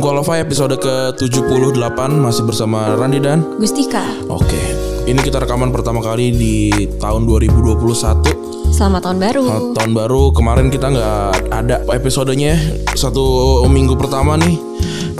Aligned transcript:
Unqualified 0.00 0.48
episode 0.48 0.80
ke-78 0.80 2.00
masih 2.08 2.48
bersama 2.48 2.96
Randi 2.96 3.20
dan 3.20 3.44
Gustika. 3.60 4.00
Oke. 4.32 4.56
Ini 5.04 5.20
kita 5.20 5.44
rekaman 5.44 5.68
pertama 5.68 6.00
kali 6.00 6.32
di 6.32 6.72
tahun 6.96 7.28
2021. 7.28 8.72
Selamat 8.72 9.04
tahun 9.04 9.20
baru. 9.20 9.44
Nah, 9.44 9.60
tahun 9.76 9.92
baru 9.92 10.32
kemarin 10.32 10.72
kita 10.72 10.88
nggak 10.88 11.52
ada 11.52 11.84
episodenya 11.92 12.56
satu 12.96 13.60
minggu 13.68 13.92
pertama 14.00 14.40
nih 14.40 14.56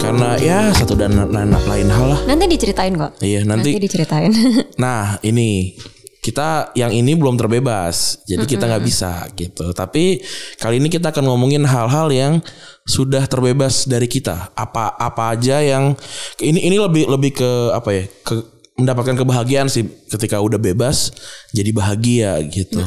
karena 0.01 0.41
ya 0.41 0.73
satu 0.73 0.97
dan 0.97 1.13
lain 1.29 1.89
hal 1.93 2.17
lah. 2.17 2.21
Nanti 2.25 2.49
diceritain 2.49 2.97
kok. 2.97 3.21
Iya 3.21 3.45
nanti. 3.45 3.77
Nanti 3.77 3.85
diceritain. 3.85 4.33
Nah 4.81 5.21
ini 5.21 5.77
kita 6.21 6.77
yang 6.77 6.93
ini 6.93 7.17
belum 7.17 7.41
terbebas, 7.41 8.21
jadi 8.29 8.45
kita 8.45 8.69
nggak 8.69 8.85
bisa 8.85 9.25
gitu. 9.33 9.73
Tapi 9.73 10.21
kali 10.61 10.77
ini 10.77 10.93
kita 10.93 11.17
akan 11.17 11.25
ngomongin 11.25 11.65
hal-hal 11.65 12.13
yang 12.13 12.45
sudah 12.85 13.25
terbebas 13.25 13.89
dari 13.89 14.05
kita. 14.05 14.53
Apa 14.53 15.01
apa 15.01 15.33
aja 15.33 15.65
yang 15.65 15.97
ini 16.45 16.61
ini 16.61 16.77
lebih 16.77 17.09
lebih 17.09 17.41
ke 17.41 17.51
apa 17.73 17.89
ya? 17.97 18.05
Ke 18.21 18.37
mendapatkan 18.77 19.17
kebahagiaan 19.17 19.69
sih 19.69 19.85
ketika 20.09 20.41
udah 20.41 20.57
bebas 20.61 21.13
jadi 21.57 21.73
bahagia 21.73 22.41
gitu. 22.49 22.81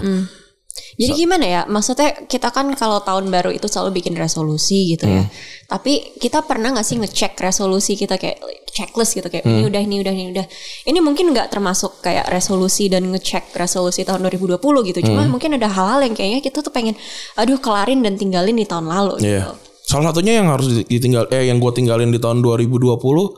Jadi 0.93 1.13
gimana 1.15 1.45
ya? 1.45 1.61
Maksudnya 1.65 2.25
kita 2.25 2.49
kan 2.49 2.65
kalau 2.73 2.97
tahun 3.01 3.29
baru 3.29 3.53
itu 3.53 3.65
selalu 3.65 4.01
bikin 4.01 4.13
resolusi 4.13 4.93
gitu 4.93 5.05
Hmm. 5.05 5.21
ya. 5.21 5.23
Tapi 5.69 6.17
kita 6.17 6.41
pernah 6.41 6.73
nggak 6.73 6.81
sih 6.81 6.97
ngecek 6.97 7.37
resolusi 7.37 7.93
kita 7.93 8.17
kayak 8.17 8.41
checklist 8.69 9.13
gitu 9.13 9.29
kayak 9.29 9.45
Hmm. 9.45 9.61
ini 9.61 9.69
udah 9.69 9.81
ini 9.81 9.95
udah 10.01 10.13
ini 10.13 10.25
udah. 10.33 10.45
Ini 10.85 10.97
mungkin 10.97 11.29
nggak 11.29 11.49
termasuk 11.49 12.01
kayak 12.01 12.25
resolusi 12.25 12.89
dan 12.89 13.05
ngecek 13.05 13.53
resolusi 13.53 14.01
tahun 14.01 14.25
2020 14.25 14.57
gitu. 14.83 14.97
Hmm. 14.99 15.07
Cuma 15.13 15.21
mungkin 15.29 15.53
ada 15.53 15.69
hal-hal 15.69 16.01
yang 16.01 16.17
kayaknya 16.17 16.41
kita 16.41 16.61
tuh 16.61 16.73
pengen 16.73 16.97
aduh 17.37 17.61
kelarin 17.61 18.01
dan 18.01 18.17
tinggalin 18.17 18.57
di 18.57 18.65
tahun 18.65 18.89
lalu 18.89 19.21
Iya. 19.21 19.29
gitu. 19.45 19.53
Salah 19.83 20.09
satunya 20.09 20.41
yang 20.41 20.49
harus 20.49 20.73
ditinggal 20.85 21.29
eh 21.29 21.49
yang 21.49 21.61
gue 21.61 21.69
tinggalin 21.69 22.09
di 22.09 22.17
tahun 22.17 22.41
2020 22.41 23.29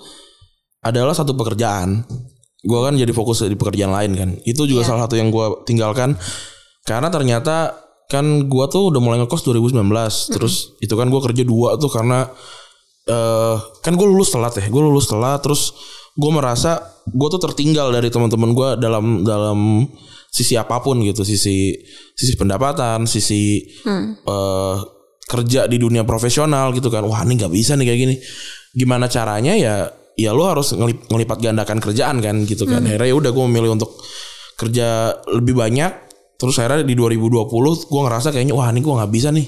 adalah 0.81 1.11
satu 1.11 1.33
pekerjaan. 1.33 2.05
Gue 2.61 2.79
kan 2.79 2.95
jadi 2.95 3.11
fokus 3.11 3.43
di 3.43 3.53
pekerjaan 3.53 3.91
lain 3.91 4.11
kan. 4.13 4.29
Itu 4.41 4.63
juga 4.63 4.81
Iya. 4.83 4.87
salah 4.87 5.01
satu 5.03 5.19
yang 5.19 5.29
gue 5.29 5.45
tinggalkan 5.63 6.15
karena 6.85 7.09
ternyata 7.09 7.81
kan 8.05 8.45
gue 8.45 8.65
tuh 8.69 8.93
udah 8.93 9.01
mulai 9.01 9.17
ngekos 9.25 9.41
2019. 9.41 9.81
Terus 10.29 10.77
itu 10.77 10.93
kan 10.93 11.09
gue 11.09 11.21
kerja 11.21 11.41
dua 11.41 11.75
tuh 11.81 11.89
karena 11.89 12.29
eh 13.05 13.57
kan 13.81 13.93
gue 13.97 14.05
lulus 14.05 14.29
telat 14.29 14.53
ya. 14.55 14.69
Gue 14.69 14.81
lulus 14.85 15.09
telat 15.09 15.41
terus 15.41 15.73
gue 16.13 16.31
merasa 16.31 16.79
gue 17.09 17.27
tuh 17.27 17.41
tertinggal 17.41 17.89
dari 17.89 18.13
teman-teman 18.13 18.53
gue 18.53 18.69
dalam 18.77 19.25
dalam 19.25 19.89
sisi 20.29 20.53
apa 20.53 20.77
pun 20.83 21.01
gitu, 21.01 21.25
sisi 21.25 21.73
sisi 22.13 22.33
pendapatan, 22.37 23.09
sisi 23.09 23.65
eh 24.21 24.77
kerja 25.25 25.65
di 25.65 25.81
dunia 25.81 26.05
profesional 26.05 26.69
gitu 26.77 26.93
kan. 26.93 27.01
Wah, 27.09 27.25
ini 27.25 27.41
nggak 27.41 27.49
bisa 27.49 27.73
nih 27.73 27.85
kayak 27.89 27.99
gini. 27.99 28.15
Gimana 28.77 29.09
caranya 29.09 29.57
ya? 29.57 29.89
Ya 30.15 30.31
lu 30.31 30.45
harus 30.45 30.71
ngelip- 30.71 31.09
ngelipat 31.09 31.41
gandakan 31.41 31.81
kerjaan 31.81 32.21
kan 32.21 32.45
gitu 32.45 32.69
kan. 32.69 32.85
Akhirnya 32.85 33.09
ya 33.09 33.15
udah 33.17 33.31
gue 33.33 33.43
memilih 33.49 33.73
untuk 33.73 33.97
kerja 34.55 35.17
lebih 35.33 35.57
banyak. 35.57 36.04
Terus 36.35 36.55
akhirnya 36.59 36.83
di 36.83 36.95
2020 36.95 37.47
gue 37.87 38.01
ngerasa 38.05 38.27
kayaknya 38.35 38.55
wah 38.55 38.67
ini 38.69 38.83
gue 38.83 38.93
nggak 38.93 39.11
bisa 39.11 39.29
nih. 39.31 39.47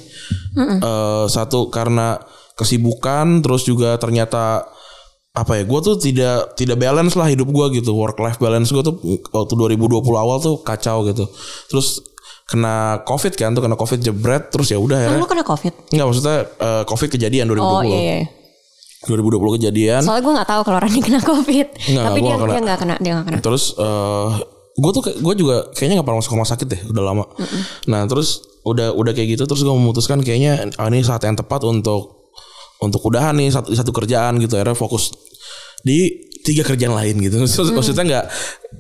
Eh, 0.57 1.25
satu 1.27 1.67
karena 1.67 2.17
kesibukan, 2.57 3.45
terus 3.45 3.67
juga 3.67 3.95
ternyata 4.01 4.65
apa 5.37 5.53
ya 5.53 5.69
gue 5.69 5.79
tuh 5.85 6.01
tidak 6.01 6.57
tidak 6.57 6.81
balance 6.81 7.13
lah 7.13 7.29
hidup 7.29 7.45
gue 7.45 7.77
gitu 7.77 7.93
work 7.93 8.17
life 8.17 8.41
balance 8.41 8.73
gue 8.73 8.81
tuh 8.81 8.97
waktu 9.29 9.53
2020 9.53 10.01
awal 10.17 10.41
tuh 10.41 10.65
kacau 10.65 11.05
gitu 11.05 11.29
terus 11.69 12.01
kena 12.49 13.05
covid 13.05 13.37
kan 13.37 13.53
tuh 13.53 13.61
kena 13.61 13.77
covid 13.77 14.01
jebret 14.01 14.49
terus 14.49 14.73
ya 14.73 14.81
udah 14.81 14.97
akhirnya 14.97 15.21
lu 15.21 15.29
kena 15.29 15.45
covid? 15.45 15.77
Enggak 15.93 16.05
maksudnya 16.09 16.37
eh, 16.41 16.83
Covid 16.89 17.09
kejadian 17.13 17.45
2020. 17.53 17.69
Oh 17.69 17.83
iya 17.85 17.99
iya. 18.01 18.25
2020 19.05 19.61
kejadian. 19.61 20.01
Soalnya 20.01 20.23
gue 20.25 20.33
nggak 20.41 20.49
tahu 20.49 20.61
kalau 20.65 20.79
Rani 20.81 20.99
kena 21.05 21.21
covid. 21.21 21.67
Nggak, 21.85 22.05
Tapi 22.09 22.17
dia 22.17 22.25
nggak 22.33 22.39
kena. 22.41 22.49
dia 22.49 22.61
nggak 22.65 22.79
kena 22.81 22.95
dia 22.97 23.11
nggak 23.13 23.25
kena. 23.29 23.39
Terus 23.45 23.63
eh 23.77 24.29
gue 24.77 24.91
tuh 24.93 25.01
gue 25.09 25.33
juga 25.33 25.73
kayaknya 25.73 25.97
nggak 25.97 26.05
pernah 26.05 26.19
masuk 26.21 26.33
rumah 26.37 26.45
sakit 26.45 26.67
deh, 26.69 26.81
udah 26.93 27.03
lama. 27.03 27.25
Nah, 27.89 28.05
terus 28.05 28.45
udah 28.61 28.93
udah 28.93 29.11
kayak 29.15 29.39
gitu 29.39 29.43
terus 29.47 29.63
gue 29.63 29.73
memutuskan 29.73 30.21
kayaknya 30.21 30.69
ah, 30.77 30.91
ini 30.91 31.01
saat 31.01 31.23
yang 31.25 31.33
tepat 31.33 31.63
untuk 31.63 32.29
untuk 32.77 33.01
udahan 33.01 33.33
nih 33.33 33.49
satu 33.49 33.73
satu 33.73 33.89
kerjaan 33.89 34.37
gitu 34.37 34.53
akhirnya 34.53 34.77
fokus 34.77 35.09
di 35.81 36.13
tiga 36.45 36.61
kerjaan 36.61 36.93
lain 36.93 37.17
gitu. 37.19 37.41
Terus 37.43 37.73
Maksudnya 37.73 38.05
nggak 38.05 38.25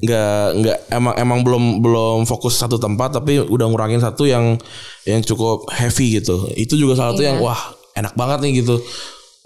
nggak 0.05 0.43
nggak 0.61 0.77
emang 0.93 1.13
emang 1.17 1.39
belum 1.41 1.63
belum 1.81 2.19
fokus 2.23 2.61
satu 2.61 2.77
tempat 2.77 3.17
tapi 3.17 3.41
udah 3.41 3.65
ngurangin 3.67 3.97
satu 3.99 4.29
yang 4.29 4.55
yang 5.03 5.19
cukup 5.25 5.65
heavy 5.73 6.21
gitu. 6.21 6.45
Itu 6.53 6.77
juga 6.77 6.93
salah 6.93 7.17
satu 7.17 7.23
Iya. 7.25 7.29
yang 7.33 7.37
wah 7.41 7.57
enak 7.97 8.13
banget 8.13 8.39
nih 8.45 8.61
gitu. 8.61 8.77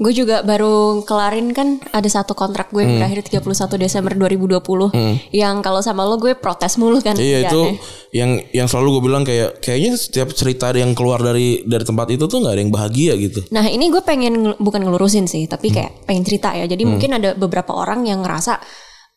Gue 0.01 0.11
juga 0.11 0.41
baru 0.41 0.73
kelarin 1.01 1.53
kan 1.53 1.67
ada 1.87 2.09
satu 2.09 2.33
kontrak 2.33 2.69
gue 2.69 2.81
Hmm. 2.81 2.97
berakhir 2.97 3.21
31 3.21 3.45
Desember 3.77 4.09
2020 4.11 4.89
yang 5.29 5.61
kalau 5.61 5.77
sama 5.79 6.01
lo 6.01 6.17
gue 6.17 6.33
protes 6.33 6.75
mulu 6.75 6.97
kan 6.99 7.13
Iya 7.13 7.45
itu 7.45 7.61
kerjaannya. 7.69 8.09
yang 8.11 8.29
yang 8.51 8.65
selalu 8.65 8.87
gue 8.91 9.03
bilang 9.03 9.21
kayak 9.21 9.61
kayaknya 9.61 9.93
setiap 9.95 10.29
cerita 10.31 10.73
yang 10.73 10.91
keluar 10.91 11.21
dari 11.21 11.61
dari 11.61 11.81
tempat 11.81 12.09
itu 12.09 12.25
tuh 12.25 12.41
nggak 12.41 12.49
ada 12.51 12.61
yang 12.61 12.71
bahagia 12.71 13.13
gitu. 13.15 13.45
Nah 13.49 13.63
ini 13.63 13.87
gue 13.87 14.01
pengen 14.01 14.57
bukan 14.57 14.81
ngelurusin 14.81 15.25
sih 15.25 15.45
tapi 15.45 15.69
Hmm. 15.69 15.75
kayak 15.77 15.91
pengen 16.03 16.23
cerita 16.23 16.49
ya 16.51 16.65
jadi 16.65 16.81
mungkin 16.81 17.13
ada 17.13 17.29
beberapa 17.31 17.69
orang 17.71 18.01
yang 18.03 18.19
ngerasa 18.19 18.57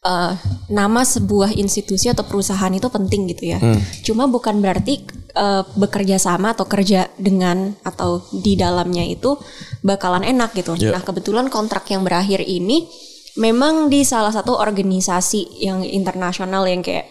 eh, 0.04 0.32
nama 0.69 1.00
sebuah 1.03 1.56
institusi 1.56 2.06
atau 2.06 2.22
perusahaan 2.22 2.70
itu 2.70 2.87
penting 2.87 3.26
gitu 3.32 3.50
ya 3.50 3.59
Hmm. 3.59 3.81
cuma 4.04 4.28
bukan 4.28 4.60
berarti 4.60 5.00
eh, 5.34 5.62
bekerja 5.75 6.20
sama 6.20 6.53
atau 6.53 6.69
kerja 6.69 7.09
dengan 7.16 7.72
atau 7.82 8.20
di 8.31 8.54
dalamnya 8.54 9.03
itu 9.03 9.34
bakalan 9.81 10.22
enak 10.22 10.53
gitu 10.54 10.76
Ya. 10.76 10.94
nah 10.94 11.03
kebetulan 11.03 11.48
kontrak 11.48 11.88
yang 11.88 12.04
berakhir 12.04 12.38
ini 12.41 12.87
memang 13.34 13.91
di 13.91 14.06
salah 14.06 14.31
satu 14.31 14.54
organisasi 14.54 15.59
yang 15.59 15.82
internasional 15.82 16.69
yang 16.71 16.86
kayak 16.86 17.10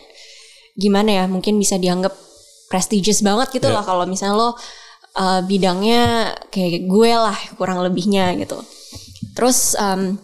gimana 0.74 1.10
ya 1.20 1.24
mungkin 1.28 1.60
bisa 1.60 1.76
dianggap 1.76 2.16
prestigious 2.72 3.20
banget 3.22 3.52
gitu 3.52 3.68
Ya. 3.68 3.76
lah 3.76 3.84
kalau 3.84 4.08
misalnya 4.08 4.40
lo 4.40 4.50
uh, 4.50 5.42
bidangnya 5.44 6.34
kayak 6.50 6.88
gue 6.88 7.12
lah 7.14 7.36
kurang 7.60 7.84
lebihnya 7.84 8.34
gitu. 8.40 8.58
Terus 9.34 9.74
um, 9.78 10.18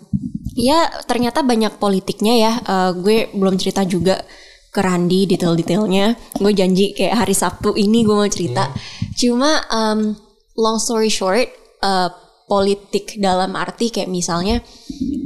ya 0.53 0.89
ternyata 1.05 1.45
banyak 1.45 1.77
politiknya 1.77 2.33
ya. 2.37 2.51
Uh, 2.65 2.91
gue 2.97 3.29
belum 3.33 3.57
cerita 3.59 3.85
juga 3.85 4.21
ke 4.69 4.79
Randi 4.79 5.25
detail-detailnya. 5.25 6.37
Gue 6.37 6.53
janji 6.53 6.93
kayak 6.93 7.25
hari 7.25 7.35
Sabtu 7.35 7.73
ini 7.73 8.05
gue 8.05 8.15
mau 8.15 8.29
cerita. 8.29 8.69
Cuma 9.17 9.65
um, 9.69 10.13
long 10.57 10.77
story 10.77 11.09
short, 11.09 11.49
uh, 11.81 12.09
politik 12.49 13.21
dalam 13.21 13.53
arti 13.53 13.93
kayak 13.93 14.09
misalnya 14.09 14.61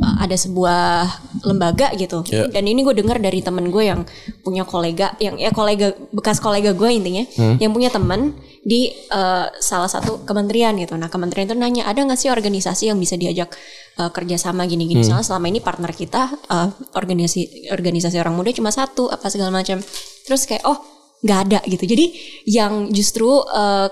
uh, 0.04 0.16
ada 0.20 0.36
sebuah 0.36 1.08
lembaga 1.48 1.92
gitu. 1.96 2.24
Ya. 2.28 2.48
Dan 2.52 2.68
ini 2.68 2.84
gue 2.84 2.96
dengar 2.96 3.20
dari 3.20 3.40
temen 3.44 3.68
gue 3.72 3.84
yang 3.84 4.08
punya 4.44 4.64
kolega, 4.64 5.16
yang 5.20 5.40
ya 5.40 5.52
kolega 5.52 5.96
bekas 6.12 6.40
kolega 6.44 6.72
gue 6.76 6.90
intinya, 6.92 7.24
yang 7.60 7.72
punya 7.72 7.92
temen 7.92 8.36
di 8.64 8.96
uh, 9.12 9.52
salah 9.60 9.92
satu 9.92 10.24
kementerian 10.24 10.72
gitu. 10.80 10.96
Nah 10.96 11.12
kementerian 11.12 11.52
itu 11.52 11.56
nanya 11.60 11.84
ada 11.84 12.00
nggak 12.00 12.16
sih 12.16 12.32
organisasi 12.32 12.88
yang 12.88 12.98
bisa 12.98 13.20
diajak 13.20 13.52
uh, 14.00 14.08
kerjasama 14.08 14.64
gini-gini. 14.64 15.04
Soalnya 15.04 15.28
selama 15.28 15.52
ini 15.52 15.60
partner 15.60 15.92
kita 15.92 16.32
uh, 16.48 16.72
organisasi 16.96 17.68
organisasi 17.76 18.16
orang 18.24 18.40
muda 18.40 18.56
cuma 18.56 18.72
satu 18.72 19.12
apa 19.12 19.28
segala 19.28 19.52
macam. 19.52 19.84
Terus 20.24 20.48
kayak 20.48 20.64
oh 20.64 20.80
nggak 21.28 21.40
ada 21.52 21.60
gitu. 21.68 21.84
Jadi 21.84 22.06
yang 22.48 22.88
justru 22.96 23.28
uh, 23.28 23.92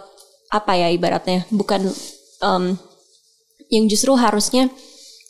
apa 0.52 0.72
ya 0.80 0.88
ibaratnya 0.88 1.44
bukan 1.52 1.92
um, 2.40 2.76
yang 3.68 3.88
justru 3.92 4.16
harusnya 4.16 4.72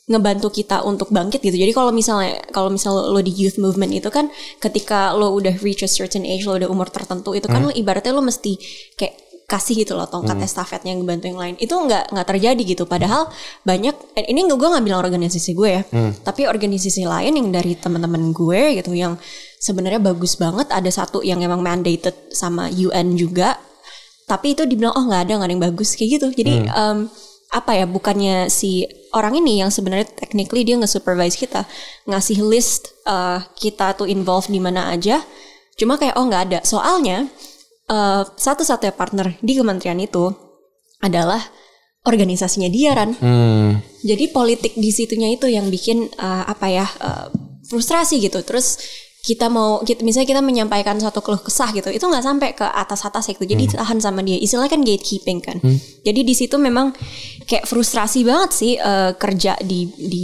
ngebantu 0.06 0.54
kita 0.54 0.86
untuk 0.86 1.10
bangkit 1.10 1.42
gitu. 1.42 1.58
Jadi 1.58 1.74
kalau 1.74 1.90
misalnya 1.90 2.46
kalau 2.54 2.70
misalnya 2.70 3.10
lo 3.10 3.22
di 3.26 3.34
youth 3.34 3.58
movement 3.58 3.90
itu 3.90 4.10
kan 4.14 4.30
ketika 4.62 5.18
lo 5.18 5.34
udah 5.34 5.58
reach 5.66 5.82
a 5.82 5.90
certain 5.90 6.30
age, 6.30 6.46
lo 6.46 6.62
udah 6.62 6.70
umur 6.70 6.94
tertentu 6.94 7.34
itu 7.34 7.50
kan 7.50 7.66
lo 7.66 7.72
ibaratnya 7.74 8.14
lo 8.14 8.22
mesti 8.22 8.60
kayak 8.98 9.31
kasih 9.52 9.84
gitu 9.84 10.00
loh 10.00 10.08
tongkat 10.08 10.40
estafetnya 10.48 10.96
yang 10.96 11.04
ngebantu 11.04 11.28
yang 11.28 11.40
lain. 11.40 11.56
Itu 11.60 11.76
nggak 11.76 12.16
nggak 12.16 12.28
terjadi 12.32 12.62
gitu. 12.64 12.88
Padahal 12.88 13.28
banyak 13.68 13.96
eh, 14.16 14.32
ini 14.32 14.48
gue 14.48 14.56
nggak 14.72 14.84
bilang 14.88 15.04
organisasi 15.04 15.52
gue 15.52 15.70
ya, 15.70 15.84
tapi 16.24 16.48
organisasi 16.48 17.04
lain 17.04 17.36
yang 17.36 17.52
dari 17.52 17.76
teman-teman 17.76 18.32
gue 18.32 18.80
gitu 18.80 18.96
yang 18.96 19.20
sebenarnya 19.60 20.00
bagus 20.00 20.40
banget. 20.40 20.72
Ada 20.72 21.04
satu 21.04 21.20
yang 21.20 21.44
emang 21.44 21.60
mandated 21.60 22.16
sama 22.32 22.72
UN 22.72 23.20
juga, 23.20 23.60
tapi 24.32 24.56
itu 24.56 24.64
dibilang 24.64 24.96
oh 24.96 25.04
nggak 25.04 25.28
ada 25.28 25.32
nggak 25.36 25.48
ada 25.52 25.54
yang 25.60 25.66
bagus 25.68 26.00
kayak 26.00 26.10
gitu. 26.16 26.28
Jadi 26.32 26.72
em, 26.72 27.12
apa 27.52 27.76
ya 27.76 27.84
bukannya 27.84 28.48
si 28.48 28.88
orang 29.12 29.36
ini 29.44 29.60
yang 29.60 29.68
sebenarnya 29.68 30.08
technically 30.16 30.64
dia 30.64 30.80
nge-supervise 30.80 31.36
kita 31.36 31.68
ngasih 32.08 32.40
list 32.48 32.96
uh, 33.04 33.44
kita 33.60 33.92
tuh 34.00 34.08
involved 34.08 34.48
di 34.48 34.64
mana 34.64 34.88
aja 34.88 35.20
cuma 35.76 36.00
kayak 36.00 36.16
oh 36.16 36.26
nggak 36.32 36.44
ada 36.48 36.60
soalnya 36.64 37.28
uh, 37.92 38.24
satu-satunya 38.24 38.96
partner 38.96 39.36
di 39.44 39.54
kementerian 39.60 40.00
itu 40.00 40.32
adalah 41.04 41.44
organisasinya 42.02 42.72
dia 42.72 42.96
Ran 42.98 43.12
Hmm. 43.20 43.78
jadi 44.02 44.32
politik 44.32 44.74
di 44.74 44.90
situnya 44.90 45.30
itu 45.30 45.46
yang 45.46 45.70
bikin 45.70 46.10
uh, 46.18 46.44
apa 46.48 46.68
ya 46.72 46.88
uh, 47.04 47.28
frustrasi 47.70 48.18
gitu 48.18 48.42
terus 48.42 48.80
kita 49.22 49.54
mau 49.54 49.86
kita, 49.86 50.02
misalnya 50.02 50.34
kita 50.34 50.42
menyampaikan 50.42 50.98
satu 50.98 51.22
keluh 51.22 51.38
kesah 51.46 51.70
gitu 51.78 51.94
itu 51.94 52.02
nggak 52.02 52.26
sampai 52.26 52.50
ke 52.58 52.66
atas 52.66 53.06
atas 53.06 53.30
gitu 53.30 53.46
jadi 53.46 53.70
Hmm. 53.70 53.78
tahan 53.86 54.00
sama 54.02 54.26
dia 54.26 54.34
istilahnya 54.34 54.74
kan 54.74 54.82
gatekeeping 54.82 55.40
kan 55.46 55.58
jadi 56.02 56.20
di 56.26 56.34
situ 56.34 56.58
memang 56.58 56.90
kayak 57.46 57.70
frustrasi 57.70 58.26
banget 58.26 58.50
sih 58.50 58.74
eh, 58.82 59.14
kerja 59.14 59.62
di 59.62 59.86
di 59.94 60.24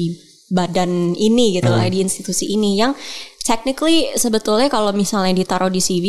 badan 0.50 1.14
ini 1.14 1.62
gitu 1.62 1.70
Hmm. 1.70 1.78
lah 1.78 1.86
di 1.86 2.02
institusi 2.02 2.50
ini 2.50 2.80
yang 2.82 2.98
technically 3.48 4.12
sebetulnya 4.14 4.68
kalau 4.68 4.92
misalnya 4.92 5.32
ditaruh 5.34 5.68
di 5.68 5.80
CV 5.80 6.06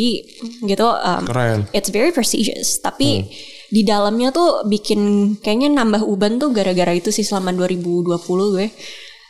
gitu 0.61 0.83
um, 0.83 1.23
Keren. 1.23 1.71
it's 1.71 1.87
very 1.87 2.11
prestigious 2.11 2.77
tapi 2.77 3.23
Hmm. 3.23 3.31
di 3.69 3.81
dalamnya 3.81 4.29
tuh 4.29 4.65
bikin 4.65 4.99
kayaknya 5.37 5.71
nambah 5.71 6.03
uban 6.03 6.35
tuh 6.35 6.49
gara-gara 6.49 6.91
itu 6.91 7.09
sih 7.09 7.21
selama 7.21 7.55
2020 7.55 8.11
gue 8.51 8.67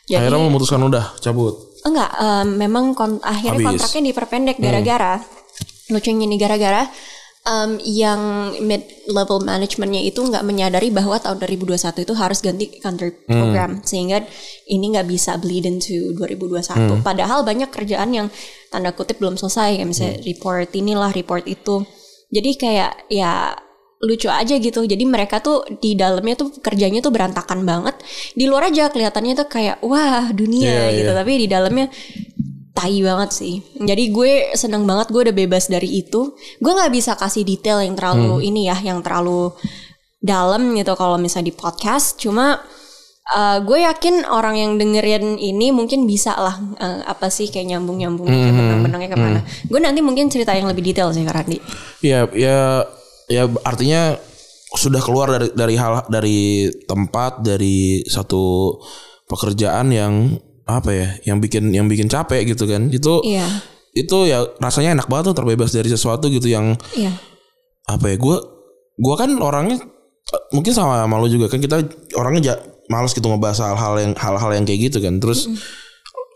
jadi 0.06 0.26
Akhirnya 0.26 0.42
memutuskan 0.42 0.82
udah 0.82 1.14
cabut. 1.18 1.70
enggak 1.80 2.10
em, 2.18 2.48
memang 2.58 2.92
kon- 2.92 3.22
akhirnya 3.22 3.54
Habis. 3.54 3.62
Hmm. 3.62 3.70
kontraknya 3.78 4.02
diperpendek 4.10 4.58
gara-gara 4.58 5.14
lucunya 5.88 6.26
nih 6.26 6.40
gara-gara 6.40 6.82
em, 7.50 7.72
yang 7.82 8.22
mid 8.62 8.86
level 9.10 9.42
managementnya 9.42 10.00
itu 10.00 10.22
nggak 10.22 10.46
menyadari 10.46 10.94
bahwa 10.94 11.18
tahun 11.18 11.42
2021 11.42 12.06
itu 12.06 12.14
harus 12.14 12.40
ganti 12.40 12.66
country 12.78 13.10
Hmm. 13.26 13.34
program 13.34 13.72
sehingga 13.82 14.22
ini 14.66 14.86
nggak 14.94 15.08
bisa 15.10 15.36
bleed 15.36 15.66
into 15.66 16.14
2021 16.14 16.78
Hmm. 16.78 17.02
padahal 17.02 17.42
banyak 17.42 17.68
kerjaan 17.68 18.14
yang 18.14 18.28
tanda 18.70 18.94
kutip 18.94 19.18
belum 19.18 19.34
selesai 19.34 19.82
kayak 19.82 19.90
misalnya 19.90 20.16
Hmm. 20.22 20.26
report 20.26 20.70
inilah 20.72 21.10
report 21.10 21.44
itu 21.46 21.82
jadi 22.30 22.50
kayak 22.56 22.92
ya 23.10 23.58
lucu 24.00 24.32
aja 24.32 24.56
gitu 24.56 24.88
jadi 24.88 25.04
mereka 25.04 25.44
tuh 25.44 25.68
di 25.76 25.92
dalamnya 25.92 26.40
tuh 26.40 26.56
kerjanya 26.64 27.04
tuh 27.04 27.12
berantakan 27.12 27.68
banget 27.68 28.00
di 28.32 28.48
luar 28.48 28.72
aja 28.72 28.88
kelihatannya 28.88 29.36
tuh 29.36 29.48
kayak 29.52 29.84
wah 29.84 30.32
dunia 30.32 30.88
Iya, 30.88 31.04
gitu 31.04 31.12
iya. 31.12 31.20
tapi 31.20 31.32
di 31.36 31.48
dalamnya 31.52 31.92
tai 32.80 33.04
banget 33.04 33.30
sih. 33.36 33.60
Jadi 33.76 34.16
gue 34.16 34.56
seneng 34.56 34.88
banget 34.88 35.12
gue 35.12 35.22
udah 35.28 35.36
bebas 35.36 35.68
dari 35.68 36.00
itu. 36.00 36.32
Gue 36.64 36.72
nggak 36.72 36.96
bisa 36.96 37.20
kasih 37.20 37.44
detail 37.44 37.84
yang 37.84 38.00
terlalu 38.00 38.40
ini 38.48 38.72
ya 38.72 38.80
yang 38.80 39.04
terlalu 39.04 39.52
dalam 40.24 40.72
gitu 40.80 40.96
kalau 40.96 41.20
misalnya 41.20 41.52
di 41.52 41.56
podcast. 41.60 42.16
Cuma 42.16 42.64
uh, 43.36 43.58
gue 43.62 43.84
yakin 43.84 44.26
orang 44.26 44.56
yang 44.56 44.72
dengerin 44.80 45.38
ini 45.38 45.76
mungkin 45.76 46.08
bisa 46.08 46.34
lah 46.40 46.56
uh, 46.80 47.02
apa 47.06 47.30
sih 47.30 47.52
kayak 47.52 47.76
nyambung 47.76 48.02
nyambung 48.02 48.28
kayak 48.30 48.54
benang-benangnya 48.54 49.10
ke 49.12 49.18
mana 49.18 49.40
gue 49.46 49.80
nanti 49.80 50.02
mungkin 50.02 50.32
cerita 50.32 50.56
yang 50.58 50.70
lebih 50.70 50.82
detail 50.82 51.14
sih 51.14 51.26
Karandi 51.26 51.62
Ya 52.02 52.26
ya 52.34 52.86
ya 53.30 53.44
artinya 53.62 54.18
sudah 54.74 55.02
keluar 55.02 55.34
dari 55.34 55.48
dari 55.54 55.76
hal 55.78 56.06
dari 56.10 56.70
tempat 56.86 57.42
dari 57.42 58.06
satu 58.06 58.78
pekerjaan 59.30 59.94
yang 59.94 60.14
apa 60.70 60.90
ya 60.94 61.08
yang 61.26 61.42
bikin 61.42 61.74
yang 61.74 61.90
bikin 61.90 62.06
capek 62.06 62.46
gitu 62.54 62.70
kan. 62.70 62.94
Itu 62.94 63.26
iya. 63.26 63.48
itu 63.98 64.30
ya 64.30 64.46
rasanya 64.62 65.02
enak 65.02 65.10
banget 65.10 65.34
tuh 65.34 65.38
terbebas 65.42 65.74
dari 65.74 65.90
sesuatu 65.90 66.30
gitu 66.30 66.46
yang 66.46 66.78
iya. 66.94 67.18
apa 67.90 68.14
ya 68.14 68.22
gue 68.22 68.38
gue 69.00 69.16
kan 69.18 69.34
orangnya 69.42 69.82
mungkin 70.54 70.74
sama 70.76 71.02
sama 71.02 71.18
lu 71.18 71.26
juga 71.26 71.50
kan 71.50 71.58
kita 71.58 71.82
orangnya 72.14 72.54
ja, 72.54 72.56
males 72.92 73.14
gitu 73.18 73.26
ngebahas 73.26 73.66
hal-hal 73.66 73.94
yang 73.98 74.14
hal-hal 74.14 74.52
yang 74.54 74.66
kayak 74.66 74.94
gitu 74.94 75.02
kan. 75.02 75.18
Terus 75.18 75.50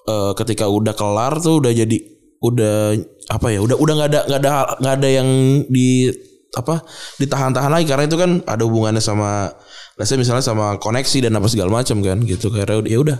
eh, 0.10 0.32
ketika 0.38 0.66
udah 0.66 0.94
kelar 0.98 1.38
tuh 1.38 1.62
udah 1.62 1.74
jadi 1.74 1.98
udah 2.44 2.98
apa 3.32 3.48
ya 3.56 3.64
udah 3.64 3.78
udah 3.80 3.94
nggak 3.96 4.10
ada 4.12 4.22
nggak 4.28 4.42
ada 4.44 4.52
nggak 4.82 4.94
ada 5.00 5.10
yang 5.10 5.30
di 5.70 6.10
apa 6.58 6.82
ditahan-tahan 7.22 7.72
lagi. 7.74 7.86
Karena 7.86 8.06
itu 8.10 8.18
kan 8.18 8.42
ada 8.50 8.64
hubungannya 8.66 9.02
sama 9.02 9.54
say 10.02 10.18
misalnya 10.18 10.42
sama 10.42 10.82
koneksi 10.82 11.30
dan 11.30 11.38
apa 11.38 11.46
segala 11.46 11.70
macam 11.70 12.02
kan 12.02 12.18
gitu. 12.26 12.50
Karena 12.50 12.82
ya 12.82 12.98
udah 12.98 13.18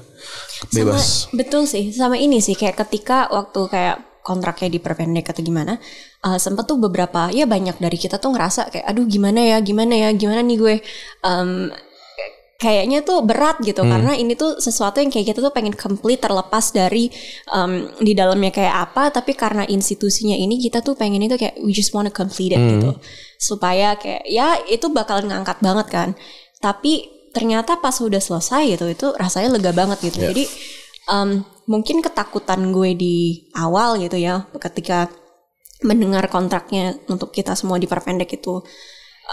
bebas. 0.74 1.30
Sama, 1.30 1.38
betul 1.38 1.64
sih 1.70 1.94
sama 1.94 2.18
ini 2.18 2.42
sih 2.42 2.58
kayak 2.58 2.82
ketika 2.88 3.30
waktu 3.30 3.62
kayak 3.70 3.98
kontraknya 4.24 4.80
diperpendek 4.80 5.36
atau 5.36 5.44
gimana 5.44 5.78
uh, 6.24 6.40
sempet 6.40 6.64
tuh 6.64 6.80
beberapa 6.80 7.28
ya 7.30 7.44
banyak 7.44 7.76
dari 7.78 8.00
kita 8.00 8.18
tuh 8.18 8.32
ngerasa 8.32 8.72
kayak 8.72 8.88
aduh 8.88 9.04
gimana 9.04 9.44
ya 9.44 9.58
gimana 9.60 9.94
ya 9.94 10.10
gimana 10.16 10.42
nih 10.42 10.58
gue? 10.58 10.76
Um, 11.22 11.70
kayaknya 12.64 13.04
tuh 13.04 13.20
berat 13.28 13.60
gitu 13.60 13.84
karena 13.84 14.16
ini 14.16 14.40
tuh 14.40 14.56
sesuatu 14.56 15.04
yang 15.04 15.12
kayak 15.12 15.36
kita 15.36 15.44
tuh 15.44 15.52
pengen 15.52 15.76
complete 15.76 16.24
terlepas 16.24 16.72
dari 16.72 17.12
um, 17.52 17.92
di 18.00 18.16
dalamnya 18.16 18.56
kayak 18.56 18.76
apa 18.88 19.12
tapi 19.12 19.36
karena 19.36 19.68
institusinya 19.68 20.32
ini 20.32 20.56
kita 20.64 20.80
tuh 20.80 20.96
pengen 20.96 21.28
itu 21.28 21.36
kayak 21.36 21.60
we 21.60 21.76
just 21.76 21.92
wanna 21.92 22.08
complete 22.08 22.56
it 22.56 22.64
gitu. 22.64 22.96
Supaya 23.36 24.00
kayak 24.00 24.24
ya 24.32 24.64
itu 24.72 24.88
bakalan 24.88 25.28
ngangkat 25.28 25.60
banget 25.60 25.88
kan 25.92 26.10
tapi 26.64 27.12
ternyata 27.36 27.84
pas 27.84 27.92
udah 28.00 28.24
selesai 28.24 28.78
gitu 28.80 28.86
itu 28.88 29.08
rasanya 29.20 29.60
lega 29.60 29.76
banget 29.76 30.00
gitu. 30.08 30.24
Jadi 30.24 30.48
um, 31.12 31.44
mungkin 31.68 32.00
ketakutan 32.00 32.72
gue 32.72 32.96
di 32.96 33.16
awal 33.60 34.00
gitu 34.00 34.16
ya 34.16 34.48
ketika 34.62 35.12
mendengar 35.84 36.32
kontraknya 36.32 36.96
untuk 37.12 37.36
kita 37.36 37.60
semua 37.60 37.76
diperpendek 37.76 38.40
itu 38.40 38.64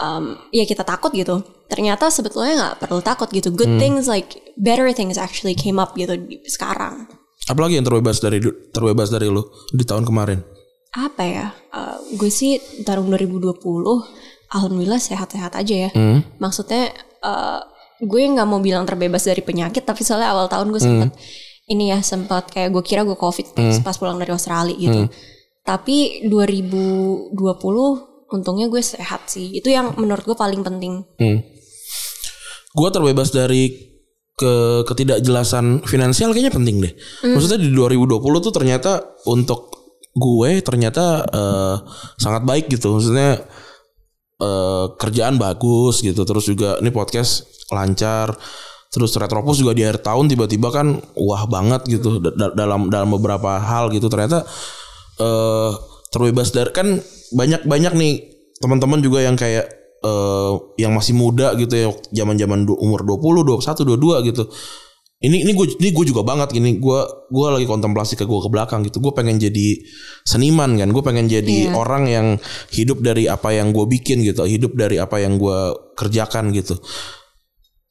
um, 0.01 0.35
ya 0.51 0.67
kita 0.67 0.83
takut 0.83 1.15
gitu. 1.15 1.39
Ternyata 1.71 2.11
sebetulnya 2.11 2.53
nggak 2.59 2.75
perlu 2.83 2.99
takut 2.99 3.31
gitu. 3.31 3.55
Good 3.55 3.79
things 3.79 4.11
like 4.11 4.35
better 4.59 4.91
things 4.91 5.15
actually 5.15 5.55
came 5.55 5.79
up 5.79 5.95
gitu 5.95 6.19
di, 6.19 6.43
sekarang. 6.51 7.07
Apalagi 7.47 7.79
yang 7.79 7.87
terbebas 7.87 8.19
dari 8.19 8.43
terbebas 8.75 9.07
dari 9.07 9.31
lu 9.31 9.47
di 9.71 9.87
tahun 9.87 10.03
kemarin? 10.03 10.43
Apa 10.91 11.23
ya? 11.23 11.47
Uh, 11.71 11.95
gue 12.19 12.27
sih 12.27 12.59
tahun 12.83 13.07
2020 13.07 13.55
alhamdulillah 14.51 14.99
sehat-sehat 14.99 15.55
aja 15.55 15.87
ya. 15.87 15.89
Maksudnya 16.43 16.91
uh, 17.21 17.61
gue 18.01 18.21
nggak 18.21 18.47
mau 18.49 18.57
bilang 18.57 18.83
terbebas 18.85 19.25
dari 19.29 19.45
penyakit 19.45 19.85
tapi 19.85 20.01
soalnya 20.01 20.33
awal 20.33 20.49
tahun 20.49 20.73
gue 20.73 20.81
sempet 20.81 21.09
ini 21.69 21.93
ya 21.93 22.03
sempat 22.03 22.51
kayak 22.51 22.73
gue 22.73 22.83
kira 22.83 23.07
gue 23.07 23.15
covid 23.15 23.55
pas 23.85 23.95
pulang 23.95 24.19
dari 24.19 24.35
Australia 24.35 24.75
gitu. 24.75 25.07
Tapi 25.61 26.25
2020 26.27 27.37
untungnya 28.31 28.67
gue 28.67 28.81
sehat 28.83 29.29
sih. 29.31 29.55
Itu 29.55 29.69
yang 29.71 29.95
menurut 29.95 30.25
gue 30.25 30.35
paling 30.35 30.65
penting. 30.65 31.05
Hmm. 31.21 31.39
Gue 32.75 32.89
terbebas 32.91 33.29
dari 33.31 33.91
ke 34.35 34.81
ketidakjelasan 34.89 35.85
finansial 35.85 36.33
kayaknya 36.33 36.51
penting 36.55 36.81
deh. 36.81 36.93
Maksudnya 37.29 37.61
di 37.61 37.69
2020 37.69 38.19
tuh 38.41 38.53
ternyata 38.55 38.91
untuk 39.29 39.69
gue 40.11 40.59
ternyata 40.65 41.23
eh, 41.29 41.75
sangat 42.17 42.43
baik 42.43 42.67
gitu. 42.73 42.97
Maksudnya 42.97 43.45
eh, 44.41 44.85
kerjaan 44.97 45.37
bagus 45.37 46.01
gitu. 46.01 46.25
Terus 46.25 46.49
juga 46.49 46.81
ini 46.81 46.89
podcast 46.89 47.45
lancar. 47.69 48.33
Terus 48.91 49.15
Retropus 49.15 49.61
juga 49.63 49.71
di 49.71 49.87
akhir 49.87 50.03
tahun 50.03 50.27
tiba-tiba 50.27 50.67
kan 50.67 50.99
wah 51.15 51.47
banget 51.47 51.87
gitu 51.87 52.19
da- 52.19 52.35
da- 52.35 52.51
dalam 52.51 52.91
dalam 52.91 53.09
beberapa 53.15 53.55
hal 53.61 53.87
gitu. 53.93 54.11
Ternyata 54.11 54.43
eh 55.21 55.71
terbebas 56.11 56.51
dari 56.51 56.71
kan 56.75 56.99
banyak-banyak 57.31 57.93
nih 57.95 58.13
teman-teman 58.59 58.99
juga 58.99 59.23
yang 59.23 59.39
kayak 59.39 59.63
eh 60.01 60.53
yang 60.81 60.91
masih 60.91 61.13
muda 61.15 61.53
gitu 61.55 61.71
ya 61.77 61.87
zaman-zaman 62.11 62.67
umur 62.67 63.05
20, 63.05 63.47
21, 63.47 63.85
22 63.85 64.27
gitu. 64.27 64.43
Ini 65.21 65.45
ini 65.45 65.53
gue 65.53 65.77
ini 65.77 65.93
gue 65.93 66.05
juga 66.09 66.25
banget 66.25 66.49
gini. 66.49 66.81
Gue 66.81 66.97
gue 67.29 67.47
lagi 67.53 67.69
kontemplasi 67.69 68.17
ke 68.17 68.25
gue 68.25 68.39
ke 68.41 68.49
belakang 68.49 68.81
gitu. 68.81 68.97
Gue 68.97 69.13
pengen 69.13 69.37
jadi 69.37 69.77
seniman 70.25 70.73
kan. 70.81 70.89
Gue 70.89 71.05
pengen 71.05 71.29
jadi 71.29 71.69
Iya. 71.69 71.77
orang 71.77 72.09
yang 72.09 72.27
hidup 72.73 73.05
dari 73.05 73.29
apa 73.29 73.53
yang 73.53 73.69
gue 73.69 73.85
bikin 73.85 74.25
gitu. 74.25 74.41
Hidup 74.49 74.73
dari 74.73 74.97
apa 74.97 75.21
yang 75.21 75.37
gue 75.37 75.77
kerjakan 75.93 76.49
gitu. 76.57 76.73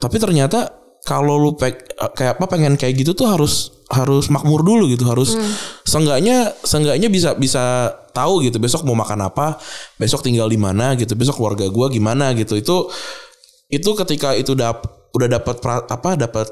Tapi 0.03 0.17
ternyata 0.19 0.75
kalau 1.07 1.39
lu 1.39 1.55
pek, 1.55 1.97
kayak 2.19 2.37
apa 2.37 2.47
pengen 2.51 2.75
kayak 2.75 2.99
gitu 2.99 3.15
tuh 3.15 3.31
harus 3.31 3.79
harus 3.95 4.27
makmur 4.27 4.67
dulu 4.67 4.91
gitu. 4.91 5.07
Harus 5.07 5.39
seenggaknya 5.87 6.51
seenggaknya 6.67 7.07
bisa 7.07 7.39
bisa 7.39 7.95
tahu 8.11 8.43
gitu 8.43 8.59
besok 8.59 8.83
mau 8.83 8.99
makan 8.99 9.31
apa 9.31 9.55
besok 10.03 10.27
tinggal 10.27 10.51
di 10.51 10.59
mana 10.59 10.99
gitu 10.99 11.15
besok 11.15 11.39
keluarga 11.39 11.71
gua 11.71 11.87
gimana 11.95 12.35
gitu. 12.35 12.59
Itu 12.59 12.91
itu 13.71 13.91
ketika 13.95 14.35
itu 14.35 14.59
dap, 14.59 14.83
udah 15.15 15.31
dapat 15.31 15.63
apa 15.87 16.19
dapat 16.19 16.47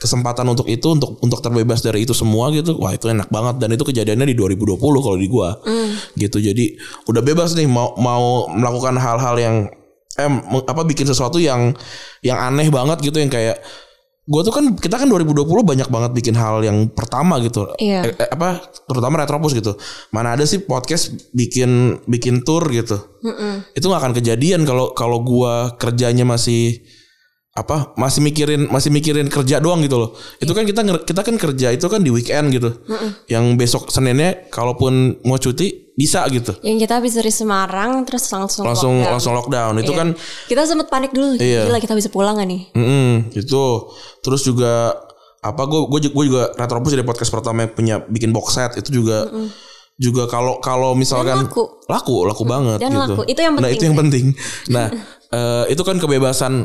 kesempatan 0.00 0.48
untuk 0.48 0.64
itu 0.64 0.96
untuk 0.96 1.20
untuk 1.20 1.44
terbebas 1.44 1.84
dari 1.84 2.08
itu 2.08 2.16
semua 2.16 2.48
gitu 2.56 2.80
wah 2.80 2.96
itu 2.96 3.12
enak 3.12 3.28
banget. 3.28 3.60
Dan 3.60 3.76
itu 3.76 3.84
kejadiannya 3.84 4.32
di 4.32 4.36
2020 4.36 4.80
kalau 4.80 5.16
di 5.20 5.28
gua. 5.28 5.60
Gitu. 6.16 6.40
Jadi 6.40 6.80
udah 7.04 7.20
bebas 7.20 7.52
nih 7.52 7.68
mau 7.68 7.92
mau 8.00 8.48
melakukan 8.48 8.96
hal-hal 8.96 9.36
yang 9.36 9.56
eh 10.18 10.32
apa 10.66 10.82
bikin 10.88 11.06
sesuatu 11.06 11.38
yang 11.38 11.76
yang 12.24 12.40
aneh 12.40 12.66
banget 12.72 12.98
gitu 13.04 13.22
yang 13.22 13.30
kayak 13.30 13.62
gue 14.30 14.40
tuh 14.46 14.54
kan 14.54 14.64
kita 14.78 14.94
kan 14.94 15.10
2020 15.10 15.42
banyak 15.66 15.88
banget 15.90 16.10
bikin 16.14 16.38
hal 16.38 16.62
yang 16.62 16.86
pertama 16.92 17.42
gitu. 17.42 17.66
Iya. 17.82 18.06
Eh, 18.06 18.14
eh, 18.14 18.30
apa 18.30 18.62
terutama 18.86 19.18
retropus 19.18 19.58
gitu. 19.58 19.74
Mana 20.14 20.38
ada 20.38 20.46
sih 20.46 20.62
podcast 20.62 21.10
bikin 21.34 21.98
bikin 22.06 22.46
tour 22.46 22.62
gitu. 22.70 22.94
Itu 23.74 23.90
nggak 23.90 24.00
akan 24.06 24.14
kejadian 24.14 24.62
kalau 24.62 24.94
kalau 24.94 25.26
gua 25.26 25.74
kerjanya 25.74 26.22
masih 26.22 26.78
apa 27.60 27.92
masih 27.94 28.20
mikirin 28.20 28.64
masih 28.66 28.88
mikirin 28.88 29.28
kerja 29.28 29.58
doang 29.58 29.80
gitu 29.80 29.96
loh 29.96 30.10
itu 30.38 30.48
kan 30.48 30.64
kita 30.64 30.80
kita 31.02 31.20
kan 31.20 31.36
kerja 31.36 31.68
itu 31.70 31.84
kan 31.84 32.00
di 32.00 32.08
weekend 32.08 32.48
gitu 32.48 32.72
yang 33.26 33.52
besok 33.54 33.86
seninnya 33.86 34.48
kalaupun 34.48 35.20
mau 35.22 35.36
cuti 35.36 35.92
bisa 35.92 36.24
gitu 36.26 36.56
yang 36.62 36.80
kita 36.80 36.96
habis 36.96 37.12
dari 37.12 37.28
Semarang 37.28 38.02
terus 38.02 38.24
langsung 38.26 38.64
langsung 38.64 38.92
lockdown. 38.96 39.12
langsung 39.12 39.32
lockdown 39.34 39.74
itu 39.76 39.92
Iya. 39.92 39.98
kan 39.98 40.08
kita 40.46 40.62
sempet 40.64 40.88
panik 40.88 41.12
dulu 41.12 41.36
Iya. 41.36 41.68
gila 41.68 41.78
kita 41.78 41.92
bisa 41.92 42.08
pulang 42.08 42.34
gak 42.34 42.48
nih 42.48 42.72
Mm-mm, 42.72 43.12
itu 43.34 43.64
terus 44.18 44.40
juga 44.40 44.96
apa 45.40 45.62
gue 45.62 45.80
gue 45.86 46.00
gue 46.08 46.24
juga 46.26 46.52
retropus 46.54 46.92
jadi 46.92 47.02
podcast 47.02 47.28
pertama 47.30 47.62
yang 47.62 47.72
punya 47.72 47.94
bikin 48.02 48.30
box 48.30 48.56
set 48.56 48.72
itu 48.74 48.94
juga 48.94 49.28
juga 49.96 50.24
kalau 50.24 50.56
kalau 50.58 50.92
misalkan 50.92 51.44
laku. 51.44 51.84
laku 51.84 52.24
laku 52.24 52.44
banget 52.44 52.80
Dan 52.80 52.88
gitu. 52.90 53.04
laku. 53.04 53.22
Itu 53.26 53.40
yang 53.42 53.52
Nah 53.52 53.60
penting, 53.62 53.74
itu 53.74 53.84
yang 53.84 53.96
penting. 53.98 54.24
Nah 54.70 54.86
eh, 55.36 55.64
itu 55.68 55.82
kan 55.82 55.96
kebebasan 55.96 56.64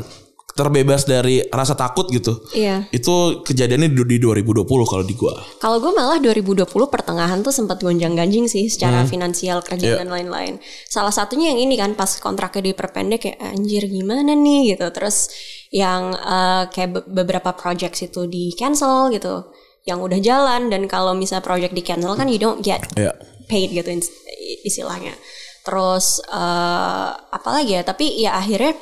terbebas 0.56 1.04
dari 1.04 1.44
rasa 1.46 1.76
takut 1.76 2.08
gitu. 2.08 2.40
Iya. 2.50 2.88
Itu 2.88 3.44
kejadiannya 3.44 3.92
di, 3.92 4.02
di 4.02 4.18
2020 4.18 4.64
kalau 4.64 5.04
di 5.04 5.12
gua. 5.12 5.36
Kalau 5.60 5.76
gue 5.78 5.92
malah 5.92 6.16
2020 6.16 6.64
pertengahan 6.88 7.44
tuh 7.44 7.52
sempat 7.52 7.76
gonjang-ganjing 7.78 8.48
sih 8.48 8.66
secara 8.66 9.04
finansial 9.04 9.60
kerja 9.60 9.94
Iya. 9.94 9.96
dan 10.00 10.08
lain-lain. 10.08 10.56
Salah 10.88 11.12
satunya 11.12 11.52
yang 11.52 11.60
ini 11.60 11.76
kan 11.76 11.92
pas 11.92 12.08
kontraknya 12.16 12.72
diperpendek 12.72 13.20
kayak 13.20 13.38
anjir 13.46 13.84
gimana 13.84 14.32
nih 14.32 14.72
gitu. 14.72 14.88
Terus 14.90 15.28
yang 15.68 16.16
eh, 16.16 16.64
kayak 16.72 16.90
be- 16.90 17.06
beberapa 17.12 17.52
projects 17.52 18.00
itu 18.02 18.24
di 18.24 18.56
cancel 18.56 19.12
gitu. 19.12 19.52
Yang 19.84 19.98
udah 20.02 20.18
jalan 20.18 20.62
dan 20.66 20.88
kalau 20.88 21.12
misalnya 21.12 21.44
project 21.44 21.70
di 21.70 21.84
cancel 21.84 22.16
kan 22.16 22.26
you 22.26 22.40
don't 22.40 22.64
get 22.64 22.80
Ya. 22.96 23.12
paid 23.46 23.70
gitu 23.70 23.92
istilahnya. 24.64 25.12
Terus 25.62 26.24
eh 26.24 27.10
apa 27.12 27.48
lagi 27.52 27.76
ya? 27.76 27.82
Tapi 27.82 28.18
ya 28.18 28.34
akhirnya 28.34 28.72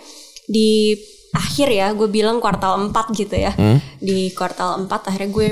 di 0.44 0.94
akhir 1.34 1.68
ya 1.68 1.90
gue 1.92 2.06
bilang 2.06 2.38
kuartal 2.38 2.78
4 2.88 2.94
gitu 3.18 3.34
ya. 3.34 3.52
Di 3.98 4.30
kuartal 4.32 4.86
4 4.86 5.10
akhirnya 5.10 5.30
gue 5.34 5.48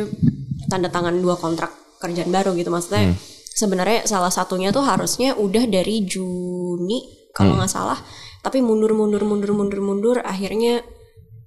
tanda 0.70 0.88
tangan 0.88 1.18
dua 1.18 1.34
kontrak 1.36 1.74
kerjaan 1.98 2.30
baru 2.30 2.54
gitu 2.54 2.70
maksudnya. 2.70 3.12
Sebenarnya 3.52 4.08
salah 4.08 4.32
satunya 4.32 4.72
tuh 4.72 4.86
harusnya 4.86 5.36
udah 5.36 5.68
dari 5.68 6.06
Juni 6.06 7.30
kalau 7.34 7.58
nggak 7.58 7.68
salah. 7.68 7.98
Tapi 8.42 8.62
mundur 8.62 8.94
mundur 8.94 9.26
mundur 9.26 9.52
mundur 9.52 9.80
mundur 9.82 10.16
akhirnya 10.22 10.80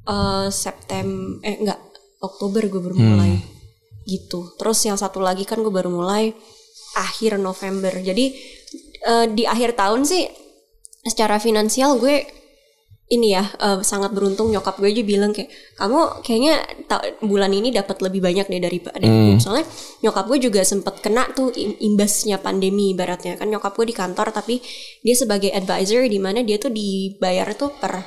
eh 0.06 0.48
September 0.54 1.42
eh 1.42 1.58
enggak 1.64 1.80
Oktober 2.22 2.68
gue 2.70 2.82
baru 2.84 2.96
mulai 2.96 3.40
gitu. 4.06 4.54
Terus 4.60 4.80
yang 4.86 5.00
satu 5.00 5.18
lagi 5.24 5.48
kan 5.48 5.64
gue 5.64 5.74
baru 5.74 5.90
mulai 5.90 6.36
akhir 6.96 7.42
November. 7.42 7.92
Jadi 8.04 8.26
eh, 9.02 9.26
di 9.32 9.44
akhir 9.48 9.76
tahun 9.76 10.06
sih 10.06 10.24
secara 11.06 11.38
finansial 11.38 12.02
gue 12.02 12.45
ini 13.06 13.38
ya 13.38 13.46
eh, 13.62 13.86
sangat 13.86 14.18
beruntung 14.18 14.50
nyokap 14.50 14.82
gue 14.82 14.90
aja 14.90 15.06
bilang 15.06 15.30
kayak 15.30 15.54
kamu 15.78 16.26
kayaknya 16.26 16.56
ta- 16.90 17.06
bulan 17.22 17.54
ini 17.54 17.70
dapat 17.70 18.02
lebih 18.02 18.18
banyak 18.18 18.50
deh 18.50 18.58
daripada 18.58 19.06
gue. 19.06 19.38
soalnya 19.38 19.70
nyokap 20.02 20.26
gue 20.26 20.40
juga 20.50 20.66
sempet 20.66 21.06
kena 21.06 21.30
tuh 21.38 21.54
im- 21.54 21.78
imbasnya 21.78 22.42
pandemi 22.42 22.98
ibaratnya. 22.98 23.38
Kan 23.38 23.54
nyokap 23.54 23.78
gue 23.78 23.94
di 23.94 23.96
kantor 23.96 24.34
tapi 24.34 24.58
dia 25.06 25.14
sebagai 25.14 25.54
advisor 25.54 26.02
di 26.10 26.18
mana 26.18 26.42
dia 26.42 26.58
tuh 26.58 26.74
dibayar 26.74 27.54
tuh 27.54 27.70
per 27.78 28.02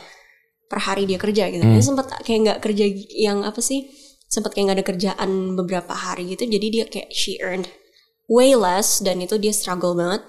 per 0.67 0.78
hari 0.83 1.07
dia 1.07 1.14
kerja 1.17 1.47
gitu. 1.47 1.62
Dia 1.62 1.85
sempet 1.87 2.07
kayak 2.26 2.38
nggak 2.43 2.59
kerja 2.59 2.85
yang 3.14 3.47
apa 3.47 3.62
sih 3.62 3.87
sempet 4.26 4.50
kayak 4.50 4.64
nggak 4.67 4.78
ada 4.83 4.87
kerjaan 4.90 5.31
beberapa 5.55 5.95
hari 5.95 6.35
gitu. 6.35 6.43
Jadi 6.50 6.67
dia 6.75 6.85
kayak 6.90 7.14
she 7.14 7.38
earned 7.38 7.71
way 8.26 8.59
less 8.59 8.99
dan 8.99 9.23
itu 9.23 9.38
dia 9.38 9.55
struggle 9.55 9.95
banget. 9.95 10.26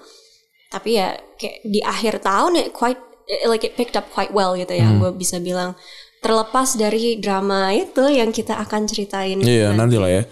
Tapi 0.70 0.94
ya 0.94 1.18
kayak 1.42 1.58
di 1.66 1.82
akhir 1.82 2.22
tahun 2.22 2.54
ya 2.54 2.64
quite 2.70 3.09
like 3.46 3.62
it 3.62 3.74
picked 3.78 3.94
up 3.94 4.06
quite 4.10 4.30
well 4.30 4.52
gitu 4.54 4.72
ya. 4.74 4.90
Gue 4.98 5.10
bisa 5.14 5.38
bilang 5.38 5.78
terlepas 6.20 6.76
dari 6.76 7.16
drama 7.16 7.72
itu 7.72 8.04
yang 8.12 8.28
kita 8.28 8.60
akan 8.60 8.84
ceritain. 8.84 9.40
Iya 9.40 9.72
nanti 9.72 9.96
lah 9.96 10.10
ya. 10.10 10.22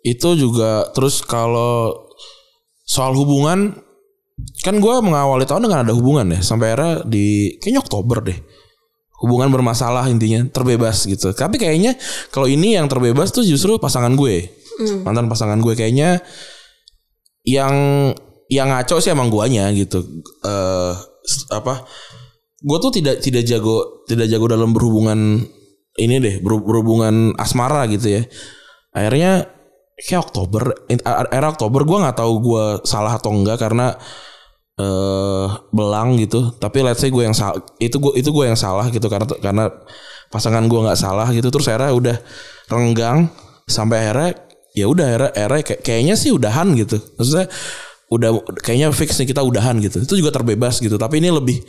Itu 0.00 0.34
juga 0.34 0.88
terus 0.92 1.20
kalau 1.20 1.94
soal 2.84 3.14
hubungan 3.14 3.76
kan 4.64 4.80
gue 4.80 4.94
mengawali 5.04 5.44
tahun 5.44 5.68
dengan 5.68 5.84
ada 5.88 5.92
hubungan 5.92 6.26
ya. 6.36 6.40
Sampai 6.40 6.72
akhirnya 6.72 7.04
di 7.04 7.56
kayaknya 7.60 7.80
Oktober 7.80 8.20
deh. 8.24 8.38
Hubungan 9.20 9.52
bermasalah 9.52 10.08
intinya 10.08 10.48
terbebas 10.48 11.04
gitu. 11.04 11.36
Tapi 11.36 11.60
kayaknya 11.60 11.92
kalau 12.32 12.48
ini 12.48 12.76
yang 12.80 12.88
terbebas 12.88 13.28
tuh 13.28 13.44
justru 13.44 13.76
pasangan 13.76 14.16
gue. 14.16 14.48
Mantan 15.04 15.28
pasangan 15.28 15.60
gue 15.60 15.76
kayaknya 15.76 16.24
yang 17.44 17.74
yang 18.48 18.68
ngaco 18.72 18.96
sih 19.00 19.12
emang 19.12 19.28
guanya 19.28 19.68
gitu. 19.76 20.00
S- 21.19 21.19
apa 21.50 21.84
gue 22.60 22.78
tuh 22.78 22.92
tidak 22.92 23.24
tidak 23.24 23.42
jago 23.48 24.04
tidak 24.04 24.28
jago 24.28 24.46
dalam 24.50 24.76
berhubungan 24.76 25.40
ini 25.96 26.14
deh 26.20 26.36
ber- 26.44 26.62
berhubungan 26.62 27.34
asmara 27.40 27.88
gitu 27.90 28.20
ya. 28.20 28.22
Akhirnya 28.94 29.48
kayak 30.00 30.30
Oktober 30.30 30.62
era 31.32 31.48
Oktober 31.50 31.82
gue 31.84 31.98
nggak 32.04 32.16
tahu 32.20 32.32
gue 32.40 32.64
salah 32.88 33.16
atau 33.16 33.32
enggak 33.34 33.58
karena 33.60 33.96
eh 34.80 35.46
belang 35.74 36.16
gitu. 36.16 36.56
Tapi 36.56 36.84
let's 36.84 37.00
say 37.02 37.10
gue 37.12 37.24
yang 37.24 37.36
salah 37.36 37.60
itu 37.82 37.96
gue 38.00 38.12
itu 38.16 38.30
gue 38.32 38.44
yang 38.48 38.56
salah 38.56 38.88
gitu 38.88 39.06
karena 39.08 39.26
karena 39.40 39.64
pasangan 40.32 40.64
gue 40.68 40.80
nggak 40.84 41.00
salah 41.00 41.28
gitu. 41.34 41.48
Terus 41.52 41.66
akhirnya 41.68 41.92
udah 41.92 42.16
renggang 42.70 43.28
sampai 43.68 44.08
akhirnya 44.08 44.30
ya 44.70 44.86
udah 44.86 45.04
akhirnya, 45.06 45.30
akhirnya 45.34 45.62
kayak- 45.66 45.82
kayaknya 45.84 46.14
sih 46.16 46.30
udahan 46.32 46.68
gitu. 46.78 46.96
Maksudnya 47.18 47.46
udah 48.10 48.42
kayaknya 48.58 48.90
fix 48.90 49.22
nih 49.22 49.30
kita 49.30 49.40
udahan 49.40 49.78
gitu. 49.78 50.02
Itu 50.02 50.18
juga 50.18 50.34
terbebas 50.34 50.82
gitu. 50.82 50.98
Tapi 50.98 51.22
ini 51.22 51.30
lebih 51.30 51.62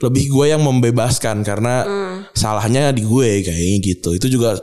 lebih 0.00 0.24
gue 0.32 0.46
yang 0.56 0.64
membebaskan 0.64 1.44
karena 1.44 1.84
salahnya 2.32 2.90
di 2.96 3.04
gue 3.04 3.44
kayaknya 3.44 3.78
gitu. 3.84 4.16
Itu 4.16 4.32
juga 4.32 4.56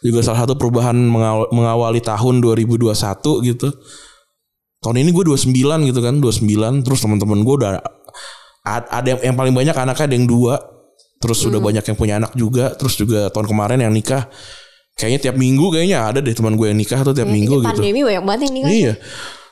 juga 0.00 0.24
salah 0.24 0.46
satu 0.46 0.56
perubahan 0.56 0.96
mengawali, 0.96 1.50
mengawali 1.52 2.00
tahun 2.00 2.38
2021 2.38 2.94
gitu. 3.50 3.68
Tahun 4.80 4.96
ini 4.96 5.10
gue 5.12 5.24
29 5.28 5.90
gitu 5.92 6.00
kan 6.00 6.14
29 6.22 6.86
terus 6.86 6.98
teman-teman 7.04 7.44
gue 7.44 7.54
udah 7.60 7.70
ada 8.64 9.06
yang, 9.10 9.20
yang 9.20 9.36
paling 9.36 9.52
banyak 9.52 9.74
anaknya 9.74 10.06
ada 10.06 10.16
yang 10.16 10.28
dua. 10.30 10.54
Terus 11.20 11.36
udah 11.44 11.60
banyak 11.60 11.84
yang 11.84 11.96
punya 11.98 12.14
anak 12.16 12.32
juga. 12.38 12.72
Terus 12.78 12.94
juga 12.96 13.28
tahun 13.28 13.50
kemarin 13.50 13.82
yang 13.84 13.92
nikah. 13.92 14.30
Kayaknya 14.96 15.20
tiap 15.28 15.36
minggu 15.36 15.66
kayaknya 15.68 15.98
ada 16.08 16.18
deh 16.22 16.32
teman 16.32 16.54
gue 16.56 16.70
yang 16.72 16.78
nikah 16.78 17.00
tuh 17.04 17.12
tiap 17.12 17.28
minggu 17.28 17.60
gitu. 17.60 17.68
pandemi 17.68 18.00
banyak 18.06 18.24
banget 18.24 18.40
yang 18.46 18.54
nikah. 18.54 18.70
Iya. 18.70 18.94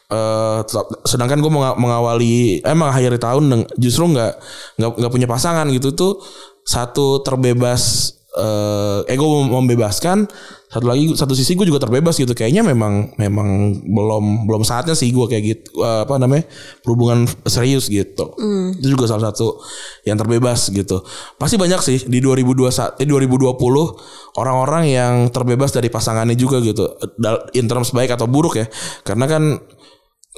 Eh, 0.08 0.58
tetap- 0.64 1.04
sedangkan 1.04 1.36
gue 1.44 1.52
mengawali 1.52 2.64
emang 2.64 2.88
akhir 2.88 3.20
tahun 3.20 3.68
justru 3.76 4.08
nggak 4.08 4.32
nggak 4.80 5.12
punya 5.12 5.28
pasangan 5.28 5.68
gitu 5.68 5.92
tuh 5.92 6.16
satu 6.64 7.20
terbebas 7.20 8.16
eh 8.32 9.04
eh 9.04 9.16
gue 9.20 9.28
membebaskan 9.28 10.24
satu 10.68 10.84
lagi 10.88 11.12
satu 11.12 11.36
sisi 11.36 11.52
gue 11.56 11.68
juga 11.68 11.84
terbebas 11.84 12.16
gitu. 12.16 12.32
Kayaknya 12.32 12.64
memang 12.64 13.12
memang 13.20 13.48
belum 13.84 14.48
belum 14.48 14.64
saatnya 14.64 14.96
sih 14.96 15.12
gue 15.12 15.28
kayak 15.28 15.44
gitu 15.44 15.84
eh, 15.84 16.08
apa 16.08 16.16
namanya 16.16 16.48
berhubungan 16.80 17.28
serius 17.44 17.92
gitu. 17.92 18.32
Itu 18.80 18.96
juga 18.96 19.12
salah 19.12 19.28
satu 19.28 19.60
yang 20.08 20.16
terbebas 20.16 20.72
gitu. 20.72 21.04
Pasti 21.36 21.60
banyak 21.60 21.84
sih 21.84 22.08
di 22.08 22.24
2021 22.24 22.96
eh 22.96 23.04
2020 23.04 24.40
orang-orang 24.40 24.84
yang 24.88 25.14
terbebas 25.28 25.68
dari 25.68 25.92
pasangannya 25.92 26.32
juga 26.32 26.64
gitu. 26.64 26.96
Dal- 27.20 27.52
in 27.52 27.68
terms 27.68 27.92
baik 27.92 28.16
atau 28.16 28.24
buruk 28.24 28.56
ya. 28.56 28.64
Karena 29.04 29.28
kan 29.28 29.60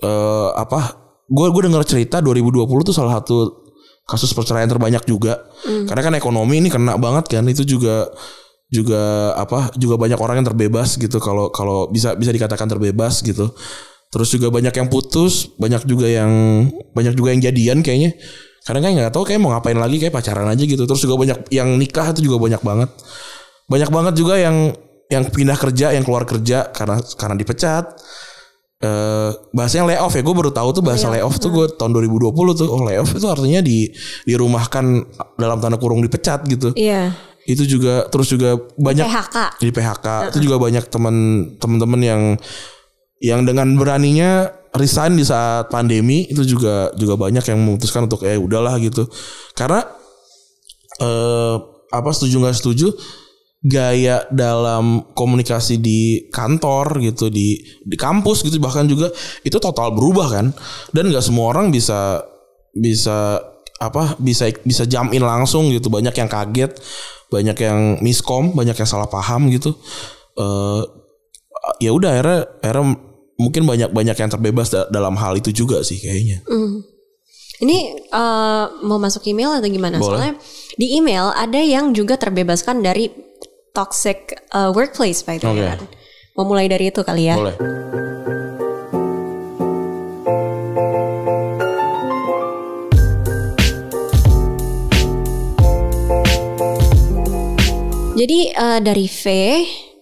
eh 0.00 0.50
apa? 0.57 0.99
Gue 1.30 1.47
gue 1.54 1.62
dengar 1.71 1.87
cerita 1.87 2.19
2020 2.19 2.66
tuh 2.83 2.95
salah 2.97 3.23
satu 3.23 3.61
kasus 4.09 4.35
perceraian 4.35 4.66
terbanyak 4.66 5.07
juga. 5.07 5.47
Karena 5.62 6.02
kan 6.02 6.14
ekonomi 6.19 6.59
ini 6.59 6.69
kena 6.73 6.99
banget 6.99 7.38
kan 7.38 7.47
itu 7.47 7.62
juga 7.62 8.11
juga 8.71 9.35
apa 9.35 9.75
juga 9.78 9.99
banyak 9.99 10.19
orang 10.19 10.42
yang 10.42 10.49
terbebas 10.50 10.99
gitu. 10.99 11.23
Kalau 11.23 11.54
kalau 11.54 11.87
bisa 11.87 12.19
bisa 12.19 12.35
dikatakan 12.35 12.66
terbebas 12.66 13.23
gitu. 13.23 13.54
Terus 14.11 14.28
juga 14.35 14.50
banyak 14.50 14.75
yang 14.75 14.90
putus 14.90 15.54
banyak 15.54 15.87
juga 15.87 16.11
yang 16.11 16.66
banyak 16.90 17.14
juga 17.14 17.30
yang 17.30 17.42
jadian 17.47 17.78
kayaknya. 17.87 18.19
Karena 18.66 18.80
kan 18.83 18.90
nggak 18.92 19.12
tahu 19.14 19.25
kayak 19.25 19.40
mau 19.40 19.54
ngapain 19.54 19.78
lagi 19.78 20.02
kayak 20.02 20.14
pacaran 20.14 20.50
aja 20.50 20.62
gitu. 20.66 20.83
Terus 20.83 21.00
juga 21.07 21.14
banyak 21.14 21.38
yang 21.54 21.78
nikah 21.78 22.11
itu 22.11 22.26
juga 22.26 22.42
banyak 22.42 22.62
banget. 22.66 22.90
Banyak 23.71 23.90
banget 23.95 24.14
juga 24.19 24.35
yang 24.35 24.75
yang 25.11 25.26
pindah 25.26 25.59
kerja 25.59 25.90
yang 25.95 26.07
keluar 26.07 26.23
kerja 26.23 26.71
karena 26.71 27.02
karena 27.19 27.35
dipecat 27.35 27.85
eh 28.80 29.30
bahasanya 29.52 29.92
layoff 29.92 30.16
ya 30.16 30.25
gue 30.25 30.32
baru 30.32 30.49
tahu 30.56 30.68
tuh 30.72 30.80
bahasa 30.80 31.12
layoff 31.12 31.37
tuh 31.37 31.52
gue 31.52 31.68
tahun 31.76 31.92
2020 32.00 32.32
tuh 32.32 32.64
oh 32.64 32.80
layoff 32.88 33.12
itu 33.12 33.28
artinya 33.28 33.60
di 33.60 33.92
dirumahkan 34.25 34.84
dalam 35.37 35.60
tanda 35.60 35.76
kurung 35.76 36.00
dipecat 36.00 36.49
gitu. 36.49 36.72
Iya. 36.72 37.12
Itu 37.44 37.68
juga 37.68 38.08
terus 38.08 38.32
juga 38.32 38.56
banyak 38.56 39.04
PHK 39.04 39.37
di 39.60 39.68
PHK 39.68 40.06
itu 40.32 40.38
juga 40.49 40.56
banyak 40.56 40.84
teman 40.88 41.16
teman-teman 41.60 42.00
yang 42.00 42.22
yang 43.20 43.44
dengan 43.44 43.68
beraninya 43.76 44.49
resign 44.72 45.12
di 45.12 45.28
saat 45.28 45.68
pandemi 45.68 46.25
itu 46.25 46.40
juga 46.49 46.88
juga 46.96 47.20
banyak 47.20 47.44
yang 47.52 47.60
memutuskan 47.60 48.08
untuk 48.08 48.25
eh 48.25 48.40
udahlah 48.40 48.80
gitu. 48.80 49.04
Karena 49.52 49.84
eh 51.04 51.56
apa 51.90 52.10
setuju 52.16 52.40
nggak 52.40 52.56
setuju 52.56 52.96
gaya 53.60 54.24
dalam 54.32 55.04
komunikasi 55.12 55.76
di 55.76 56.32
kantor 56.32 56.96
gitu 57.04 57.28
di 57.28 57.60
di 57.84 57.92
kampus 57.92 58.40
gitu 58.40 58.56
bahkan 58.56 58.88
juga 58.88 59.12
itu 59.44 59.60
total 59.60 59.92
berubah 59.92 60.28
kan. 60.32 60.46
Dan 60.96 61.12
nggak 61.12 61.24
semua 61.24 61.52
orang 61.52 61.68
bisa 61.68 62.24
bisa 62.72 63.36
apa 63.80 64.16
bisa 64.20 64.48
bisa 64.64 64.88
jump 64.88 65.12
in 65.12 65.20
langsung 65.24 65.68
gitu. 65.68 65.92
Banyak 65.92 66.16
yang 66.16 66.28
kaget 66.28 66.72
banyak 67.30 67.56
yang 67.60 67.80
miskom 68.00 68.56
banyak 68.56 68.74
yang 68.74 68.88
salah 68.88 69.08
paham 69.08 69.52
gitu. 69.52 69.76
Eh 70.40 70.82
ya 71.84 71.92
udah 71.92 72.16
akhirnya 72.16 72.40
akhirnya 72.64 72.96
mungkin 73.36 73.62
banyak 73.68 73.90
banyak 73.92 74.16
yang 74.16 74.30
terbebas 74.32 74.68
da- 74.72 74.88
dalam 74.88 75.16
hal 75.20 75.36
itu 75.36 75.52
juga 75.52 75.84
sih 75.84 76.00
kayaknya. 76.00 76.40
Ini 77.60 77.78
eh, 78.08 78.64
mau 78.88 78.96
masuk 78.96 79.20
email 79.28 79.60
atau 79.60 79.68
gimana? 79.68 80.00
Boleh. 80.00 80.08
Soalnya 80.08 80.34
di 80.80 80.96
email 80.96 81.28
ada 81.36 81.60
yang 81.60 81.92
juga 81.92 82.16
terbebaskan 82.16 82.80
dari 82.80 83.12
toxic 83.70 84.34
uh, 84.54 84.70
workplace 84.74 85.22
Pak 85.22 85.42
way. 85.42 85.62
Okay. 85.62 85.86
Mau 86.38 86.46
mulai 86.46 86.70
dari 86.70 86.88
itu 86.88 87.02
kali 87.02 87.28
ya. 87.28 87.36
Boleh. 87.36 87.56
Jadi 98.20 98.52
uh, 98.52 98.80
dari 98.84 99.08
V 99.08 99.24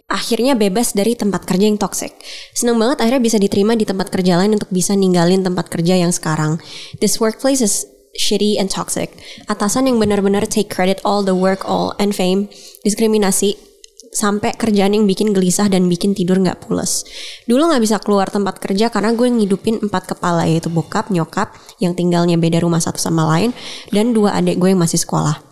akhirnya 0.09 0.59
bebas 0.59 0.91
dari 0.91 1.15
tempat 1.15 1.47
kerja 1.47 1.71
yang 1.71 1.79
toxic. 1.79 2.17
Senang 2.51 2.81
banget 2.81 2.99
akhirnya 3.05 3.23
bisa 3.23 3.39
diterima 3.39 3.79
di 3.79 3.87
tempat 3.87 4.11
kerja 4.11 4.41
lain 4.41 4.59
untuk 4.59 4.73
bisa 4.75 4.97
ninggalin 4.99 5.47
tempat 5.47 5.71
kerja 5.71 5.95
yang 5.95 6.11
sekarang. 6.11 6.59
This 6.99 7.23
workplace 7.23 7.63
is 7.63 7.87
shitty 8.19 8.59
and 8.59 8.69
toxic. 8.69 9.15
Atasan 9.47 9.87
yang 9.87 10.03
benar-benar 10.03 10.45
take 10.51 10.69
credit 10.69 10.99
all 11.07 11.23
the 11.23 11.39
work, 11.39 11.63
all 11.65 11.95
and 12.03 12.13
fame, 12.13 12.51
diskriminasi, 12.83 13.55
sampai 14.13 14.57
kerjaan 14.57 14.97
yang 14.97 15.05
bikin 15.07 15.31
gelisah 15.31 15.71
dan 15.71 15.87
bikin 15.87 16.13
tidur 16.13 16.43
nggak 16.43 16.67
pules. 16.67 17.07
Dulu 17.47 17.71
nggak 17.71 17.83
bisa 17.87 17.97
keluar 18.03 18.29
tempat 18.29 18.59
kerja 18.59 18.91
karena 18.91 19.15
gue 19.15 19.29
ngidupin 19.31 19.85
empat 19.85 20.17
kepala 20.17 20.45
yaitu 20.49 20.69
bokap, 20.73 21.15
nyokap 21.15 21.55
yang 21.79 21.95
tinggalnya 21.95 22.35
beda 22.35 22.61
rumah 22.61 22.83
satu 22.83 22.99
sama 22.99 23.25
lain 23.37 23.55
dan 23.95 24.11
dua 24.11 24.35
adik 24.37 24.59
gue 24.59 24.75
yang 24.75 24.81
masih 24.81 24.99
sekolah. 24.99 25.48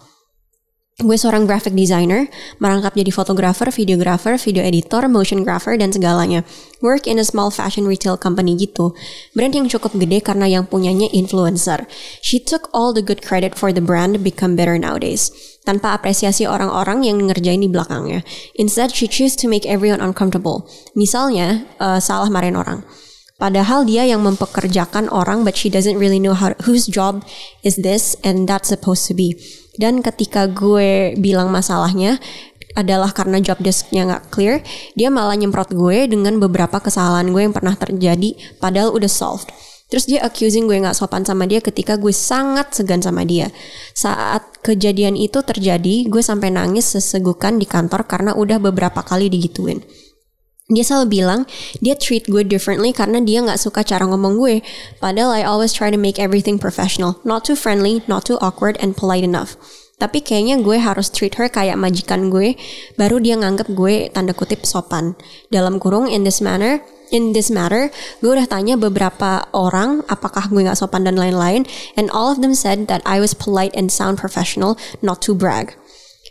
Gue 0.97 1.21
seorang 1.21 1.45
graphic 1.45 1.77
designer, 1.77 2.25
merangkap 2.57 2.97
jadi 2.97 3.13
fotografer, 3.13 3.69
videographer, 3.69 4.41
video 4.41 4.65
editor, 4.65 5.05
motion 5.13 5.45
grapher, 5.45 5.77
dan 5.77 5.93
segalanya. 5.93 6.41
Work 6.81 7.05
in 7.05 7.21
a 7.21 7.27
small 7.29 7.53
fashion 7.53 7.85
retail 7.85 8.17
company 8.17 8.57
gitu. 8.57 8.97
Brand 9.37 9.53
yang 9.53 9.69
cukup 9.69 9.93
gede 9.93 10.25
karena 10.25 10.49
yang 10.49 10.65
punyanya 10.65 11.13
influencer. 11.13 11.85
She 12.25 12.41
took 12.41 12.73
all 12.73 12.97
the 12.97 13.05
good 13.05 13.21
credit 13.21 13.61
for 13.61 13.77
the 13.77 13.85
brand 13.85 14.25
become 14.25 14.57
better 14.57 14.81
nowadays. 14.81 15.29
Tanpa 15.69 15.93
apresiasi 15.93 16.49
orang-orang 16.49 17.05
yang 17.05 17.29
ngerjain 17.29 17.61
di 17.61 17.69
belakangnya. 17.69 18.25
Instead, 18.57 18.97
she 18.97 19.05
choose 19.05 19.37
to 19.37 19.53
make 19.53 19.69
everyone 19.69 20.01
uncomfortable. 20.01 20.65
Misalnya, 20.97 21.69
uh, 21.77 22.01
salah 22.01 22.33
marahin 22.33 22.57
orang. 22.57 22.89
Padahal 23.37 23.85
dia 23.85 24.09
yang 24.09 24.25
mempekerjakan 24.25 25.13
orang, 25.13 25.45
but 25.45 25.61
she 25.61 25.69
doesn't 25.69 26.01
really 26.01 26.17
know 26.17 26.33
how, 26.33 26.57
whose 26.65 26.89
job 26.89 27.21
is 27.61 27.77
this 27.85 28.17
and 28.25 28.49
that's 28.49 28.73
supposed 28.73 29.05
to 29.05 29.13
be. 29.13 29.37
Dan 29.77 30.05
ketika 30.05 30.49
gue 30.49 31.17
bilang 31.21 31.49
masalahnya 31.53 32.21
adalah 32.77 33.13
karena 33.13 33.41
job 33.41 33.57
desknya 33.61 34.05
nggak 34.05 34.25
clear, 34.29 34.61
dia 34.93 35.09
malah 35.09 35.37
nyemprot 35.37 35.73
gue 35.73 36.09
dengan 36.09 36.37
beberapa 36.37 36.77
kesalahan 36.81 37.33
gue 37.33 37.43
yang 37.49 37.55
pernah 37.57 37.73
terjadi, 37.73 38.37
padahal 38.61 38.93
udah 38.93 39.09
solved. 39.09 39.49
Terus 39.87 40.05
dia 40.11 40.21
accusing 40.27 40.67
gue 40.67 40.83
nggak 40.83 40.99
sopan 40.99 41.23
sama 41.23 41.47
dia 41.47 41.63
ketika 41.63 41.95
gue 41.97 42.11
sangat 42.11 42.75
segan 42.75 43.01
sama 43.01 43.23
dia. 43.23 43.49
Saat 43.95 44.61
kejadian 44.61 45.15
itu 45.15 45.41
terjadi, 45.41 46.11
gue 46.11 46.23
sampai 46.25 46.51
nangis 46.53 46.91
sesegukan 46.91 47.57
di 47.57 47.65
kantor 47.65 48.05
karena 48.05 48.35
udah 48.35 48.59
beberapa 48.59 49.01
kali 49.07 49.31
digituin 49.31 49.81
dia 50.67 50.83
selalu 50.83 51.23
bilang 51.23 51.41
dia 51.79 51.95
treat 51.95 52.27
gue 52.27 52.43
differently 52.43 52.91
karena 52.91 53.23
dia 53.23 53.39
nggak 53.39 53.61
suka 53.61 53.87
cara 53.87 54.03
ngomong 54.03 54.35
gue. 54.35 54.67
Padahal 54.99 55.31
I 55.31 55.43
always 55.47 55.71
try 55.71 55.95
to 55.95 56.01
make 56.01 56.19
everything 56.19 56.59
professional, 56.59 57.23
not 57.23 57.47
too 57.47 57.55
friendly, 57.55 58.03
not 58.11 58.27
too 58.27 58.39
awkward 58.43 58.75
and 58.83 58.99
polite 58.99 59.23
enough. 59.23 59.55
Tapi 59.97 60.21
kayaknya 60.21 60.61
gue 60.61 60.77
harus 60.77 61.09
treat 61.09 61.41
her 61.41 61.49
kayak 61.49 61.81
majikan 61.81 62.29
gue, 62.29 62.53
baru 63.01 63.17
dia 63.17 63.33
nganggep 63.41 63.73
gue 63.73 64.13
tanda 64.13 64.37
kutip 64.37 64.69
sopan. 64.69 65.17
Dalam 65.49 65.81
kurung 65.81 66.05
in 66.05 66.21
this 66.21 66.45
manner, 66.45 66.85
in 67.09 67.33
this 67.33 67.49
matter, 67.49 67.89
gue 68.21 68.29
udah 68.29 68.45
tanya 68.45 68.77
beberapa 68.77 69.49
orang 69.57 70.05
apakah 70.13 70.53
gue 70.53 70.69
nggak 70.69 70.77
sopan 70.77 71.09
dan 71.09 71.17
lain-lain, 71.17 71.65
and 71.97 72.13
all 72.13 72.29
of 72.29 72.45
them 72.45 72.53
said 72.53 72.93
that 72.93 73.01
I 73.09 73.25
was 73.25 73.33
polite 73.33 73.73
and 73.73 73.89
sound 73.89 74.21
professional, 74.21 74.77
not 75.01 75.25
to 75.25 75.33
brag 75.33 75.73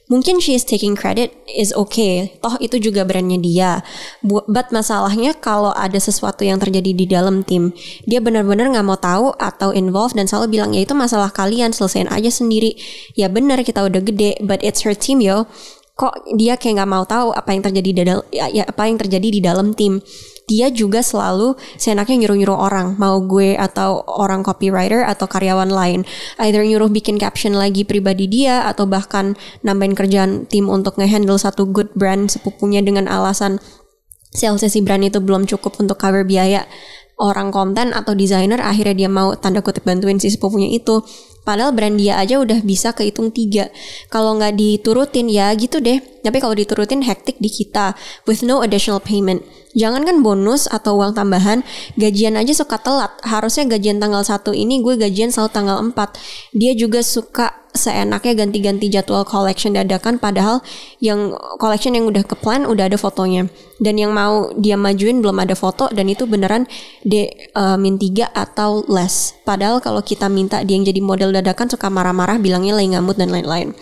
mungkin 0.05 0.37
she 0.37 0.53
is 0.53 0.65
taking 0.65 0.93
credit 0.93 1.33
is 1.49 1.73
okay. 1.73 2.37
Toh 2.41 2.57
itu 2.61 2.77
juga 2.77 3.05
brandnya 3.05 3.39
dia. 3.41 3.71
But 4.25 4.69
masalahnya 4.69 5.37
kalau 5.37 5.73
ada 5.73 5.97
sesuatu 5.97 6.45
yang 6.45 6.61
terjadi 6.61 6.91
di 6.93 7.05
dalam 7.09 7.41
tim 7.41 7.73
dia 8.05 8.21
benar-benar 8.21 8.69
nggak 8.73 8.85
mau 8.85 8.99
tahu 8.99 9.33
atau 9.37 9.73
involve 9.73 10.13
dan 10.13 10.29
selalu 10.29 10.59
bilang 10.59 10.71
ya 10.73 10.85
itu 10.85 10.93
masalah 10.93 11.33
kalian 11.33 11.73
selesaiin 11.73 12.09
aja 12.09 12.29
sendiri. 12.29 12.77
Ya 13.17 13.31
benar 13.31 13.61
kita 13.65 13.81
udah 13.85 14.01
gede 14.01 14.41
but 14.45 14.61
it's 14.61 14.85
her 14.85 14.93
team 14.93 15.21
yo. 15.21 15.49
Kok 15.95 16.35
dia 16.35 16.59
kayak 16.59 16.83
nggak 16.83 16.91
mau 16.91 17.07
tahu 17.07 17.31
apa 17.31 17.55
yang 17.55 17.63
terjadi 17.63 17.89
di 17.95 18.01
dalam 18.03 18.23
ya, 18.27 18.51
ya 18.51 18.63
apa 18.67 18.83
yang 18.83 18.99
terjadi 18.99 19.27
di 19.31 19.39
dalam 19.39 19.71
tim 19.71 20.03
dia 20.45 20.69
juga 20.69 21.01
selalu 21.01 21.57
seenaknya 21.75 22.25
nyuruh-nyuruh 22.25 22.57
orang 22.57 22.87
mau 23.01 23.17
gue 23.21 23.57
atau 23.57 24.05
orang 24.05 24.45
copywriter 24.45 25.01
atau 25.01 25.25
karyawan 25.25 25.69
lain 25.73 26.05
either 26.45 26.61
nyuruh 26.61 26.89
bikin 26.89 27.17
caption 27.17 27.57
lagi 27.57 27.81
pribadi 27.81 28.29
dia 28.29 28.69
atau 28.69 28.85
bahkan 28.85 29.33
nambahin 29.65 29.97
kerjaan 29.97 30.31
tim 30.45 30.69
untuk 30.69 31.01
ngehandle 31.01 31.41
satu 31.41 31.65
good 31.65 31.89
brand 31.97 32.29
sepupunya 32.29 32.85
dengan 32.85 33.09
alasan 33.09 33.57
sales 34.29 34.61
si 34.61 34.79
brand 34.85 35.01
itu 35.01 35.17
belum 35.17 35.49
cukup 35.49 35.81
untuk 35.81 35.97
cover 35.97 36.21
biaya 36.21 36.69
orang 37.17 37.49
konten 37.49 37.95
atau 37.95 38.13
desainer 38.13 38.61
akhirnya 38.61 39.07
dia 39.07 39.09
mau 39.09 39.33
tanda 39.33 39.65
kutip 39.65 39.87
bantuin 39.87 40.21
si 40.21 40.29
sepupunya 40.29 40.69
itu 40.69 41.01
Padahal 41.45 41.77
brand 41.77 41.93
dia 41.93 42.17
aja 42.17 42.41
udah 42.41 42.65
bisa 42.65 42.89
kehitung 42.91 43.29
tiga. 43.29 43.69
Kalau 44.09 44.33
nggak 44.33 44.57
diturutin 44.57 45.29
ya 45.29 45.53
gitu 45.53 45.77
deh. 45.77 46.01
Tapi 46.25 46.41
kalau 46.41 46.57
diturutin 46.57 47.05
hektik 47.05 47.37
di 47.37 47.53
kita 47.53 47.93
with 48.25 48.41
no 48.41 48.65
additional 48.65 48.97
payment. 48.97 49.45
Jangan 49.75 50.07
kan 50.07 50.23
bonus 50.23 50.71
atau 50.71 50.95
uang 50.95 51.13
tambahan, 51.13 51.61
gajian 51.99 52.39
aja 52.39 52.55
suka 52.55 52.79
telat. 52.79 53.11
Harusnya 53.27 53.67
gajian 53.67 53.99
tanggal 53.99 54.23
1 54.23 54.55
ini 54.55 54.79
gue 54.79 54.95
gajian 54.95 55.29
selalu 55.29 55.51
tanggal 55.51 55.77
4. 55.83 56.55
Dia 56.55 56.71
juga 56.73 57.03
suka 57.03 57.65
seenaknya 57.75 58.33
ganti-ganti 58.47 58.87
jadwal 58.87 59.27
collection 59.27 59.75
dadakan 59.75 60.15
padahal 60.17 60.63
yang 61.03 61.35
collection 61.59 61.93
yang 61.93 62.07
udah 62.07 62.23
ke 62.23 62.33
plan 62.39 62.63
udah 62.63 62.87
ada 62.87 62.95
fotonya 62.95 63.51
dan 63.83 63.99
yang 63.99 64.15
mau 64.15 64.55
dia 64.55 64.79
majuin 64.79 65.19
belum 65.19 65.43
ada 65.43 65.53
foto 65.53 65.91
dan 65.91 66.07
itu 66.07 66.23
beneran 66.23 66.65
D 67.03 67.27
uh, 67.53 67.75
min 67.75 67.99
3 67.99 68.31
atau 68.31 68.87
less 68.87 69.35
padahal 69.43 69.83
kalau 69.83 69.99
kita 69.99 70.31
minta 70.31 70.63
dia 70.63 70.79
yang 70.79 70.87
jadi 70.87 71.03
model 71.03 71.35
dadakan 71.35 71.67
suka 71.67 71.91
marah-marah 71.91 72.39
bilangnya 72.39 72.79
lagi 72.79 72.95
ngamut 72.95 73.19
dan 73.19 73.29
lain-lain 73.29 73.75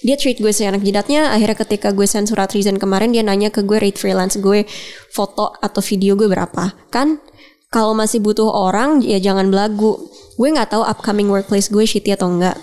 dia 0.00 0.16
treat 0.16 0.40
gue 0.40 0.52
seenak 0.52 0.80
jidatnya 0.80 1.32
akhirnya 1.32 1.58
ketika 1.60 1.88
gue 1.92 2.08
send 2.08 2.28
surat 2.28 2.50
reason 2.56 2.80
kemarin 2.80 3.12
dia 3.12 3.20
nanya 3.20 3.52
ke 3.52 3.60
gue 3.64 3.78
rate 3.80 4.00
freelance 4.00 4.40
gue 4.40 4.64
foto 5.12 5.52
atau 5.60 5.80
video 5.84 6.16
gue 6.16 6.28
berapa 6.28 6.72
kan 6.88 7.20
kalau 7.70 7.94
masih 7.94 8.18
butuh 8.18 8.48
orang 8.48 9.04
ya 9.04 9.20
jangan 9.20 9.52
belagu 9.52 10.10
gue 10.40 10.48
nggak 10.48 10.72
tahu 10.72 10.82
upcoming 10.82 11.28
workplace 11.28 11.68
gue 11.68 11.84
shitty 11.84 12.16
atau 12.16 12.32
enggak 12.32 12.56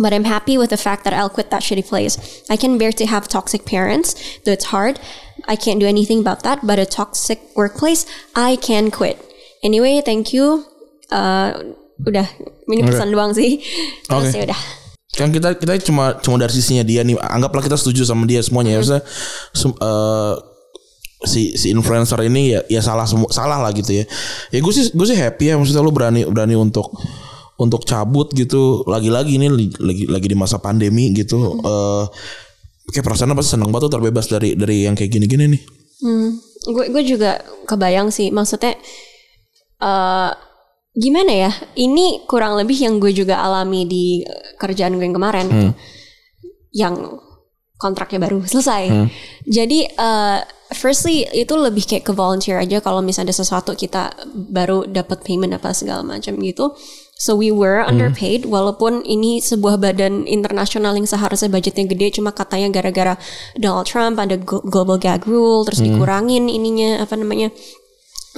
But 0.00 0.16
I'm 0.16 0.24
happy 0.24 0.56
with 0.56 0.72
the 0.72 0.80
fact 0.80 1.04
that 1.04 1.12
I'll 1.12 1.28
quit 1.28 1.50
that 1.50 1.60
shitty 1.60 1.84
place. 1.84 2.16
I 2.48 2.56
can 2.56 2.78
bear 2.80 2.96
to 2.96 3.04
have 3.04 3.28
toxic 3.28 3.68
parents, 3.68 4.16
though 4.40 4.56
it's 4.56 4.72
hard. 4.72 4.96
I 5.44 5.52
can't 5.52 5.80
do 5.80 5.84
anything 5.84 6.20
about 6.20 6.48
that, 6.48 6.64
but 6.64 6.78
a 6.78 6.86
toxic 6.88 7.40
workplace, 7.52 8.08
I 8.32 8.56
can 8.56 8.90
quit. 8.90 9.20
Anyway, 9.62 10.00
thank 10.00 10.32
you. 10.32 10.64
Uh, 11.12 11.76
udah, 12.08 12.24
ini 12.72 12.88
pesan 12.88 13.12
okay. 13.12 13.14
doang 13.14 13.32
sih. 13.36 13.60
Terus 14.08 14.32
okay. 14.32 14.38
ya 14.40 14.42
udah. 14.48 14.81
Kan 15.12 15.28
kita 15.28 15.56
kita 15.60 15.76
cuma 15.84 16.16
cuma 16.20 16.40
dari 16.40 16.52
sisinya 16.52 16.84
dia 16.84 17.04
nih. 17.04 17.20
Anggaplah 17.20 17.60
kita 17.60 17.76
setuju 17.76 18.08
sama 18.08 18.24
dia 18.24 18.40
semuanya. 18.40 18.80
Hmm. 18.80 19.00
Ya, 19.00 19.00
uh, 19.80 20.34
si 21.22 21.54
si 21.54 21.70
influencer 21.70 22.18
ini 22.26 22.58
ya 22.58 22.60
ya 22.66 22.80
salah 22.82 23.06
semua 23.06 23.28
salah 23.30 23.60
lah 23.60 23.70
gitu 23.76 23.92
ya. 23.92 24.04
Ya 24.50 24.58
gue 24.58 24.72
sih 24.72 24.90
gue 24.90 25.06
sih 25.06 25.18
happy 25.18 25.52
ya 25.52 25.54
maksudnya 25.60 25.84
lu 25.84 25.92
berani 25.92 26.24
berani 26.24 26.56
untuk 26.56 26.90
untuk 27.62 27.86
cabut 27.86 28.32
gitu 28.34 28.82
lagi-lagi 28.90 29.38
ini 29.38 29.46
lagi 29.78 30.04
lagi 30.10 30.26
di 30.26 30.34
masa 30.34 30.58
pandemi 30.58 31.14
gitu 31.14 31.38
hmm. 31.38 31.62
uh, 31.62 32.04
kayak 32.90 33.06
perasaan 33.06 33.30
apa 33.30 33.42
senang 33.46 33.70
banget 33.70 33.86
tuh 33.86 33.92
terbebas 33.94 34.26
dari 34.26 34.58
dari 34.58 34.88
yang 34.88 34.98
kayak 34.98 35.14
gini-gini 35.14 35.46
nih 35.46 35.62
hmm. 36.02 36.28
gue 36.74 36.84
gue 36.90 37.02
juga 37.06 37.38
kebayang 37.70 38.10
sih 38.10 38.34
maksudnya 38.34 38.74
uh, 39.78 40.34
gimana 40.92 41.32
ya 41.32 41.50
ini 41.80 42.24
kurang 42.28 42.60
lebih 42.60 42.76
yang 42.76 43.00
gue 43.00 43.12
juga 43.16 43.40
alami 43.40 43.88
di 43.88 44.20
kerjaan 44.60 45.00
gue 45.00 45.04
yang 45.08 45.16
kemarin 45.16 45.46
hmm. 45.48 45.72
yang 46.76 46.94
kontraknya 47.80 48.20
baru 48.20 48.44
selesai 48.44 48.82
hmm. 48.92 49.08
jadi 49.48 49.78
uh, 49.96 50.38
firstly 50.76 51.24
itu 51.32 51.56
lebih 51.56 51.88
kayak 51.88 52.04
ke 52.04 52.12
volunteer 52.12 52.60
aja 52.60 52.84
kalau 52.84 53.00
misalnya 53.00 53.32
ada 53.32 53.40
sesuatu 53.40 53.72
kita 53.72 54.12
baru 54.52 54.84
dapat 54.84 55.24
payment 55.24 55.56
apa 55.56 55.72
segala 55.72 56.04
macam 56.04 56.36
gitu 56.40 56.76
So 57.22 57.38
we 57.38 57.54
were 57.54 57.78
hmm. 57.78 57.86
underpaid 57.86 58.42
hmm. 58.42 58.50
walaupun 58.50 59.06
ini 59.06 59.38
sebuah 59.38 59.78
badan 59.78 60.26
internasional 60.26 60.98
yang 60.98 61.06
seharusnya 61.06 61.54
budgetnya 61.54 61.86
gede 61.86 62.18
cuma 62.18 62.34
katanya 62.34 62.82
gara-gara 62.82 63.14
Donald 63.54 63.86
Trump 63.86 64.18
ada 64.18 64.34
global 64.42 64.98
gag 64.98 65.22
rule 65.22 65.62
terus 65.62 65.78
hmm. 65.78 65.94
dikurangin 65.94 66.50
ininya 66.50 66.98
apa 66.98 67.14
namanya 67.14 67.54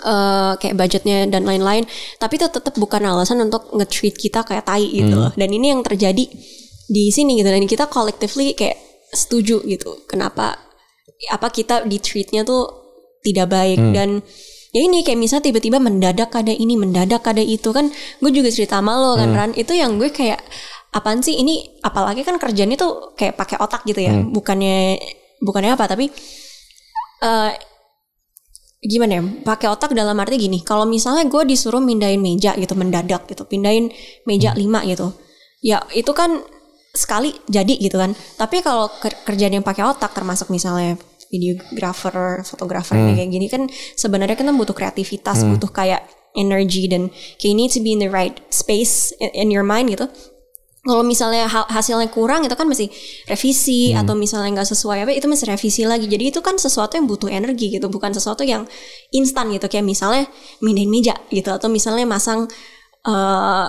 uh, 0.03 0.59
kayak 0.59 0.75
budgetnya 0.75 1.29
dan 1.31 1.47
lain-lain 1.47 1.87
tapi 2.19 2.41
itu 2.41 2.51
tetap 2.51 2.75
bukan 2.75 3.05
alasan 3.07 3.39
untuk 3.45 3.71
nge-treat 3.71 4.19
kita 4.19 4.43
kayak 4.43 4.67
tai 4.67 4.89
gitu 4.91 5.15
hmm. 5.15 5.23
loh. 5.29 5.33
Dan 5.37 5.55
ini 5.55 5.71
yang 5.71 5.87
terjadi 5.87 6.25
di 6.85 7.05
sini 7.15 7.39
gitu 7.39 7.49
dan 7.49 7.65
kita 7.65 7.87
collectively 7.87 8.57
kayak 8.59 8.81
setuju 9.15 9.63
gitu. 9.69 10.03
Kenapa 10.11 10.59
apa 11.31 11.49
kita 11.49 11.87
di 11.87 12.03
treatnya 12.03 12.43
tuh 12.43 12.69
tidak 13.25 13.49
baik 13.49 13.81
hmm. 13.81 13.95
dan 13.97 14.09
ya 14.75 14.81
ini 14.85 15.07
kayak 15.07 15.17
misalnya 15.17 15.49
tiba-tiba 15.49 15.79
mendadak 15.79 16.35
ada 16.35 16.51
ini 16.51 16.75
mendadak 16.75 17.23
ada 17.25 17.41
itu 17.41 17.71
kan 17.71 17.89
gue 18.21 18.31
juga 18.35 18.51
cerita 18.51 18.83
sama 18.83 18.99
lo 18.99 19.15
kan 19.15 19.31
hmm. 19.31 19.39
Ran 19.39 19.53
itu 19.55 19.73
yang 19.73 19.97
gue 19.97 20.11
kayak 20.11 20.43
apaan 20.93 21.23
sih 21.23 21.39
ini 21.39 21.79
apalagi 21.81 22.27
kan 22.27 22.37
kerjanya 22.37 22.75
tuh 22.75 23.15
kayak 23.15 23.39
pakai 23.39 23.57
otak 23.63 23.87
gitu 23.87 24.03
ya 24.03 24.13
hmm. 24.13 24.35
bukannya 24.35 24.99
bukannya 25.41 25.79
apa 25.79 25.85
tapi 25.89 26.11
uh, 27.23 27.51
gimana 28.85 29.13
ya 29.17 29.23
pakai 29.49 29.73
otak 29.73 29.97
dalam 29.97 30.13
arti 30.21 30.37
gini 30.37 30.61
kalau 30.61 30.85
misalnya 30.85 31.25
gue 31.25 31.43
disuruh 31.49 31.81
mindahin 31.81 32.21
meja 32.21 32.53
gitu 32.53 32.77
mendadak 32.77 33.25
gitu 33.25 33.49
pindahin 33.49 33.89
meja 34.29 34.53
hmm. 34.53 34.61
lima 34.61 34.85
gitu 34.85 35.09
ya 35.65 35.81
itu 35.97 36.13
kan 36.13 36.45
sekali 36.95 37.35
jadi 37.51 37.75
gitu 37.77 37.99
kan. 37.99 38.15
Tapi 38.15 38.63
kalau 38.63 38.87
ker- 39.03 39.19
kerjaan 39.27 39.59
yang 39.59 39.67
pakai 39.67 39.83
otak 39.83 40.15
termasuk 40.15 40.49
misalnya 40.49 40.95
videographer, 41.29 42.47
fotografer 42.47 42.95
kayak 42.95 43.27
gini 43.27 43.51
kan 43.51 43.67
sebenarnya 43.99 44.39
kan 44.39 44.55
butuh 44.55 44.73
kreativitas, 44.73 45.43
butuh 45.43 45.75
kayak 45.75 46.07
energy 46.39 46.87
dan 46.87 47.11
kayak 47.43 47.51
you 47.51 47.59
need 47.59 47.75
to 47.75 47.83
be 47.83 47.91
in 47.91 47.99
the 47.99 48.07
right 48.07 48.39
space 48.55 49.11
in, 49.19 49.35
in 49.35 49.49
your 49.51 49.67
mind 49.67 49.91
gitu. 49.91 50.07
Kalau 50.85 51.01
misalnya 51.01 51.49
ha- 51.49 51.69
hasilnya 51.73 52.13
kurang 52.13 52.45
itu 52.45 52.53
kan 52.53 52.69
mesti 52.69 52.93
revisi 53.25 53.97
atau 53.97 54.13
misalnya 54.13 54.61
nggak 54.61 54.69
sesuai 54.69 55.09
apa 55.09 55.17
itu 55.17 55.25
mesti 55.25 55.49
revisi 55.49 55.83
lagi. 55.89 56.05
Jadi 56.05 56.29
itu 56.29 56.45
kan 56.45 56.61
sesuatu 56.61 57.01
yang 57.01 57.09
butuh 57.09 57.33
energi 57.33 57.73
gitu, 57.73 57.89
bukan 57.89 58.13
sesuatu 58.13 58.45
yang 58.45 58.69
instan 59.09 59.49
gitu. 59.49 59.65
Kayak 59.65 59.89
misalnya 59.89 60.29
mindahin 60.61 60.93
meja 60.93 61.17
gitu 61.33 61.49
atau 61.49 61.73
misalnya 61.73 62.05
masang 62.05 62.45
eh 63.05 63.67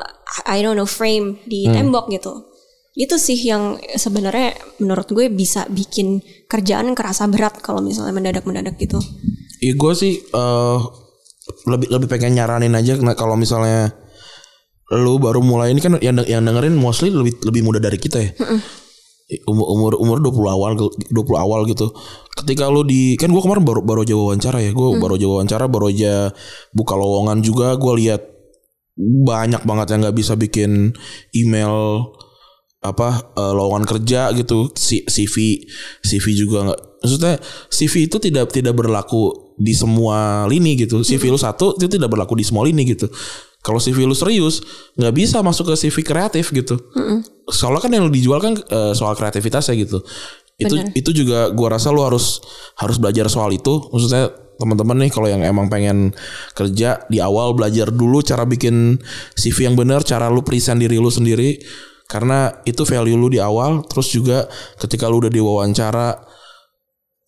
I 0.52 0.60
don't 0.60 0.76
know 0.76 0.88
frame 0.88 1.40
di 1.48 1.72
tembok 1.72 2.12
gitu. 2.12 2.52
Itu 2.96 3.16
sih 3.16 3.40
yang 3.48 3.80
sebenarnya 3.96 4.56
menurut 4.84 5.08
gue 5.12 5.28
bisa 5.32 5.68
bikin 5.72 6.20
kerjaan 6.52 6.92
kerasa 6.96 7.28
berat 7.32 7.60
kalau 7.64 7.80
misalnya 7.80 8.12
mendadak-mendadak 8.12 8.76
gitu. 8.76 9.00
Iya 9.64 9.74
gue 9.76 9.94
sih 9.96 10.14
eh, 10.20 10.80
lebih 11.68 11.88
lebih 11.92 12.08
pengen 12.12 12.36
nyaranin 12.36 12.76
aja 12.76 12.98
nah, 13.00 13.16
kalau 13.16 13.38
misalnya 13.38 13.94
lu 14.94 15.18
baru 15.18 15.42
mulai 15.42 15.74
ini 15.74 15.82
kan 15.82 15.98
yang 15.98 16.22
yang 16.26 16.46
dengerin 16.46 16.78
mostly 16.78 17.10
lebih 17.10 17.42
lebih 17.42 17.66
muda 17.66 17.82
dari 17.82 17.98
kita 17.98 18.22
ya. 18.22 18.32
Umur 19.50 19.66
umur 19.74 19.92
umur 19.98 20.18
20 20.22 20.54
awal 20.54 20.72
20 20.78 21.10
awal 21.42 21.66
gitu. 21.66 21.90
Ketika 22.38 22.70
lu 22.70 22.86
di 22.86 23.18
kan 23.18 23.34
gua 23.34 23.42
kemarin 23.42 23.66
baru 23.66 23.82
baru 23.82 24.06
aja 24.06 24.14
wawancara 24.14 24.62
ya. 24.62 24.70
Gua 24.70 24.94
baru 25.02 25.18
aja 25.18 25.26
wawancara, 25.26 25.66
baru 25.66 25.90
aja 25.90 26.30
buka 26.70 26.94
lowongan 26.94 27.42
juga 27.42 27.74
gua 27.82 27.98
lihat 27.98 28.22
banyak 28.96 29.66
banget 29.66 29.88
yang 29.92 30.00
nggak 30.06 30.16
bisa 30.16 30.38
bikin 30.38 30.94
email 31.34 32.06
apa 32.86 33.34
eh, 33.34 33.54
lowongan 33.58 33.84
kerja 33.90 34.30
gitu 34.38 34.70
C- 34.78 35.04
CV 35.10 35.66
CV 36.06 36.26
juga 36.38 36.70
nggak 36.70 36.80
maksudnya 37.02 37.34
CV 37.74 38.06
itu 38.06 38.18
tidak 38.22 38.54
tidak 38.54 38.78
berlaku 38.78 39.54
di 39.58 39.74
semua 39.74 40.46
lini 40.46 40.78
gitu 40.78 41.02
CV 41.02 41.34
lu 41.34 41.40
satu 41.42 41.74
itu 41.82 41.90
tidak 41.90 42.14
berlaku 42.14 42.38
di 42.38 42.46
semua 42.46 42.62
lini 42.62 42.86
gitu 42.86 43.10
kalau 43.66 43.82
CV 43.82 44.06
lu 44.06 44.14
serius 44.14 44.62
nggak 44.94 45.14
bisa 45.18 45.42
masuk 45.42 45.74
ke 45.74 45.90
CV 45.90 46.06
kreatif 46.06 46.54
gitu. 46.54 46.78
Soalnya 47.50 47.82
kan 47.82 47.90
yang 47.90 48.06
lu 48.06 48.14
dijual 48.14 48.38
kan 48.38 48.54
eh, 48.54 48.94
soal 48.94 49.18
kreativitas 49.18 49.74
ya 49.74 49.76
gitu. 49.76 50.06
Itu 50.62 50.78
Bener. 50.78 50.94
itu 50.94 51.10
juga 51.10 51.50
gua 51.50 51.74
rasa 51.74 51.90
lu 51.90 52.06
harus 52.06 52.46
harus 52.78 53.02
belajar 53.02 53.26
soal 53.26 53.50
itu. 53.58 53.90
Maksudnya 53.90 54.30
teman-teman 54.62 55.02
nih 55.02 55.12
kalau 55.12 55.28
yang 55.28 55.42
emang 55.42 55.66
pengen 55.68 56.14
kerja 56.54 57.02
di 57.10 57.18
awal 57.18 57.58
belajar 57.58 57.90
dulu 57.90 58.22
cara 58.22 58.46
bikin 58.46 59.02
CV 59.34 59.66
yang 59.68 59.76
benar 59.76 60.06
cara 60.06 60.30
lu 60.30 60.46
present 60.46 60.78
diri 60.78 61.02
lu 61.02 61.10
sendiri. 61.10 61.58
Karena 62.06 62.54
itu 62.70 62.86
value 62.86 63.18
lu 63.18 63.34
di 63.34 63.42
awal 63.42 63.82
terus 63.90 64.14
juga 64.14 64.46
ketika 64.78 65.10
lu 65.10 65.26
udah 65.26 65.34
diwawancara 65.34 66.35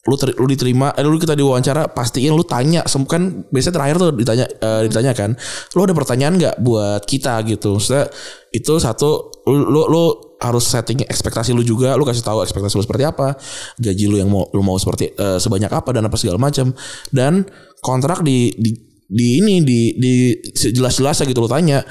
lu 0.08 0.16
ter- 0.16 0.36
lu 0.40 0.48
diterima 0.48 0.96
eh 0.96 1.04
lu 1.04 1.20
kita 1.20 1.36
diwawancara 1.36 1.92
pastiin 1.92 2.32
lu 2.32 2.48
tanya 2.48 2.88
kan 2.88 3.44
biasanya 3.52 3.76
terakhir 3.76 3.96
tuh 4.00 4.10
ditanya 4.16 4.46
eh, 4.48 4.82
ditanya 4.88 5.12
kan 5.12 5.36
lu 5.76 5.80
ada 5.84 5.94
pertanyaan 5.94 6.34
nggak 6.40 6.56
buat 6.64 7.04
kita? 7.04 7.44
gitu. 7.44 7.76
Maksudnya 7.76 8.08
itu 8.56 8.74
satu 8.80 9.44
lu, 9.46 9.68
lu 9.68 9.82
lu 9.92 10.04
harus 10.40 10.64
setting 10.64 11.04
ekspektasi 11.04 11.52
lu 11.52 11.66
juga 11.66 11.98
lu 12.00 12.08
kasih 12.08 12.24
tahu 12.24 12.46
ekspektasi 12.46 12.78
lu 12.78 12.84
seperti 12.86 13.04
apa 13.04 13.36
gaji 13.82 14.06
lu 14.06 14.16
yang 14.22 14.30
mau 14.32 14.48
lu 14.54 14.62
mau 14.64 14.80
seperti 14.80 15.12
eh, 15.12 15.38
sebanyak 15.38 15.70
apa 15.70 15.90
dan 15.92 16.08
apa 16.08 16.16
segala 16.16 16.40
macam. 16.40 16.72
Dan 17.12 17.44
kontrak 17.84 18.24
di 18.24 18.56
di 18.56 18.72
di 19.08 19.40
ini 19.40 19.64
di 19.64 19.96
di 19.96 20.14
jelas-jelas 20.56 21.24
gitu 21.24 21.40
lu 21.40 21.48
tanya 21.52 21.84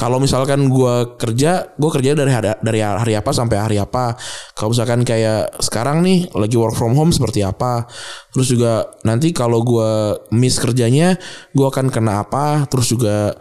kalau 0.00 0.16
misalkan 0.16 0.72
gua 0.72 1.20
kerja, 1.20 1.76
gua 1.76 1.90
kerja 1.92 2.16
dari 2.16 2.32
hari, 2.32 2.56
dari 2.64 2.80
hari 2.80 3.12
apa 3.20 3.36
sampai 3.36 3.60
hari 3.60 3.76
apa. 3.76 4.16
Kalau 4.56 4.72
misalkan 4.72 5.04
kayak 5.04 5.60
sekarang 5.60 6.00
nih 6.00 6.24
lagi 6.32 6.56
work 6.56 6.72
from 6.72 6.96
home 6.96 7.12
seperti 7.12 7.44
apa. 7.44 7.84
Terus 8.32 8.48
juga 8.48 8.88
nanti 9.04 9.36
kalau 9.36 9.60
gua 9.60 10.16
miss 10.32 10.56
kerjanya, 10.56 11.20
gua 11.52 11.68
akan 11.68 11.92
kena 11.92 12.24
apa. 12.24 12.64
Terus 12.72 12.96
juga 12.96 13.36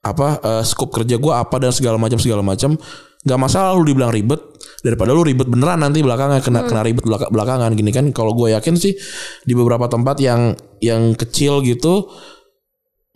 apa 0.00 0.40
eh, 0.40 0.64
scope 0.64 1.04
kerja 1.04 1.20
gua 1.20 1.44
apa 1.44 1.60
dan 1.60 1.76
segala 1.76 2.00
macam 2.00 2.16
segala 2.16 2.40
macam. 2.40 2.80
Gak 3.28 3.36
masalah 3.36 3.76
lu 3.76 3.84
dibilang 3.84 4.08
ribet 4.08 4.40
daripada 4.80 5.12
lu 5.12 5.20
ribet 5.20 5.44
beneran 5.44 5.84
nanti 5.84 6.00
belakangan 6.00 6.40
kena 6.40 6.64
kena 6.64 6.80
ribet 6.88 7.04
belaka- 7.04 7.28
belakangan 7.28 7.76
gini 7.76 7.92
kan. 7.92 8.08
Kalau 8.16 8.32
gue 8.32 8.56
yakin 8.56 8.80
sih 8.80 8.96
di 9.44 9.52
beberapa 9.52 9.90
tempat 9.92 10.16
yang 10.24 10.56
yang 10.80 11.12
kecil 11.12 11.60
gitu 11.60 12.08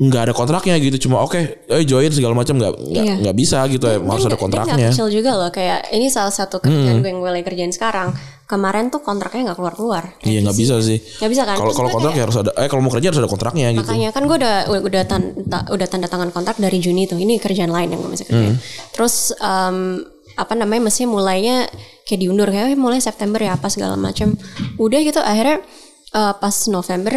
nggak 0.03 0.23
ada 0.25 0.33
kontraknya 0.33 0.75
gitu 0.77 1.07
cuma 1.07 1.21
oke 1.21 1.39
eh 1.63 1.83
join 1.83 2.09
segala 2.09 2.33
macam 2.33 2.57
nggak 2.57 2.73
nggak 2.75 3.05
Iya. 3.23 3.33
bisa 3.33 3.63
gitu 3.67 3.85
ya 3.85 4.01
harus 4.01 4.25
ada 4.25 4.35
kontraknya 4.35 4.89
kecil 4.89 5.07
juga 5.09 5.31
loh 5.33 5.49
kayak 5.49 5.91
ini 5.91 6.09
salah 6.09 6.31
satu 6.31 6.59
kerjaan 6.59 6.99
gue 6.99 7.07
yang 7.07 7.21
gue 7.21 7.31
lagi 7.31 7.45
kerjain 7.45 7.71
sekarang. 7.71 8.11
Kemarin 8.43 8.89
tuh 8.89 9.01
kontraknya 9.01 9.43
nggak 9.47 9.57
keluar 9.57 9.73
keluar. 9.73 10.05
iya 10.21 10.41
nggak 10.41 10.53
bisa 10.55 10.77
sih 10.79 11.01
Nggak 11.01 11.31
bisa 11.31 11.43
kan? 11.43 11.57
kalau 11.57 11.73
kalau 11.73 11.89
kontrak 11.91 12.13
kayak- 12.13 12.21
ya 12.21 12.27
harus 12.27 12.37
ada 12.39 12.51
eh 12.55 12.67
kalau 12.67 12.83
mau 12.83 12.91
kerja 12.91 13.07
harus 13.09 13.17
ada 13.19 13.31
kontraknya 13.31 13.67
gitu 13.71 13.81
Makanya 13.83 14.09
kan 14.11 14.23
gue 14.23 14.37
udah 14.37 14.57
udah 14.83 15.03
tanda, 15.05 15.33
udah 15.71 15.87
tanda 15.87 16.07
tangan 16.07 16.29
kontrak 16.31 16.57
dari 16.57 16.77
Juni 16.77 17.07
tuh. 17.07 17.17
Ini 17.17 17.39
kerjaan 17.39 17.71
lain 17.71 17.89
yang 17.89 18.01
gue 18.01 18.11
masih 18.11 18.27
kerjain. 18.27 18.61
Terus 18.91 19.15
em, 19.35 20.05
apa 20.35 20.53
namanya 20.53 20.85
mesti 20.85 21.05
mulainya 21.07 21.65
kayak 22.03 22.21
diundur 22.21 22.45
kayak 22.47 22.67
"Eh, 22.67 22.77
mulai 22.77 22.99
September 22.99 23.39
ya 23.39 23.55
apa 23.55 23.69
segala 23.69 23.95
macam. 23.95 24.37
Udah 24.77 25.01
gitu 25.01 25.19
akhirnya 25.19 25.65
eh, 26.11 26.35
pas 26.35 26.57
November 26.67 27.15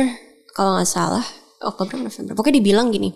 kalau 0.49 0.71
nggak 0.73 0.87
salah 0.87 1.25
Oktober 1.63 2.01
November. 2.01 2.33
Pokoknya 2.35 2.59
dibilang 2.59 2.91
gini. 2.91 3.13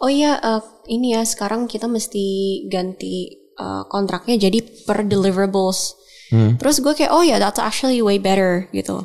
Oh 0.00 0.08
iya 0.08 0.38
eh, 0.40 0.62
ini 0.88 1.16
ya 1.16 1.22
sekarang 1.26 1.66
kita 1.68 1.90
mesti 1.90 2.24
ganti 2.70 3.30
eh, 3.56 3.82
kontraknya 3.88 4.50
jadi 4.50 4.58
per 4.86 5.06
deliverables. 5.06 5.98
Terus 6.30 6.78
gue 6.78 6.94
kayak 6.94 7.10
oh 7.10 7.26
ya 7.26 7.42
that's 7.42 7.58
actually 7.58 7.98
way 7.98 8.22
better 8.22 8.70
gitu. 8.70 9.02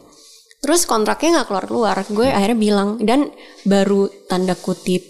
Terus 0.62 0.86
kontraknya 0.86 1.42
nggak 1.42 1.48
keluar-keluar. 1.50 1.98
Gue 2.14 2.30
akhirnya 2.30 2.58
bilang 2.58 2.90
dan 3.02 3.34
baru 3.66 4.06
tanda 4.30 4.54
kutip 4.54 5.02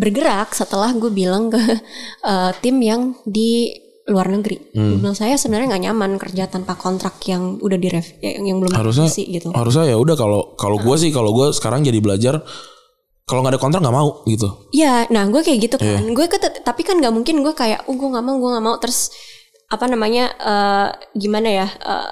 bergerak 0.00 0.56
setelah 0.56 0.96
gue 0.96 1.12
bilang 1.12 1.52
ke 1.52 1.60
eh, 2.30 2.50
tim 2.64 2.80
yang 2.80 3.12
di 3.28 3.68
luar 4.10 4.26
negeri. 4.26 4.58
Gue 4.70 4.98
bilang 4.98 5.14
saya 5.14 5.34
sebenarnya 5.34 5.70
nggak 5.70 5.84
nyaman 5.86 6.10
kerja 6.16 6.44
tanpa 6.46 6.74
kontrak 6.74 7.22
yang 7.24 7.56
udah 7.56 7.78
di 7.78 7.88
yang, 8.20 8.42
yang 8.44 8.58
belum 8.58 8.74
harusnya 8.74 9.06
direvisi 9.06 9.22
gitu. 9.30 9.48
harusnya 9.50 9.86
ya 9.86 9.96
udah 9.96 10.14
kalau 10.14 10.40
kalau 10.54 10.76
gue 10.76 10.96
sih 10.96 11.08
kalau 11.08 11.30
gue 11.30 11.50
sekarang 11.50 11.80
jadi 11.80 11.96
belajar 11.96 12.42
kalau 13.22 13.40
nggak 13.40 13.54
ada 13.54 13.62
kontrak 13.62 13.80
nggak 13.80 13.94
mau 13.94 14.26
gitu 14.26 14.50
Iya, 14.70 15.06
nah 15.08 15.24
gue 15.24 15.38
kayak 15.38 15.58
gitu 15.60 15.76
kan. 15.78 16.02
Gue 16.10 16.26
ket- 16.26 16.60
tapi 16.60 16.82
kan 16.82 16.98
nggak 16.98 17.14
mungkin 17.14 17.40
gue 17.40 17.54
kayak, 17.54 17.86
oh 17.86 17.94
gue 17.94 18.08
nggak 18.08 18.20
mau, 18.20 18.36
gue 18.36 18.50
nggak 18.50 18.64
mau. 18.64 18.74
Terus 18.76 19.14
apa 19.66 19.86
namanya? 19.86 20.34
eh, 20.34 20.88
gimana 21.14 21.46
ya? 21.48 21.66
eh, 21.70 22.10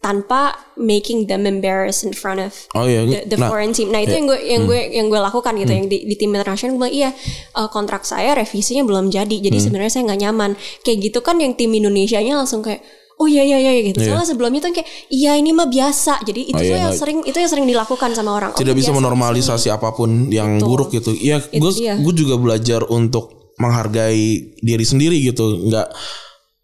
tanpa 0.00 0.56
making 0.80 1.28
them 1.28 1.44
embarrassed 1.44 2.08
in 2.08 2.16
front 2.16 2.40
of 2.40 2.56
oh 2.72 2.88
iya 2.88 3.04
the, 3.04 3.36
the 3.36 3.36
nah 3.36 3.52
foreign 3.52 3.76
team. 3.76 3.92
Nah 3.92 4.00
itu 4.00 4.16
yang 4.16 4.24
gue 4.24 4.40
yang 4.40 4.62
gue 4.64 4.80
yang 4.96 5.06
gue 5.12 5.20
lakukan 5.20 5.52
gitu, 5.60 5.72
yang 5.76 5.86
di, 5.92 6.08
di 6.08 6.16
tim 6.16 6.32
internasional 6.32 6.72
gue 6.72 6.88
bilang 6.88 6.94
iya 6.96 7.10
eh, 7.54 7.68
kontrak 7.68 8.08
saya 8.08 8.32
revisinya 8.32 8.80
belum 8.88 9.12
jadi, 9.12 9.36
jadi 9.44 9.60
sebenarnya 9.60 9.92
saya 9.92 10.02
nggak 10.08 10.20
nyaman. 10.24 10.50
Kayak 10.80 10.98
gitu 11.12 11.18
kan 11.20 11.36
yang 11.36 11.52
tim 11.52 11.68
Indonesia-nya 11.70 12.34
langsung 12.34 12.64
kayak 12.64 12.80
Oh 13.20 13.28
iya 13.28 13.44
iya 13.44 13.60
iya 13.60 13.84
gitu. 13.84 14.00
Soalnya 14.00 14.24
sebelumnya 14.24 14.64
tuh 14.64 14.80
kayak 14.80 14.88
iya 15.12 15.36
ini 15.36 15.52
mah 15.52 15.68
biasa. 15.68 16.24
Jadi 16.24 16.56
itu 16.56 16.56
Oh, 16.56 16.64
iya, 16.64 16.72
yang 16.72 16.88
nggak- 16.88 16.96
sering 16.96 17.18
itu 17.28 17.36
yang 17.36 17.50
sering 17.52 17.66
dilakukan 17.68 18.16
sama 18.16 18.32
orang. 18.32 18.56
Oh, 18.56 18.56
tidak 18.56 18.72
iya, 18.72 18.80
bisa 18.80 18.96
biasa, 18.96 19.00
menormalisasi 19.04 19.68
apa 19.68 19.92
pun 19.92 20.32
yang 20.32 20.56
Betul. 20.56 20.64
buruk 20.72 20.88
gitu 20.96 21.12
iya 21.12 21.36
gue 21.36 21.70
gue 22.00 22.14
juga 22.16 22.40
belajar 22.40 22.80
untuk 22.88 23.52
menghargai 23.60 24.56
diri 24.64 24.84
sendiri 24.88 25.20
gitu 25.20 25.68
nggak 25.68 25.92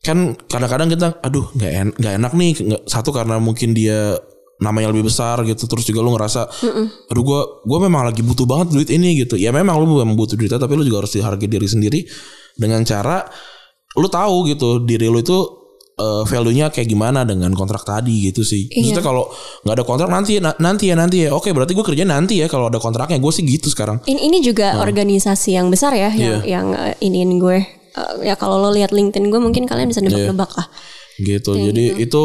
kan 0.06 0.18
kadang-kadang 0.46 0.86
kita 0.88 1.06
aduh 1.20 1.50
nggak 1.52 1.72
en 1.74 1.88
enak 1.98 2.32
nih 2.32 2.50
nggak 2.54 2.82
satu 2.86 3.10
karena 3.10 3.36
mungkin 3.36 3.74
dia 3.74 4.14
namanya 4.56 4.88
lebih 4.88 5.10
besar 5.10 5.42
gitu 5.42 5.66
terus 5.66 5.84
juga 5.84 6.00
lu 6.00 6.14
ngerasa 6.14 6.46
aduh 7.06 7.22
gue 7.22 7.40
gue 7.66 7.78
memang 7.82 8.06
lagi 8.06 8.22
butuh 8.22 8.46
banget 8.46 8.72
duit 8.72 8.88
ini 8.88 9.18
gitu 9.18 9.34
ya 9.34 9.50
memang 9.50 9.76
lu 9.76 9.98
memang 9.98 10.14
butuh 10.14 10.32
duit 10.32 10.48
tapi 10.48 10.72
lu 10.72 10.80
juga 10.80 11.04
harus 11.04 11.12
dihargai 11.12 11.44
diri 11.44 11.66
sendiri 11.66 12.00
dengan 12.54 12.80
cara 12.80 13.26
lu 13.92 14.06
tahu 14.06 14.48
gitu 14.48 14.80
diri 14.80 15.10
lu 15.10 15.20
itu 15.20 15.38
eh, 15.96 16.22
value-nya 16.24 16.68
kayak 16.68 16.84
gimana 16.86 17.24
dengan 17.24 17.48
kontrak 17.52 17.80
tadi 17.80 18.28
gitu 18.28 18.44
sih. 18.44 18.68
Maksudnya 18.68 19.00
kalau 19.00 19.32
nggak 19.64 19.74
ada 19.76 19.84
kontrak 19.84 20.08
nanti 20.12 20.36
na- 20.36 20.52
nanti 20.56 20.88
ya 20.88 20.96
nanti 20.96 21.24
ya. 21.24 21.32
Oke 21.32 21.56
berarti 21.56 21.72
gue 21.72 21.80
kerja 21.80 22.04
nanti 22.04 22.36
ya 22.36 22.52
kalau 22.52 22.68
ada 22.68 22.76
kontraknya. 22.76 23.16
Gue 23.16 23.32
sih 23.32 23.40
gitu 23.40 23.72
sekarang. 23.72 24.04
Ini, 24.04 24.20
ini 24.20 24.44
juga 24.44 24.76
organisasi 24.76 25.56
yang 25.56 25.72
besar 25.72 25.96
ya, 25.96 26.12
yang 26.12 26.44
Iya. 26.44 26.60
yang 26.60 26.66
uh, 26.70 26.92
iniin 27.00 27.40
gue. 27.40 27.64
Uh, 27.96 28.20
ya 28.20 28.36
kalau 28.36 28.60
lo 28.60 28.70
lihat 28.70 28.92
LinkedIn 28.92 29.32
gue 29.32 29.40
mungkin 29.40 29.64
kalian 29.64 29.88
bisa 29.88 30.04
nebak-nebak 30.04 30.52
lah. 30.52 30.68
Gitu. 31.16 31.50
Jadi 31.56 31.84
itu 31.96 32.22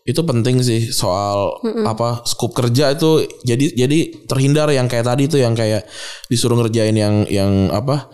itu 0.00 0.24
penting 0.24 0.64
sih 0.64 0.88
soal 0.90 1.60
apa 1.84 2.24
scope 2.24 2.56
kerja 2.56 2.96
itu 2.96 3.20
jadi 3.44 3.84
jadi 3.84 3.98
terhindar 4.24 4.72
yang 4.72 4.88
kayak 4.88 5.04
tadi 5.04 5.28
tuh 5.28 5.38
yang 5.38 5.52
kayak 5.52 5.84
disuruh 6.26 6.56
ngerjain 6.56 6.96
yang 6.96 7.28
yang 7.28 7.68
apa 7.68 8.08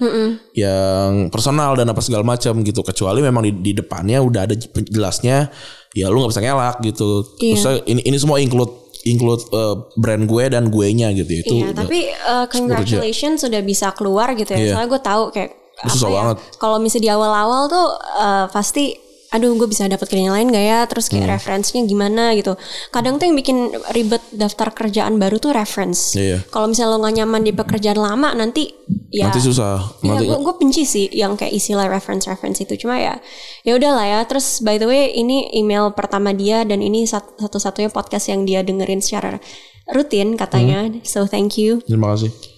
yang 0.53 1.31
personal 1.31 1.79
dan 1.79 1.87
apa 1.87 2.03
segala 2.03 2.27
macam 2.27 2.59
gitu 2.61 2.83
kecuali 2.83 3.23
memang 3.23 3.47
di, 3.47 3.53
di 3.63 3.73
depannya 3.73 4.19
udah 4.19 4.51
ada 4.51 4.59
jelasnya 4.83 5.47
ya 5.95 6.11
lu 6.11 6.21
nggak 6.21 6.33
bisa 6.35 6.43
ngelak 6.43 6.77
gitu 6.83 7.09
Iya. 7.39 7.55
Terus 7.55 7.65
ini 7.87 8.01
ini 8.03 8.17
semua 8.19 8.43
include 8.43 8.73
include 9.07 9.47
eh, 9.55 9.75
brand 9.95 10.27
gue 10.27 10.45
dan 10.51 10.67
gue 10.67 10.87
nya 10.91 11.15
gitu 11.15 11.33
itu 11.33 11.55
Iya, 11.63 11.71
tapi 11.71 12.11
uh, 12.11 12.51
congratulations 12.51 13.47
sudah 13.47 13.63
bisa 13.63 13.95
keluar 13.95 14.35
gitu 14.35 14.51
ya. 14.53 14.59
Iya. 14.59 14.71
Soalnya 14.75 14.89
gue 14.91 15.03
tahu 15.07 15.23
kayak 15.31 15.51
Susah 15.85 16.09
ya, 16.09 16.15
banget. 16.15 16.37
Kalau 16.57 16.77
misalnya 16.77 17.05
di 17.05 17.11
awal-awal 17.11 17.63
tuh 17.67 17.87
uh, 18.17 18.47
pasti 18.49 18.97
aduh 19.27 19.53
gue 19.53 19.67
bisa 19.67 19.85
dapat 19.85 20.07
kerjaan 20.07 20.31
lain 20.31 20.49
gak 20.49 20.65
ya 20.65 20.81
terus 20.87 21.11
Hmm. 21.11 21.19
kayak 21.19 21.37
referensinya 21.37 21.83
gimana 21.83 22.31
gitu 22.33 22.55
kadang 22.89 23.19
tuh 23.19 23.27
yang 23.27 23.35
bikin 23.35 23.59
ribet 23.91 24.23
daftar 24.31 24.71
kerjaan 24.71 25.19
baru 25.19 25.37
tuh 25.37 25.51
reference 25.51 26.15
Iya. 26.15 26.47
kalau 26.47 26.71
misalnya 26.71 26.95
lo 26.95 27.03
gak 27.03 27.15
nyaman 27.17 27.43
di 27.43 27.51
pekerjaan 27.51 27.99
lama 27.99 28.33
nanti 28.33 28.71
ya 29.11 29.27
Nanti 29.27 29.43
susah. 29.43 29.83
Ya, 30.01 30.15
Nanti 30.15 30.31
gue 30.31 30.39
gue 30.39 30.55
benci 30.57 30.87
sih 30.87 31.11
yang 31.11 31.35
kayak 31.35 31.53
istilah 31.53 31.85
reference 31.85 32.25
reference 32.25 32.63
itu 32.63 32.79
cuma 32.79 32.97
ya 32.97 33.19
ya 33.61 33.75
udahlah 33.75 34.07
ya 34.07 34.21
terus 34.23 34.63
by 34.63 34.79
the 34.79 34.87
way 34.87 35.11
ini 35.11 35.51
email 35.53 35.91
pertama 35.91 36.31
dia 36.31 36.63
dan 36.63 36.79
ini 36.79 37.03
sat- 37.05 37.27
satu-satunya 37.37 37.91
podcast 37.91 38.31
yang 38.31 38.47
dia 38.47 38.63
dengerin 38.63 39.03
secara 39.03 39.43
rutin 39.87 40.39
katanya 40.39 40.87
Hmm. 40.87 41.03
so 41.03 41.27
thank 41.27 41.59
you 41.59 41.83
Terima 41.83 42.15
kasih. 42.15 42.56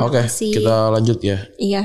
Oke, 0.00 0.24
kasih. 0.24 0.56
kita 0.56 0.88
lanjut 0.88 1.20
ya. 1.20 1.44
iya 1.60 1.84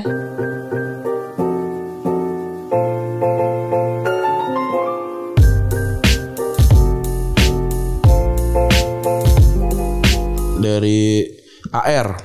Dari 10.56 11.28
AR. 11.70 12.16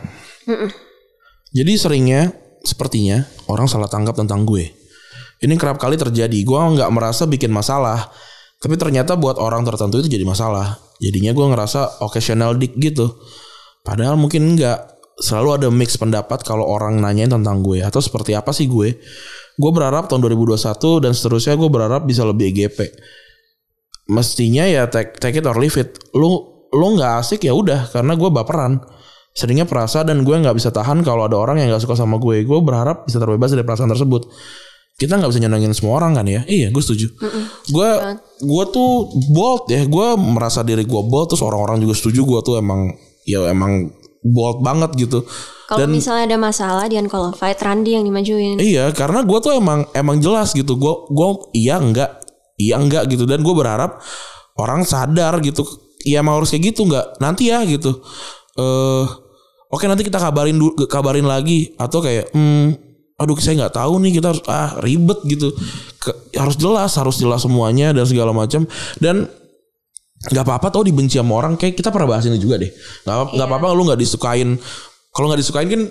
Jadi 1.52 1.74
seringnya, 1.76 2.32
sepertinya 2.64 3.28
orang 3.52 3.68
salah 3.68 3.92
tangkap 3.92 4.16
tentang 4.16 4.48
gue. 4.48 4.72
Ini 5.44 5.54
kerap 5.60 5.78
kali 5.78 6.00
terjadi. 6.00 6.40
Gue 6.48 6.58
nggak 6.58 6.90
merasa 6.96 7.28
bikin 7.28 7.52
masalah, 7.52 8.08
tapi 8.64 8.80
ternyata 8.80 9.20
buat 9.20 9.36
orang 9.36 9.68
tertentu 9.68 10.00
itu 10.00 10.08
jadi 10.08 10.24
masalah. 10.24 10.80
Jadinya 11.04 11.36
gue 11.36 11.46
ngerasa 11.52 12.00
occasional 12.02 12.56
dick 12.56 12.72
gitu. 12.80 13.20
Padahal 13.84 14.16
mungkin 14.16 14.56
nggak. 14.56 15.01
Selalu 15.20 15.50
ada 15.60 15.68
mix 15.68 16.00
pendapat 16.00 16.42
kalau 16.42 16.64
orang 16.64 16.98
nanyain 16.98 17.30
tentang 17.30 17.60
gue 17.60 17.84
atau 17.84 18.00
seperti 18.00 18.32
apa 18.38 18.56
sih 18.56 18.66
gue. 18.66 18.96
Gue 19.60 19.72
berharap 19.76 20.08
tahun 20.08 20.24
2021 20.24 21.04
dan 21.04 21.12
seterusnya 21.12 21.54
gue 21.60 21.70
berharap 21.70 22.02
bisa 22.08 22.24
lebih 22.24 22.50
EGP. 22.56 22.80
Mestinya 24.10 24.66
ya 24.66 24.88
take, 24.88 25.20
take 25.20 25.38
it 25.38 25.46
or 25.46 25.56
leave 25.60 25.76
it. 25.78 26.00
Lu 26.16 26.52
lu 26.72 26.88
nggak 26.96 27.22
asik 27.22 27.44
ya 27.44 27.54
udah 27.54 27.92
karena 27.92 28.16
gue 28.16 28.30
baperan. 28.32 28.80
Seringnya 29.32 29.64
perasa 29.64 30.04
dan 30.04 30.28
gue 30.28 30.36
nggak 30.36 30.56
bisa 30.56 30.76
tahan 30.76 31.08
kalau 31.08 31.24
ada 31.28 31.40
orang 31.40 31.60
yang 31.60 31.72
nggak 31.72 31.84
suka 31.84 31.96
sama 31.96 32.20
gue. 32.20 32.44
Gue 32.44 32.60
berharap 32.64 33.08
bisa 33.08 33.20
terbebas 33.20 33.52
dari 33.52 33.64
perasaan 33.64 33.92
tersebut. 33.92 34.28
Kita 35.00 35.18
nggak 35.18 35.32
bisa 35.32 35.40
nyenengin 35.40 35.72
semua 35.72 36.04
orang 36.04 36.20
kan 36.20 36.28
ya? 36.28 36.44
Iya, 36.46 36.70
gue 36.70 36.84
setuju. 36.84 37.08
Gue 37.72 37.90
gue 38.44 38.64
tuh 38.74 38.92
bold 39.32 39.72
ya. 39.72 39.88
Gue 39.88 40.20
merasa 40.20 40.64
diri 40.68 40.84
gue 40.84 41.02
bold 41.06 41.32
terus 41.32 41.44
orang-orang 41.44 41.80
juga 41.80 41.96
setuju 41.96 42.28
gue 42.28 42.40
tuh 42.44 42.56
emang 42.60 42.92
ya 43.24 43.48
emang 43.48 44.01
bold 44.22 44.62
banget 44.62 44.94
gitu. 44.98 45.26
kalau 45.66 45.90
misalnya 45.90 46.36
ada 46.36 46.38
masalah 46.38 46.86
di 46.86 47.00
unqualified 47.00 47.58
Randy 47.58 47.98
yang 47.98 48.06
dimajuin 48.06 48.62
Iya, 48.62 48.94
karena 48.94 49.26
gue 49.26 49.40
tuh 49.42 49.56
emang 49.58 49.88
emang 49.96 50.22
jelas 50.22 50.54
gitu. 50.54 50.78
Gue 50.78 50.94
gue 51.10 51.28
iya 51.58 51.82
enggak, 51.82 52.22
iya 52.60 52.78
enggak 52.78 53.10
gitu. 53.10 53.26
Dan 53.26 53.42
gue 53.42 53.56
berharap 53.56 53.98
orang 54.60 54.86
sadar 54.86 55.40
gitu. 55.42 55.66
Iya 56.04 56.22
emang 56.22 56.38
harus 56.42 56.52
kayak 56.54 56.76
gitu 56.76 56.86
nggak? 56.86 57.18
Nanti 57.24 57.50
ya 57.50 57.64
gitu. 57.66 58.04
Eh, 58.60 59.06
oke 59.72 59.86
nanti 59.88 60.04
kita 60.04 60.20
kabarin 60.20 60.60
dulu, 60.60 60.76
kabarin 60.86 61.26
lagi 61.26 61.72
atau 61.80 62.04
kayak, 62.04 62.30
hmm, 62.36 62.68
aduh 63.16 63.38
saya 63.40 63.66
nggak 63.66 63.76
tahu 63.80 63.94
nih 64.02 64.12
kita 64.20 64.28
harus 64.36 64.44
ah 64.52 64.76
ribet 64.84 65.18
gitu. 65.26 65.56
Ke- 65.98 66.36
harus 66.36 66.60
jelas, 66.60 66.92
harus 67.00 67.16
jelas 67.16 67.42
semuanya 67.42 67.96
dan 67.96 68.04
segala 68.04 68.36
macam. 68.36 68.68
Dan 69.00 69.30
nggak 70.22 70.46
apa-apa 70.46 70.68
tau 70.70 70.86
dibenci 70.86 71.18
sama 71.18 71.34
orang 71.34 71.58
kayak 71.58 71.74
kita 71.74 71.90
pernah 71.90 72.14
bahas 72.14 72.30
ini 72.30 72.38
juga 72.38 72.62
deh. 72.62 72.70
Nggak 73.08 73.16
apa- 73.18 73.32
nggak 73.34 73.48
apa-apa 73.50 73.68
lu 73.74 73.82
nggak 73.90 74.00
disukain 74.00 74.50
kalau 75.10 75.26
nggak 75.34 75.42
disukain 75.42 75.66
kan 75.66 75.82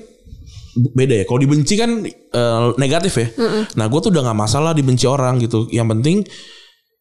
beda 0.95 1.14
ya. 1.19 1.25
Kalau 1.27 1.40
dibenci 1.43 1.75
kan 1.75 1.90
eh, 2.07 2.66
negatif 2.79 3.14
ya. 3.19 3.27
Nah 3.75 3.90
gue 3.90 3.99
tuh 3.99 4.14
udah 4.14 4.23
nggak 4.23 4.38
masalah 4.38 4.71
dibenci 4.71 5.11
orang 5.11 5.43
gitu. 5.43 5.66
Yang 5.69 5.87
penting 5.99 6.16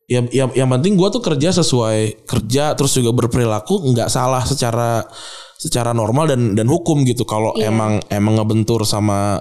ya 0.09 0.25
yang, 0.33 0.49
yang 0.57 0.69
penting 0.73 0.97
gue 0.97 1.05
tuh 1.13 1.21
kerja 1.21 1.53
sesuai 1.53 2.25
kerja 2.25 2.73
terus 2.73 2.97
juga 2.97 3.13
berperilaku 3.13 3.93
nggak 3.93 4.09
salah 4.09 4.41
secara 4.41 5.05
secara 5.53 5.93
normal 5.93 6.33
dan 6.33 6.57
dan 6.57 6.65
hukum 6.65 7.05
gitu. 7.05 7.29
Kalau 7.29 7.53
Iya. 7.53 7.69
emang 7.69 8.01
emang 8.09 8.41
ngebentur 8.41 8.89
sama 8.89 9.37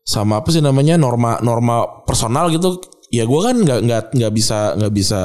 sama 0.00 0.46
apa 0.46 0.48
sih 0.54 0.62
namanya 0.62 0.94
norma 0.94 1.42
norma 1.42 2.06
personal 2.06 2.54
gitu 2.54 2.78
ya 3.10 3.26
gue 3.26 3.40
kan 3.42 3.56
nggak 3.58 3.80
nggak 3.82 4.02
nggak 4.14 4.32
bisa 4.32 4.78
nggak 4.78 4.94
bisa 4.94 5.20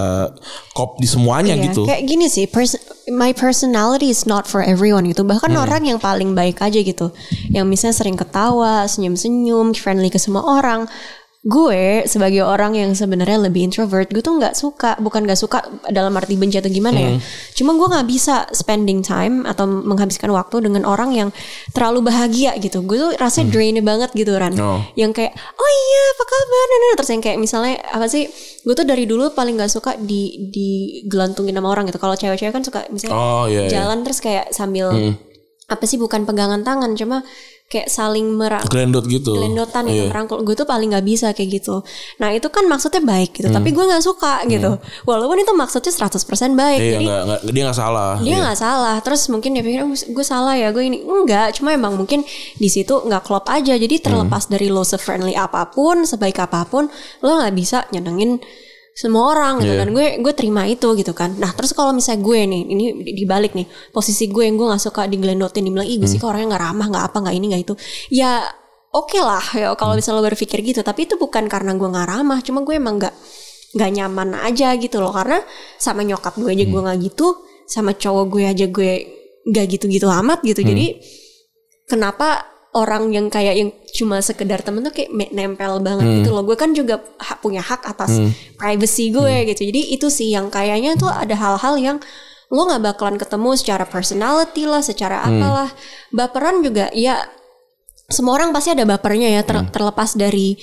kop 0.74 0.98
di 0.98 1.06
semuanya 1.06 1.54
Iya, 1.54 1.70
gitu 1.70 1.86
Kayak 1.86 2.04
gini 2.04 2.26
sih, 2.26 2.46
pers- 2.46 2.82
my 3.08 3.30
personality 3.30 4.10
is 4.10 4.26
not 4.26 4.44
for 4.44 4.60
everyone 4.60 5.06
gitu. 5.06 5.22
Bahkan 5.22 5.54
Hmm. 5.54 5.62
orang 5.62 5.86
yang 5.86 6.00
paling 6.02 6.34
baik 6.34 6.58
aja 6.60 6.82
gitu, 6.82 7.14
yang 7.48 7.70
misalnya 7.70 7.94
sering 7.94 8.18
ketawa, 8.18 8.84
senyum-senyum, 8.86 9.72
friendly 9.72 10.10
ke 10.10 10.18
semua 10.18 10.42
orang. 10.42 10.90
Gue 11.46 12.02
sebagai 12.10 12.42
orang 12.42 12.74
yang 12.74 12.98
sebenarnya 12.98 13.38
lebih 13.38 13.70
introvert, 13.70 14.10
gue 14.10 14.26
tuh 14.26 14.34
nggak 14.42 14.58
suka, 14.58 14.98
bukan 14.98 15.30
nggak 15.30 15.38
suka 15.38 15.62
dalam 15.94 16.10
arti 16.18 16.34
benci 16.34 16.58
atau 16.58 16.74
gimana 16.74 16.98
Hmm. 16.98 17.06
ya. 17.06 17.12
Cuma 17.54 17.78
gue 17.78 17.86
nggak 17.86 18.08
bisa 18.10 18.50
spending 18.50 19.06
time 19.06 19.46
atau 19.46 19.70
menghabiskan 19.70 20.34
waktu 20.34 20.66
dengan 20.66 20.90
orang 20.90 21.14
yang 21.14 21.30
terlalu 21.70 22.10
bahagia 22.10 22.58
gitu. 22.58 22.82
Gue 22.82 22.98
tuh 22.98 23.12
rasanya 23.22 23.54
drain 23.54 23.78
banget 23.86 24.10
gitu 24.18 24.34
Ran. 24.34 24.58
Hmm. 24.58 24.66
Oh. 24.66 24.82
Yang 24.98 25.22
kayak, 25.22 25.38
oh 25.38 25.70
iya 25.70 26.04
apa 26.18 26.24
kabar? 26.26 26.66
Nah, 26.66 26.78
nah. 26.82 26.94
Terus 26.98 27.10
yang 27.14 27.22
kayak 27.22 27.38
misalnya 27.38 27.76
apa 27.94 28.06
sih? 28.10 28.26
Gue 28.66 28.74
tuh 28.74 28.88
dari 28.90 29.06
dulu 29.06 29.30
paling 29.38 29.54
nggak 29.54 29.70
suka 29.70 29.94
di 30.02 30.50
digelantungin 30.50 31.54
sama 31.54 31.70
orang 31.70 31.86
gitu. 31.86 32.02
Kalau 32.02 32.18
cewek-cewek 32.18 32.54
kan 32.58 32.66
suka 32.66 32.90
misalnya 32.90 33.14
oh 33.14 33.46
iya, 33.46 33.70
iya. 33.70 33.86
jalan 33.86 34.02
terus 34.02 34.18
kayak 34.18 34.50
sambil 34.50 34.90
apa 35.66 35.82
sih 35.90 35.98
bukan 35.98 36.30
pegangan 36.30 36.62
tangan, 36.62 36.94
cuma 36.94 37.26
kayak 37.66 37.90
saling 37.90 38.30
merangkul 38.30 38.70
Glendot 38.70 39.06
gitu. 39.06 39.34
gelendotan 39.34 39.84
gitu 39.84 40.06
Iya. 40.06 40.10
merangkul. 40.10 40.38
Gue 40.42 40.54
tuh 40.54 40.64
paling 40.64 40.86
nggak 40.88 41.02
bisa 41.04 41.28
kayak 41.32 41.50
gitu. 41.56 41.82
Nah 42.16 42.30
itu 42.30 42.46
kan 42.48 42.62
maksudnya 42.64 43.02
baik 43.02 43.34
gitu 43.34 43.48
Hmm. 43.48 43.58
tapi 43.58 43.70
gue 43.72 43.82
nggak 43.82 44.00
suka 44.00 44.46
gitu. 44.46 44.78
Walaupun 45.04 45.38
itu 45.38 45.50
maksudnya 45.52 45.90
100% 45.90 46.22
baik 46.54 46.78
Iya 46.78 46.92
jadi 46.94 47.04
nggak 47.04 47.22
nggak 47.26 47.40
dia 47.50 47.64
nggak 47.66 47.80
salah. 47.80 48.14
Dia 48.18 48.30
Iya. 48.30 48.38
nggak 48.40 48.60
salah. 48.60 48.96
Terus 49.02 49.22
mungkin 49.28 49.50
dia 49.52 49.64
pikir 49.64 49.82
"Oh, 49.82 49.90
gue 49.92 50.26
salah 50.26 50.54
ya 50.54 50.70
gue 50.70 50.84
ini. 50.84 51.02
Enggak 51.02 51.58
cuma 51.58 51.72
emang 51.72 51.94
mungkin 51.96 52.22
di 52.56 52.70
situ 52.70 52.94
nggak 52.96 53.24
klop 53.24 53.46
aja. 53.48 53.74
Jadi 53.74 53.96
terlepas 53.98 54.46
Hmm. 54.46 54.52
dari 54.52 54.70
lo 54.70 54.82
se-friendly 54.82 55.34
apa 55.34 55.66
pun 55.68 56.06
sebaik 56.06 56.38
apa 56.38 56.64
pun 56.64 56.86
lo 57.20 57.32
nggak 57.36 57.54
bisa 57.54 57.90
nyenengin 57.90 58.38
semua 58.96 59.36
orang 59.36 59.60
gitu 59.60 59.76
Iya. 59.76 59.84
kan. 59.84 59.90
Gue 59.92 60.06
gue 60.18 60.34
terima 60.34 60.64
itu 60.64 60.88
gitu 60.96 61.12
kan. 61.12 61.36
Nah 61.36 61.52
terus 61.52 61.76
kalau 61.76 61.92
misalnya 61.92 62.24
gue 62.24 62.40
nih 62.48 62.62
ini 62.66 62.84
di- 63.04 63.16
dibalik 63.20 63.52
nih 63.52 63.68
posisi 63.92 64.26
gue 64.26 64.48
yang 64.48 64.56
gue 64.56 64.64
nggak 64.66 64.80
suka 64.82 65.04
digelendotin 65.04 65.62
dibilang 65.62 65.84
ih 65.84 66.00
gue 66.00 66.08
Hmm. 66.08 66.14
sih 66.16 66.18
kok 66.18 66.32
orangnya 66.32 66.56
nggak 66.56 66.64
ramah 66.64 66.88
nggak 66.88 67.06
apa 67.06 67.18
nggak 67.20 67.36
ini 67.36 67.46
nggak 67.52 67.62
itu. 67.62 67.74
Ya 68.10 68.40
oke 68.90 69.20
lah 69.20 69.44
ya 69.52 69.76
kalau 69.76 69.94
misalnya 69.94 70.20
lo 70.20 70.26
berpikir 70.26 70.64
gitu. 70.64 70.80
Tapi 70.80 71.06
itu 71.06 71.20
bukan 71.20 71.44
karena 71.46 71.76
gue 71.76 71.84
nggak 71.86 72.08
ramah 72.08 72.40
cuma 72.40 72.64
gue 72.64 72.72
emang 72.74 72.96
nggak 72.96 73.14
nggak 73.76 73.90
nyaman 73.92 74.30
aja 74.42 74.72
gitu 74.80 75.04
loh. 75.04 75.12
Karena 75.12 75.44
sama 75.76 76.00
nyokap 76.02 76.40
gue 76.40 76.48
aja 76.48 76.64
gue 76.64 76.82
nggak 76.82 76.98
gitu 77.04 77.36
sama 77.68 77.92
cowok 77.92 78.26
gue 78.32 78.44
aja 78.48 78.66
gue 78.66 78.92
nggak 79.44 79.66
gitu-gitu 79.70 80.08
amat 80.08 80.40
gitu. 80.42 80.64
Jadi 80.64 81.04
kenapa 81.84 82.55
orang 82.76 83.10
yang 83.16 83.32
kayak 83.32 83.56
yang 83.56 83.72
cuma 83.96 84.20
sekedar 84.20 84.60
temen 84.60 84.84
tuh 84.84 84.92
kayak 84.92 85.10
nempel 85.32 85.80
banget 85.80 86.22
gitu 86.22 86.36
loh. 86.36 86.44
Gue 86.44 86.60
kan 86.60 86.76
juga 86.76 87.00
hak, 87.00 87.40
punya 87.40 87.64
hak 87.64 87.88
atas 87.88 88.20
privacy 88.60 89.16
gue 89.16 89.48
gitu. 89.56 89.64
Jadi 89.72 89.82
itu 89.96 90.08
sih 90.12 90.36
yang 90.36 90.52
kayaknya 90.52 91.00
tuh 91.00 91.08
ada 91.08 91.34
hal-hal 91.34 91.80
yang 91.80 91.98
lo 92.52 92.62
nggak 92.68 92.84
bakalan 92.84 93.18
ketemu 93.18 93.50
secara 93.58 93.88
personality 93.88 94.68
lah 94.68 94.84
secara 94.84 95.24
apalah. 95.24 95.72
Baperan 96.12 96.60
juga 96.62 96.92
ya 96.92 97.24
semua 98.12 98.38
orang 98.38 98.54
pasti 98.54 98.76
ada 98.76 98.86
bapernya 98.86 99.34
ya 99.34 99.42
ter- 99.42 99.72
terlepas 99.72 100.14
dari 100.14 100.60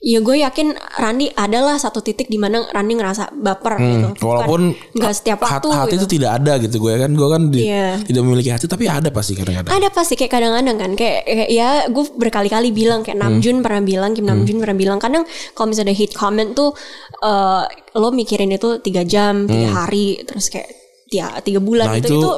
ya 0.00 0.16
gue 0.18 0.32
yakin 0.38 0.72
Randi 0.96 1.28
adalah 1.30 1.76
satu 1.76 2.00
titik 2.00 2.24
di 2.24 2.34
mana 2.34 2.64
Randi 2.64 2.96
ngerasa 2.96 3.36
baper 3.36 3.76
gitu 3.76 4.08
Bukan- 4.10 4.24
walaupun 4.24 4.60
nggak 4.90 5.12
setiap 5.12 5.38
waktu 5.38 5.68
hati 5.68 5.88
gitu. 5.90 5.96
itu 5.98 6.06
tidak 6.10 6.30
ada 6.34 6.52
gitu 6.56 6.76
gue 6.78 6.92
kan 6.96 7.10
gue 7.10 7.28
kan 7.28 7.42
di- 7.46 7.68
Iya. 7.68 8.00
tidak 8.00 8.22
memiliki 8.22 8.48
hati 8.48 8.64
tapi 8.64 8.88
ada 8.88 9.08
pasti 9.10 9.36
kadang-kadang 9.36 9.68
ada 9.70 9.88
pasti 9.90 10.16
kayak 10.16 10.32
kadang-kadang 10.32 10.76
kan 10.78 10.90
kayak, 10.94 11.20
kayak 11.22 11.48
ya 11.50 11.68
gue 11.86 12.04
berkali-kali 12.10 12.68
bilang 12.70 13.00
kayak 13.00 13.14
Hmm. 13.14 13.28
Namjoon 13.36 13.60
pernah 13.60 13.82
bilang 13.82 14.10
Kim 14.10 14.24
Namjoon 14.24 14.58
pernah 14.58 14.72
bilang 14.74 14.98
kadang 14.98 15.22
kalau 15.52 15.68
misalnya 15.68 15.92
hate 15.92 16.12
comment 16.12 16.50
tuh 16.50 16.72
eh, 17.20 17.62
lo 17.94 18.08
mikirin 18.10 18.48
itu 18.48 18.80
tiga 18.80 19.04
jam 19.04 19.44
tiga 19.44 19.84
hari 19.84 20.16
terus 20.22 20.48
kayak 20.48 20.72
ya 21.08 21.28
tiga 21.38 21.60
bulan 21.60 21.86
Hmm. 21.86 21.92
Nah, 21.92 22.00
gitu 22.00 22.08
itu 22.10 22.18
itu 22.18 22.32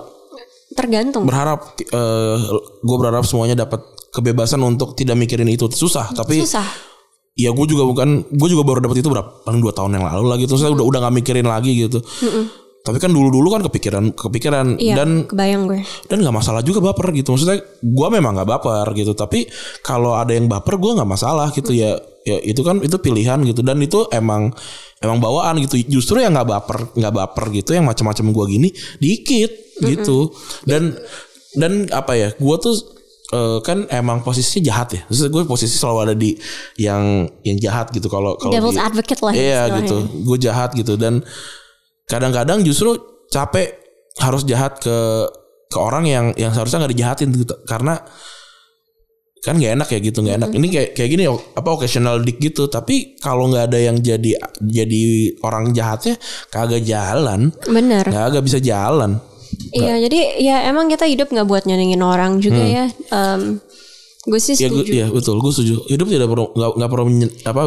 tergantung 0.72 1.22
berharap 1.22 1.78
eh, 1.78 2.36
gue 2.80 2.96
berharap 2.98 3.22
semuanya 3.22 3.54
dapat 3.56 3.86
kebebasan 4.10 4.58
untuk 4.60 4.92
tidak 4.92 5.14
mikirin 5.14 5.46
itu 5.46 5.68
susah 5.68 6.10
tapi 6.10 6.42
susah 6.42 6.90
ya 7.32 7.48
gue 7.48 7.66
juga 7.68 7.88
bukan 7.88 8.28
gue 8.28 8.48
juga 8.48 8.62
baru 8.64 8.84
dapat 8.84 9.00
itu 9.00 9.08
berapa 9.08 9.44
paling 9.44 9.60
dua 9.64 9.72
tahun 9.72 9.96
yang 9.96 10.04
lalu 10.04 10.24
lah 10.28 10.36
gitu. 10.40 10.54
Saya 10.60 10.72
udah 10.76 10.84
udah 10.84 10.98
nggak 11.08 11.14
mikirin 11.22 11.48
lagi 11.48 11.72
gitu. 11.76 12.04
Tapi 12.82 12.98
kan 12.98 13.14
dulu 13.14 13.30
dulu 13.30 13.48
kan 13.54 13.62
kepikiran 13.62 14.10
kepikiran. 14.12 14.66
Iya 14.76 14.98
dan 14.98 15.24
kebayang 15.24 15.70
gue. 15.70 15.80
dan 16.10 16.18
nggak 16.20 16.34
masalah 16.34 16.60
juga 16.66 16.82
baper 16.82 17.14
gitu. 17.14 17.32
Maksudnya 17.32 17.62
gue 17.62 18.08
memang 18.10 18.36
nggak 18.36 18.48
baper 18.48 18.86
gitu. 18.98 19.14
Tapi 19.14 19.46
kalau 19.80 20.18
ada 20.18 20.34
yang 20.34 20.50
baper 20.50 20.76
gue 20.76 20.92
nggak 20.98 21.08
masalah 21.08 21.48
gitu. 21.54 21.72
Ya 21.72 21.96
ya 22.26 22.38
itu 22.42 22.60
kan 22.66 22.82
itu 22.82 22.98
pilihan 22.98 23.38
gitu. 23.48 23.62
Dan 23.64 23.80
itu 23.80 24.10
emang 24.12 24.52
emang 25.00 25.18
bawaan 25.22 25.62
gitu. 25.62 25.78
Justru 25.88 26.20
yang 26.20 26.34
nggak 26.34 26.48
baper 26.50 26.78
nggak 26.98 27.14
baper 27.14 27.44
gitu 27.54 27.70
yang 27.72 27.86
macam-macam 27.86 28.26
gue 28.34 28.44
gini 28.50 28.68
dikit 28.98 29.50
gitu. 29.78 30.34
Dan 30.66 30.98
dan 31.56 31.86
apa 31.94 32.12
ya 32.18 32.28
gue 32.34 32.56
tuh 32.60 32.76
eh, 33.32 33.58
kan 33.64 33.88
emang 33.88 34.20
posisinya 34.20 34.62
jahat 34.68 34.88
ya. 34.92 35.02
Terus 35.08 35.26
gue 35.26 35.42
posisi 35.44 35.72
selalu 35.72 35.98
ada 36.04 36.14
di 36.14 36.36
yang 36.76 37.24
yang 37.42 37.56
jahat 37.56 37.88
gitu 37.90 38.06
kalau 38.06 38.36
kalau 38.36 38.52
Devil's 38.52 38.76
di- 38.76 38.84
advocate 38.84 39.20
lah 39.24 39.32
Iya 39.32 39.40
istilahnya. 39.40 39.76
gitu. 39.82 39.96
Gue 40.22 40.36
jahat 40.38 40.70
gitu 40.76 40.94
dan 40.94 41.24
kadang-kadang 42.06 42.60
justru 42.62 42.94
capek 43.32 43.72
harus 44.20 44.44
jahat 44.44 44.76
ke 44.78 44.96
ke 45.72 45.78
orang 45.80 46.04
yang 46.04 46.26
yang 46.36 46.52
seharusnya 46.52 46.84
nggak 46.84 46.92
dijahatin 46.92 47.28
gitu. 47.32 47.56
Karena 47.64 47.96
kan 49.42 49.58
nggak 49.58 49.74
enak 49.74 49.88
ya 49.90 49.98
gitu 49.98 50.18
nggak 50.22 50.36
enak 50.38 50.50
ini 50.54 50.66
kayak 50.70 50.88
kayak 50.94 51.10
gini 51.10 51.24
apa 51.26 51.66
occasional 51.66 52.22
dick 52.22 52.38
gitu 52.38 52.70
tapi 52.70 53.18
kalau 53.18 53.50
nggak 53.50 53.74
ada 53.74 53.78
yang 53.90 53.98
jadi 53.98 54.38
jadi 54.62 55.02
orang 55.42 55.74
jahatnya 55.74 56.14
kagak 56.46 56.86
jalan 56.86 57.50
Bener. 57.66 58.06
kagak 58.06 58.46
bisa 58.46 58.62
jalan 58.62 59.18
Iya, 59.70 59.94
jadi 60.02 60.18
ya 60.38 60.56
emang 60.66 60.86
kita 60.86 61.04
hidup 61.04 61.28
nggak 61.28 61.44
buat 61.44 61.62
nyenengin 61.62 62.00
orang 62.00 62.38
juga 62.38 62.58
ya. 62.60 62.84
Em, 63.08 63.62
gue 64.22 64.38
sih 64.38 64.54
ya 64.54 64.70
setuju. 64.70 64.90
ya 64.92 65.06
betul 65.08 65.34
gue 65.36 65.50
setuju 65.50 65.82
hidup 65.88 66.06
tidak 66.06 66.30
perlu 66.30 66.46
nggak 66.48 66.70
nggak 66.78 66.90
perlu 66.94 67.04
menyen- 67.04 67.34
apa 67.42 67.62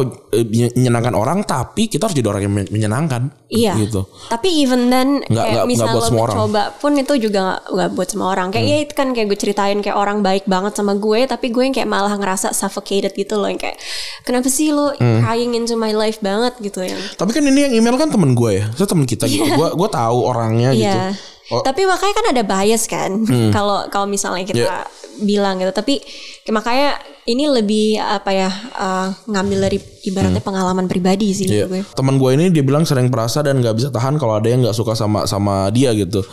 menyenangkan 0.72 1.12
orang 1.12 1.38
tapi 1.42 1.84
kita 1.84 2.08
harus 2.08 2.16
jadi 2.16 2.24
orang 2.26 2.42
yang 2.42 2.54
men- 2.54 2.70
menyenangkan 2.70 3.28
Iya. 3.46 3.76
gitu 3.76 4.08
Tapi 4.26 4.48
even 4.58 4.88
then 4.88 5.20
Nggak- 5.20 5.28
kayak 5.28 5.36
nggak- 5.36 5.52
nggak 5.52 5.66
misalnya 5.68 5.92
buat 5.92 6.00
lo 6.00 6.08
semua 6.08 6.22
orang. 6.22 6.32
Hmm. 6.34 6.42
coba 6.46 6.62
pun 6.74 6.92
itu 6.96 7.14
juga 7.20 7.38
nggak 7.42 7.60
nggak 7.68 7.90
buat 7.92 8.08
semua 8.08 8.28
orang. 8.30 8.48
Kayak 8.48 8.66
ya 8.66 8.76
itu 8.80 8.92
kan 8.94 9.08
kayak 9.12 9.26
gue 9.26 9.38
ceritain 9.38 9.78
kayak 9.78 9.96
orang 9.96 10.18
baik 10.20 10.44
banget 10.46 10.72
sama 10.74 10.92
gue, 10.94 11.20
tapi 11.26 11.46
gue 11.50 11.62
yang 11.62 11.74
kayak 11.74 11.86
malah 11.86 12.14
ngerasa 12.14 12.48
suffocated 12.50 13.12
gitu 13.12 13.36
loh 13.36 13.46
yang 13.46 13.60
kayak 13.60 13.76
kenapa 14.22 14.48
sih 14.48 14.72
lo 14.72 14.96
Hmm. 14.96 15.20
prying 15.20 15.52
into 15.52 15.74
my 15.74 15.92
life 15.92 16.18
banget 16.20 16.56
gitu 16.58 16.80
yang. 16.82 16.96
tapi 17.14 17.30
kan 17.30 17.44
ini 17.44 17.60
yang 17.62 17.74
email 17.76 17.94
kan 17.94 18.08
temen 18.08 18.32
gue 18.32 18.50
ya 18.54 18.66
saya 18.72 18.88
temen 18.88 19.04
kita 19.04 19.28
gitu 19.28 19.44
gue 19.44 19.68
gue 19.74 19.88
tahu 19.90 20.18
orangnya 20.24 20.72
gitu 20.72 20.88
Iya. 20.88 21.35
Oh. 21.46 21.62
Tapi 21.62 21.86
makanya 21.86 22.14
kan 22.14 22.26
ada 22.34 22.42
bias 22.42 22.84
kan 22.86 23.10
kalau 23.56 23.86
kalau 23.86 24.04
misalnya 24.04 24.42
kita 24.42 24.66
Iya. 24.66 24.78
bilang 25.20 25.58
gitu. 25.58 25.70
Tapi 25.70 26.02
ya 26.42 26.50
makanya 26.50 26.88
ini 27.24 27.46
lebih 27.46 27.86
apa 27.96 28.30
ya 28.30 28.50
uh, 28.72 29.08
ngambil 29.26 29.58
dari 29.62 29.78
ibaratnya 30.04 30.40
pengalaman 30.40 30.86
pribadi 30.86 31.30
sih 31.30 31.46
Hmm. 31.46 31.54
Iya. 31.54 31.64
gue. 31.66 31.80
Teman 31.94 32.18
gue 32.18 32.30
ini 32.34 32.50
dia 32.50 32.62
bilang 32.62 32.82
sering 32.82 33.08
perasa 33.08 33.40
dan 33.40 33.58
nggak 33.58 33.74
bisa 33.74 33.88
tahan 33.90 34.18
kalau 34.18 34.36
ada 34.36 34.46
yang 34.46 34.60
nggak 34.60 34.74
suka 34.74 34.92
sama 34.92 35.22
sama 35.24 35.70
dia 35.70 35.94
gitu. 35.94 36.26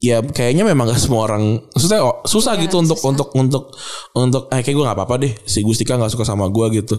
Ya 0.00 0.24
kayaknya 0.24 0.64
memang 0.64 0.88
gak 0.88 0.96
semua 0.96 1.28
orang 1.28 1.60
maksudnya 1.76 2.00
oh, 2.00 2.24
susah 2.24 2.56
Iya, 2.56 2.64
gitu 2.64 2.80
untuk 2.80 2.96
untuk 3.04 3.28
untuk 3.36 3.64
untuk 4.16 4.42
eh 4.48 4.64
kayak 4.64 4.72
gue 4.72 4.84
nggak 4.88 4.96
apa-apa 4.96 5.14
deh 5.20 5.32
si 5.44 5.60
Gustika 5.60 6.00
nggak 6.00 6.08
suka 6.08 6.24
sama 6.24 6.48
gue 6.48 6.80
gitu. 6.80 6.96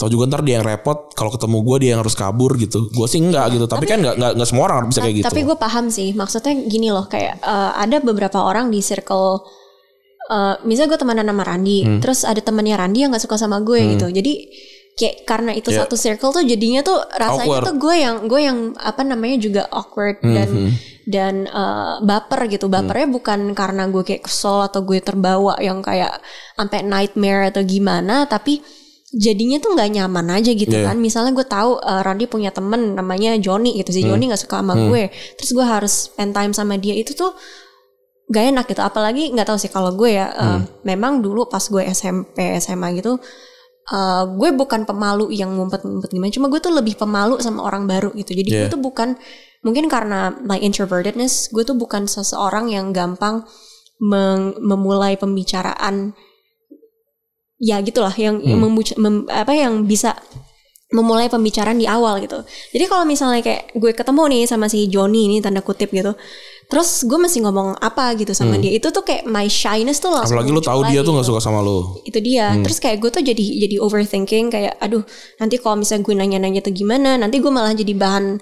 Tahu 0.00 0.08
juga 0.08 0.26
ntar 0.26 0.42
dia 0.42 0.58
yang 0.58 0.66
repot 0.66 1.14
kalau 1.14 1.30
ketemu 1.30 1.62
gue 1.62 1.76
dia 1.78 1.90
yang 1.94 2.00
harus 2.02 2.16
kabur 2.18 2.58
gitu. 2.58 2.90
Gue 2.90 3.06
sih 3.06 3.22
enggak 3.22 3.54
gitu. 3.54 3.70
Tapi, 3.70 3.86
kan 3.86 4.02
nggak 4.02 4.16
nggak 4.18 4.32
nggak 4.34 4.48
semua 4.48 4.64
orang 4.66 4.90
bisa 4.90 4.98
kayak 4.98 5.16
gitu. 5.22 5.26
Tapi 5.30 5.40
gue 5.46 5.56
paham 5.60 5.86
sih, 5.92 6.08
maksudnya 6.16 6.54
gini 6.66 6.88
loh, 6.90 7.06
kayak 7.06 7.38
uh, 7.44 7.76
ada 7.78 8.02
beberapa 8.02 8.42
orang 8.42 8.72
di 8.72 8.82
circle, 8.82 9.46
uh, 10.26 10.54
misalnya 10.66 10.96
gue 10.96 11.00
temenan 11.06 11.26
sama 11.30 11.44
Randi, 11.46 11.78
Hmm. 11.86 12.00
terus 12.02 12.26
ada 12.26 12.40
temennya 12.42 12.76
Randi 12.80 12.98
yang 13.04 13.10
nggak 13.14 13.22
suka 13.22 13.36
sama 13.38 13.62
gue 13.62 13.78
gitu, 13.94 14.10
jadi 14.10 14.32
kayak 14.92 15.16
karena 15.24 15.56
itu 15.56 15.72
Ya. 15.72 15.86
satu 15.86 15.96
circle 15.96 16.36
tuh 16.36 16.44
jadinya 16.44 16.84
tuh 16.84 17.00
rasanya 17.16 17.64
Awkward. 17.64 17.64
tuh 17.64 17.74
gue 17.80 17.94
yang 17.96 18.16
gue 18.28 18.40
yang 18.44 18.58
apa 18.76 19.00
namanya 19.00 19.40
juga 19.40 19.62
awkward 19.72 20.20
dan 20.20 20.48
Hmm, 20.52 20.70
dan 21.08 21.34
uh, 21.48 22.02
baper 22.04 22.44
gitu, 22.50 22.68
bapernya 22.68 23.08
bukan 23.08 23.54
karena 23.54 23.86
gue 23.88 24.02
kayak 24.02 24.26
kesel 24.28 24.66
atau 24.66 24.84
gue 24.84 24.98
terbawa 25.00 25.56
yang 25.62 25.78
kayak 25.80 26.20
sampai 26.58 26.84
nightmare 26.84 27.54
atau 27.54 27.62
gimana, 27.62 28.26
tapi 28.28 28.60
jadinya 29.12 29.60
tuh 29.60 29.76
nggak 29.76 29.88
nyaman 29.92 30.26
aja 30.32 30.50
gitu 30.50 30.72
Iya. 30.72 30.88
kan 30.88 30.96
misalnya 30.96 31.32
gue 31.32 31.44
tahu 31.44 31.76
uh, 31.76 32.00
Randy 32.00 32.24
punya 32.24 32.48
temen 32.48 32.96
namanya 32.96 33.36
Johnny 33.36 33.76
gitu 33.76 33.92
Hmm. 33.92 33.98
si 33.98 34.00
Johnny 34.02 34.24
nggak 34.26 34.40
suka 34.40 34.58
sama 34.58 34.72
gue 34.74 35.12
terus 35.36 35.50
gue 35.52 35.60
harus 35.62 35.92
spend 36.08 36.32
time 36.32 36.50
sama 36.50 36.74
dia 36.76 36.96
itu 36.96 37.12
tuh 37.12 37.36
gak 38.26 38.48
enak 38.48 38.64
gitu 38.64 38.80
apalagi 38.80 39.28
nggak 39.28 39.44
tahu 39.44 39.60
sih 39.60 39.68
kalau 39.68 39.92
gue 39.92 40.16
ya 40.16 40.32
uh, 40.32 40.56
Hmm. 40.56 40.64
memang 40.82 41.20
dulu 41.20 41.44
pas 41.44 41.60
gue 41.60 41.84
SMP 41.84 42.40
SMA 42.56 42.96
gitu 42.96 43.20
uh, 43.92 44.24
gue 44.32 44.48
bukan 44.52 44.88
pemalu 44.88 45.28
yang 45.30 45.52
ngumpet-ngumpet 45.52 46.08
gimana 46.08 46.32
cuma 46.32 46.48
gue 46.48 46.58
tuh 46.58 46.72
lebih 46.72 46.96
pemalu 46.96 47.36
sama 47.38 47.60
orang 47.62 47.84
baru 47.84 48.08
gitu 48.16 48.32
jadi 48.32 48.48
gue 48.48 48.60
Yeah. 48.64 48.72
tuh 48.72 48.80
bukan 48.80 49.20
mungkin 49.60 49.92
karena 49.92 50.32
my 50.40 50.56
introvertedness 50.56 51.52
gue 51.52 51.60
tuh 51.62 51.76
bukan 51.76 52.08
seseorang 52.08 52.72
yang 52.72 52.90
gampang 52.90 53.44
memulai 54.58 55.14
pembicaraan 55.14 56.16
ya 57.62 57.78
gitulah 57.78 58.10
yang 58.18 58.42
membuca- 58.42 58.98
mem- 58.98 59.30
apa 59.30 59.54
yang 59.54 59.86
bisa 59.86 60.18
memulai 60.92 61.32
pembicaraan 61.32 61.80
di 61.80 61.88
awal 61.88 62.20
gitu. 62.20 62.44
Jadi 62.74 62.84
kalau 62.84 63.08
misalnya 63.08 63.40
kayak 63.40 63.72
gue 63.72 63.96
ketemu 63.96 64.22
nih 64.28 64.42
sama 64.44 64.68
si 64.68 64.92
Johnny 64.92 65.24
ini 65.24 65.40
tanda 65.40 65.64
kutip 65.64 65.88
gitu. 65.88 66.12
Terus 66.68 67.04
gue 67.04 67.16
masih 67.16 67.44
ngomong 67.44 67.80
apa 67.80 68.12
gitu 68.16 68.36
sama 68.36 68.56
dia. 68.60 68.72
Itu 68.76 68.92
tuh 68.92 69.00
kayak 69.00 69.24
my 69.24 69.48
shyness 69.48 70.00
tuh 70.00 70.12
langsung 70.12 70.36
Apalagi 70.36 70.52
lu 70.52 70.60
tahu 70.60 70.84
dia 70.88 71.00
tuh 71.00 71.16
nggak 71.16 71.24
gitu. 71.24 71.36
suka 71.36 71.40
sama 71.40 71.64
lu. 71.64 71.96
Itu 72.04 72.20
dia. 72.20 72.56
Terus 72.60 72.76
kayak 72.76 73.00
gue 73.00 73.10
tuh 73.12 73.22
jadi 73.24 73.44
jadi 73.68 73.76
overthinking 73.80 74.52
kayak 74.52 74.76
aduh, 74.80 75.00
nanti 75.40 75.56
kalau 75.56 75.80
misalnya 75.80 76.04
gue 76.04 76.14
nanya-nanya 76.16 76.60
tuh 76.60 76.72
gimana, 76.72 77.16
nanti 77.16 77.40
gue 77.40 77.52
malah 77.52 77.72
jadi 77.72 77.92
bahan 77.96 78.36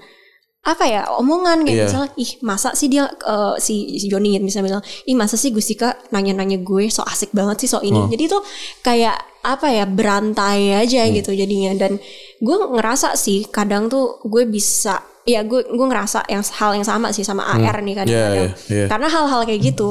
apa 0.61 0.85
ya 0.85 1.09
omongan 1.17 1.65
kayak 1.65 1.73
Iya. 1.73 1.85
misalnya 1.89 2.11
ih 2.15 2.31
masa 2.41 2.69
sih 2.73 2.87
dia 2.87 3.09
eh, 3.09 3.55
si, 3.57 3.97
si 3.97 4.07
Johnny 4.07 4.37
gitu 4.37 4.45
misalnya 4.45 4.67
bilang 4.71 4.85
ih 5.03 5.17
masa 5.17 5.35
sih 5.35 5.51
Gustika 5.51 5.97
nanya-nanya 6.11 6.61
gue 6.61 6.87
so 6.87 7.01
asik 7.03 7.33
banget 7.33 7.65
sih 7.65 7.69
so 7.69 7.81
ini 7.81 7.97
jadi 8.09 8.29
tuh 8.29 8.45
kayak 8.81 9.17
apa 9.41 9.67
ya 9.69 9.85
berantai 9.85 10.77
aja 10.77 11.01
Hmm. 11.03 11.17
gitu 11.17 11.33
jadinya 11.33 11.73
dan 11.75 11.97
gue 12.39 12.57
ngerasa 12.71 13.17
sih 13.17 13.49
kadang 13.49 13.89
tuh 13.89 14.21
gue 14.23 14.45
bisa 14.45 15.01
ya 15.23 15.41
gue 15.43 15.65
gue 15.65 15.87
ngerasa 15.87 16.29
yang 16.29 16.45
hal 16.45 16.77
yang 16.77 16.85
sama 16.85 17.09
sih 17.11 17.23
sama 17.23 17.45
AR 17.47 17.81
nih 17.81 17.93
Iya, 17.93 17.99
kadang-kadang 17.99 18.49
iya, 18.53 18.57
iya. 18.69 18.87
karena 18.87 19.09
hal-hal 19.09 19.41
kayak 19.43 19.61
gitu 19.65 19.91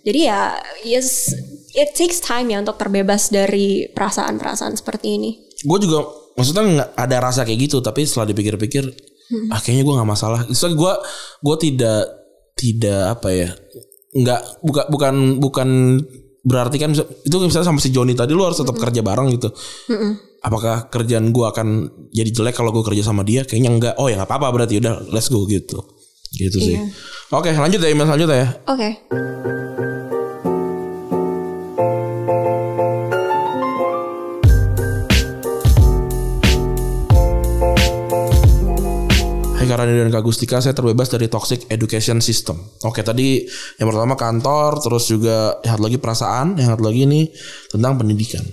jadi 0.00 0.20
ya 0.24 0.40
yes 0.84 1.34
it 1.72 1.90
takes 1.92 2.18
time 2.18 2.46
ya 2.46 2.60
untuk 2.60 2.76
terbebas 2.76 3.28
dari 3.28 3.90
perasaan-perasaan 3.90 4.74
seperti 4.74 5.06
ini 5.12 5.30
gue 5.58 5.78
juga 5.80 6.06
maksudnya 6.34 6.62
nggak 6.62 6.88
ada 6.96 7.16
rasa 7.20 7.42
kayak 7.42 7.66
gitu 7.66 7.78
tapi 7.80 8.02
setelah 8.04 8.30
dipikir-pikir 8.30 8.84
ah 9.50 9.60
kayaknya 9.60 9.82
gue 9.86 9.94
nggak 10.00 10.10
masalah. 10.10 10.40
Soalnya 10.52 10.76
gue 10.78 10.92
gue 11.44 11.56
tidak 11.70 12.00
tidak 12.54 13.18
apa 13.18 13.28
ya 13.34 13.50
nggak 14.14 14.62
bukan 14.62 14.84
bukan 14.94 15.14
bukan 15.42 15.68
berarti 16.44 16.76
kan 16.76 16.92
itu 16.94 17.36
misalnya 17.40 17.66
sama 17.72 17.80
si 17.80 17.88
Joni 17.90 18.12
tadi 18.12 18.36
lu 18.36 18.44
harus 18.44 18.60
tetap 18.60 18.76
kerja 18.76 19.00
bareng 19.00 19.28
gitu. 19.34 19.48
Apakah 20.44 20.92
kerjaan 20.92 21.32
gue 21.32 21.46
akan 21.48 21.68
jadi 22.12 22.30
jelek 22.30 22.54
kalau 22.54 22.70
gue 22.70 22.84
kerja 22.84 23.00
sama 23.00 23.24
dia? 23.24 23.48
Kayaknya 23.48 23.70
enggak 23.72 23.94
oh 23.96 24.12
ya 24.12 24.20
nggak 24.20 24.28
apa-apa 24.28 24.48
berarti 24.60 24.78
udah 24.78 25.08
let's 25.10 25.32
go 25.32 25.42
gitu. 25.48 25.80
Gitu 26.34 26.58
sih. 26.58 26.74
Iya. 26.74 26.90
oke 27.30 27.50
lanjut 27.54 27.78
ya 27.78 27.88
email 27.88 28.06
selanjutnya 28.10 28.38
ya. 28.38 28.48
Oke 28.68 28.88
Hai 39.64 39.72
Karani 39.72 39.96
dan 39.96 40.12
Kak 40.12 40.28
Gustika, 40.28 40.60
saya 40.60 40.76
terbebas 40.76 41.08
dari 41.08 41.24
toxic 41.24 41.64
education 41.72 42.20
system. 42.20 42.60
Oke, 42.84 43.00
tadi 43.00 43.48
yang 43.80 43.88
pertama 43.88 44.12
kantor, 44.12 44.76
terus 44.76 45.08
juga 45.08 45.56
yang 45.64 45.80
satu 45.80 45.88
lagi 45.88 45.96
perasaan, 45.96 46.60
yang 46.60 46.76
satu 46.76 46.84
lagi 46.84 47.08
ini 47.08 47.32
tentang 47.72 47.96
pendidikan. 47.96 48.44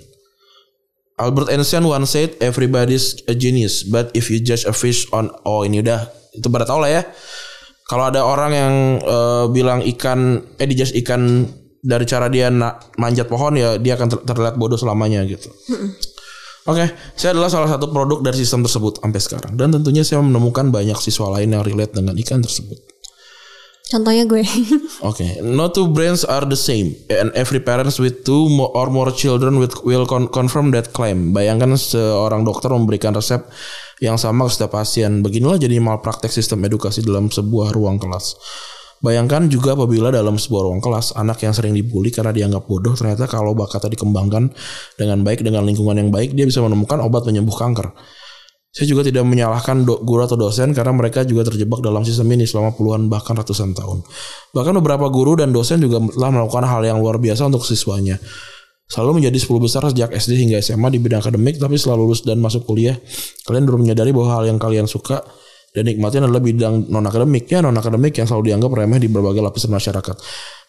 Albert 1.19 1.51
Einstein 1.51 1.83
once 1.83 2.15
said, 2.15 2.39
everybody's 2.39 3.19
a 3.27 3.35
genius, 3.35 3.83
but 3.83 4.07
if 4.15 4.31
you 4.31 4.39
judge 4.39 4.63
a 4.63 4.71
fish 4.71 5.03
on, 5.11 5.27
oh 5.43 5.67
ini 5.67 5.83
udah, 5.83 6.07
itu 6.31 6.47
pada 6.47 6.63
tau 6.63 6.79
lah 6.79 6.87
ya. 6.87 7.03
Kalau 7.91 8.07
ada 8.07 8.23
orang 8.23 8.51
yang 8.55 8.73
eh, 9.03 9.45
bilang 9.51 9.83
ikan, 9.83 10.39
eh 10.55 10.63
dijudge 10.63 10.95
ikan 11.03 11.43
dari 11.83 12.07
cara 12.07 12.31
dia 12.31 12.47
na- 12.47 12.79
manjat 12.95 13.27
pohon 13.27 13.59
ya 13.59 13.75
dia 13.75 13.99
akan 13.99 14.15
ter- 14.15 14.23
terlihat 14.31 14.55
bodoh 14.55 14.79
selamanya 14.79 15.27
gitu. 15.27 15.51
Oke, 16.69 16.85
saya 17.17 17.33
adalah 17.33 17.49
salah 17.49 17.69
satu 17.73 17.89
produk 17.89 18.21
dari 18.21 18.37
sistem 18.37 18.61
tersebut 18.61 19.01
sampai 19.01 19.17
sekarang 19.17 19.53
dan 19.57 19.73
tentunya 19.73 20.05
saya 20.05 20.21
menemukan 20.21 20.69
banyak 20.69 20.93
siswa 21.01 21.33
lain 21.33 21.57
yang 21.57 21.65
relate 21.65 21.93
dengan 21.97 22.13
ikan 22.21 22.45
tersebut. 22.45 22.91
contohnya 23.91 24.23
gue 24.23 24.39
Oke, 25.09 25.43
no 25.43 25.67
two 25.67 25.91
brains 25.91 26.23
are 26.23 26.47
the 26.47 26.55
same 26.55 26.95
and 27.11 27.27
every 27.35 27.59
parents 27.59 27.99
with 27.99 28.23
two 28.23 28.47
or 28.71 28.87
more 28.87 29.11
children 29.11 29.59
with 29.59 29.75
will 29.83 30.07
con- 30.07 30.31
confirm 30.31 30.71
that 30.71 30.95
claim. 30.95 31.35
Bayangkan 31.35 31.75
seorang 31.75 32.47
dokter 32.47 32.71
memberikan 32.71 33.11
resep 33.11 33.43
yang 33.99 34.15
sama 34.15 34.47
ke 34.47 34.55
setiap 34.55 34.79
pasien. 34.79 35.19
Beginilah 35.19 35.59
jadi 35.59 35.81
malpraktek 35.83 36.31
sistem 36.31 36.63
edukasi 36.63 37.03
dalam 37.03 37.27
sebuah 37.27 37.75
ruang 37.75 37.99
kelas. 37.99 38.39
Bayangkan 39.01 39.49
juga 39.49 39.73
apabila 39.73 40.13
dalam 40.13 40.37
sebuah 40.37 40.69
ruang 40.69 40.77
kelas 40.77 41.17
anak 41.17 41.41
yang 41.41 41.57
sering 41.57 41.73
dibully 41.73 42.13
karena 42.13 42.29
dianggap 42.29 42.69
bodoh 42.69 42.93
ternyata 42.93 43.25
kalau 43.25 43.57
bakatnya 43.57 43.97
dikembangkan 43.97 44.53
dengan 44.93 45.25
baik 45.25 45.41
dengan 45.41 45.65
lingkungan 45.65 45.97
yang 45.97 46.13
baik 46.13 46.37
dia 46.37 46.45
bisa 46.45 46.61
menemukan 46.61 47.01
obat 47.01 47.25
penyembuh 47.25 47.57
kanker. 47.57 47.89
Saya 48.71 48.87
juga 48.87 49.03
tidak 49.03 49.27
menyalahkan 49.27 49.83
do- 49.83 49.99
guru 50.05 50.23
atau 50.23 50.39
dosen 50.39 50.71
karena 50.71 50.95
mereka 50.95 51.27
juga 51.27 51.43
terjebak 51.49 51.83
dalam 51.83 52.07
sistem 52.07 52.31
ini 52.31 52.47
selama 52.47 52.71
puluhan 52.71 53.11
bahkan 53.11 53.35
ratusan 53.35 53.75
tahun. 53.75 53.99
Bahkan 54.55 54.73
beberapa 54.79 55.11
guru 55.11 55.35
dan 55.35 55.51
dosen 55.51 55.83
juga 55.83 55.99
telah 55.99 56.31
melakukan 56.31 56.63
hal 56.63 56.85
yang 56.85 57.01
luar 57.03 57.19
biasa 57.19 57.51
untuk 57.51 57.67
siswanya. 57.67 58.15
Selalu 58.91 59.23
menjadi 59.23 59.39
10 59.39 59.55
besar 59.63 59.81
sejak 59.87 60.11
SD 60.11 60.35
hingga 60.35 60.59
SMA 60.59 60.87
di 60.91 60.99
bidang 60.99 61.23
akademik 61.23 61.55
tapi 61.59 61.79
setelah 61.79 61.99
lulus 62.03 62.27
dan 62.27 62.43
masuk 62.43 62.67
kuliah 62.67 62.99
kalian 63.47 63.63
baru 63.63 63.79
menyadari 63.79 64.11
bahwa 64.11 64.35
hal 64.35 64.43
yang 64.51 64.59
kalian 64.59 64.83
suka 64.83 65.23
dan 65.71 65.87
nikmatin 65.87 66.27
adalah 66.27 66.43
bidang 66.43 66.91
non 66.91 67.07
akademik 67.07 67.47
ya 67.47 67.63
non 67.63 67.75
akademik 67.79 68.11
yang 68.11 68.27
selalu 68.27 68.51
dianggap 68.51 68.71
remeh 68.75 68.99
di 68.99 69.07
berbagai 69.07 69.39
lapisan 69.39 69.71
masyarakat. 69.71 70.15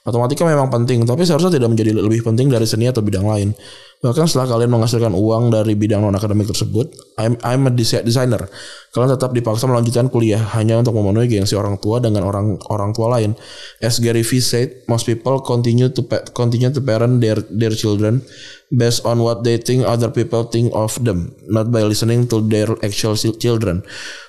Matematika 0.03 0.43
memang 0.43 0.67
penting, 0.67 1.07
tapi 1.07 1.23
seharusnya 1.23 1.63
tidak 1.63 1.71
menjadi 1.71 1.95
lebih 1.95 2.27
penting 2.27 2.51
dari 2.51 2.67
seni 2.67 2.91
atau 2.91 3.07
bidang 3.07 3.23
lain. 3.23 3.55
Bahkan 4.03 4.27
setelah 4.27 4.51
kalian 4.51 4.75
menghasilkan 4.75 5.15
uang 5.15 5.55
dari 5.55 5.79
bidang 5.79 6.03
non 6.03 6.11
akademik 6.19 6.51
tersebut, 6.51 6.91
I'm, 7.23 7.39
I'm 7.47 7.71
a 7.71 7.73
desi- 7.75 8.03
designer. 8.03 8.51
Kalian 8.91 9.15
tetap 9.15 9.31
dipaksa 9.31 9.71
melanjutkan 9.71 10.11
kuliah 10.11 10.43
hanya 10.59 10.83
untuk 10.83 10.99
memenuhi 10.99 11.31
gengsi 11.31 11.55
orang 11.55 11.79
tua 11.79 12.03
dengan 12.03 12.27
orang 12.27 12.59
orang 12.67 12.91
tua 12.91 13.15
lain. 13.15 13.39
As 13.79 14.03
Gary 14.03 14.27
Vee 14.27 14.43
said, 14.43 14.83
most 14.91 15.07
people 15.07 15.39
continue 15.39 15.87
to 15.95 16.03
continue 16.35 16.75
to 16.75 16.83
parent 16.83 17.23
their 17.23 17.39
their 17.55 17.71
children 17.71 18.27
based 18.73 19.05
on 19.05 19.21
what 19.21 19.45
they 19.45 19.61
think 19.61 19.85
other 19.85 20.11
people 20.11 20.45
think 20.45 20.73
of 20.75 20.97
them, 21.05 21.37
not 21.47 21.71
by 21.71 21.85
listening 21.85 22.27
to 22.29 22.41
their 22.41 22.73
actual 22.83 23.15
children. 23.17 23.85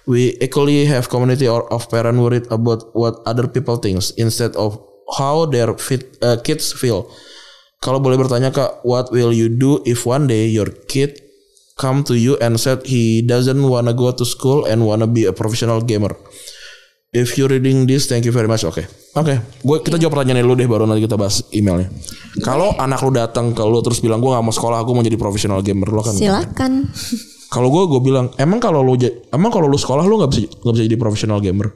We 0.05 0.35
equally 0.43 0.85
have 0.85 1.09
community 1.09 1.47
or 1.47 1.71
of 1.71 1.89
parents 1.89 2.19
worried 2.19 2.47
about 2.51 2.91
what 2.91 3.23
other 3.25 3.47
people 3.47 3.77
thinks 3.77 4.11
instead 4.19 4.55
of 4.59 4.77
how 5.17 5.47
their 5.47 5.73
fit, 5.79 6.19
uh, 6.21 6.37
kids 6.43 6.75
feel. 6.75 7.07
Kalau 7.79 7.99
boleh 7.99 8.19
bertanya 8.19 8.51
kak, 8.51 8.83
what 8.83 9.11
will 9.11 9.31
you 9.31 9.47
do 9.47 9.79
if 9.83 10.07
one 10.07 10.27
day 10.27 10.47
your 10.47 10.71
kid 10.87 11.19
come 11.75 12.03
to 12.07 12.15
you 12.15 12.39
and 12.39 12.59
said 12.59 12.83
he 12.87 13.19
doesn't 13.23 13.59
wanna 13.59 13.91
go 13.91 14.11
to 14.11 14.23
school 14.23 14.63
and 14.67 14.87
wanna 14.87 15.07
be 15.07 15.27
a 15.27 15.35
professional 15.35 15.83
gamer? 15.83 16.15
If 17.13 17.37
you 17.37 17.45
reading 17.45 17.85
this, 17.85 18.09
thank 18.09 18.25
you 18.25 18.33
very 18.33 18.49
much. 18.49 18.65
Oke, 18.65 18.89
oke. 19.13 19.33
Gue 19.61 19.77
kita 19.85 20.01
jawab 20.01 20.17
pertanyaan 20.17 20.49
lu 20.49 20.57
deh, 20.57 20.65
baru 20.65 20.89
nanti 20.89 21.05
kita 21.05 21.13
bahas 21.13 21.45
emailnya. 21.53 21.93
Kalau 22.41 22.73
anak 22.73 23.05
lu 23.05 23.13
datang 23.13 23.53
ke 23.53 23.61
lu 23.61 23.85
terus 23.85 24.01
bilang 24.01 24.17
gue 24.17 24.33
nggak 24.33 24.41
mau 24.41 24.49
sekolah, 24.49 24.81
aku 24.81 24.97
mau 24.97 25.05
jadi 25.05 25.13
professional 25.13 25.61
gamer, 25.61 25.93
lo 25.93 26.01
kan? 26.01 26.17
Silakan. 26.17 26.89
Kalau 27.53 27.69
gue, 27.69 27.85
gue 27.85 28.01
bilang, 28.01 28.33
emang 28.41 28.57
kalau 28.57 28.81
lu, 28.81 28.97
emang 29.29 29.53
kalau 29.53 29.69
lu 29.69 29.77
sekolah 29.77 30.01
lu 30.09 30.17
nggak 30.17 30.31
bisa 30.33 30.49
nggak 30.49 30.73
bisa 30.73 30.83
jadi 30.89 30.97
professional 30.97 31.37
gamer? 31.37 31.69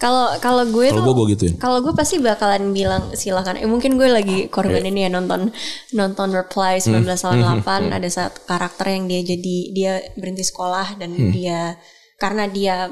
Kalau 0.00 0.32
kalau 0.40 0.64
gue 0.64 0.88
Kalau 0.88 0.96
tuh 0.96 1.04
gue, 1.04 1.14
gue 1.14 1.26
gituin. 1.36 1.54
Kalau 1.60 1.84
gue 1.84 1.92
pasti 1.92 2.16
bakalan 2.24 2.72
bilang 2.72 3.12
silakan. 3.12 3.60
Eh, 3.60 3.68
mungkin 3.68 4.00
gue 4.00 4.08
lagi 4.08 4.48
korban 4.48 4.80
Iya. 4.80 4.88
ini 4.88 5.00
ya 5.04 5.10
nonton 5.12 5.52
nonton 5.92 6.32
Reply 6.32 6.80
Hmm. 6.80 7.04
1998 7.04 7.92
ada 7.92 8.08
satu 8.08 8.48
karakter 8.48 8.96
yang 8.96 9.04
dia 9.12 9.20
jadi 9.22 9.56
dia 9.76 9.92
berhenti 10.16 10.44
sekolah 10.44 10.96
dan 10.96 11.12
Hmm. 11.12 11.30
dia 11.36 11.76
karena 12.16 12.48
dia 12.48 12.88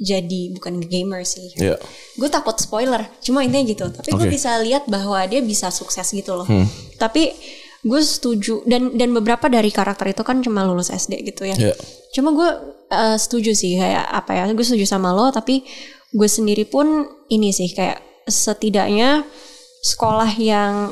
jadi 0.00 0.56
bukan 0.56 0.80
gamer 0.80 1.28
sih. 1.28 1.52
Iya. 1.60 1.76
Gue 2.16 2.32
takut 2.32 2.56
spoiler, 2.56 3.04
cuma 3.20 3.44
intinya 3.44 3.68
gitu. 3.68 3.84
Tapi 3.92 4.16
gue 4.16 4.26
Oke. 4.26 4.32
bisa 4.32 4.56
lihat 4.64 4.88
bahwa 4.88 5.20
dia 5.28 5.44
bisa 5.44 5.68
sukses 5.68 6.08
gitu 6.16 6.40
loh. 6.40 6.48
Hmm. 6.48 6.64
Tapi 6.96 7.36
gue 7.80 8.00
setuju 8.00 8.64
dan 8.64 8.96
dan 8.96 9.12
beberapa 9.12 9.48
dari 9.48 9.72
karakter 9.72 10.12
itu 10.12 10.24
kan 10.24 10.40
cuma 10.40 10.64
lulus 10.64 10.88
SD 10.88 11.20
gitu 11.28 11.44
ya. 11.44 11.52
Iya. 11.52 11.76
Cuma 12.16 12.32
gue 12.32 12.48
eh, 12.88 13.16
setuju 13.20 13.52
sih 13.52 13.76
kayak 13.76 14.08
apa 14.08 14.40
ya? 14.40 14.44
Gue 14.56 14.64
setuju 14.64 14.88
sama 14.88 15.12
lo, 15.12 15.28
tapi 15.28 15.68
gue 16.16 16.28
sendiri 16.28 16.64
pun 16.64 17.04
ini 17.28 17.52
sih 17.52 17.68
kayak 17.68 18.00
setidaknya 18.24 19.28
sekolah 19.84 20.32
yang 20.40 20.88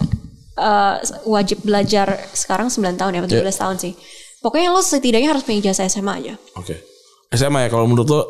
eh, 0.60 0.96
wajib 1.24 1.64
belajar 1.64 2.28
sekarang 2.36 2.68
9 2.68 3.00
tahun 3.00 3.16
ya, 3.16 3.20
17 3.24 3.56
tahun 3.56 3.76
sih. 3.80 3.96
Pokoknya 4.44 4.68
lo 4.70 4.84
setidaknya 4.84 5.32
harus 5.32 5.48
punya 5.48 5.64
ijazah 5.64 5.88
SMA 5.88 6.12
aja. 6.12 6.34
Oke. 6.60 6.76
SMA 7.32 7.66
ya 7.66 7.68
kalau 7.72 7.88
menurut 7.88 8.08
lo 8.08 8.22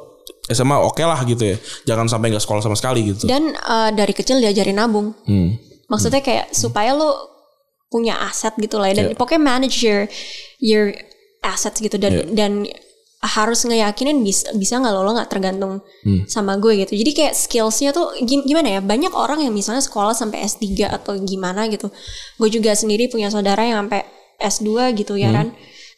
SMA 0.49 0.77
oke 0.79 1.01
lah 1.01 1.21
gitu 1.23 1.45
ya. 1.45 1.57
Jangan 1.87 2.09
sampai 2.09 2.33
nggak 2.33 2.43
sekolah 2.43 2.61
sama 2.61 2.75
sekali 2.75 3.05
gitu. 3.07 3.25
Dan 3.25 3.53
eh, 3.53 3.91
dari 3.93 4.11
kecil 4.11 4.41
diajarin 4.41 4.77
nabung. 4.77 5.13
Hmm. 5.25 5.55
Maksudnya 5.87 6.21
kayak 6.21 6.51
supaya 6.51 6.93
lo 6.93 7.15
punya 7.89 8.21
aset 8.23 8.53
gitu 8.57 8.77
lah 8.77 8.89
ya. 8.89 9.01
dan 9.01 9.07
Iya. 9.09 9.17
pokoknya 9.17 9.41
manage 9.41 9.81
your 9.81 10.05
your 10.61 10.93
assets 11.41 11.79
gitu 11.79 11.97
dan 11.97 12.13
Iya. 12.13 12.25
dan 12.29 12.53
harus 13.19 13.65
ngeyakinin 13.65 14.23
bisa 14.23 14.53
bisa 14.55 14.79
nggak 14.79 14.93
lo 14.93 15.03
lo 15.03 15.11
nggak 15.11 15.27
tergantung 15.27 15.81
Hmm. 16.05 16.23
sama 16.27 16.55
gue 16.55 16.79
gitu. 16.79 16.95
Jadi 16.95 17.11
kayak 17.13 17.35
skillsnya 17.35 17.91
tuh 17.91 18.13
gim- 18.23 18.45
gimana 18.45 18.79
ya? 18.79 18.81
Banyak 18.81 19.11
orang 19.11 19.41
yang 19.41 19.51
misalnya 19.51 19.81
sekolah 19.81 20.13
sampai 20.13 20.39
S3 20.41 20.69
atau 20.87 21.17
gimana 21.19 21.67
gitu. 21.67 21.89
Gue 22.37 22.49
juga 22.49 22.71
sendiri 22.73 23.09
punya 23.09 23.27
saudara 23.27 23.65
yang 23.65 23.83
sampai 23.85 24.05
S2 24.39 24.69
gitu 24.95 25.17
Hmm. 25.17 25.23
ya 25.25 25.31
kan. 25.33 25.47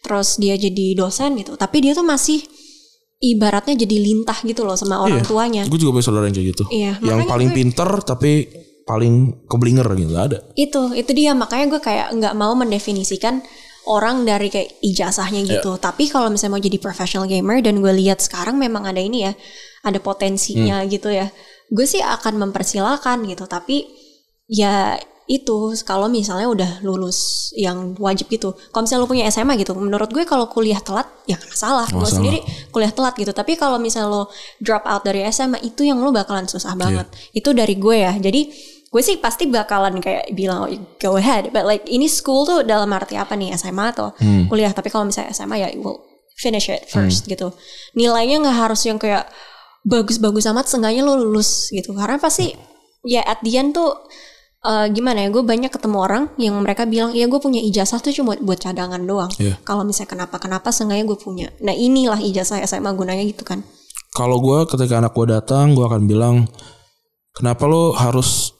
Terus 0.00 0.38
dia 0.38 0.56
jadi 0.56 0.96
dosen 0.96 1.36
gitu. 1.36 1.58
Tapi 1.58 1.82
dia 1.82 1.92
tuh 1.92 2.00
masih 2.02 2.40
ibaratnya 3.20 3.76
jadi 3.76 3.96
lintah 4.00 4.40
gitu 4.42 4.64
loh 4.64 4.74
sama 4.74 4.98
orang 4.98 5.20
Iya. 5.20 5.28
tuanya. 5.28 5.62
Gue 5.64 5.76
juga 5.76 5.92
punya 5.92 6.04
saudara 6.04 6.24
yang 6.24 6.34
kayak 6.34 6.48
gitu. 6.50 6.64
Iya, 6.68 6.92
Yang 6.98 7.20
paling 7.26 7.48
gue- 7.48 7.56
pinter 7.56 7.90
tapi 8.02 8.32
paling 8.82 9.14
keblinger 9.46 9.86
gitu 9.94 10.10
Gak 10.10 10.26
ada. 10.26 10.38
itu 10.56 10.80
itu 10.92 11.10
dia 11.12 11.30
makanya 11.30 11.70
gue 11.70 11.80
kayak 11.80 12.10
nggak 12.10 12.34
mau 12.34 12.58
mendefinisikan 12.58 13.38
orang 13.86 14.24
dari 14.24 14.50
kayak 14.50 14.82
ijazahnya 14.82 15.46
gitu 15.46 15.78
tapi 15.78 16.04
kalau 16.04 16.26
misalnya 16.26 16.58
mau 16.58 16.64
jadi 16.64 16.74
professional 16.76 17.24
gamer 17.24 17.62
dan 17.62 17.78
gue 17.78 17.92
lihat 17.94 18.18
sekarang 18.18 18.58
memang 18.58 18.82
ada 18.84 18.98
ini 18.98 19.24
ya 19.24 19.32
ada 19.80 19.98
potensinya 20.00 20.82
gitu 20.84 21.06
ya 21.06 21.30
gue 21.66 21.86
sih 21.86 22.02
akan 22.02 22.42
mempersilahkan 22.42 23.22
gitu 23.24 23.46
tapi 23.46 23.86
ya 24.44 24.98
itu 25.30 25.78
kalau 25.86 26.10
misalnya 26.10 26.50
udah 26.50 26.70
lulus 26.82 27.50
yang 27.54 27.94
wajib 28.02 28.26
gitu. 28.26 28.50
Kalau 28.74 28.82
misalnya 28.82 29.02
lo 29.06 29.08
punya 29.08 29.24
SMA 29.30 29.54
gitu 29.62 29.78
menurut 29.78 30.10
gue 30.10 30.26
kalau 30.26 30.50
kuliah 30.50 30.82
telat 30.82 31.06
ya 31.30 31.38
nggak 31.38 31.54
masalah. 31.54 31.86
Gue 31.86 32.10
sendiri 32.10 32.38
kuliah 32.74 32.90
telat 32.90 33.14
gitu. 33.14 33.30
Tapi 33.30 33.54
kalau 33.54 33.78
misalnya 33.78 34.10
lo 34.10 34.22
drop 34.58 34.82
out 34.90 35.06
dari 35.06 35.22
SMA 35.30 35.62
itu 35.62 35.86
yang 35.86 36.02
lo 36.02 36.10
bakalan 36.10 36.50
susah 36.50 36.74
banget. 36.74 37.06
Itu 37.30 37.54
dari 37.54 37.78
gue 37.78 37.96
ya. 38.02 38.18
Jadi 38.18 38.50
gue 38.90 39.02
sih 39.06 39.22
pasti 39.22 39.46
bakalan 39.46 40.02
kayak 40.02 40.34
bilang 40.34 40.66
"Oh, 40.66 40.70
go 40.98 41.14
ahead. 41.14 41.54
But 41.54 41.62
like 41.62 41.86
ini 41.86 42.10
school 42.10 42.42
tuh 42.42 42.66
dalam 42.66 42.90
arti 42.90 43.14
apa 43.14 43.38
nih? 43.38 43.54
SMA 43.54 43.94
atau 43.94 44.10
kuliah? 44.50 44.74
Tapi 44.74 44.90
kalau 44.90 45.06
misalnya 45.06 45.30
SMA 45.30 45.62
ya 45.62 45.70
will 45.78 46.02
finish 46.34 46.66
it 46.66 46.90
first 46.90 47.30
gitu. 47.30 47.54
Nilainya 47.94 48.42
nggak 48.42 48.58
harus 48.66 48.82
yang 48.82 48.98
kayak 48.98 49.30
bagus-bagus 49.86 50.50
amat 50.50 50.66
seenggaknya 50.66 51.06
lo 51.06 51.14
lulus 51.14 51.70
gitu. 51.70 51.94
Karena 51.94 52.18
pasti 52.18 52.50
ya 53.06 53.22
at 53.22 53.38
the 53.46 53.54
end 53.54 53.78
tuh 53.78 53.94
eh, 54.62 54.86
gimana 54.88 55.18
ya 55.20 55.28
gue 55.28 55.40
banyak 55.40 55.68
ketemu 55.68 55.96
orang 55.98 56.24
yang 56.36 56.54
mereka 56.56 56.84
bilang 56.84 57.10
ya 57.10 57.24
gue 57.24 57.38
punya 57.38 57.60
ijazah 57.60 57.98
tuh 57.98 58.12
cuma 58.12 58.36
buat 58.36 58.58
cadangan 58.58 59.00
doang 59.00 59.30
Iya. 59.36 59.56
kalau 59.62 59.82
misalnya 59.82 60.10
kenapa 60.10 60.36
kenapa 60.36 60.68
seenggaknya 60.68 61.06
gue 61.06 61.18
punya 61.18 61.48
nah 61.58 61.72
inilah 61.72 62.18
ijazah 62.18 62.60
SMA 62.62 62.92
gunanya 62.92 63.22
gitu 63.22 63.42
kan 63.42 63.64
Kalau 64.10 64.36
gue 64.38 64.66
ketika 64.66 64.98
anak 64.98 65.14
gue 65.14 65.22
datang, 65.24 65.70
gue 65.70 65.86
akan 65.86 66.02
bilang, 66.04 66.50
kenapa 67.30 67.62
lo 67.64 67.94
harus 67.94 68.50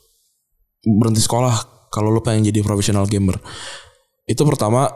berhenti 0.80 1.18
sekolah 1.18 1.58
kalau 1.90 2.06
lo 2.08 2.22
pengen 2.22 2.46
jadi 2.46 2.62
profesional 2.62 3.02
gamer? 3.02 3.34
Itu 4.24 4.46
pertama, 4.46 4.86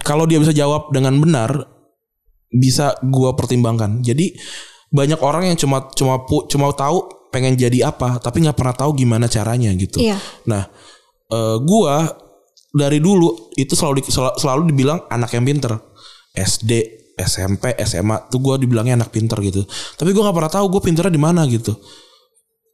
kalau 0.00 0.30
dia 0.30 0.38
bisa 0.38 0.54
jawab 0.54 0.94
dengan 0.94 1.18
benar, 1.18 1.50
bisa 2.46 2.94
gue 3.02 3.30
pertimbangkan. 3.34 3.98
Jadi 3.98 4.38
banyak 4.88 5.18
orang 5.18 5.50
yang 5.50 5.58
cuma 5.58 5.90
cuma 5.90 6.22
pu- 6.22 6.46
cuma 6.46 6.70
tahu 6.70 7.10
pengen 7.28 7.54
jadi 7.54 7.92
apa, 7.92 8.18
tapi 8.18 8.44
nggak 8.44 8.56
pernah 8.56 8.74
tahu 8.76 8.96
gimana 8.96 9.28
caranya 9.28 9.72
gitu. 9.76 10.00
Iya. 10.00 10.16
Nah, 10.48 10.66
eh, 11.28 11.56
gua 11.62 12.08
dari 12.68 13.00
dulu 13.00 13.52
itu 13.56 13.72
selalu 13.72 14.04
di- 14.04 14.12
sel- 14.12 14.36
selalu 14.36 14.72
dibilang 14.72 15.04
anak 15.08 15.32
yang 15.36 15.44
pinter. 15.44 15.76
SD, 16.36 16.70
SMP, 17.18 17.74
SMA 17.82 18.30
tuh 18.30 18.38
gua 18.38 18.54
dibilangnya 18.56 19.00
anak 19.04 19.10
pinter 19.10 19.36
gitu. 19.42 19.64
Tapi 19.96 20.12
gua 20.12 20.28
nggak 20.30 20.36
pernah 20.36 20.52
tahu 20.52 20.66
gue 20.70 20.80
pinternya 20.84 21.12
di 21.12 21.20
mana 21.20 21.42
gitu. 21.48 21.74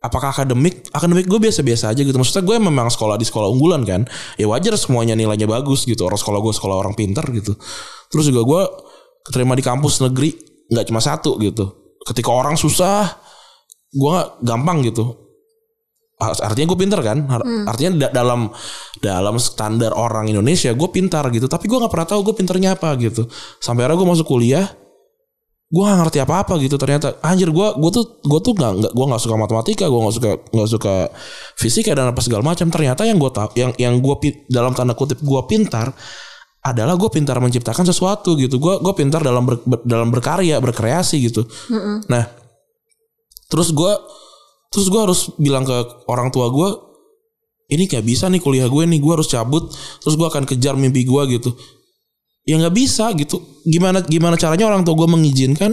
Apakah 0.04 0.36
akademik? 0.36 0.92
Akademik 0.92 1.24
gue 1.24 1.40
biasa-biasa 1.40 1.88
aja 1.96 2.04
gitu. 2.04 2.12
Maksudnya 2.12 2.44
gue 2.44 2.60
memang 2.60 2.92
sekolah 2.92 3.16
di 3.16 3.24
sekolah 3.24 3.48
unggulan 3.48 3.88
kan. 3.88 4.04
Ya 4.36 4.44
wajar 4.44 4.76
semuanya 4.76 5.16
nilainya 5.16 5.48
bagus 5.48 5.88
gitu. 5.88 6.04
Orang 6.04 6.20
sekolah 6.20 6.44
gue 6.44 6.52
sekolah 6.52 6.76
orang 6.76 6.92
pinter 6.92 7.24
gitu. 7.32 7.56
Terus 8.12 8.28
juga 8.28 8.44
gue 8.44 8.62
keterima 9.24 9.56
di 9.56 9.64
kampus 9.64 10.04
negeri 10.04 10.36
nggak 10.68 10.92
cuma 10.92 11.00
satu 11.00 11.40
gitu. 11.40 11.96
Ketika 12.04 12.28
orang 12.28 12.52
susah, 12.60 13.16
gue 13.94 14.16
gampang 14.42 14.82
gitu. 14.82 15.14
Art- 16.14 16.42
Artinya 16.42 16.66
gue 16.68 16.78
pinter 16.78 17.00
kan. 17.00 17.18
Ar- 17.26 17.42
Artinya 17.66 18.06
da- 18.06 18.12
dalam 18.14 18.50
dalam 18.98 19.38
standar 19.38 19.94
orang 19.94 20.26
Indonesia 20.26 20.70
gue 20.70 20.88
pintar 20.90 21.26
gitu. 21.30 21.46
Tapi 21.46 21.64
gue 21.64 21.78
nggak 21.78 21.90
pernah 21.90 22.08
tahu 22.08 22.20
gue 22.22 22.34
pinternya 22.34 22.74
apa 22.74 22.94
gitu. 22.98 23.26
Sampai 23.58 23.86
akhirnya 23.86 23.98
gue 24.02 24.08
masuk 24.14 24.26
kuliah, 24.26 24.66
gue 25.64 25.82
gak 25.82 25.98
ngerti 26.06 26.18
apa-apa 26.22 26.54
gitu 26.62 26.78
ternyata 26.78 27.18
anjir 27.18 27.50
gue 27.50 27.68
gue 27.74 27.90
tuh 27.90 28.04
gue 28.22 28.40
tuh 28.40 28.52
nggak 28.54 28.72
nggak 28.78 28.92
gue 28.94 29.06
nggak 29.10 29.18
suka 29.18 29.34
matematika 29.34 29.84
gue 29.90 30.00
nggak 30.06 30.14
suka 30.14 30.30
nggak 30.54 30.68
suka 30.70 30.94
fisika 31.58 31.90
dan 31.98 32.14
apa 32.14 32.20
segala 32.22 32.46
macam 32.46 32.70
ternyata 32.70 33.02
yang 33.02 33.18
gue 33.18 33.26
tahu 33.26 33.48
yang 33.58 33.70
yang 33.74 33.98
gue 33.98 34.14
dalam 34.46 34.70
tanda 34.70 34.94
kutip 34.94 35.18
gue 35.18 35.40
pintar 35.50 35.90
adalah 36.62 36.94
gue 36.94 37.10
pintar 37.10 37.42
menciptakan 37.42 37.84
sesuatu 37.84 38.38
gitu 38.38 38.62
gue 38.62 38.74
gue 38.78 38.94
pintar 38.94 39.18
dalam 39.20 39.42
ber- 39.42 39.66
ber- 39.66 39.82
dalam 39.82 40.14
berkarya 40.14 40.62
berkreasi 40.62 41.18
gitu 41.26 41.42
nah 42.06 42.22
terus 43.54 43.70
gue 43.70 43.92
terus 44.74 44.90
gue 44.90 45.00
harus 45.00 45.30
bilang 45.38 45.62
ke 45.62 45.74
orang 46.10 46.34
tua 46.34 46.50
gue 46.50 46.68
ini 47.70 47.86
gak 47.86 48.04
bisa 48.04 48.26
nih 48.28 48.42
kuliah 48.42 48.68
gue 48.68 48.84
nih 48.84 49.00
gue 49.00 49.12
harus 49.14 49.30
cabut. 49.30 49.72
Terus 49.72 50.14
gue 50.20 50.26
akan 50.28 50.44
kejar 50.44 50.76
mimpi 50.76 51.06
gue 51.06 51.22
gitu. 51.40 51.56
Ya 52.44 52.60
nggak 52.60 52.76
bisa 52.76 53.08
gitu. 53.16 53.40
Gimana 53.64 54.04
gimana 54.04 54.36
caranya 54.36 54.68
orang 54.68 54.84
tua 54.84 54.92
gue 55.00 55.08
mengizinkan? 55.08 55.72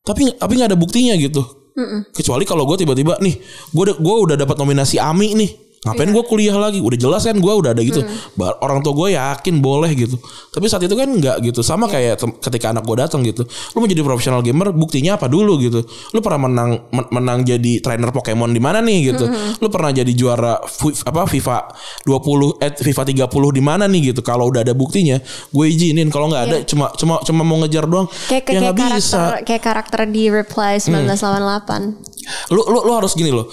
Tapi 0.00 0.40
tapi 0.40 0.52
nggak 0.56 0.72
ada 0.72 0.78
buktinya 0.80 1.12
gitu. 1.20 1.44
Mm-mm. 1.70 2.10
kecuali 2.10 2.42
kalau 2.42 2.66
gue 2.66 2.82
tiba-tiba 2.82 3.14
nih 3.22 3.38
gue 3.70 3.82
udah 3.86 3.96
gue 4.02 4.16
udah 4.26 4.36
dapat 4.36 4.58
nominasi 4.58 4.98
AMI 4.98 5.38
nih 5.38 5.50
Ngapain 5.80 6.12
gue 6.12 6.24
kuliah 6.28 6.52
lagi? 6.52 6.76
Udah 6.76 6.92
jelas 6.92 7.24
kan 7.24 7.32
gue 7.32 7.48
udah 7.48 7.72
ada 7.72 7.80
gitu. 7.80 8.04
Ba- 8.36 8.52
Orang 8.60 8.84
tua 8.84 8.92
gue 8.92 9.16
yakin 9.16 9.64
boleh 9.64 9.88
gitu. 9.96 10.20
Tapi 10.52 10.68
saat 10.68 10.84
itu 10.84 10.92
kan 10.92 11.08
nggak 11.08 11.40
gitu. 11.40 11.64
Sama 11.64 11.88
kayak 11.88 12.20
tem- 12.20 12.36
ketika 12.36 12.68
anak 12.68 12.84
gue 12.84 13.00
datang 13.00 13.24
gitu. 13.24 13.48
Lu 13.72 13.80
mau 13.80 13.88
jadi 13.88 14.04
profesional 14.04 14.44
gamer, 14.44 14.76
buktinya 14.76 15.16
apa 15.16 15.24
dulu 15.24 15.56
gitu? 15.56 15.80
Lu 16.12 16.20
pernah 16.20 16.44
menang 16.44 16.84
men- 16.92 17.08
menang 17.08 17.38
jadi 17.42 17.80
trainer 17.80 18.12
Pokemon 18.12 18.52
di 18.52 18.60
mana 18.60 18.84
nih 18.84 19.08
gitu? 19.08 19.24
Lu 19.56 19.72
pernah 19.72 19.88
jadi 19.88 20.12
juara 20.12 20.60
apa 20.60 21.20
FIFA 21.24 21.56
20 22.04 22.60
eh 22.60 22.76
FIFA 22.76 23.02
30 23.08 23.24
di 23.48 23.62
mana 23.64 23.88
nih 23.88 24.12
gitu? 24.12 24.20
Kalau 24.20 24.52
udah 24.52 24.60
ada 24.60 24.76
buktinya, 24.76 25.16
gue 25.48 25.64
izinin. 25.64 26.12
Kalau 26.12 26.28
nggak 26.28 26.44
ada 26.44 26.56
cuma 26.62 26.92
cuma 26.92 27.24
cuma 27.24 27.40
mau 27.40 27.56
ngejar 27.56 27.88
doang, 27.88 28.04
Kayak 28.28 28.44
kayak, 28.44 28.52
ya 28.52 28.60
kayak 28.60 28.76
karakter 28.76 29.00
bisa. 29.00 29.20
kayak 29.48 29.62
karakter 29.64 30.00
di 30.04 30.28
Reply 30.28 30.76
1988. 30.76 32.52
lu 32.52 32.60
lu 32.62 32.84
lu 32.84 32.92
harus 32.92 33.16
gini 33.16 33.32
loh 33.32 33.48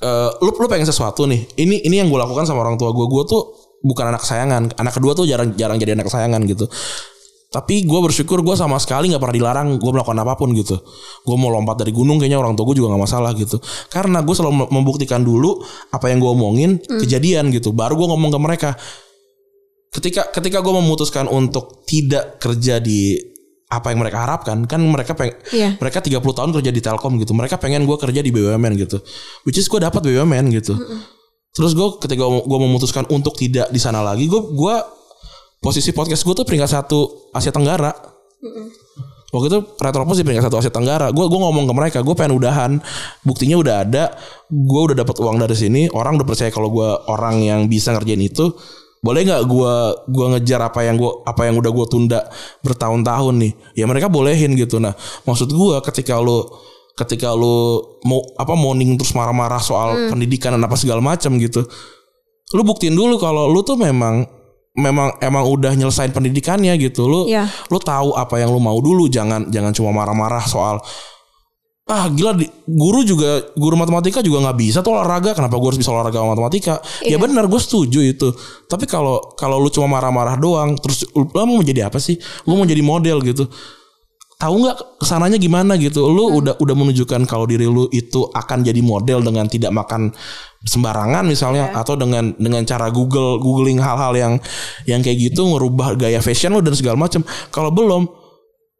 Eh, 0.00 0.30
lu 0.40 0.50
lu 0.56 0.64
pengen 0.64 0.88
sesuatu 0.88 1.28
nih. 1.28 1.44
Ini 1.60 1.84
ini 1.84 2.00
yang 2.00 2.08
gue 2.08 2.16
lakukan 2.16 2.48
sama 2.48 2.64
orang 2.64 2.80
tua 2.80 2.88
gue 2.96 3.04
gue 3.04 3.22
tuh 3.28 3.42
bukan 3.84 4.08
anak 4.08 4.24
kesayangan. 4.24 4.72
Anak 4.80 4.96
kedua 4.96 5.12
tuh 5.12 5.28
jarang 5.28 5.52
jarang 5.60 5.76
jadi 5.76 5.92
anak 5.92 6.08
kesayangan 6.08 6.40
gitu. 6.48 6.64
Tapi 7.50 7.82
gue 7.84 8.00
bersyukur 8.00 8.40
gue 8.40 8.54
sama 8.56 8.78
sekali 8.80 9.10
nggak 9.12 9.20
pernah 9.20 9.36
dilarang 9.36 9.68
gue 9.76 9.90
melakukan 9.92 10.16
apa 10.24 10.40
pun 10.40 10.56
gitu. 10.56 10.80
Gue 11.26 11.36
mau 11.36 11.52
lompat 11.52 11.84
dari 11.84 11.92
gunung 11.92 12.16
kayaknya 12.16 12.40
orang 12.40 12.56
tua 12.56 12.64
gue 12.72 12.80
juga 12.80 12.96
nggak 12.96 13.02
masalah 13.04 13.36
gitu. 13.36 13.60
Karena 13.92 14.24
gue 14.24 14.32
selalu 14.32 14.64
mem- 14.64 14.70
membuktikan 14.72 15.20
dulu 15.20 15.60
apa 15.92 16.08
yang 16.08 16.22
gue 16.22 16.30
omongin 16.32 16.70
kejadian 16.80 17.52
gitu. 17.52 17.76
Baru 17.76 18.00
gue 18.00 18.08
ngomong 18.08 18.30
ke 18.32 18.40
mereka. 18.40 18.70
Ketika 19.90 20.32
ketika 20.32 20.64
gue 20.64 20.72
memutuskan 20.72 21.28
untuk 21.28 21.84
tidak 21.84 22.40
kerja 22.40 22.80
di 22.80 23.18
apa 23.70 23.94
yang 23.94 24.02
mereka 24.02 24.26
harapkan 24.26 24.66
kan 24.66 24.82
mereka 24.82 25.14
peng 25.14 25.30
Iya. 25.54 25.78
mereka 25.78 26.02
30 26.02 26.18
tahun 26.18 26.50
kerja 26.58 26.70
di 26.74 26.82
Telkom 26.82 27.22
gitu. 27.22 27.30
Mereka 27.32 27.54
pengen 27.62 27.86
gue 27.86 27.94
kerja 27.94 28.18
di 28.18 28.34
BUMN 28.34 28.74
gitu. 28.74 28.98
Which 29.46 29.62
is 29.62 29.70
gue 29.70 29.78
dapat 29.78 30.02
BUMN 30.02 30.50
gitu. 30.50 30.74
Terus 31.54 31.78
gue 31.78 31.88
ketika 32.02 32.26
gue 32.26 32.58
memutuskan 32.58 33.06
untuk 33.14 33.38
tidak 33.38 33.70
di 33.70 33.78
sana 33.78 34.02
lagi 34.02 34.26
gue 34.26 34.42
gue 34.42 34.74
posisi 35.62 35.94
podcast 35.94 36.26
gue 36.26 36.34
tuh 36.34 36.42
peringkat 36.42 36.66
satu 36.66 37.30
Asia 37.30 37.54
Tenggara. 37.54 37.94
Waktu 39.30 39.46
itu 39.46 39.58
Retropos 39.78 40.18
di 40.18 40.26
peringkat 40.26 40.50
satu 40.50 40.58
Asia 40.58 40.74
Tenggara. 40.74 41.14
Gue 41.14 41.30
gue 41.30 41.38
ngomong 41.38 41.70
ke 41.70 41.74
mereka 41.74 41.98
gue 42.02 42.14
pengen 42.18 42.42
udahan. 42.42 42.82
Buktinya 43.22 43.54
udah 43.54 43.74
ada. 43.86 44.04
Gue 44.50 44.80
udah 44.90 44.96
dapat 44.98 45.14
uang 45.22 45.38
dari 45.38 45.54
sini. 45.54 45.86
Orang 45.94 46.18
udah 46.18 46.26
percaya 46.26 46.50
kalau 46.50 46.74
gue 46.74 46.90
orang 47.06 47.38
yang 47.38 47.60
bisa 47.70 47.94
ngerjain 47.94 48.18
itu 48.18 48.50
boleh 49.00 49.24
nggak 49.24 49.42
gue 49.48 49.74
gua 50.12 50.26
ngejar 50.36 50.60
apa 50.60 50.84
yang 50.84 51.00
gue 51.00 51.12
apa 51.24 51.48
yang 51.48 51.56
udah 51.56 51.72
gue 51.72 51.86
tunda 51.88 52.20
bertahun-tahun 52.60 53.34
nih? 53.40 53.52
Ya 53.80 53.84
mereka 53.88 54.12
bolehin 54.12 54.52
gitu. 54.56 54.76
Nah 54.76 54.92
maksud 55.24 55.48
gue 55.48 55.76
ketika 55.88 56.20
lu 56.20 56.44
ketika 56.96 57.32
lu 57.32 57.80
mau 58.04 58.20
apa 58.36 58.52
morning 58.52 59.00
terus 59.00 59.16
marah-marah 59.16 59.62
soal 59.62 60.12
pendidikan 60.12 60.52
dan 60.52 60.62
apa 60.68 60.76
segala 60.76 61.00
macam 61.00 61.32
gitu 61.40 61.64
lu 62.50 62.62
buktiin 62.66 62.98
dulu 62.98 63.14
kalau 63.16 63.46
lu 63.46 63.62
tuh 63.62 63.78
memang 63.78 64.26
memang 64.74 65.18
emang 65.22 65.44
udah 65.46 65.74
nyelesain 65.74 66.10
pendidikannya 66.14 66.74
gitu. 66.78 67.06
Lu 67.06 67.20
Iya. 67.26 67.46
lu 67.70 67.78
tahu 67.78 68.14
apa 68.14 68.38
yang 68.38 68.54
lu 68.54 68.62
mau 68.62 68.78
dulu. 68.78 69.10
Jangan 69.10 69.50
jangan 69.50 69.74
cuma 69.74 69.90
marah-marah 69.94 70.42
soal 70.46 70.78
ah 71.90 72.06
gila 72.06 72.38
di, 72.38 72.46
guru 72.70 73.02
juga 73.02 73.50
guru 73.58 73.74
matematika 73.74 74.22
juga 74.22 74.46
nggak 74.46 74.58
bisa 74.62 74.78
tuh 74.78 74.94
olahraga. 74.94 75.34
Kenapa 75.34 75.58
gue 75.58 75.68
harus 75.74 75.80
bisa 75.82 75.90
olahraga 75.90 76.22
sama 76.22 76.38
matematika? 76.38 76.78
Ya 77.02 77.18
benar 77.18 77.50
gue 77.50 77.60
setuju 77.60 78.00
itu. 78.06 78.30
Tapi 78.70 78.86
kalau 78.86 79.34
kalau 79.34 79.58
lu 79.58 79.66
cuma 79.74 79.90
marah-marah 79.90 80.38
doang 80.38 80.78
terus 80.78 81.02
lu, 81.10 81.26
lu 81.26 81.42
mau 81.42 81.58
jadi 81.66 81.90
apa 81.90 81.98
sih? 81.98 82.14
Lu 82.46 82.54
mau 82.54 82.62
jadi 82.62 82.78
model 82.78 83.18
gitu. 83.26 83.50
Tahu 84.40 84.54
nggak 84.56 85.02
ke 85.02 85.04
sananya 85.04 85.36
gimana 85.36 85.74
gitu? 85.76 86.06
Lu 86.06 86.38
udah 86.38 86.56
udah 86.62 86.74
menunjukkan 86.78 87.26
kalau 87.26 87.44
diri 87.44 87.66
lu 87.66 87.90
itu 87.90 88.24
akan 88.30 88.62
jadi 88.62 88.80
model 88.80 89.20
dengan 89.26 89.50
tidak 89.50 89.74
makan 89.74 90.14
sembarangan 90.62 91.26
misalnya 91.26 91.74
atau 91.74 91.98
dengan 91.98 92.32
dengan 92.38 92.62
cara 92.64 92.86
Google 92.88 93.42
googling 93.42 93.82
hal-hal 93.82 94.12
yang 94.14 94.34
yang 94.86 95.00
kayak 95.02 95.32
gitu 95.32 95.42
ngerubah 95.44 95.98
gaya 95.98 96.22
fashion 96.22 96.54
lu 96.54 96.62
dan 96.62 96.76
segala 96.76 96.96
macam 97.00 97.24
kalau 97.48 97.72
belum 97.72 98.19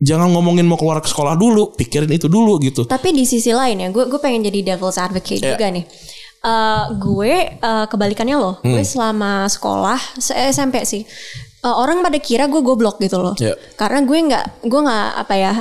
jangan 0.01 0.29
ngomongin 0.29 0.65
mau 0.65 0.75
keluar 0.75 0.99
ke 0.99 1.07
sekolah 1.07 1.35
dulu 1.35 1.73
pikirin 1.73 2.09
itu 2.09 2.27
dulu 2.27 2.57
gitu 2.59 2.83
Tapi 2.85 3.13
di 3.13 3.23
sisi 3.23 3.53
lain 3.53 3.77
ya, 3.79 3.89
gue 3.89 4.05
gue 4.07 4.17
pengen 4.17 4.41
jadi 4.43 4.75
devil's 4.75 4.97
advocate 4.97 5.39
Iya. 5.39 5.55
juga 5.55 5.67
nih. 5.71 5.85
Eh, 6.41 6.85
gue 6.99 7.33
eh, 7.53 7.85
kebalikannya 7.87 8.33
loh, 8.35 8.55
gue 8.59 8.75
Hmm. 8.75 8.87
selama 8.87 9.45
sekolah 9.47 10.01
se- 10.17 10.33
SMP 10.49 10.81
sih 10.83 11.05
eh, 11.61 11.69
orang 11.69 12.01
pada 12.01 12.17
kira 12.17 12.45
gue 12.47 12.59
goblok 12.59 12.97
gitu 12.99 13.21
loh, 13.21 13.37
Iya. 13.37 13.53
karena 13.77 14.01
gue 14.01 14.19
nggak 14.23 14.45
gue 14.65 14.81
nggak 14.81 15.07
apa 15.19 15.35
ya, 15.37 15.53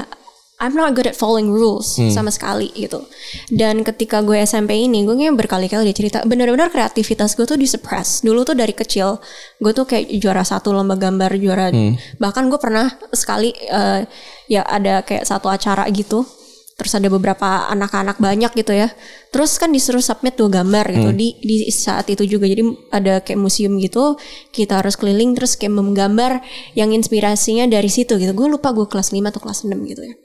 I'm 0.60 0.76
not 0.76 0.92
good 0.92 1.08
at 1.08 1.16
following 1.16 1.48
rules 1.48 1.96
Hmm. 1.96 2.12
sama 2.12 2.30
sekali 2.30 2.68
gitu. 2.76 3.08
Dan 3.48 3.82
ketika 3.82 4.20
gue 4.20 4.44
SMP 4.44 4.76
ini, 4.76 5.08
gue 5.08 5.16
kayaknya 5.16 5.36
berkali-kali 5.36 5.88
dia 5.88 5.96
cerita, 5.96 6.18
benar-benar 6.28 6.68
kreativitas 6.68 7.40
gue 7.40 7.48
tuh 7.48 7.56
disuppress. 7.56 8.20
Dulu 8.22 8.44
tuh 8.44 8.60
dari 8.60 8.76
kecil, 8.76 9.24
gue 9.58 9.72
tuh 9.72 9.88
kayak 9.88 10.12
juara 10.20 10.44
satu 10.44 10.76
lomba 10.76 11.00
gambar, 11.00 11.40
juara 11.40 11.72
bahkan 12.20 12.52
gue 12.52 12.60
pernah 12.60 12.92
sekali 13.12 13.56
eh, 13.56 14.04
ya 14.46 14.62
ada 14.62 15.00
kayak 15.02 15.24
satu 15.24 15.48
acara 15.48 15.88
gitu 15.90 16.28
terus 16.76 16.96
ada 16.96 17.12
beberapa 17.12 17.68
anak-anak 17.68 18.24
banyak 18.24 18.56
gitu 18.56 18.72
ya 18.72 18.88
terus 19.36 19.60
kan 19.60 19.68
disuruh 19.68 20.00
submit 20.00 20.40
dua 20.40 20.48
gambar 20.48 20.88
gitu 20.96 21.12
di 21.12 21.36
di 21.44 21.68
saat 21.68 22.08
itu 22.08 22.24
juga 22.24 22.48
jadi 22.48 22.64
ada 22.88 23.20
kayak 23.20 23.36
museum 23.36 23.76
gitu 23.84 24.16
kita 24.56 24.80
harus 24.80 24.96
keliling 24.96 25.36
terus 25.36 25.60
kayak 25.60 25.76
menggambar 25.76 26.40
yang 26.80 26.96
inspirasinya 26.96 27.68
dari 27.68 27.92
situ 27.92 28.16
gitu 28.16 28.32
gue 28.32 28.48
lupa 28.48 28.72
gue 28.72 28.88
kelas 28.88 29.12
5 29.12 29.20
atau 29.28 29.44
kelas 29.44 29.68
6 29.68 29.76
gitu 29.92 30.08
ya 30.08 30.16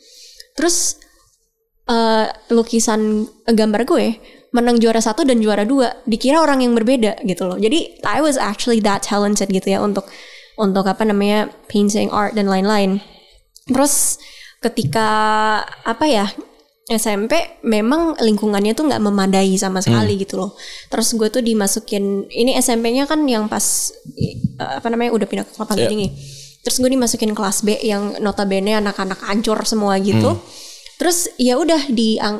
terus 0.55 0.97
eh, 1.87 2.27
lukisan 2.51 3.27
gambar 3.45 3.83
gue 3.85 4.07
menang 4.55 4.79
juara 4.79 5.03
satu 5.03 5.27
dan 5.27 5.43
juara 5.43 5.67
dua 5.67 5.99
dikira 6.07 6.39
orang 6.39 6.63
yang 6.63 6.73
berbeda 6.79 7.19
gitu 7.27 7.45
loh. 7.45 7.59
Jadi 7.59 7.99
I 8.07 8.23
was 8.23 8.39
actually 8.39 8.79
that 8.81 9.03
talented 9.03 9.51
gitu 9.51 9.67
ya 9.67 9.83
untuk 9.83 10.07
untuk 10.55 10.87
apa 10.87 11.03
namanya 11.03 11.51
painting 11.67 12.07
art 12.15 12.39
dan 12.39 12.47
lain-lain. 12.47 13.03
Terus 13.67 14.23
ketika 14.63 15.09
apa 15.67 16.07
ya 16.07 16.27
SMP 16.85 17.59
memang 17.65 18.15
lingkungannya 18.21 18.77
tuh 18.77 18.87
nggak 18.87 19.03
memadai 19.03 19.57
sama 19.59 19.81
sekali 19.83 20.21
gitu 20.23 20.39
loh. 20.39 20.55
Terus 20.87 21.17
gue 21.19 21.29
tuh 21.33 21.43
dimasukin 21.43 22.31
ini 22.31 22.55
SMP-nya 22.55 23.11
kan 23.11 23.27
yang 23.27 23.51
pas 23.51 23.91
apa 24.61 24.87
namanya 24.87 25.11
udah 25.19 25.27
pindah 25.27 25.45
ke 25.49 25.53
kelapa 25.57 25.75
Iya. 25.75 25.91
gading 25.91 26.01
nih 26.07 26.13
terus 26.65 26.81
gue 26.81 26.89
dimasukin 26.89 27.37
kelas 27.37 27.61
B 27.63 27.77
yang 27.85 28.17
notabene 28.25 28.81
anak-anak 28.81 29.21
hancur 29.29 29.61
semua 29.69 30.01
gitu. 30.01 30.41
Terus 30.95 31.29
ya 31.37 31.61
udah 31.61 31.91
di 31.93 32.17
eh, 32.17 32.39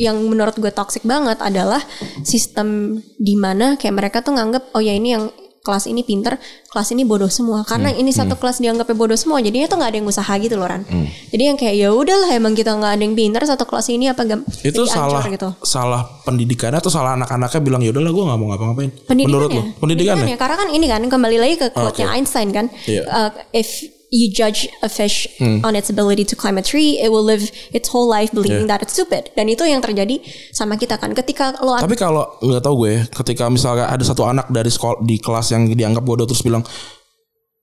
yang 0.00 0.18
menurut 0.26 0.58
gue 0.58 0.72
toxic 0.74 1.06
banget 1.06 1.38
adalah 1.38 1.78
sistem 2.26 2.98
di 3.16 3.38
mana 3.38 3.78
kayak 3.78 3.94
mereka 3.94 4.18
tuh 4.20 4.34
nganggep 4.34 4.74
oh 4.74 4.82
ya 4.82 4.96
ini 4.96 5.14
yang 5.14 5.30
kelas 5.66 5.90
ini 5.90 6.06
pinter, 6.06 6.38
kelas 6.70 6.94
ini 6.94 7.02
bodoh 7.02 7.26
semua. 7.26 7.66
Karena 7.66 7.90
Hmm, 7.90 7.98
ini 8.06 8.14
satu 8.14 8.38
kelas 8.38 8.62
dianggapnya 8.62 8.94
bodoh 8.94 9.18
semua, 9.18 9.42
jadinya 9.42 9.66
tuh 9.66 9.82
nggak 9.82 9.90
ada 9.90 9.98
yang 9.98 10.06
usaha 10.06 10.32
gitu 10.38 10.54
loh 10.54 10.70
Ran. 10.70 10.86
Jadi 11.34 11.42
yang 11.42 11.58
kayak 11.58 11.74
ya 11.74 11.88
udahlah 11.90 12.30
emang 12.30 12.54
kita 12.54 12.70
nggak 12.78 12.92
ada 12.94 13.02
yang 13.02 13.18
pinter 13.18 13.42
satu 13.42 13.66
kelas 13.66 13.90
ini 13.90 14.06
apa 14.06 14.22
gam 14.22 14.46
itu 14.62 14.82
salah 14.86 15.26
gitu. 15.26 15.50
salah 15.66 16.06
pendidikannya 16.22 16.78
atau 16.78 16.92
salah 16.94 17.18
anak-anaknya 17.18 17.60
bilang 17.64 17.82
ya 17.82 17.90
udahlah 17.90 18.12
gue 18.14 18.24
nggak 18.30 18.38
mau 18.38 18.46
ngapa-ngapain 18.54 18.90
menurut 19.10 19.50
lu 19.50 19.62
pendidikannya 19.82 19.96
Pendidikannya. 19.96 20.36
Karena 20.36 20.56
kan 20.60 20.68
ini 20.70 20.86
kan 20.86 21.02
kembali 21.08 21.36
lagi 21.40 21.54
ke 21.58 21.66
quote-nya 21.72 22.12
Einstein 22.14 22.52
kan. 22.54 22.68
Iya. 22.84 23.02
Uh, 23.08 23.30
if 23.50 23.95
you 24.16 24.32
judge 24.32 24.64
a 24.80 24.88
fish 24.88 25.28
Hmm. 25.36 25.60
on 25.60 25.76
its 25.76 25.86
ability 25.86 26.24
to 26.24 26.32
climb 26.32 26.56
a 26.56 26.64
tree, 26.64 26.96
it 26.96 27.12
will 27.12 27.20
live 27.22 27.44
its 27.70 27.92
whole 27.92 28.08
life 28.08 28.32
believing 28.32 28.64
Iya. 28.64 28.72
that 28.72 28.80
it's 28.80 28.96
stupid. 28.96 29.28
Dan 29.32 29.46
itu 29.46 29.60
yang 29.62 29.78
terjadi 29.78 30.16
sama 30.50 30.74
kita 30.74 30.96
kan. 30.96 31.12
Ketika 31.12 31.52
lo 31.60 31.76
Tapi 31.76 31.92
kalau 31.94 32.24
nggak 32.40 32.62
tahu 32.62 32.74
gue, 32.82 32.94
ketika 33.14 33.46
misalnya 33.46 33.86
ada 33.86 34.00
satu 34.00 34.24
anak 34.24 34.48
dari 34.48 34.68
sekolah 34.68 35.02
di 35.02 35.20
kelas 35.20 35.52
yang 35.52 35.68
dianggap 35.68 36.00
bodoh 36.00 36.24
terus 36.24 36.40
bilang, 36.40 36.64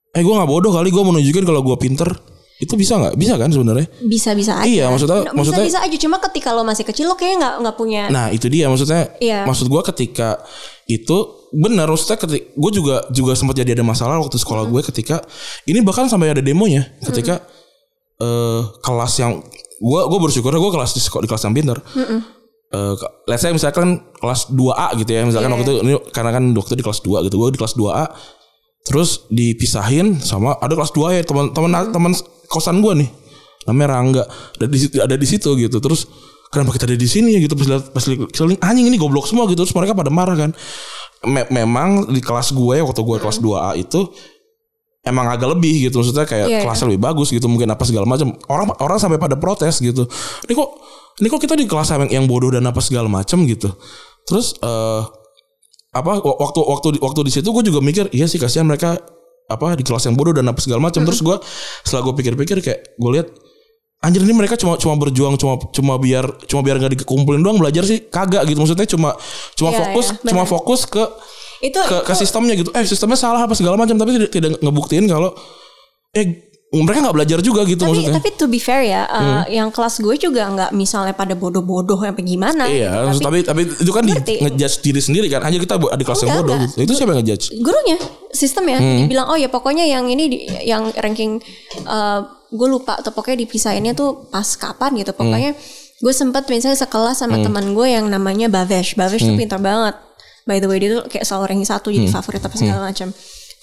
eh 0.09 0.21
gue 0.21 0.29
nggak 0.31 0.45
bodoh 0.47 0.69
kali, 0.69 0.87
gue 0.87 1.01
mau 1.01 1.09
nunjukin 1.11 1.41
kalau 1.41 1.59
gue 1.59 1.73
pinter, 1.75 2.05
itu 2.55 2.73
bisa 2.75 2.95
nggak? 2.95 3.17
Bisa 3.17 3.33
kan 3.33 3.49
sebenarnya? 3.49 3.89
bisa-bisa 3.99 4.53
aja. 4.55 4.69
Iya, 4.69 4.85
maksudnya- 4.87 5.25
bisa 5.25 5.33
maksudnya- 5.33 5.65
bisa 5.65 5.79
aja. 5.81 5.97
Cuma 5.97 6.21
ketika 6.21 6.53
lo 6.53 6.61
masih 6.61 6.85
kecil 6.85 7.09
lo 7.09 7.17
kayaknya 7.17 7.37
nggak 7.41 7.55
nggak 7.59 7.75
punya. 7.75 8.03
Nah 8.07 8.29
itu 8.29 8.45
dia 8.45 8.69
maksudnya. 8.69 9.09
Iya. 9.17 9.43
Maksud 9.43 9.67
gue 9.67 9.81
ketika 9.89 10.37
itu 10.85 11.17
benar 11.51 11.85
maksudnya 11.85 12.17
ketika 12.17 12.43
gue 12.49 12.71
juga 12.73 12.95
juga 13.09 13.33
sempat 13.33 13.55
jadi 13.55 13.71
ada 13.73 13.83
masalah 13.83 14.19
waktu 14.19 14.35
sekolah 14.35 14.67
gue 14.67 14.81
ketika 14.85 15.23
ini 15.63 15.79
bahkan 15.79 16.05
sampai 16.05 16.29
ada 16.29 16.41
demonya 16.41 16.83
ketika 17.01 17.39
eh 18.15 18.61
kelas 18.79 19.13
yang 19.17 19.39
gue 19.77 20.01
gue 20.05 20.19
bersyukur 20.19 20.51
gue 20.51 20.71
kelas 20.71 20.91
di 20.91 21.01
sekolah 21.01 21.23
di 21.23 21.29
kelas 21.29 21.43
yang. 21.45 21.77
Eh, 22.73 22.93
ke- 22.95 23.11
let's 23.27 23.39
say 23.39 23.51
misalkan 23.51 24.01
kelas 24.15 24.49
2A 24.49 24.97
gitu 24.97 25.07
ya 25.07 25.21
misalkan 25.23 25.45
Iya. 25.47 25.55
waktu 25.55 25.69
itu 25.69 25.81
ini 25.83 25.93
karena 26.09 26.31
kan 26.31 26.43
dokter 26.51 26.73
di 26.73 26.81
kelas 26.81 26.99
2 26.99 27.21
gitu 27.21 27.37
gue 27.37 27.53
di 27.53 27.59
kelas 27.59 27.75
2A 27.75 28.05
terus 28.83 29.29
dipisahin 29.29 30.17
sama 30.17 30.57
ada 30.57 30.73
kelas 30.73 30.89
2 30.91 31.13
ya 31.13 31.21
teman-teman 31.21 31.69
teman 31.87 32.11
kosan 32.47 32.81
gue 32.81 32.93
nih 32.97 33.09
namanya 33.63 33.87
Rangga 33.93 34.23
ada 34.25 34.65
di 34.65 34.75
situ 34.75 34.95
ada 34.97 35.13
di 35.13 35.23
situ 35.23 35.49
gitu 35.53 35.77
terus 35.77 36.09
kenapa 36.53 36.77
kita 36.77 36.85
ada 36.85 36.93
di 36.93 37.09
sini 37.09 37.33
ya 37.33 37.39
gitu? 37.41 37.57
Pas 37.57 37.65
lihat 37.65 37.89
pas 37.89 38.05
lihat 38.05 38.61
anjing 38.61 38.85
ini 38.85 39.01
goblok 39.01 39.25
semua 39.25 39.49
gitu. 39.49 39.65
Terus 39.65 39.73
mereka 39.73 39.97
pada 39.97 40.13
marah 40.13 40.37
kan. 40.37 40.51
Me- 41.25 41.49
memang 41.49 42.13
di 42.13 42.21
kelas 42.21 42.53
gue 42.53 42.77
waktu 42.85 43.01
gue 43.01 43.17
kelas 43.17 43.41
2A 43.41 43.73
itu 43.81 44.05
emang 45.01 45.25
agak 45.33 45.57
lebih 45.57 45.89
gitu. 45.89 45.99
Maksudnya 45.99 46.29
kayak 46.29 46.47
iya. 46.47 46.59
kelasnya 46.61 46.93
lebih 46.93 47.01
bagus 47.01 47.33
gitu. 47.33 47.49
Mungkin 47.49 47.65
apa 47.73 47.81
segala 47.89 48.05
macam. 48.05 48.37
Orang 48.45 48.69
orang 48.77 48.99
sampai 49.01 49.17
pada 49.17 49.35
protes 49.35 49.81
gitu. 49.81 50.05
Ini 50.45 50.53
kok 50.53 50.69
ini 51.19 51.27
kok 51.33 51.41
kita 51.41 51.57
di 51.57 51.65
kelas 51.65 51.89
yang, 51.89 52.05
yang 52.21 52.25
bodoh 52.29 52.53
dan 52.53 52.63
apa 52.69 52.79
segala 52.79 53.09
macam 53.09 53.41
gitu. 53.49 53.73
Terus 54.29 54.53
eh 54.61 55.01
apa 55.93 56.21
wa- 56.21 56.37
waktu 56.37 56.59
waktu 56.61 56.87
waktu 57.01 57.19
di 57.25 57.31
situ 57.33 57.49
gue 57.49 57.63
juga 57.65 57.81
mikir 57.81 58.09
iya 58.13 58.25
sih 58.25 58.41
kasihan 58.41 58.65
mereka 58.65 58.97
apa 59.45 59.77
di 59.77 59.85
kelas 59.85 60.09
yang 60.09 60.15
bodoh 60.17 60.37
dan 60.37 60.45
apa 60.47 60.61
segala 60.61 60.79
macam. 60.85 61.01
Terus 61.03 61.19
gue 61.19 61.35
setelah 61.83 62.01
gue 62.07 62.13
pikir-pikir 62.21 62.57
kayak 62.61 62.97
gue 62.97 63.11
lihat 63.13 63.27
anjir 64.03 64.19
ini 64.19 64.35
mereka 64.35 64.59
cuma 64.59 64.75
cuma 64.75 64.99
berjuang 64.99 65.39
cuma 65.39 65.55
cuma 65.71 65.95
biar 65.95 66.27
cuma 66.45 66.59
biar 66.59 66.75
nggak 66.75 67.07
dikumpulin 67.07 67.39
doang 67.39 67.57
belajar 67.57 67.87
sih. 67.87 68.03
Kagak 68.11 68.43
gitu 68.51 68.59
maksudnya 68.59 68.85
cuma 68.85 69.15
cuma 69.55 69.71
Iya, 69.71 69.79
fokus 69.79 70.05
iya, 70.11 70.29
cuma 70.29 70.43
fokus 70.43 70.81
ke 70.83 71.03
Itu 71.63 71.79
ke, 71.79 72.03
ke 72.03 72.13
sistemnya 72.13 72.59
gitu. 72.59 72.75
Eh 72.75 72.83
sistemnya 72.83 73.15
salah 73.15 73.47
apa 73.47 73.55
segala 73.55 73.79
macam 73.79 73.95
tapi 73.95 74.19
tidak, 74.19 74.29
tidak 74.35 74.51
ngebuktiin 74.59 75.07
kalau 75.07 75.31
eh 76.11 76.52
mereka 76.73 77.05
nggak 77.05 77.13
belajar 77.13 77.37
juga 77.39 77.61
gitu 77.63 77.85
tapi 77.85 77.93
maksudnya 77.93 78.17
tapi 78.17 78.29
to 78.33 78.45
be 78.45 78.57
fair 78.57 78.81
ya, 78.81 79.05
uh, 79.05 79.45
yang 79.45 79.69
kelas 79.69 80.01
gue 80.01 80.15
juga 80.17 80.41
nggak 80.47 80.71
misalnya 80.73 81.13
pada 81.13 81.33
bodoh-bodoh 81.33 82.01
apa 82.01 82.17
gimana. 82.17 82.65
Iya, 82.65 83.13
gitu. 83.13 83.21
tapi, 83.21 83.45
tapi 83.45 83.61
itu 83.69 83.91
kan 83.91 84.01
di, 84.01 84.13
ngejudge 84.15 84.81
diri 84.81 84.97
sendiri 84.97 85.27
kan. 85.29 85.45
Hanya 85.45 85.57
kita 85.57 85.77
di 85.77 86.01
kelas 86.01 86.19
yang 86.19 86.33
Enggak, 86.33 86.41
bodoh 86.41 86.55
enggak. 86.55 86.69
gitu. 86.73 86.81
Itu 86.81 86.91
siapa 86.95 87.09
yang 87.09 87.19
ngejudge? 87.21 87.45
gurunya 87.59 87.97
sistem 88.31 88.63
ya 88.65 88.77
Hmm. 88.81 88.97
dibilang 89.05 89.27
oh 89.29 89.37
ya 89.37 89.45
pokoknya 89.47 89.85
yang 89.85 90.09
ini 90.09 90.23
di, 90.25 90.37
yang 90.65 90.89
ranking 90.95 91.37
uh, 91.83 92.25
gue 92.49 92.67
lupa 92.67 92.97
atau 92.97 93.09
pokoknya 93.09 93.45
dipisahinnya 93.45 93.93
tuh 93.93 94.25
pas 94.27 94.45
kapan 94.55 94.97
gitu 94.97 95.13
pokoknya 95.13 95.53
gue 95.99 96.13
sempat 96.13 96.45
misalnya 96.47 96.75
sekelas 96.75 97.21
sama 97.21 97.37
Hmm. 97.37 97.45
teman 97.45 97.65
gue 97.71 97.87
yang 97.87 98.05
namanya 98.07 98.49
Bavesh 98.49 98.93
Bavesh 98.93 99.21
tuh 99.21 99.35
pintar 99.35 99.57
banget 99.57 99.93
by 100.43 100.57
the 100.57 100.65
way 100.65 100.77
dia 100.77 100.89
tuh 100.91 101.05
kayak 101.05 101.23
selalu 101.23 101.43
ranking 101.47 101.69
satu 101.69 101.87
Hmm. 101.87 102.01
jadi 102.01 102.07
favorit 102.09 102.41
apa 102.41 102.55
segala 102.55 102.79
macam 102.83 103.13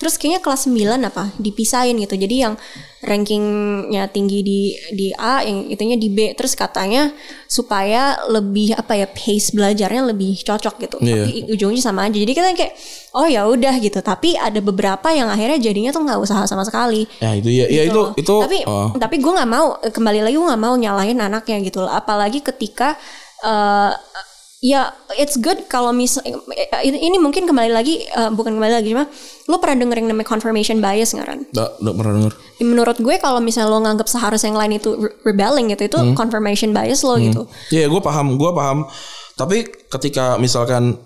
terus 0.00 0.16
kayaknya 0.16 0.40
kelas 0.40 0.64
9 0.64 0.96
apa 1.12 1.28
dipisahin 1.36 2.00
gitu. 2.00 2.16
Jadi 2.16 2.36
yang 2.40 2.56
rankingnya 3.04 4.08
tinggi 4.08 4.40
di 4.40 4.60
di 4.96 5.12
A 5.12 5.44
yang 5.44 5.68
itunya 5.68 6.00
di 6.00 6.08
B. 6.08 6.32
Terus 6.32 6.56
katanya 6.56 7.12
supaya 7.44 8.16
lebih 8.32 8.72
apa 8.80 8.96
ya 8.96 9.04
pace 9.04 9.52
belajarnya 9.52 10.08
lebih 10.08 10.40
cocok 10.40 10.74
gitu. 10.80 10.96
Iya. 11.04 11.28
tapi 11.28 11.32
ujungnya 11.52 11.84
sama 11.84 12.08
aja. 12.08 12.16
Jadi 12.16 12.32
kita 12.32 12.48
kayak 12.56 12.72
oh 13.12 13.28
ya 13.28 13.44
udah 13.44 13.76
gitu. 13.76 14.00
Tapi 14.00 14.40
ada 14.40 14.64
beberapa 14.64 15.12
yang 15.12 15.28
akhirnya 15.28 15.60
jadinya 15.60 15.92
tuh 15.92 16.00
nggak 16.00 16.16
usaha 16.24 16.48
sama 16.48 16.64
sekali. 16.64 17.04
Ya 17.20 17.36
itu 17.36 17.52
ya, 17.52 17.68
ya 17.68 17.84
itu 17.84 18.16
gitu. 18.16 18.24
itu 18.24 18.34
tapi 18.40 18.58
oh. 18.64 18.96
tapi 18.96 19.20
gue 19.20 19.32
nggak 19.36 19.50
mau 19.52 19.76
kembali 19.84 20.24
lagi 20.24 20.36
gue 20.40 20.48
nggak 20.48 20.62
mau 20.64 20.74
nyalahin 20.80 21.20
anaknya 21.20 21.60
gitu 21.60 21.84
loh. 21.84 21.92
Apalagi 21.92 22.40
ketika 22.40 22.96
eh, 23.44 23.92
ya 24.60 24.92
it's 25.16 25.40
good 25.40 25.56
kalau 25.66 25.88
misal 25.88 26.20
ini, 26.84 27.16
mungkin 27.16 27.48
kembali 27.48 27.72
lagi 27.72 28.04
eh, 28.04 28.30
bukan 28.30 28.60
kembali 28.60 28.72
lagi 28.76 28.92
cuma 28.92 29.08
lo 29.48 29.56
pernah 29.56 29.80
denger 29.80 29.96
yang 29.98 30.08
namanya 30.12 30.28
confirmation 30.28 30.78
bias 30.78 31.16
nggak 31.16 31.26
Ran? 31.26 31.40
Nggak- 31.48 31.72
nggak 31.80 31.94
pernah 31.96 32.12
denger. 32.20 32.32
Menurut 32.60 32.98
gue 33.00 33.16
kalau 33.16 33.40
misalnya 33.40 33.72
lo 33.72 33.80
nganggap 33.80 34.04
seharusnya 34.06 34.52
yang 34.52 34.60
lain 34.60 34.72
itu 34.76 34.90
re- 34.94 35.16
rebelling 35.24 35.72
gitu 35.72 35.88
itu 35.88 35.96
Hmm. 35.98 36.12
confirmation 36.12 36.70
bias 36.70 37.00
lo 37.00 37.16
gitu. 37.16 37.48
Iya, 37.72 37.88
gue 37.88 38.00
paham, 38.00 38.36
gue 38.36 38.50
paham. 38.52 38.84
Tapi 39.32 39.64
ketika 39.88 40.36
misalkan 40.36 41.00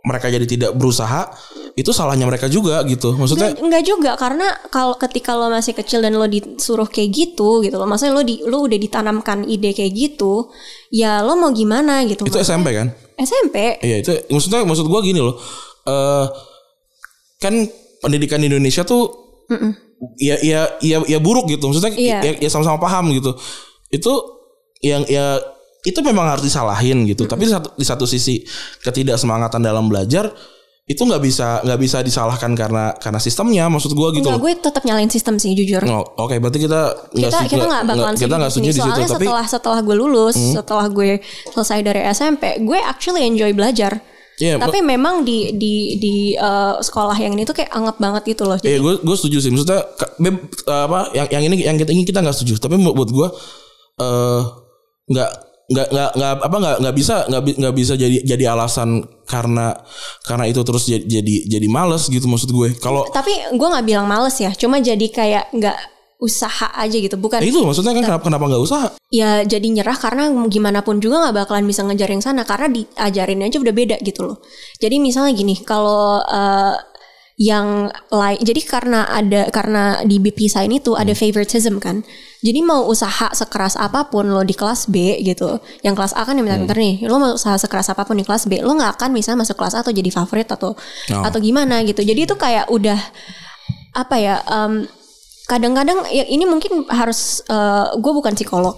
mereka 0.00 0.32
jadi 0.32 0.46
tidak 0.48 0.70
berusaha, 0.76 1.28
itu 1.76 1.92
salahnya 1.92 2.24
mereka 2.24 2.48
juga 2.48 2.80
gitu. 2.88 3.12
Maksudnya 3.16 3.52
Enggak 3.60 3.84
juga 3.84 4.16
karena 4.16 4.48
kalau 4.72 4.96
ketika 4.96 5.36
lo 5.36 5.52
masih 5.52 5.76
kecil 5.76 6.00
dan 6.00 6.16
lo 6.16 6.24
disuruh 6.24 6.88
kayak 6.88 7.12
gitu 7.12 7.60
gitu 7.60 7.76
loh. 7.76 7.84
Maksudnya 7.84 8.16
lo 8.16 8.24
di 8.24 8.40
lo 8.44 8.64
udah 8.64 8.78
ditanamkan 8.80 9.44
ide 9.44 9.76
kayak 9.76 9.92
gitu, 9.92 10.48
ya 10.88 11.20
lo 11.20 11.36
mau 11.36 11.52
gimana 11.52 12.04
gitu. 12.08 12.24
itu 12.24 12.40
SMP 12.40 12.72
kan? 12.72 12.88
SMP. 13.20 13.76
Iya 13.84 13.96
itu 14.00 14.10
maksudnya 14.32 14.64
maksud 14.64 14.88
gue 14.88 15.00
gini 15.04 15.20
loh. 15.20 15.36
Eh 15.84 16.26
kan 17.40 17.54
pendidikan 18.00 18.40
di 18.40 18.48
Indonesia 18.48 18.84
tuh 18.84 19.12
ya 20.16 20.40
ya 20.40 20.80
ya 20.80 21.04
ya 21.04 21.18
buruk 21.20 21.48
gitu. 21.52 21.68
Maksudnya 21.68 21.92
Iya. 21.92 22.18
ya, 22.24 22.32
ya 22.40 22.48
sama-sama 22.48 22.80
paham 22.80 23.12
gitu. 23.12 23.36
Itu 23.92 24.12
yang 24.80 25.04
ya 25.04 25.36
itu 25.80 25.98
memang 26.04 26.28
harus 26.28 26.44
disalahin 26.44 27.08
gitu. 27.08 27.24
Tapi 27.24 27.48
di 27.48 27.52
satu, 27.52 27.68
di 27.72 27.86
satu 27.86 28.04
sisi 28.04 28.44
ketidaksemangatan 28.84 29.60
dalam 29.60 29.88
belajar 29.88 30.28
itu 30.90 31.06
nggak 31.06 31.22
bisa 31.22 31.62
nggak 31.62 31.80
bisa 31.80 31.98
disalahkan 32.02 32.50
karena 32.58 32.90
karena 32.98 33.22
sistemnya. 33.22 33.70
Maksud 33.70 33.94
gue 33.94 34.08
gitu. 34.18 34.26
Enggak, 34.26 34.42
gue 34.42 34.52
tetap 34.58 34.82
nyalain 34.82 35.06
sistem 35.06 35.38
sih 35.38 35.54
jujur. 35.54 35.80
Oh, 35.86 36.02
Oke, 36.18 36.42
berarti 36.42 36.58
kita 36.66 36.82
kita 37.14 37.38
kita 37.46 37.64
nggak 37.64 37.84
bakalan 37.86 38.14
kita 38.18 38.34
nggak 38.34 38.50
setuju 38.50 38.68
di 38.68 38.74
situ. 38.74 38.90
soalnya 38.90 39.06
Tapi 39.06 39.14
Hmm. 39.14 39.22
setelah 39.30 39.46
setelah 39.46 39.78
gue 39.86 39.96
lulus 39.96 40.34
setelah 40.34 40.86
gue 40.90 41.22
selesai 41.54 41.78
dari 41.86 42.02
SMP 42.10 42.58
gue 42.60 42.78
actually 42.82 43.22
enjoy 43.22 43.54
belajar 43.54 44.02
Iya, 44.40 44.56
tapi 44.56 44.80
memang 44.80 45.20
di 45.20 45.52
di 45.52 46.00
di 46.00 46.14
uh, 46.32 46.80
sekolah 46.80 47.12
yang 47.20 47.36
ini 47.36 47.44
tuh 47.44 47.52
kayak 47.52 47.76
anget 47.76 48.00
banget 48.00 48.22
gitu 48.24 48.48
loh 48.48 48.56
Iya, 48.56 48.72
jadi 48.72 48.80
gue 48.80 48.94
gue 49.04 49.16
setuju 49.20 49.36
sih. 49.36 49.52
Maksudnya 49.52 49.84
apa 50.64 51.12
yang 51.12 51.28
yang 51.28 51.42
ini 51.44 51.54
yang 51.60 51.76
kita 51.76 51.92
ini 51.92 52.08
kita 52.08 52.24
nggak 52.24 52.32
setuju. 52.32 52.56
Tapi 52.56 52.80
buat 52.80 53.10
gue 53.12 53.28
eh 54.00 54.40
nggak 55.12 55.30
nggak 55.70 55.88
nggak 55.94 56.10
nggak 56.18 56.32
apa 56.42 56.56
nggak 56.58 56.76
nggak 56.82 56.94
bisa 56.98 57.14
nggak 57.30 57.42
nggak 57.62 57.74
bisa 57.78 57.94
jadi 57.94 58.16
jadi 58.26 58.44
alasan 58.50 59.06
karena 59.22 59.78
karena 60.26 60.44
itu 60.50 60.60
terus 60.66 60.90
jadi 60.90 61.06
jadi, 61.06 61.34
jadi 61.46 61.66
males 61.70 62.10
gitu 62.10 62.26
maksud 62.26 62.50
gue. 62.50 62.74
Kalau 62.82 63.06
tapi 63.14 63.30
gue 63.54 63.68
nggak 63.70 63.86
bilang 63.86 64.10
males 64.10 64.34
ya 64.42 64.50
cuma 64.58 64.82
jadi 64.82 65.06
kayak 65.06 65.54
nggak 65.54 65.78
usaha 66.20 66.68
aja 66.76 66.92
gitu 67.00 67.16
bukan 67.16 67.40
eh, 67.40 67.48
itu 67.48 67.64
maksudnya 67.64 67.96
kan 67.96 68.04
kenapa 68.04 68.24
kenapa 68.28 68.44
nggak 68.52 68.62
usaha? 68.62 68.86
ya 69.08 69.40
jadi 69.40 69.64
nyerah 69.72 69.96
karena 69.96 70.28
gimana 70.52 70.84
pun 70.84 71.00
juga 71.00 71.16
nggak 71.24 71.48
bakalan 71.48 71.64
bisa 71.64 71.80
ngejar 71.80 72.12
yang 72.12 72.20
sana 72.20 72.44
karena 72.44 72.68
diajarin 72.68 73.40
aja 73.40 73.56
udah 73.56 73.74
beda 73.74 73.96
gitu 74.04 74.28
loh. 74.28 74.36
Jadi 74.76 75.00
misalnya 75.00 75.32
gini, 75.32 75.56
kalau 75.64 76.20
eh, 76.20 76.74
yang 77.40 77.88
lain, 78.12 78.36
jadi 78.44 78.60
karena 78.68 79.08
ada 79.08 79.48
karena 79.48 80.04
di 80.04 80.20
BP 80.20 80.44
sign 80.44 80.76
itu 80.76 80.92
ada 80.92 81.16
favoritism 81.16 81.80
kan. 81.80 82.04
Jadi 82.44 82.60
mau 82.60 82.84
usaha 82.84 83.32
sekeras 83.32 83.80
apa 83.80 84.12
pun 84.12 84.28
lo 84.28 84.44
di 84.44 84.52
kelas 84.52 84.92
B 84.92 85.16
gitu, 85.24 85.56
yang 85.80 85.96
kelas 85.96 86.12
A 86.12 86.28
kan 86.28 86.36
yang 86.36 86.44
pintar-pintar 86.44 86.76
nih, 86.76 87.00
lo 87.08 87.16
mau 87.16 87.32
usaha 87.32 87.56
sekeras 87.56 87.88
apa 87.88 88.04
pun 88.04 88.20
di 88.20 88.28
kelas 88.28 88.44
B, 88.44 88.60
lo 88.60 88.76
nggak 88.76 89.00
akan 89.00 89.16
misalnya 89.16 89.48
masuk 89.48 89.56
kelas 89.56 89.72
A 89.72 89.80
atau 89.80 89.92
jadi 89.92 90.12
favorit 90.12 90.52
atau 90.52 90.76
Oh. 90.76 91.24
atau 91.24 91.40
gimana 91.40 91.80
gitu. 91.88 92.04
Jadi 92.04 92.28
itu 92.28 92.36
kayak 92.36 92.68
udah 92.68 93.00
apa 93.96 94.16
ya? 94.20 94.36
em, 94.44 94.84
kadang-kadang 95.48 96.06
ya 96.12 96.22
ini 96.28 96.44
mungkin 96.46 96.86
harus 96.92 97.40
gue 97.96 98.12
bukan 98.14 98.36
psikolog 98.36 98.76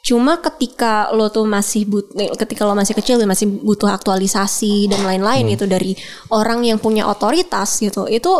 cuma 0.00 0.40
ketika 0.40 1.12
lo 1.12 1.28
tuh 1.28 1.44
masih 1.44 1.84
but 1.84 2.08
ketika 2.40 2.64
lo 2.64 2.72
masih 2.72 2.96
kecil 2.96 3.20
masih 3.28 3.46
butuh 3.48 3.92
aktualisasi 3.92 4.88
dan 4.88 5.04
lain-lain 5.04 5.52
gitu 5.52 5.68
dari 5.68 5.92
orang 6.32 6.64
yang 6.64 6.80
punya 6.80 7.04
otoritas 7.04 7.78
gitu 7.84 8.08
itu 8.08 8.32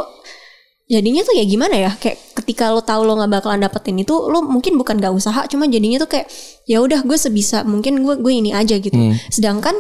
jadinya 0.91 1.23
tuh 1.23 1.39
ya 1.39 1.47
gimana 1.47 1.77
ya? 1.79 1.91
Kayak 1.95 2.19
ketika 2.43 2.75
lo 2.75 2.83
tahu 2.83 3.07
lo 3.07 3.15
nggak 3.15 3.31
bakalan 3.39 3.63
dapetin 3.63 4.03
itu 4.03 4.11
lo 4.11 4.43
mungkin 4.43 4.75
bukan 4.75 4.99
gak 4.99 5.15
usaha 5.15 5.47
cuma 5.47 5.71
jadinya 5.71 6.03
tuh 6.03 6.11
kayak 6.11 6.27
ya 6.67 6.83
udah 6.83 7.07
gue 7.07 7.15
sebisa 7.15 7.63
mungkin 7.63 8.03
gue 8.03 8.19
gue 8.19 8.33
ini 8.35 8.51
aja 8.51 8.75
gitu. 8.75 8.99
Sedangkan 9.31 9.79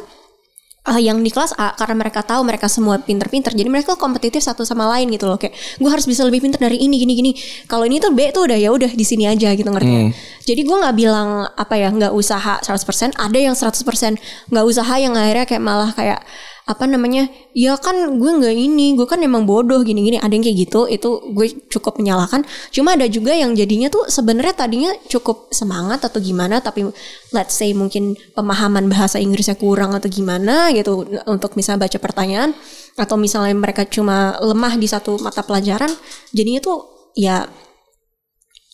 ah, 0.87 1.01
yang 1.01 1.20
di 1.20 1.28
kelas 1.33 1.57
A 1.61 1.76
karena 1.76 2.01
mereka 2.01 2.24
tahu 2.24 2.45
mereka 2.47 2.70
semua 2.70 3.01
pinter-pinter 3.01 3.53
jadi 3.53 3.68
mereka 3.68 3.97
kompetitif 4.01 4.41
satu 4.45 4.64
sama 4.64 4.89
lain 4.97 5.12
gitu 5.12 5.28
loh. 5.28 5.37
Kayak 5.37 5.57
gue 5.57 5.91
harus 5.91 6.07
bisa 6.07 6.24
lebih 6.24 6.45
pinter 6.45 6.61
dari 6.61 6.81
ini 6.81 6.97
gini 7.01 7.12
gini. 7.16 7.33
Kalau 7.68 7.85
ini 7.85 8.01
tuh 8.01 8.14
B 8.14 8.33
tuh 8.33 8.49
udah 8.49 8.59
ya 8.59 8.70
udah 8.72 8.91
di 8.93 9.05
sini 9.05 9.28
aja 9.28 9.53
gitu 9.53 9.68
ngerti 9.68 9.91
ya? 9.91 10.11
jadi 10.51 10.66
gue 10.66 10.76
nggak 10.83 10.97
bilang 10.99 11.47
apa 11.55 11.74
ya 11.78 11.89
nggak 11.95 12.11
usaha 12.11 12.59
100% 12.59 13.14
ada 13.14 13.39
yang 13.39 13.55
100% 13.55 14.51
nggak 14.51 14.64
usaha 14.66 14.95
yang 14.99 15.14
akhirnya 15.14 15.47
kayak 15.47 15.62
malah 15.62 15.91
kayak 15.95 16.20
apa 16.70 16.86
namanya 16.86 17.26
ya 17.50 17.74
kan 17.74 18.14
gue 18.14 18.30
nggak 18.30 18.54
ini 18.54 18.94
gue 18.94 19.02
kan 19.02 19.18
emang 19.18 19.42
bodoh 19.42 19.82
gini 19.82 20.06
gini 20.06 20.22
ada 20.22 20.30
yang 20.30 20.46
kayak 20.46 20.70
gitu 20.70 20.86
itu 20.86 21.34
gue 21.34 21.46
cukup 21.66 21.98
menyalahkan. 21.98 22.46
Cuma 22.70 22.94
ada 22.94 23.10
juga 23.10 23.34
yang 23.34 23.58
jadinya 23.58 23.90
tuh 23.90 24.06
sebenarnya 24.06 24.54
tadinya 24.54 24.94
cukup 25.10 25.50
semangat 25.50 26.06
atau 26.06 26.22
gimana 26.22 26.62
tapi 26.62 26.86
let's 27.34 27.58
say 27.58 27.74
mungkin 27.74 28.14
pemahaman 28.38 28.86
bahasa 28.86 29.18
Inggrisnya 29.18 29.58
kurang 29.58 29.98
atau 29.98 30.06
gimana 30.06 30.70
gitu 30.70 31.02
untuk 31.26 31.58
misalnya 31.58 31.90
baca 31.90 31.98
pertanyaan 31.98 32.54
atau 32.94 33.18
misalnya 33.18 33.58
mereka 33.58 33.82
cuma 33.90 34.38
lemah 34.38 34.78
di 34.78 34.86
satu 34.86 35.18
mata 35.18 35.42
pelajaran 35.42 35.90
jadinya 36.30 36.62
tuh 36.62 37.10
ya 37.18 37.50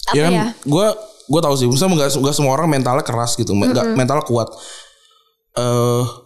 apa 0.06 0.14
ya 0.14 0.24
kan? 0.28 0.32
ya, 0.36 0.46
gue 0.68 0.86
gue 1.26 1.40
tahu 1.40 1.54
sih 1.56 1.66
misalnya 1.66 2.12
nggak 2.12 2.36
semua 2.36 2.52
orang 2.52 2.68
mentalnya 2.68 3.00
keras 3.00 3.40
gitu 3.40 3.56
nggak 3.56 3.96
mentalnya 3.96 4.28
kuat. 4.28 4.52
Eh 5.56 6.25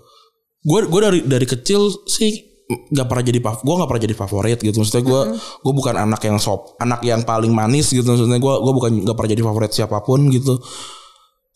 gue 0.60 0.80
gue 0.88 1.00
dari 1.00 1.20
dari 1.24 1.46
kecil 1.48 1.88
sih 2.04 2.50
nggak 2.70 3.06
pernah 3.10 3.24
jadi 3.26 3.38
gue 3.42 3.74
nggak 3.74 3.88
pernah 3.90 4.04
jadi 4.06 4.14
favorit 4.14 4.58
gitu. 4.62 4.76
Maksudnya 4.78 5.02
gue 5.02 5.20
gue 5.36 5.72
bukan 5.74 5.94
anak 5.98 6.22
yang 6.22 6.38
sop 6.38 6.78
anak 6.78 7.02
yang 7.02 7.26
paling 7.26 7.50
manis 7.50 7.90
gitu. 7.90 8.06
Maksudnya 8.06 8.38
gue 8.38 8.54
gue 8.62 8.72
bukan 8.72 8.90
nggak 9.06 9.16
pernah 9.16 9.30
jadi 9.34 9.42
favorit 9.42 9.72
siapa 9.74 9.98
pun 10.06 10.30
gitu. 10.30 10.60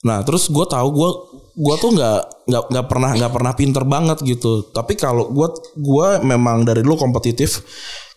Nah 0.05 0.27
terus 0.27 0.51
gue 0.51 0.67
tahu 0.67 0.89
gue 0.91 1.11
gue 1.55 1.75
tuh 1.79 1.91
nggak 1.95 2.19
nggak 2.51 2.63
nggak 2.67 2.87
pernah 2.91 3.11
nggak 3.15 3.33
pernah 3.33 3.53
pinter 3.55 3.85
banget 3.87 4.19
gitu. 4.27 4.67
Tapi 4.75 4.99
kalau 4.99 5.31
gue 5.31 5.49
gue 5.79 6.09
memang 6.27 6.67
dari 6.67 6.83
dulu 6.83 6.99
kompetitif. 6.99 7.63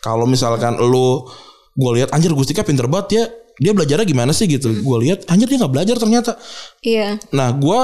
Kalau 0.01 0.25
misalkan 0.25 0.81
lu 0.81 1.25
gue 1.77 1.91
lihat 2.01 2.09
anjir 2.15 2.33
Gustika 2.33 2.65
pinter 2.65 2.89
banget 2.89 3.07
ya. 3.13 3.25
Dia 3.57 3.73
belajarnya 3.73 4.05
gimana 4.05 4.31
sih? 4.37 4.45
gitu. 4.45 4.69
Gue 4.85 4.97
lihat 5.05 5.25
anjir 5.29 5.49
dia 5.49 5.57
nggak 5.61 5.73
belajar 5.73 5.95
ternyata. 5.97 6.37
Iya. 6.81 7.17
Nah 7.33 7.53
gue 7.53 7.79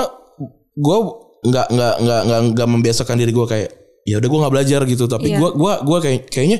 gue 0.73 0.97
nggak 1.43 1.67
nggak 1.69 1.93
nggak 2.01 2.21
nggak 2.27 2.39
nggak 2.55 2.67
membiasakan 2.71 3.15
diri 3.19 3.31
gue 3.35 3.45
kayak 3.45 3.69
ya 4.03 4.19
udah 4.19 4.29
gue 4.31 4.39
nggak 4.43 4.53
belajar 4.53 4.81
gitu. 4.87 5.05
Tapi 5.07 5.27
gue 5.35 5.49
gua 5.55 5.83
gua 5.83 5.97
kayak 6.03 6.27
kayaknya 6.31 6.59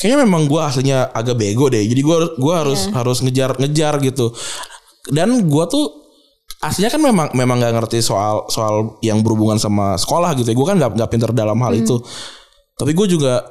kayaknya 0.00 0.18
memang 0.24 0.48
gue 0.48 0.60
aslinya 0.60 1.12
agak 1.12 1.36
bego 1.36 1.68
deh. 1.68 1.84
Jadi 1.84 2.00
gue 2.00 2.16
gua 2.40 2.54
harus 2.64 2.88
Iya. 2.88 2.92
harus 3.00 3.18
ngejar 3.20 3.50
ngejar 3.60 3.94
gitu. 4.00 4.32
Dan 5.12 5.48
gue 5.48 5.64
tuh 5.68 5.86
aslinya 6.60 6.92
kan 6.92 7.00
memang 7.00 7.28
memang 7.32 7.56
nggak 7.60 7.72
ngerti 7.80 8.04
soal 8.04 8.44
soal 8.52 9.00
yang 9.00 9.24
berhubungan 9.24 9.56
sama 9.56 9.96
sekolah 9.96 10.36
gitu 10.36 10.52
ya. 10.52 10.56
Gue 10.56 10.66
kan 10.68 10.76
nggak 10.80 10.92
nggak 10.96 11.10
pinter 11.10 11.30
dalam 11.32 11.56
hal 11.60 11.72
itu. 11.76 12.00
Tapi 12.76 12.92
gue 12.96 13.06
juga 13.12 13.44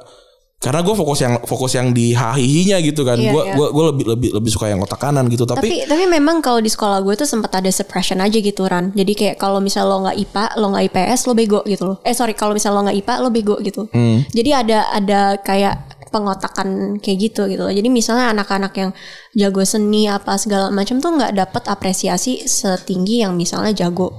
karena 0.60 0.84
gue 0.84 0.92
fokus 0.92 1.24
yang 1.24 1.40
fokus 1.48 1.72
yang 1.72 1.88
di 1.96 2.12
hahihinya 2.12 2.84
gitu 2.84 3.00
kan. 3.00 3.16
Iya, 3.16 3.32
Gue 3.32 3.42
iya. 3.48 3.56
gue 3.56 3.68
gue 3.72 3.84
lebih 3.96 4.04
lebih 4.12 4.30
lebih 4.36 4.50
suka 4.52 4.68
yang 4.68 4.84
otak 4.84 5.00
kanan 5.00 5.24
gitu. 5.32 5.48
Tapi, 5.48 5.56
Tapi 5.56 5.88
tapi 5.88 6.04
memang 6.04 6.44
kalau 6.44 6.60
di 6.60 6.68
sekolah 6.68 7.00
gue 7.00 7.16
tuh 7.16 7.24
sempat 7.24 7.56
ada 7.56 7.72
suppression 7.72 8.20
aja 8.20 8.36
gitu 8.36 8.68
Ran. 8.68 8.92
Jadi 8.92 9.12
kayak 9.16 9.36
kalau 9.40 9.56
misal 9.64 9.88
lo 9.88 10.04
nggak 10.04 10.20
IPA, 10.20 10.44
lo 10.60 10.66
nggak 10.76 10.84
IPS, 10.92 11.20
lo 11.24 11.32
bego 11.32 11.60
gitu 11.64 11.82
loh. 11.88 11.96
Eh 12.04 12.12
sorry, 12.12 12.36
kalau 12.36 12.52
misal 12.52 12.76
lo 12.76 12.84
nggak 12.84 12.98
IPA, 13.00 13.14
lo 13.24 13.28
bego 13.32 13.56
gitu. 13.64 13.88
Hmm. 13.88 14.20
Jadi 14.36 14.50
ada 14.52 14.78
ada 14.92 15.40
kayak 15.40 15.96
pengotakan 16.12 17.00
kayak 17.00 17.32
gitu 17.32 17.48
gitu 17.48 17.64
loh. 17.64 17.72
Jadi 17.72 17.88
misalnya 17.88 18.28
anak-anak 18.36 18.72
yang 18.76 18.90
jago 19.32 19.64
seni 19.64 20.12
apa 20.12 20.36
segala 20.36 20.68
macam 20.68 21.00
tuh 21.00 21.16
nggak 21.16 21.40
dapat 21.40 21.72
apresiasi 21.72 22.44
setinggi 22.44 23.24
yang 23.24 23.32
misalnya 23.32 23.72
jago 23.72 24.12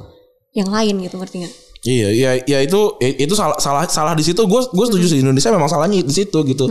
yang 0.58 0.74
lain 0.74 1.06
gitu 1.06 1.22
ngerti 1.22 1.46
nggak? 1.46 1.56
Iya, 1.82 2.10
iya, 2.14 2.32
ya 2.46 2.60
itu 2.62 2.78
itu 3.02 3.34
salah 3.34 3.58
salah 3.58 3.90
salah 3.90 4.14
di 4.14 4.22
situ. 4.22 4.38
Gue 4.46 4.62
gue 4.64 4.86
setuju 4.86 5.06
sih 5.08 5.20
Indonesia 5.20 5.50
memang 5.50 5.66
salahnya 5.66 6.00
di 6.00 6.14
situ 6.14 6.38
gitu. 6.46 6.70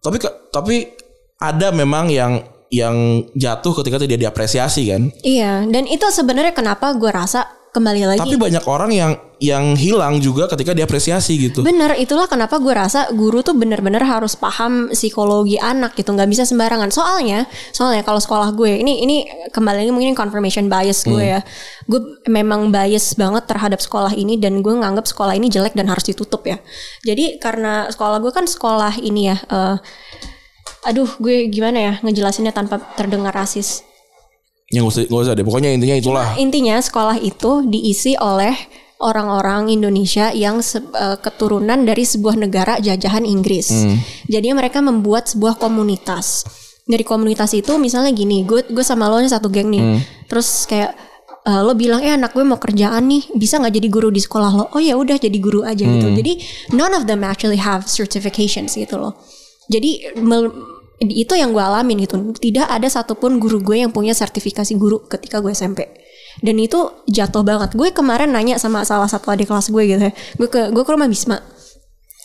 Tapi 0.00 0.16
ke- 0.16 0.48
tapi 0.48 0.88
ada 1.36 1.68
memang 1.68 2.08
yang 2.08 2.40
yang 2.66 2.96
jatuh 3.32 3.72
ketika 3.76 4.00
tidak 4.00 4.18
diapresiasi 4.18 4.88
kan. 4.88 5.12
Iya, 5.20 5.68
dan 5.68 5.84
itu 5.84 6.02
sebenarnya 6.08 6.50
kenapa 6.50 6.96
gue 6.96 7.08
rasa 7.08 7.55
kembali 7.76 8.02
lagi. 8.08 8.24
Tapi 8.24 8.40
banyak 8.40 8.64
orang 8.64 8.88
yang 8.88 9.12
yang 9.36 9.76
hilang 9.76 10.16
juga 10.16 10.48
ketika 10.48 10.72
diapresiasi 10.72 11.36
gitu. 11.36 11.60
Bener, 11.60 11.92
itulah 12.00 12.24
kenapa 12.24 12.56
gue 12.56 12.72
rasa 12.72 13.12
guru 13.12 13.44
tuh 13.44 13.52
bener-bener 13.52 14.00
harus 14.00 14.32
paham 14.32 14.88
psikologi 14.88 15.60
anak 15.60 15.92
gitu, 15.92 16.16
nggak 16.16 16.24
bisa 16.32 16.48
sembarangan. 16.48 16.88
Soalnya, 16.88 17.44
soalnya 17.68 18.00
kalau 18.00 18.16
sekolah 18.16 18.56
gue 18.56 18.80
ini 18.80 19.04
ini 19.04 19.16
kembali 19.52 19.84
lagi 19.84 19.92
mungkin 19.92 20.16
confirmation 20.16 20.72
bias 20.72 21.04
gue 21.04 21.36
ya. 21.36 21.40
Gue 21.84 22.00
memang 22.32 22.72
bias 22.72 23.12
banget 23.20 23.44
terhadap 23.44 23.84
sekolah 23.84 24.16
ini 24.16 24.40
dan 24.40 24.64
gue 24.64 24.72
nganggap 24.72 25.04
sekolah 25.04 25.36
ini 25.36 25.52
jelek 25.52 25.76
dan 25.76 25.92
harus 25.92 26.08
ditutup 26.08 26.48
ya. 26.48 26.56
Jadi 27.04 27.36
karena 27.36 27.92
sekolah 27.92 28.24
gue 28.24 28.32
kan 28.32 28.48
sekolah 28.48 29.04
ini 29.04 29.28
ya. 29.28 29.36
eh, 29.52 29.76
aduh, 30.88 31.12
gue 31.20 31.52
gimana 31.52 31.78
ya 31.78 31.92
ngejelasinnya 32.00 32.56
tanpa 32.56 32.80
terdengar 32.96 33.36
rasis. 33.36 33.84
Ya 34.66 34.82
nggak 34.82 34.90
usah, 34.90 35.02
nggak 35.06 35.22
usah 35.22 35.34
deh. 35.34 35.44
Pokoknya 35.46 35.70
intinya 35.70 35.94
itulah. 35.94 36.28
Intinya 36.36 36.76
sekolah 36.76 37.16
itu 37.16 37.62
diisi 37.64 38.18
oleh 38.18 38.54
orang-orang 38.98 39.68
Indonesia 39.68 40.32
yang 40.32 40.58
se- 40.58 40.82
eh, 40.82 41.18
keturunan 41.20 41.84
dari 41.84 42.02
sebuah 42.02 42.34
negara 42.34 42.80
jajahan 42.80 43.22
Inggris. 43.22 43.68
Jadi 44.26 44.48
mereka 44.50 44.80
membuat 44.80 45.28
sebuah 45.28 45.54
komunitas. 45.56 46.42
Dari 46.82 47.02
komunitas 47.02 47.50
itu 47.52 47.76
misalnya 47.76 48.10
gini, 48.10 48.42
gue 48.42 48.62
gue 48.64 48.82
sama 48.82 49.06
lo 49.06 49.18
satu 49.20 49.46
geng 49.48 49.70
nih. 49.70 49.82
Terus 50.26 50.64
kayak 50.64 50.94
eh, 51.44 51.60
lo 51.60 51.74
bilang 51.74 52.00
eh 52.00 52.10
anak 52.10 52.32
gue 52.32 52.42
mau 52.42 52.58
kerjaan 52.58 53.06
nih, 53.06 53.22
bisa 53.34 53.58
nggak 53.58 53.74
jadi 53.74 53.88
guru 53.88 54.08
di 54.10 54.18
sekolah 54.18 54.50
lo? 54.50 54.64
Oh 54.72 54.80
ya 54.80 54.94
udah 54.94 55.14
jadi 55.14 55.38
guru 55.38 55.62
aja 55.62 55.82
gitu. 55.84 56.08
Jadi 56.12 56.32
none 56.72 56.90
of 56.90 57.04
them 57.04 57.22
actually 57.22 57.58
have 57.58 57.86
certifications 57.86 58.74
gitu 58.74 58.96
loh. 58.96 59.14
Jadi 59.66 60.14
itu 61.00 61.36
yang 61.36 61.52
gue 61.52 61.60
alamin 61.60 62.08
gitu. 62.08 62.16
Tidak 62.32 62.66
ada 62.66 62.88
satupun 62.88 63.36
guru 63.36 63.60
gue 63.60 63.84
yang 63.84 63.92
punya 63.92 64.16
sertifikasi 64.16 64.72
guru 64.80 65.04
ketika 65.04 65.44
gue 65.44 65.52
SMP. 65.52 65.84
Dan 66.40 66.56
itu 66.60 67.04
jatuh 67.08 67.44
banget. 67.44 67.76
Gue 67.76 67.92
kemarin 67.92 68.32
nanya 68.32 68.56
sama 68.56 68.84
salah 68.84 69.08
satu 69.08 69.32
adik 69.32 69.48
kelas 69.48 69.68
gue 69.68 69.82
gitu 69.84 70.02
ya. 70.08 70.12
Gue 70.40 70.48
ke 70.48 70.72
gue 70.72 70.82
ke 70.84 70.90
rumah 70.92 71.08
Bisma. 71.08 71.40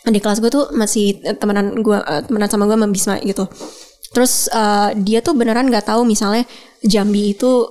Adik 0.08 0.24
kelas 0.24 0.40
gue 0.40 0.52
tuh 0.52 0.72
masih 0.76 1.20
eh, 1.24 1.36
temenan 1.36 1.80
gue 1.84 1.98
eh, 2.00 2.22
temenan 2.28 2.48
sama 2.48 2.68
gue 2.68 2.76
sama 2.76 2.88
Bisma 2.88 3.16
gitu. 3.24 3.48
Terus 4.12 4.48
eh, 4.52 4.90
dia 5.00 5.20
tuh 5.20 5.36
beneran 5.36 5.68
nggak 5.68 5.88
tahu 5.92 6.08
misalnya 6.08 6.48
Jambi 6.84 7.36
itu 7.36 7.68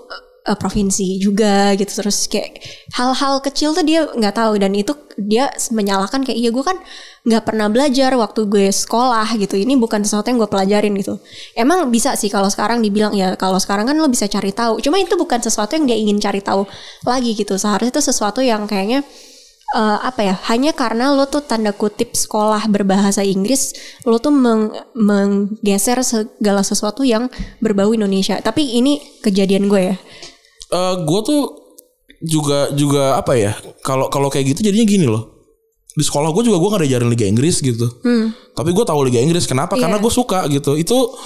eh, 0.47 0.57
provinsi 0.59 1.21
juga 1.21 1.75
gitu. 1.77 1.91
Terus 1.91 2.29
kayak 2.31 2.61
hal-hal 2.97 3.41
kecil 3.45 3.77
tuh 3.77 3.85
dia 3.85 4.09
nggak 4.09 4.35
tahu. 4.37 4.53
Dan 4.61 4.73
itu 4.77 4.93
dia 5.21 5.53
menyalahkan 5.73 6.25
kayak 6.25 6.39
iya 6.39 6.51
gue 6.51 6.65
kan 6.65 6.81
nggak 7.21 7.45
pernah 7.45 7.69
belajar 7.69 8.17
waktu 8.17 8.49
gue 8.49 8.73
sekolah 8.73 9.37
gitu. 9.37 9.61
Ini 9.61 9.77
bukan 9.77 10.01
sesuatu 10.01 10.33
yang 10.33 10.41
gue 10.41 10.51
pelajarin 10.51 10.97
gitu. 10.97 11.21
Emang 11.53 11.89
bisa 11.93 12.17
sih 12.17 12.33
kalau 12.33 12.49
sekarang 12.49 12.81
dibilang 12.81 13.13
ya 13.13 13.37
kalau 13.37 13.61
sekarang 13.61 13.85
kan 13.85 13.97
lo 13.97 14.09
bisa 14.09 14.25
cari 14.25 14.53
tahu. 14.57 14.81
Cuma 14.81 14.97
itu 14.97 15.15
bukan 15.21 15.41
sesuatu 15.45 15.77
yang 15.77 15.85
dia 15.85 15.99
ingin 16.01 16.17
cari 16.17 16.41
tahu 16.41 16.65
lagi 17.05 17.37
gitu. 17.37 17.61
Seharusnya 17.61 17.93
itu 17.93 18.03
sesuatu 18.03 18.41
yang 18.41 18.65
kayaknya 18.65 19.05
eh, 19.77 19.99
apa 20.01 20.21
ya 20.25 20.35
hanya 20.49 20.73
karena 20.73 21.13
lo 21.13 21.29
tuh 21.29 21.45
tanda 21.45 21.77
kutip 21.77 22.17
sekolah 22.17 22.67
berbahasa 22.73 23.21
Inggris 23.23 23.77
lo 24.09 24.17
tuh 24.17 24.33
meng- 24.33 24.73
menggeser 24.97 26.01
segala 26.01 26.65
sesuatu 26.65 27.05
yang 27.05 27.29
berbau 27.61 27.93
Indonesia. 27.93 28.41
Tapi 28.41 28.81
ini 28.81 28.97
kejadian 29.21 29.69
gue 29.69 29.83
ya 29.93 29.97
Eh 30.71 30.95
gue 31.03 31.21
tuh 31.23 31.41
juga 32.21 32.71
juga 32.73 33.17
apa 33.17 33.35
ya? 33.35 33.53
Kalau 33.81 34.07
kalau 34.07 34.29
kayak 34.29 34.55
gitu 34.55 34.67
jadinya 34.67 34.87
gini 34.87 35.07
loh. 35.07 35.43
Di 35.91 36.03
sekolah 36.03 36.31
gue 36.31 36.47
juga 36.47 36.57
gue 36.57 36.71
gak 36.71 36.83
diajarin 36.85 37.11
Liga 37.11 37.27
Inggris 37.27 37.59
gitu. 37.59 37.87
Tapi 38.55 38.71
gue 38.71 38.85
tahu 38.85 39.01
Liga 39.03 39.19
Inggris 39.19 39.45
kenapa? 39.45 39.75
Karena 39.75 39.99
Iya. 39.99 40.03
gue 40.03 40.13
suka 40.13 40.47
gitu. 40.47 40.75
Itu 40.75 41.19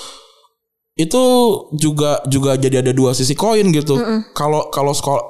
itu 0.94 1.22
juga 1.74 2.22
juga 2.24 2.54
jadi 2.54 2.78
ada 2.80 2.92
dua 2.92 3.12
sisi 3.12 3.34
koin 3.34 3.68
gitu. 3.70 3.98
Kalau 4.32 4.70
kalau 4.70 4.90
sekolah 4.90 5.24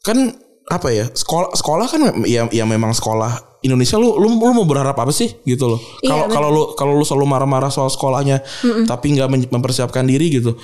kan 0.00 0.32
apa 0.68 0.88
ya 0.88 1.06
sekolah 1.06 1.52
sekolah 1.54 1.86
kan 1.86 2.00
ya 2.24 2.44
ya 2.48 2.64
memang 2.64 2.92
sekolah 2.92 3.60
Indonesia 3.60 3.96
lu 3.96 4.16
lu, 4.16 4.28
lu 4.30 4.52
mau 4.54 4.64
berharap 4.64 4.94
apa 4.94 5.08
sih 5.10 5.32
gitu 5.42 5.64
loh 5.66 5.80
Iya, 6.00 6.08
kalau 6.08 6.24
bener. 6.24 6.34
kalau 6.36 6.48
lu 6.48 6.62
kalau 6.76 6.92
lu 6.92 7.04
selalu 7.04 7.24
marah-marah 7.26 7.68
soal 7.68 7.88
sekolahnya 7.88 8.44
tapi 8.84 9.16
nggak 9.16 9.48
mempersiapkan 9.48 10.04
diri 10.04 10.28
gitu 10.30 10.60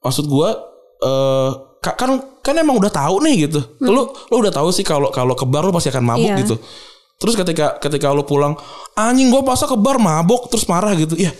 maksud 0.00 0.24
gua 0.24 0.56
eh 0.98 1.50
ka- 1.52 1.71
kan 1.82 2.10
kan 2.38 2.54
emang 2.54 2.78
udah 2.78 2.94
tahu 2.94 3.18
nih 3.26 3.50
gitu. 3.50 3.58
Lu 3.82 4.06
lu 4.30 4.34
udah 4.38 4.54
tahu 4.54 4.70
sih 4.70 4.86
kalau 4.86 5.10
kalau 5.10 5.34
kebar 5.34 5.66
lu 5.66 5.74
pasti 5.74 5.90
akan 5.90 6.04
mabuk 6.06 6.30
Iya. 6.30 6.38
gitu. 6.46 6.54
Terus 7.18 7.34
ketika 7.34 7.82
ketika 7.82 8.14
lu 8.14 8.22
pulang 8.22 8.54
anjing 8.94 9.34
gua 9.34 9.42
masa 9.42 9.66
kebar 9.66 9.98
mabuk 9.98 10.46
terus 10.46 10.66
marah 10.70 10.94
gitu. 10.94 11.18
Ya 11.18 11.34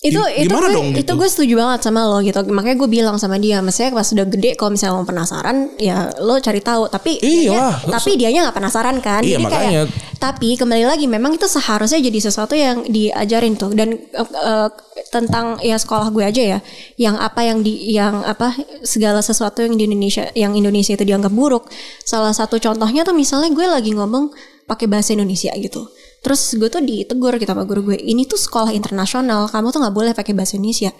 itu 0.00 0.16
itu 0.32 0.48
gue, 0.48 0.70
dong 0.72 0.96
itu 0.96 1.04
gitu? 1.04 1.12
gue 1.12 1.28
setuju 1.28 1.54
banget 1.60 1.80
sama 1.84 2.08
lo 2.08 2.24
gitu. 2.24 2.40
Makanya 2.48 2.76
gue 2.80 2.88
bilang 2.88 3.16
sama 3.20 3.36
dia 3.36 3.60
maksudnya 3.60 3.92
pas 3.92 4.08
sudah 4.08 4.24
gede 4.24 4.56
kalau 4.56 4.72
misalnya 4.72 4.96
mau 4.96 5.04
penasaran 5.04 5.76
ya 5.76 6.08
lo 6.24 6.40
cari 6.40 6.64
tahu. 6.64 6.88
Tapi 6.88 7.20
dianya- 7.20 7.84
tapi 7.84 8.10
dianya 8.16 8.48
nggak 8.48 8.56
penasaran 8.56 8.96
kan? 9.04 9.20
Iya, 9.20 9.36
jadi 9.36 9.44
makanya. 9.44 9.68
kayak 9.84 9.86
tapi 10.16 10.56
kembali 10.56 10.84
lagi 10.88 11.04
memang 11.04 11.36
itu 11.36 11.44
seharusnya 11.44 12.00
jadi 12.00 12.16
sesuatu 12.16 12.56
yang 12.56 12.88
diajarin 12.88 13.60
tuh. 13.60 13.76
Dan 13.76 14.00
eh, 14.00 14.68
tentang 15.12 15.60
ya 15.60 15.76
sekolah 15.76 16.08
gue 16.08 16.24
aja 16.24 16.42
ya 16.56 16.58
yang 16.96 17.20
apa 17.20 17.44
yang 17.44 17.60
di 17.60 17.92
yang 17.92 18.24
apa 18.24 18.56
segala 18.80 19.20
sesuatu 19.20 19.60
yang 19.60 19.76
di 19.76 19.84
Indonesia 19.84 20.32
yang 20.32 20.56
Indonesia 20.56 20.96
itu 20.96 21.04
dianggap 21.04 21.32
buruk. 21.36 21.68
Salah 22.08 22.32
satu 22.32 22.56
contohnya 22.56 23.04
tuh 23.04 23.12
misalnya 23.12 23.52
gue 23.52 23.68
lagi 23.68 23.92
ngomong 23.92 24.32
pakai 24.64 24.88
bahasa 24.88 25.12
Indonesia 25.12 25.52
gitu 25.60 25.84
Terus 26.20 26.40
gue 26.56 26.68
tuh 26.68 26.84
ditegur 26.84 27.36
gitu 27.40 27.48
sama 27.48 27.64
guru 27.64 27.92
gue, 27.92 27.98
ini 27.98 28.28
tuh 28.28 28.36
sekolah 28.36 28.76
internasional, 28.76 29.48
kamu 29.48 29.72
tuh 29.72 29.80
nggak 29.80 29.96
boleh 29.96 30.12
pakai 30.12 30.36
bahasa 30.36 30.60
Indonesia. 30.60 30.92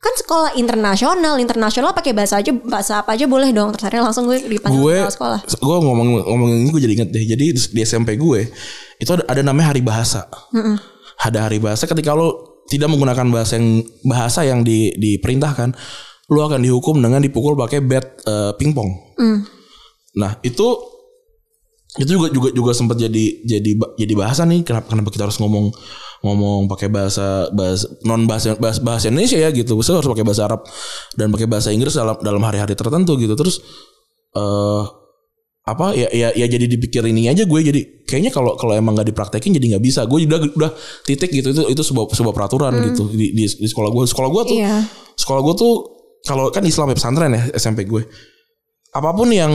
Kan 0.00 0.14
sekolah 0.16 0.56
internasional, 0.56 1.36
internasional 1.36 1.92
pakai 1.92 2.16
bahasa 2.16 2.40
aja, 2.40 2.52
bahasa 2.52 3.04
apa 3.04 3.16
aja 3.16 3.28
boleh 3.28 3.52
dong. 3.52 3.72
Terus 3.76 3.84
akhirnya 3.84 4.04
langsung 4.08 4.24
gue 4.28 4.40
dipanggil 4.40 4.80
gue 4.80 4.96
kepala 5.00 5.12
sekolah. 5.12 5.40
gue 5.44 5.76
ngomong 5.84 6.08
ngomong 6.24 6.48
ini 6.56 6.68
gue 6.72 6.82
jadi 6.88 6.94
inget 6.96 7.08
deh 7.12 7.24
jadi 7.24 7.44
di 7.52 7.80
SMP 7.84 8.16
gue 8.16 8.48
itu 9.00 9.10
ada, 9.12 9.24
ada 9.28 9.40
namanya 9.44 9.72
hari 9.72 9.80
bahasa 9.84 10.28
ada 11.20 11.38
hari 11.44 11.60
bahasa 11.60 11.84
ketika 11.84 12.16
lo 12.16 12.60
tidak 12.68 12.88
menggunakan 12.88 13.28
bahasa 13.28 13.60
yang 13.60 13.84
bahasa 14.04 14.40
yang 14.44 14.60
di, 14.64 14.92
diperintahkan 14.96 15.76
lo 16.30 16.40
akan 16.48 16.64
dihukum 16.64 16.96
dengan 17.00 17.20
dipukul 17.20 17.56
pakai 17.56 17.84
bat 17.84 18.24
eh, 18.24 18.52
pingpong 18.56 18.88
nah 20.16 20.36
itu 20.40 20.64
itu 21.98 22.10
juga 22.14 22.30
juga 22.30 22.48
juga 22.54 22.70
sempat 22.70 23.02
jadi 23.02 23.42
jadi 23.42 23.70
jadi 23.98 24.12
bahasan 24.14 24.54
nih 24.54 24.62
kenapa 24.62 24.86
kenapa 24.94 25.10
kita 25.10 25.26
harus 25.26 25.42
ngomong 25.42 25.74
ngomong 26.22 26.68
pakai 26.70 26.86
bahasa 26.86 27.50
bahasa 27.50 27.88
non 28.06 28.28
bahasa 28.30 28.54
bahasa, 28.54 28.78
bahasa 28.84 29.08
Indonesia 29.10 29.40
ya 29.40 29.50
gitu. 29.50 29.74
Maksudnya 29.74 30.04
harus 30.04 30.10
pakai 30.12 30.22
bahasa 30.22 30.42
Arab 30.46 30.60
dan 31.16 31.32
pakai 31.32 31.48
bahasa 31.48 31.72
Inggris 31.74 31.96
dalam 31.96 32.14
dalam 32.20 32.38
hari-hari 32.44 32.76
tertentu 32.76 33.16
gitu. 33.18 33.34
Terus 33.34 33.58
eh 34.36 34.84
apa 35.66 35.92
ya 35.96 36.08
ya 36.12 36.28
ya 36.34 36.46
jadi 36.46 36.66
dipikir 36.66 37.04
ini 37.08 37.28
aja 37.28 37.44
gue 37.44 37.60
jadi 37.62 37.80
kayaknya 38.08 38.32
kalau 38.32 38.56
kalau 38.56 38.74
emang 38.76 38.94
nggak 38.96 39.10
dipraktekin 39.10 39.56
jadi 39.56 39.66
nggak 39.76 39.84
bisa. 39.84 40.04
Gue 40.06 40.28
udah 40.28 40.38
udah 40.60 40.70
titik 41.08 41.32
gitu 41.32 41.50
itu 41.56 41.62
itu 41.72 41.82
sebuah 41.82 42.06
sebuah 42.12 42.34
peraturan 42.36 42.70
gitu 42.92 43.08
di, 43.10 43.32
di 43.34 43.44
di 43.48 43.66
sekolah 43.66 43.90
gue. 43.90 44.04
Sekolah 44.06 44.28
gue 44.30 44.42
tuh 44.46 44.56
Iya. 44.60 44.84
sekolah 45.16 45.40
gue 45.40 45.54
tuh 45.56 45.72
kalau 46.20 46.52
kan 46.52 46.60
Islam 46.68 46.92
ya 46.92 46.96
pesantren 47.00 47.32
ya 47.32 47.42
SMP 47.56 47.88
gue 47.88 48.04
apa 48.90 49.10
pun 49.14 49.28
yang 49.30 49.52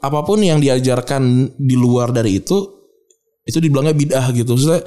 apa 0.00 0.20
pun 0.24 0.40
yang 0.40 0.58
diajarkan 0.58 1.22
di 1.54 1.76
luar 1.76 2.08
dari 2.10 2.40
itu 2.40 2.56
itu 3.44 3.58
dibilangnya 3.58 3.96
bidah 3.96 4.28
gitu. 4.32 4.52
Maksudnya, 4.52 4.84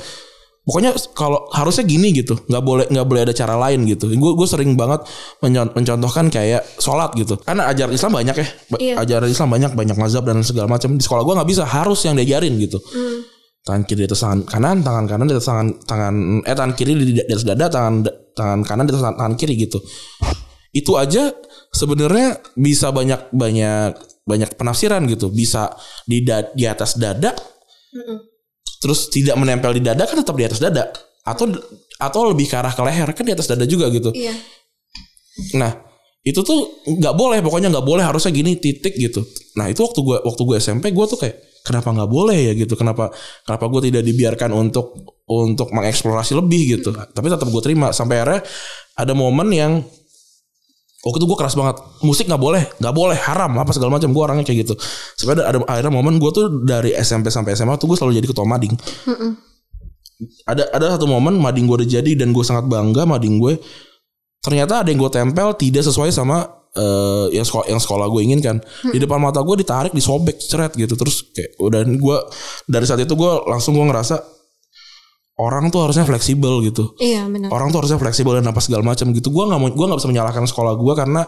pokoknya 0.62 0.92
kalau 1.18 1.50
harusnya 1.50 1.82
gini 1.82 2.14
gitu. 2.14 2.38
Nggak 2.46 2.62
boleh 2.62 2.86
nggak 2.90 3.08
boleh 3.10 3.22
ada 3.26 3.34
cara 3.34 3.58
lain 3.58 3.90
gitu. 3.90 4.06
Gue 4.14 4.38
gue 4.38 4.48
sering 4.48 4.78
banget 4.78 5.02
mencontohkan 5.42 6.30
kayak 6.30 6.62
sholat 6.78 7.14
gitu. 7.18 7.42
Karena 7.42 7.70
ajaran 7.70 7.94
Islam 7.94 8.12
banyak 8.14 8.36
ya. 8.38 8.48
Ba- 8.70 8.82
Iya. 8.82 8.96
ajaran 9.02 9.30
Islam 9.30 9.50
banyak 9.50 9.72
banyak 9.74 9.98
mazhab 9.98 10.24
dan 10.26 10.46
segala 10.46 10.70
macam. 10.70 10.94
Di 10.94 11.02
sekolah 11.02 11.26
gue 11.26 11.34
nggak 11.42 11.50
bisa 11.50 11.64
harus 11.66 12.00
yang 12.06 12.14
diajarin 12.14 12.54
gitu. 12.62 12.78
Tangan 13.62 13.86
kiri 13.86 14.06
di 14.06 14.08
atas 14.10 14.22
tangan 14.26 14.42
kanan 14.46 14.78
tangan 14.82 15.06
kanan 15.06 15.26
di 15.30 15.34
atas 15.38 15.46
tangan 15.46 15.68
tangan 15.86 16.16
eh 16.46 16.56
tangan 16.58 16.74
kiri 16.74 16.92
di, 16.98 17.06
di 17.14 17.22
atas 17.22 17.46
dada 17.46 17.66
tangan 17.70 17.94
tangan 18.34 18.60
kanan 18.66 18.84
di 18.86 18.92
atas 18.94 19.04
tangan, 19.06 19.18
tangan 19.22 19.36
kiri 19.38 19.54
gitu. 19.58 19.78
Itu 20.72 20.98
aja 20.98 21.30
sebenarnya 21.72 22.40
bisa 22.60 22.92
banyak 22.92 23.32
banyak 23.32 23.92
banyak 24.28 24.50
penafsiran 24.60 25.08
gitu 25.10 25.32
bisa 25.34 25.74
di 26.06 26.22
da- 26.22 26.52
di 26.54 26.68
atas 26.68 27.00
dada 27.00 27.34
terus 28.82 29.10
tidak 29.10 29.36
menempel 29.38 29.72
di 29.76 29.82
dada 29.82 30.04
kan 30.06 30.20
tetap 30.20 30.36
di 30.38 30.46
atas 30.46 30.60
dada 30.62 30.90
atau 31.22 31.46
atau 32.02 32.22
lebih 32.34 32.50
ke 32.50 32.56
arah 32.58 32.74
ke 32.74 32.82
leher 32.82 33.10
kan 33.14 33.24
di 33.26 33.34
atas 33.34 33.46
dada 33.46 33.66
juga 33.70 33.94
gitu. 33.94 34.10
Iya. 34.10 34.34
Nah 35.62 35.72
itu 36.22 36.42
tuh 36.42 36.86
nggak 36.86 37.14
boleh 37.18 37.42
pokoknya 37.46 37.70
nggak 37.70 37.86
boleh 37.86 38.02
harusnya 38.06 38.34
gini 38.34 38.58
titik 38.58 38.98
gitu. 38.98 39.22
Nah 39.58 39.70
itu 39.70 39.86
waktu 39.86 40.02
gue 40.02 40.18
waktu 40.22 40.42
gue 40.42 40.56
SMP 40.58 40.86
gue 40.94 41.06
tuh 41.06 41.18
kayak 41.22 41.62
kenapa 41.62 41.94
nggak 41.94 42.10
boleh 42.10 42.38
ya 42.50 42.54
gitu 42.58 42.74
kenapa 42.74 43.14
kenapa 43.46 43.66
gue 43.70 43.94
tidak 43.94 44.02
dibiarkan 44.06 44.50
untuk 44.50 44.98
untuk 45.30 45.70
mengeksplorasi 45.70 46.34
lebih 46.34 46.82
gitu. 46.82 46.90
Tapi 46.90 47.28
tetap 47.30 47.46
gue 47.50 47.62
terima 47.62 47.94
sampai 47.94 48.18
akhirnya 48.22 48.42
ada 48.98 49.14
momen 49.14 49.50
yang 49.54 49.72
Waktu 51.02 51.18
itu 51.18 51.26
gue 51.26 51.38
keras 51.38 51.58
banget. 51.58 51.82
Musik 52.06 52.30
gak 52.30 52.38
boleh 52.38 52.62
Gak 52.78 52.94
boleh 52.94 53.18
Haram 53.18 53.50
Apa 53.58 53.74
segala 53.74 53.98
macam. 53.98 54.14
Gue 54.14 54.22
orangnya 54.22 54.46
kayak 54.46 54.70
gitu. 54.70 54.74
Sampai 55.18 55.34
ada, 55.42 55.50
ada 55.50 55.58
akhirnya 55.66 55.94
momen 55.98 56.22
Gue 56.22 56.30
tuh 56.30 56.62
dari 56.62 56.94
SMP 56.94 57.34
sampai 57.34 57.58
SMA 57.58 57.74
Tuh 57.82 57.90
gue 57.90 57.98
selalu 57.98 58.22
jadi 58.22 58.28
ketua 58.30 58.46
mading. 58.46 58.78
Ada 60.46 60.70
ada 60.70 60.86
satu 60.98 61.10
momen 61.10 61.42
mading 61.42 61.66
gue 61.66 61.82
udah 61.82 61.90
jadi 61.90 62.12
dan 62.14 62.30
gue 62.30 62.46
sangat 62.46 62.70
bangga 62.70 63.10
mading 63.10 63.42
gue 63.42 63.58
ternyata 64.42 64.82
ada 64.82 64.90
yang 64.90 65.02
gue 65.02 65.12
tempel 65.14 65.54
tidak 65.58 65.82
sesuai 65.86 66.10
sama 66.14 66.46
eh, 66.78 67.34
yang 67.34 67.46
sekolah 67.46 67.66
yang 67.70 67.82
sekolah 67.82 68.06
gue 68.10 68.22
inginkan 68.26 68.62
di 68.90 68.98
depan 69.02 69.18
mata 69.18 69.42
gue 69.42 69.58
ditarik 69.58 69.94
disobek 69.94 70.38
ceret 70.38 70.78
gitu. 70.78 70.94
Terus 70.94 71.26
kayak 71.34 71.58
udah 71.58 71.82
gue 71.86 72.18
dari 72.70 72.86
saat 72.86 73.02
itu 73.02 73.14
gue 73.18 73.32
langsung 73.50 73.74
gue 73.74 73.86
ngerasa 73.86 74.22
orang 75.42 75.74
tuh 75.74 75.82
harusnya 75.90 76.06
fleksibel 76.06 76.62
gitu. 76.62 76.94
Iya 77.02 77.26
benar. 77.26 77.50
orang 77.50 77.74
tuh 77.74 77.82
harusnya 77.82 77.98
fleksibel 77.98 78.38
dan 78.38 78.46
apa 78.46 78.62
segala 78.62 78.86
macam 78.86 79.10
gitu. 79.10 79.34
Gue 79.34 79.50
nggak 79.50 79.60
mau 79.60 79.70
gue 79.74 79.86
nggak 79.90 80.00
bisa 80.00 80.10
menyalahkan 80.14 80.46
sekolah 80.46 80.78
gue 80.78 80.94
karena 80.94 81.22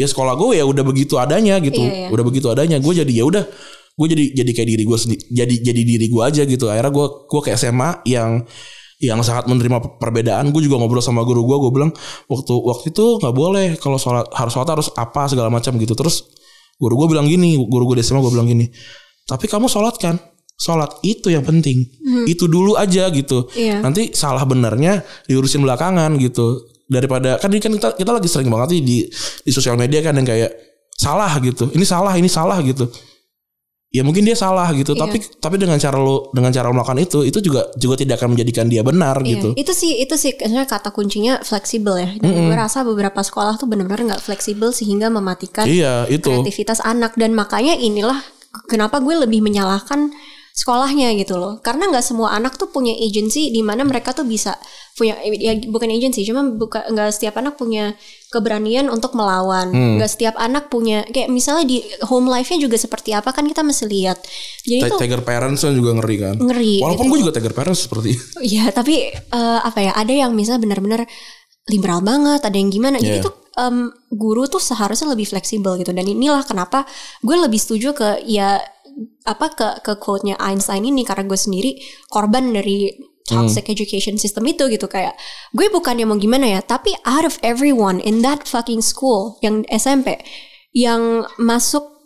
ya 0.00 0.06
sekolah 0.08 0.34
gue 0.40 0.56
ya 0.56 0.64
udah 0.64 0.84
begitu 0.86 1.20
adanya 1.20 1.60
gitu. 1.60 1.84
Iya, 1.84 1.92
iya. 1.92 2.08
udah 2.08 2.24
begitu 2.24 2.46
adanya 2.48 2.80
gue 2.80 2.92
jadi 2.96 3.12
ya 3.12 3.24
udah 3.28 3.44
gue 4.00 4.06
jadi 4.08 4.24
jadi 4.32 4.50
kayak 4.56 4.68
diri 4.72 4.84
gue 4.88 4.98
sendiri 4.98 5.22
jadi 5.28 5.54
jadi 5.60 5.82
diri 5.84 6.06
gue 6.08 6.22
aja 6.24 6.42
gitu. 6.48 6.64
Akhirnya 6.72 6.92
gue 6.96 7.06
gue 7.28 7.40
kayak 7.44 7.58
SMA 7.60 7.90
yang 8.08 8.30
yang 9.00 9.20
sangat 9.20 9.44
menerima 9.44 10.00
perbedaan. 10.00 10.48
Gue 10.56 10.64
juga 10.64 10.80
ngobrol 10.80 11.04
sama 11.04 11.20
guru 11.28 11.44
gue 11.44 11.56
gue 11.68 11.70
bilang 11.76 11.92
waktu 12.32 12.54
waktu 12.56 12.96
itu 12.96 13.20
nggak 13.20 13.34
boleh 13.36 13.76
kalau 13.76 14.00
sholat 14.00 14.24
harus 14.32 14.52
sholat 14.56 14.68
harus 14.72 14.88
apa 14.96 15.28
segala 15.28 15.52
macam 15.52 15.76
gitu. 15.76 15.92
Terus 15.92 16.24
guru 16.80 17.04
gue 17.04 17.08
bilang 17.12 17.28
gini 17.28 17.60
guru 17.60 17.92
gue 17.92 18.00
di 18.00 18.04
SMA 18.08 18.24
gue 18.24 18.32
bilang 18.32 18.48
gini 18.48 18.72
tapi 19.28 19.46
kamu 19.46 19.68
sholat 19.70 19.94
kan 20.00 20.18
sholat 20.60 21.00
itu 21.00 21.32
yang 21.32 21.40
penting. 21.40 21.88
Itu 22.28 22.44
dulu 22.44 22.76
aja 22.76 23.08
gitu. 23.08 23.48
Iya. 23.56 23.80
nanti 23.80 24.12
salah 24.12 24.44
benernya 24.44 25.00
diurusin 25.24 25.64
belakangan 25.64 26.20
gitu. 26.20 26.68
Daripada 26.90 27.40
kan 27.40 27.48
ini 27.48 27.62
kan 27.64 27.72
kita 27.72 27.88
kita 27.96 28.10
lagi 28.12 28.28
sering 28.28 28.52
banget 28.52 28.76
nih 28.76 28.82
di 28.84 28.96
di 29.46 29.50
sosial 29.54 29.80
media 29.80 30.04
kan 30.04 30.12
yang 30.20 30.28
kayak 30.28 30.52
salah 30.92 31.32
gitu. 31.40 31.72
Ini 31.72 31.84
salah 31.88 32.12
ini 32.20 32.28
salah 32.28 32.60
gitu. 32.60 32.84
Ya 33.90 34.06
mungkin 34.06 34.22
dia 34.22 34.38
salah 34.38 34.70
gitu. 34.70 34.94
Iya. 34.94 35.02
tapi 35.02 35.16
tapi 35.42 35.56
dengan 35.58 35.74
cara 35.80 35.98
lo 35.98 36.30
dengan 36.30 36.54
cara 36.54 36.70
lo 36.70 36.78
melakukan 36.78 37.00
itu 37.02 37.26
itu 37.26 37.42
juga 37.42 37.66
juga 37.74 37.98
tidak 37.98 38.22
akan 38.22 38.38
menjadikan 38.38 38.70
dia 38.70 38.86
benar 38.86 39.18
Iya, 39.18 39.30
gitu. 39.34 39.48
Itu 39.58 39.72
sih 39.74 39.98
itu 39.98 40.14
sih 40.14 40.36
sebenarnya 40.36 40.68
kata 40.70 40.94
kuncinya 40.94 41.42
fleksibel 41.42 41.98
ya. 41.98 42.10
Dan 42.20 42.36
gue 42.46 42.54
rasa 42.54 42.86
beberapa 42.86 43.18
sekolah 43.18 43.58
tuh 43.58 43.66
benar-benar 43.66 44.14
nggak 44.14 44.22
fleksibel 44.22 44.70
sehingga 44.70 45.10
mematikan 45.10 45.66
iya 45.66 46.06
itu. 46.06 46.30
kreativitas 46.30 46.84
anak. 46.86 47.18
Dan 47.18 47.34
makanya 47.34 47.74
inilah 47.74 48.22
kenapa 48.70 49.02
gue 49.02 49.26
lebih 49.26 49.42
menyalahkan 49.42 50.14
sekolahnya 50.52 51.14
gitu 51.16 51.38
loh. 51.38 51.58
Karena 51.60 51.88
nggak 51.88 52.04
semua 52.04 52.34
anak 52.34 52.56
tuh 52.56 52.68
punya 52.68 52.92
agency 52.92 53.48
di 53.48 53.62
mana 53.62 53.82
mereka 53.82 54.12
tuh 54.12 54.24
bisa 54.24 54.54
punya 54.94 55.16
ya 55.24 55.56
bukan 55.70 55.88
agency, 55.88 56.26
cuma 56.28 56.44
bukan 56.44 56.84
nggak 56.92 57.08
setiap 57.14 57.40
anak 57.40 57.56
punya 57.56 57.96
keberanian 58.28 58.92
untuk 58.92 59.16
melawan. 59.16 59.72
Nggak 59.96 60.10
setiap 60.10 60.34
anak 60.36 60.68
punya 60.68 61.06
kayak 61.08 61.32
misalnya 61.32 61.64
di 61.64 61.78
home 62.04 62.28
life-nya 62.28 62.60
juga 62.60 62.76
seperti 62.76 63.16
apa 63.16 63.32
kan 63.32 63.48
kita 63.48 63.64
mesti 63.64 63.84
lihat. 63.88 64.18
Jadi 64.66 64.90
tuh 64.90 65.00
Tiger 65.00 65.22
parents 65.24 65.64
kan 65.64 65.72
juga 65.72 65.96
ngeri 65.96 66.16
kan 66.20 66.34
Ngeri, 66.36 66.84
walaupun 66.84 67.06
gitu. 67.08 67.12
gue 67.16 67.18
juga 67.24 67.32
tiger 67.40 67.54
parents 67.56 67.80
seperti 67.88 68.12
Ya 68.54 68.68
tapi 68.70 69.08
eh, 69.14 69.60
apa 69.64 69.78
ya 69.80 69.92
ada 69.96 70.12
yang 70.12 70.36
misalnya 70.36 70.68
benar-benar 70.68 71.08
liberal 71.68 72.02
banget, 72.02 72.40
ada 72.42 72.56
yang 72.58 72.68
gimana. 72.68 72.98
Jadi 72.98 73.22
Iya. 73.22 73.24
tuh 73.24 73.34
em, 73.56 73.88
guru 74.10 74.46
tuh 74.46 74.58
seharusnya 74.58 75.12
lebih 75.12 75.26
fleksibel 75.26 75.78
gitu. 75.78 75.94
Dan 75.94 76.04
inilah 76.04 76.42
kenapa 76.42 76.84
gue 77.22 77.36
lebih 77.36 77.56
setuju 77.56 77.94
ke 77.94 78.20
ya 78.26 78.58
apa 79.24 79.46
ke 79.52 79.68
ke 79.84 79.92
quote-nya 80.00 80.36
Einstein 80.40 80.86
ini 80.86 81.04
karena 81.04 81.24
gue 81.28 81.38
sendiri 81.38 81.76
korban 82.08 82.50
dari 82.54 82.90
toxic 83.30 83.70
education 83.70 84.18
system 84.18 84.42
itu 84.50 84.66
gitu. 84.66 84.90
Kayak 84.90 85.14
gue 85.54 85.70
bukan 85.70 85.94
yang 86.02 86.10
mau 86.10 86.18
gimana 86.18 86.50
ya 86.50 86.60
tapi 86.64 86.90
out 87.06 87.22
of 87.22 87.38
everyone 87.46 88.02
in 88.02 88.26
that 88.26 88.44
fucking 88.48 88.82
school 88.82 89.38
yang 89.44 89.62
SMP 89.70 90.18
yang 90.74 91.26
masuk 91.38 92.00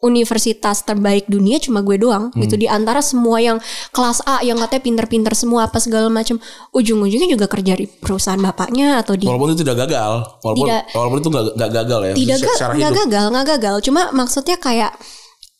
universitas 0.00 0.80
terbaik 0.80 1.28
dunia 1.28 1.60
cuma 1.60 1.84
gue 1.84 2.00
doang 2.00 2.32
gitu. 2.40 2.56
Di 2.56 2.64
antara 2.64 3.04
semua 3.04 3.36
yang 3.36 3.60
kelas 3.92 4.24
A 4.24 4.40
yang 4.40 4.56
katanya 4.56 4.80
pinter-pinter 4.80 5.36
semua 5.36 5.68
apa 5.68 5.76
segala 5.76 6.08
macam 6.08 6.40
ujung-ujungnya 6.72 7.28
juga 7.28 7.44
kerja 7.52 7.76
di 7.76 7.84
perusahaan 7.84 8.40
bapaknya 8.40 9.04
atau 9.04 9.12
di 9.12 9.28
walaupun 9.28 9.52
itu 9.52 9.60
tidak 9.60 9.84
gagal. 9.84 10.24
Walaupun 10.40 10.66
Tidak. 10.66 10.82
walaupun 10.96 11.18
itu 11.20 11.28
nggak 11.28 11.70
gagal 11.76 12.00
ya 12.00 12.12
tidak 12.16 12.38
ga- 12.40 12.56
secara 12.56 12.72
hidup. 12.80 12.92
gagal 13.04 13.24
nggak 13.28 13.46
gagal. 13.56 13.76
Cuma 13.84 14.02
maksudnya 14.16 14.56
kayak 14.56 14.92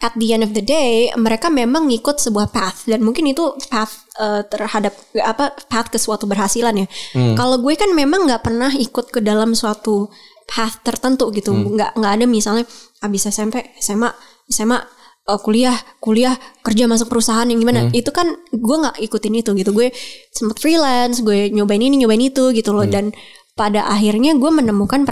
at 0.01 0.17
the 0.17 0.33
end 0.33 0.41
of 0.41 0.53
the 0.53 0.61
day 0.61 1.13
mereka 1.15 1.53
memang 1.53 1.85
ngikut 1.87 2.17
sebuah 2.17 2.49
path 2.49 2.89
dan 2.89 3.01
mungkin 3.01 3.29
itu 3.29 3.45
path 3.69 4.09
eh, 4.17 4.43
terhadap 4.45 4.97
apa 5.21 5.53
path 5.67 5.89
ke 5.89 5.99
suatu 5.99 6.25
berhasilan 6.25 6.73
ya 6.75 6.87
Hmm. 7.13 7.37
kalau 7.37 7.61
gue 7.61 7.77
kan 7.77 7.93
memang 7.93 8.25
nggak 8.25 8.41
pernah 8.41 8.73
ikut 8.73 9.09
ke 9.09 9.21
dalam 9.21 9.53
suatu 9.53 10.09
path 10.47 10.81
tertentu 10.83 11.29
gitu 11.31 11.53
Hmm. 11.53 11.77
nggak 11.77 11.91
nggak 11.95 12.13
ada 12.17 12.25
misalnya 12.25 12.65
habis 12.99 13.25
SMP 13.25 13.61
SMA 13.77 14.09
SMA 14.49 14.81
eh, 15.29 15.41
kuliah 15.45 15.77
kuliah 16.01 16.33
kerja 16.61 16.89
masuk 16.89 17.13
perusahaan 17.13 17.45
yang 17.45 17.61
gimana 17.61 17.87
Hmm. 17.87 17.93
itu 17.93 18.09
kan 18.09 18.25
gue 18.51 18.77
nggak 18.81 18.97
ikutin 19.01 19.35
itu 19.37 19.53
gitu 19.53 19.71
gue 19.71 19.93
sempet 20.33 20.57
freelance 20.59 21.21
gue 21.21 21.53
nyobain 21.53 21.79
ini 21.79 22.01
nyobain 22.01 22.25
itu 22.25 22.51
gitu 22.51 22.73
Hmm. 22.73 22.79
loh 22.81 22.87
dan 22.89 23.13
pada 23.53 23.85
akhirnya 23.85 24.33
gue 24.33 24.49
menemukan 24.49 25.05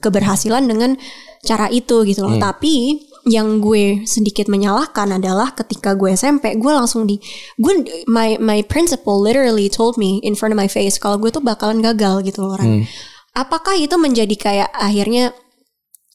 keberhasilan 0.00 0.64
dengan 0.64 0.96
cara 1.44 1.68
itu 1.68 2.02
gitu 2.04 2.24
Hmm. 2.24 2.36
loh 2.36 2.38
tapi 2.40 3.04
yang 3.28 3.60
gue 3.60 4.04
sedikit 4.08 4.48
menyalahkan 4.48 5.20
adalah 5.20 5.52
ketika 5.52 5.92
gue 5.92 6.16
SMP 6.16 6.56
gue 6.56 6.72
langsung 6.72 7.04
di 7.04 7.20
gue 7.60 8.04
my 8.08 8.40
my 8.40 8.64
principal 8.64 9.20
literally 9.20 9.68
told 9.68 10.00
me 10.00 10.22
in 10.24 10.32
front 10.32 10.56
of 10.56 10.58
my 10.60 10.68
face 10.68 10.96
kalau 10.96 11.20
gue 11.20 11.28
tuh 11.28 11.44
bakalan 11.44 11.84
gagal 11.84 12.24
gitu 12.24 12.40
loh 12.44 12.56
Ran. 12.56 12.88
apakah 13.36 13.76
itu 13.76 13.92
menjadi 14.00 14.34
kayak 14.36 14.70
akhirnya 14.72 15.36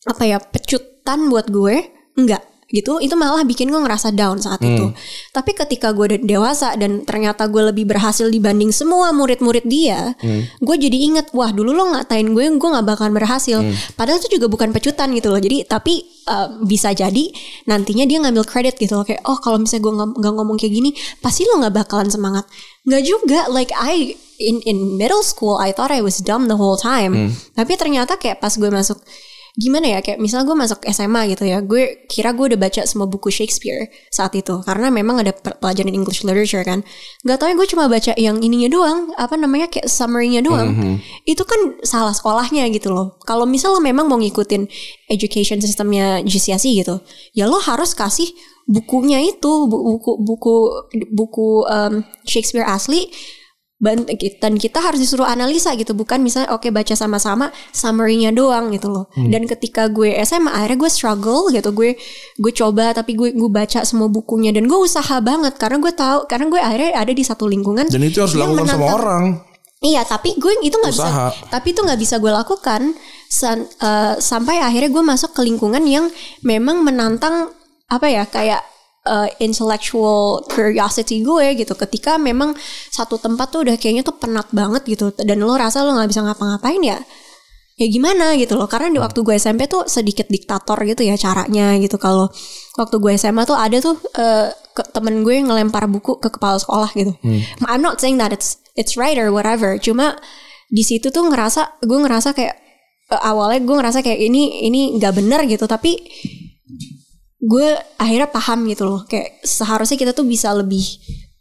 apa 0.05 0.21
ya 0.21 0.37
pecutan 0.37 1.33
buat 1.33 1.49
gue? 1.49 1.89
Enggak 2.15 2.54
gitu 2.65 2.97
itu 2.97 3.13
malah 3.13 3.45
bikin 3.45 3.69
gue 3.69 3.77
ngerasa 3.77 4.09
down 4.17 4.41
saat 4.41 4.57
itu. 4.65 4.89
Tapi 5.29 5.51
ketika 5.53 5.93
gue 5.93 6.17
udah 6.17 6.19
dewasa 6.25 6.73
dan 6.73 7.05
ternyata 7.05 7.45
gue 7.45 7.69
lebih 7.69 7.85
berhasil 7.85 8.25
dibanding 8.27 8.73
semua 8.73 9.13
murid-murid 9.13 9.65
dia 9.69 10.17
gue 10.59 10.75
jadi 10.75 10.97
inget 10.97 11.29
wah 11.37 11.53
dulu 11.53 11.71
lo 11.77 11.93
ngatain 11.93 12.33
gue 12.33 12.45
gue 12.57 12.69
nggak 12.73 12.85
bakalan 12.85 13.13
berhasil. 13.13 13.61
Padahal 13.93 14.17
itu 14.17 14.41
juga 14.41 14.49
bukan 14.49 14.73
pecutan 14.73 15.13
gitu 15.13 15.29
loh. 15.29 15.37
Jadi 15.37 15.69
tapi 15.69 16.01
eh, 16.25 16.47
bisa 16.65 16.89
jadi 16.91 17.29
nantinya 17.69 18.09
dia 18.09 18.17
ngambil 18.25 18.43
kredit 18.49 18.81
gitu 18.81 18.97
loh. 18.97 19.05
Kayak 19.05 19.21
oh 19.29 19.37
kalau 19.37 19.61
misalnya 19.61 19.85
gue 19.85 19.93
nggak 20.17 20.33
ngomong 20.33 20.57
kayak 20.57 20.73
gini 20.73 20.89
pasti 21.21 21.45
lo 21.45 21.61
nggak 21.61 21.85
bakalan 21.85 22.09
semangat. 22.09 22.49
Nggak 22.85 23.03
juga 23.05 23.39
like 23.53 23.69
I 23.77 24.17
in 24.41 24.59
in 24.65 24.99
middle 24.99 25.23
school 25.23 25.61
I 25.61 25.71
thought 25.71 25.93
I 25.93 26.01
was 26.01 26.17
dumb 26.19 26.49
the 26.49 26.57
whole 26.57 26.81
time. 26.81 27.13
Tapi 27.53 27.77
ternyata 27.77 28.17
kayak 28.17 28.41
pas 28.41 28.51
gue 28.57 28.67
masuk 28.73 28.97
gimana 29.55 29.87
ya 29.87 29.99
kayak 29.99 30.19
misalnya 30.19 30.45
gue 30.45 30.57
masuk 30.59 30.79
SMA 30.85 31.31
gitu 31.31 31.47
ya 31.47 31.63
gue 31.63 32.03
kira 32.05 32.35
gue 32.35 32.51
udah 32.51 32.59
baca 32.59 32.83
semua 32.83 33.07
buku 33.07 33.31
Shakespeare 33.31 33.87
saat 34.07 34.35
itu 34.35 34.59
karena 34.61 34.91
memang 34.91 35.23
ada 35.23 35.31
pe- 35.31 35.55
pelajaran 35.55 35.89
English 35.89 36.21
literature 36.21 36.61
kan. 36.61 36.83
Nggak 37.23 37.37
tahu 37.39 37.47
ya 37.49 37.55
gue 37.55 37.67
cuma 37.71 37.83
baca 37.87 38.11
yang 38.15 38.37
ininya 38.39 38.67
doang 38.67 38.99
apa 39.15 39.35
namanya 39.35 39.67
kayak 39.67 39.87
summary-nya 39.87 40.43
doang. 40.43 40.99
Itu 41.23 41.43
kan 41.43 41.79
salah 41.81 42.11
sekolahnya 42.11 42.67
gitu 42.69 42.91
loh. 42.91 43.15
Kalau 43.23 43.47
misal 43.47 43.71
lo 43.71 43.79
memang 43.79 44.05
mau 44.05 44.19
ngikutin 44.19 44.67
education 45.07 45.57
sistemnya 45.57 46.19
GCSE 46.19 46.67
gitu 46.75 46.99
ya 47.31 47.45
lo 47.45 47.57
harus 47.57 47.93
kasih 47.93 48.27
bukunya 48.65 49.21
itu 49.21 49.69
bu- 49.69 49.83
buku 49.93 50.11
buku 50.19 50.55
buku 51.11 51.47
em, 51.65 51.93
Shakespeare 52.25 52.65
asli 52.65 53.07
dan 54.41 54.53
kita 54.55 54.81
harus 54.81 54.97
disuruh 54.97 55.23
analisa 55.23 55.77
gitu 55.77 55.93
bukan 55.93 56.17
misalnya 56.19 56.49
oke 56.51 56.65
baca 56.69 56.91
sama-sama 56.91 57.53
summary-nya 57.69 58.31
doang 58.31 58.73
gitu 58.73 58.89
loh. 58.89 59.05
Dan 59.13 59.45
ketika 59.45 59.85
gue 59.87 60.17
SMA 60.23 60.49
akhirnya 60.49 60.81
gue 60.81 60.89
struggle 60.89 61.53
gitu 61.53 61.69
gue 61.69 61.93
gue 62.35 62.51
coba 62.51 62.91
tapi 62.91 63.13
gue 63.13 63.29
gue 63.31 63.49
baca 63.49 63.83
semua 63.83 64.07
bukunya 64.07 64.49
dan 64.49 64.65
gue 64.65 64.79
usaha 64.79 65.21
banget 65.21 65.53
karena 65.55 65.77
gue 65.77 65.93
tahu 65.93 66.25
karena 66.25 66.45
gue 66.49 66.57
akhirnya 66.57 66.91
ada 66.95 67.13
di 67.13 67.21
satu 67.21 67.45
lingkungan 67.45 67.85
dan 67.85 68.01
itu 68.01 68.17
harus 68.19 68.33
dilakukan 68.33 68.65
sama 68.65 68.85
orang. 68.97 69.25
Iya, 69.83 70.01
tapi 70.01 70.33
gue 70.39 70.65
itu 70.65 70.73
nggak 70.73 70.93
bisa. 70.97 71.05
Tapi 71.51 71.67
itu 71.69 71.79
nggak 71.85 71.99
bisa 71.99 72.15
gue 72.17 72.31
lakukan 72.33 72.81
san- 73.29 73.69
eh, 73.69 74.15
sampai 74.17 74.57
akhirnya 74.57 74.89
gue 74.89 75.03
masuk 75.03 75.35
ke 75.35 75.45
lingkungan 75.45 75.83
yang 75.85 76.09
memang 76.41 76.81
menantang 76.81 77.53
apa 77.85 78.07
ya 78.09 78.25
kayak 78.25 78.65
eh, 79.05 79.29
intellectual 79.39 80.41
curiosity 80.45 81.21
gue 81.21 81.53
gitu. 81.55 81.73
Ketika 81.73 82.17
memang 82.17 82.57
satu 82.89 83.15
tempat 83.15 83.47
tuh 83.49 83.63
udah 83.63 83.77
kayaknya 83.77 84.01
tuh 84.01 84.17
penat 84.17 84.49
banget 84.49 84.83
gitu. 84.85 85.13
Dan 85.15 85.39
lo 85.39 85.53
rasa 85.53 85.85
lo 85.85 85.93
nggak 85.93 86.09
bisa 86.09 86.21
ngapa-ngapain 86.21 86.81
ya. 86.81 86.97
ya 87.75 87.87
gimana 87.87 88.33
gitu 88.35 88.55
loh. 88.55 88.65
Karena 88.65 88.87
di 88.89 88.99
waktu 88.99 89.19
gue 89.19 89.35
SMP 89.35 89.67
tuh 89.67 89.83
sedikit 89.85 90.25
diktator 90.25 90.79
gitu 90.83 91.03
ya 91.03 91.15
caranya 91.15 91.75
gitu. 91.77 91.95
Kalau 91.95 92.31
waktu 92.75 92.95
gue 92.97 93.13
SMA 93.15 93.43
tuh 93.43 93.53
ada 93.53 93.77
tuh 93.77 93.95
eh, 94.15 94.47
ke- 94.71 94.89
temen 94.91 95.21
gue 95.21 95.39
ngelempar 95.39 95.85
buku 95.85 96.17
ke 96.17 96.31
kepala 96.31 96.55
sekolah 96.55 96.89
gitu. 96.95 97.11
I'm 97.67 97.79
not 97.79 97.99
saying 97.99 98.17
that 98.17 98.31
it's 98.31 98.57
it's 98.73 98.95
right 98.95 99.15
or 99.15 99.27
whatever. 99.29 99.75
Cuma 99.75 100.15
di 100.65 100.81
situ 100.81 101.11
tuh 101.11 101.27
ngerasa 101.27 101.83
gue 101.83 101.99
ngerasa 101.99 102.31
kayak 102.31 102.55
eh, 103.11 103.21
awalnya 103.21 103.59
gue 103.59 103.75
ngerasa 103.75 103.99
kayak 103.99 104.19
ini 104.23 104.65
ini 104.65 104.95
nggak 104.95 105.13
bener 105.13 105.43
gitu. 105.43 105.67
Tapi 105.67 105.99
gue 107.45 107.67
akhirnya 108.01 108.29
paham 108.29 108.65
gitu 108.65 108.83
loh. 108.89 109.01
Kayak 109.05 109.45
seharusnya 109.45 109.97
kita 110.01 110.11
tuh 110.11 110.25
bisa 110.25 110.49
lebih 110.51 110.81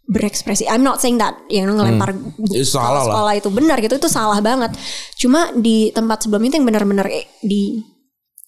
berekspresi. 0.05 0.69
I'm 0.69 0.85
not 0.85 1.01
saying 1.01 1.17
that 1.17 1.33
yang 1.49 1.73
ngelempar 1.73 2.13
buku 2.13 2.61
salah 2.61 3.01
lah. 3.01 3.05
sekolah 3.09 3.33
itu. 3.41 3.49
Benar 3.49 3.77
gitu 3.81 3.97
itu 3.97 4.09
salah 4.13 4.39
banget. 4.45 4.77
Cuma 5.17 5.49
di 5.57 5.89
tempat 5.97 6.29
sebelum 6.29 6.45
itu 6.45 6.61
yang 6.61 6.67
benar-benar 6.69 7.09
eh, 7.09 7.25
di 7.41 7.81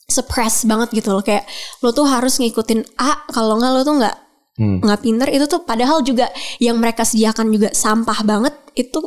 suppress 0.04 0.68
banget 0.68 0.92
gitu 0.92 1.16
loh. 1.16 1.24
Kayak 1.24 1.48
lo 1.80 1.96
tuh 1.96 2.04
harus 2.04 2.36
ngikutin 2.36 3.00
A 3.00 3.24
kalau 3.32 3.56
nggak 3.56 3.72
lo 3.72 3.82
tuh 3.82 3.96
nggak 3.98 4.16
Hmm. 4.56 4.80
nggak 4.80 5.00
pinter. 5.04 5.28
Itu 5.28 5.44
tuh 5.52 5.68
padahal 5.68 6.00
juga 6.00 6.32
yang 6.64 6.80
mereka 6.80 7.04
sediakan 7.04 7.52
juga 7.52 7.76
sampah 7.76 8.24
banget 8.24 8.56
itu 8.72 9.04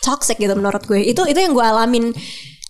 toxic 0.00 0.40
gitu 0.40 0.56
menurut 0.56 0.80
gue. 0.88 0.96
Itu 1.04 1.28
itu 1.28 1.36
yang 1.36 1.52
gue 1.52 1.60
alamin 1.60 2.16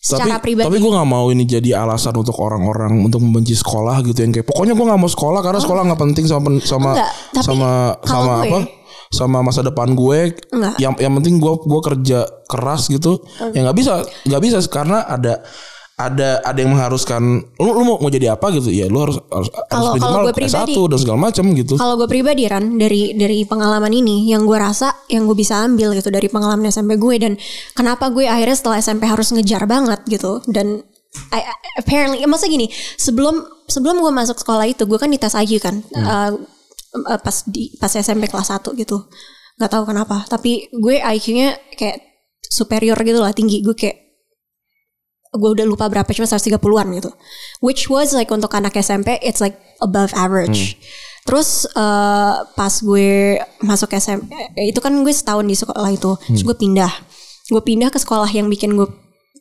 secara 0.07 0.39
tapi 0.39 0.55
pribadi. 0.55 0.67
tapi 0.71 0.77
gue 0.79 0.93
nggak 0.95 1.09
mau 1.09 1.27
ini 1.29 1.43
jadi 1.43 1.83
alasan 1.83 2.15
untuk 2.15 2.39
orang-orang 2.39 2.95
untuk 2.97 3.19
membenci 3.19 3.53
sekolah 3.53 4.07
gitu 4.07 4.23
yang 4.23 4.31
kayak 4.31 4.47
pokoknya 4.47 4.73
gue 4.73 4.87
nggak 4.87 5.01
mau 5.01 5.11
sekolah 5.11 5.41
karena 5.43 5.59
sekolah 5.59 5.83
nggak 5.83 6.01
penting 6.01 6.25
sama 6.25 6.49
sama 6.63 6.91
Enggak, 6.95 7.11
sama 7.43 7.71
sama 8.07 8.33
gue- 8.39 8.47
apa? 8.47 8.61
Sama 9.07 9.39
masa 9.39 9.63
depan 9.63 9.95
gue 9.95 10.35
Enggak. 10.51 10.75
yang 10.79 10.95
yang 10.99 11.13
penting 11.15 11.39
gue 11.39 11.53
gue 11.59 11.81
kerja 11.81 12.19
keras 12.47 12.87
gitu. 12.87 13.23
Ya 13.51 13.63
nggak 13.63 13.77
bisa 13.77 13.93
nggak 14.03 14.43
bisa 14.43 14.59
karena 14.67 15.03
ada 15.03 15.43
ada 15.97 16.45
ada 16.45 16.59
yang 16.61 16.77
mengharuskan 16.77 17.23
lu, 17.57 17.71
lu 17.73 17.83
mau 17.83 17.97
mau 17.97 18.13
jadi 18.13 18.37
apa? 18.37 18.53
gitu. 18.53 18.69
Ya 18.69 18.85
lu 18.85 19.01
harus 19.01 19.17
harus, 19.27 19.49
Kalau- 19.67 19.97
gue 19.97 20.37
pribadi- 20.37 20.77
S1 20.77 20.93
dan 20.93 20.99
segala 21.01 21.19
macam 21.23 21.45
gitu. 21.51 21.75
Kalau 21.75 21.97
gue 21.97 22.05
pribadi 22.05 22.45
Ran 22.45 22.77
dari 22.77 23.17
dari 23.17 23.43
pengalaman 23.43 23.89
ini 23.91 24.29
yang 24.29 24.45
gue 24.45 24.55
rasa 24.55 24.93
yang 25.09 25.25
gue 25.25 25.33
bisa 25.33 25.57
ambil 25.59 25.97
gitu 25.97 26.13
dari 26.13 26.29
pengalaman 26.29 26.69
SMP 26.69 26.95
gue 26.95 27.17
dan 27.17 27.33
kenapa 27.73 28.13
gue 28.13 28.25
akhirnya 28.25 28.53
setelah 28.53 28.77
SMP 28.77 29.05
harus 29.05 29.33
ngejar 29.33 29.65
banget 29.65 30.05
gitu 30.05 30.45
dan 30.47 30.85
I, 31.33 31.41
I- 31.41 31.81
apparently 31.81 32.21
maksudnya 32.23 32.53
gini 32.55 32.67
sebelum 32.97 33.41
sebelum 33.67 33.97
gue 33.99 34.13
masuk 34.13 34.37
sekolah 34.37 34.69
itu 34.69 34.85
gue 34.85 34.97
kan 34.97 35.09
dites 35.09 35.33
IQ 35.33 35.59
kan 35.59 35.81
Uh, 35.89 36.37
uh, 37.03 37.17
pas 37.17 37.41
di 37.47 37.73
pas 37.75 37.89
SMP 37.89 38.25
kelas 38.27 38.53
1 38.53 38.69
gitu. 38.75 39.09
Nggak 39.57 39.71
tahu 39.71 39.85
kenapa 39.87 40.29
tapi 40.29 40.69
gue 40.71 41.01
IQ-nya 41.01 41.57
kayak 41.73 42.05
superior 42.43 43.01
gitu 43.01 43.17
lah 43.17 43.33
tinggi. 43.33 43.61
Gue 43.61 43.73
kayak 43.73 44.06
gue 45.33 45.51
udah 45.57 45.67
lupa 45.67 45.91
berapa 45.91 46.07
cuma 46.13 46.29
130-an 46.29 46.87
gitu. 46.99 47.11
Which 47.65 47.89
was 47.91 48.15
like 48.15 48.31
untuk 48.31 48.53
anak 48.55 48.77
SMP 48.79 49.19
it's 49.25 49.43
like 49.43 49.59
above 49.83 50.13
average. 50.15 50.79
Terus 51.27 51.67
eh, 51.75 52.35
pas 52.55 52.75
gue 52.75 53.41
masuk 53.65 53.91
SMP 53.99 54.31
itu 54.63 54.79
kan 54.79 54.95
gue 54.95 55.15
setahun 55.15 55.47
di 55.47 55.57
sekolah 55.59 55.91
itu. 55.91 56.13
Terus 56.31 56.43
gue 56.47 56.57
pindah. 56.57 56.93
Gue 57.51 57.63
pindah 57.63 57.91
ke 57.91 57.99
sekolah 57.99 58.31
yang 58.31 58.47
bikin 58.51 58.75
gue 58.75 58.87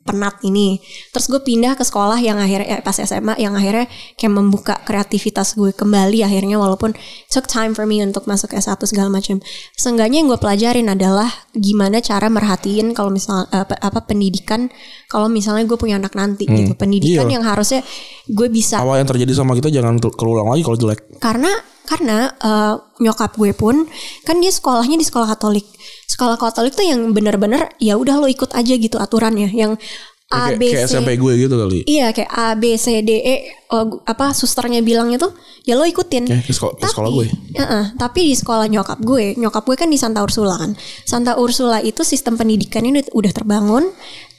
penat 0.06 0.38
ini. 0.46 0.78
Terus 1.10 1.26
gue 1.26 1.42
pindah 1.42 1.74
ke 1.74 1.82
sekolah 1.82 2.22
yang 2.22 2.38
akhirnya 2.38 2.78
eh, 2.78 2.82
pas 2.86 2.94
SMA 2.94 3.42
yang 3.42 3.58
akhirnya 3.58 3.90
kayak 4.14 4.34
membuka 4.38 4.78
kreativitas 4.86 5.58
gue 5.58 5.74
kembali 5.74 6.22
akhirnya 6.22 6.62
walaupun 6.62 6.94
took 7.28 7.50
time 7.50 7.74
for 7.74 7.90
me 7.90 8.06
untuk 8.06 8.30
masuk 8.30 8.54
S1 8.54 8.78
segala 8.86 9.10
macam. 9.10 9.42
Seenggaknya 9.74 10.22
yang 10.22 10.30
gue 10.30 10.38
pelajarin 10.38 10.94
adalah 10.94 11.28
gimana 11.52 12.06
cara 12.06 12.30
merhatiin 12.30 12.94
kalau 12.94 13.10
misal 13.10 13.50
eh, 13.50 13.66
apa, 13.66 13.82
apa 13.82 14.00
pendidikan 14.06 14.70
kalau 15.10 15.26
misalnya 15.26 15.66
gue 15.66 15.76
punya 15.76 15.98
anak 15.98 16.14
nanti 16.14 16.46
gitu. 16.46 16.78
Pendidikan 16.78 17.26
Iya. 17.26 17.42
yang 17.42 17.44
harusnya 17.44 17.82
gue 18.30 18.48
bisa 18.54 18.86
apa 18.86 19.02
yang 19.02 19.10
terjadi 19.10 19.34
sama 19.34 19.58
kita 19.58 19.74
jangan 19.74 19.98
keulang 19.98 20.46
lagi 20.46 20.62
kalau 20.62 20.78
jelek 20.78 21.02
karena 21.18 21.50
karena 21.86 22.34
eh, 22.36 22.74
nyokap 23.00 23.38
gue 23.38 23.54
pun 23.54 23.86
kan 24.26 24.36
dia 24.42 24.50
sekolahnya 24.50 24.98
di 24.98 25.06
sekolah 25.06 25.30
Katolik. 25.32 25.66
Sekolah 26.06 26.36
Katolik 26.36 26.74
tuh 26.74 26.86
yang 26.86 27.14
bener-bener 27.14 27.70
ya 27.78 27.96
udah 27.96 28.18
lo 28.18 28.28
ikut 28.28 28.52
aja 28.52 28.74
gitu 28.74 28.98
aturannya 28.98 29.54
yang 29.54 29.78
A 30.26 30.50
kayak, 30.50 30.58
B 30.58 30.64
kayak 30.74 30.90
C 30.90 30.98
SMP 30.98 31.10
gue 31.22 31.34
gitu 31.38 31.54
kali 31.54 31.86
Iya 31.86 32.10
kayak 32.10 32.32
A 32.34 32.58
B 32.58 32.74
C 32.82 33.06
D 33.06 33.22
E 33.22 33.36
oh, 33.70 33.84
gu- 33.86 34.02
apa 34.10 34.34
susternya 34.34 34.82
bilangnya 34.82 35.22
tuh 35.22 35.38
ya 35.62 35.78
lo 35.78 35.86
ikutin. 35.86 36.26
Kayak 36.26 36.50
ke 36.50 36.54
sekolah- 36.54 36.76
ke 36.82 36.86
sekolah 36.90 37.10
gue. 37.14 37.26
Heeh, 37.54 37.84
tapi 37.94 38.34
di 38.34 38.36
sekolah 38.38 38.66
nyokap 38.66 39.06
gue, 39.06 39.38
nyokap 39.38 39.62
gue 39.62 39.78
kan 39.78 39.86
di 39.86 40.02
Santa 40.02 40.26
Ursula 40.26 40.58
kan. 40.58 40.74
Santa 41.06 41.38
Ursula 41.38 41.78
itu 41.78 42.02
sistem 42.02 42.42
pendidikannya 42.42 43.02
udah, 43.02 43.06
udah 43.14 43.32
terbangun, 43.38 43.84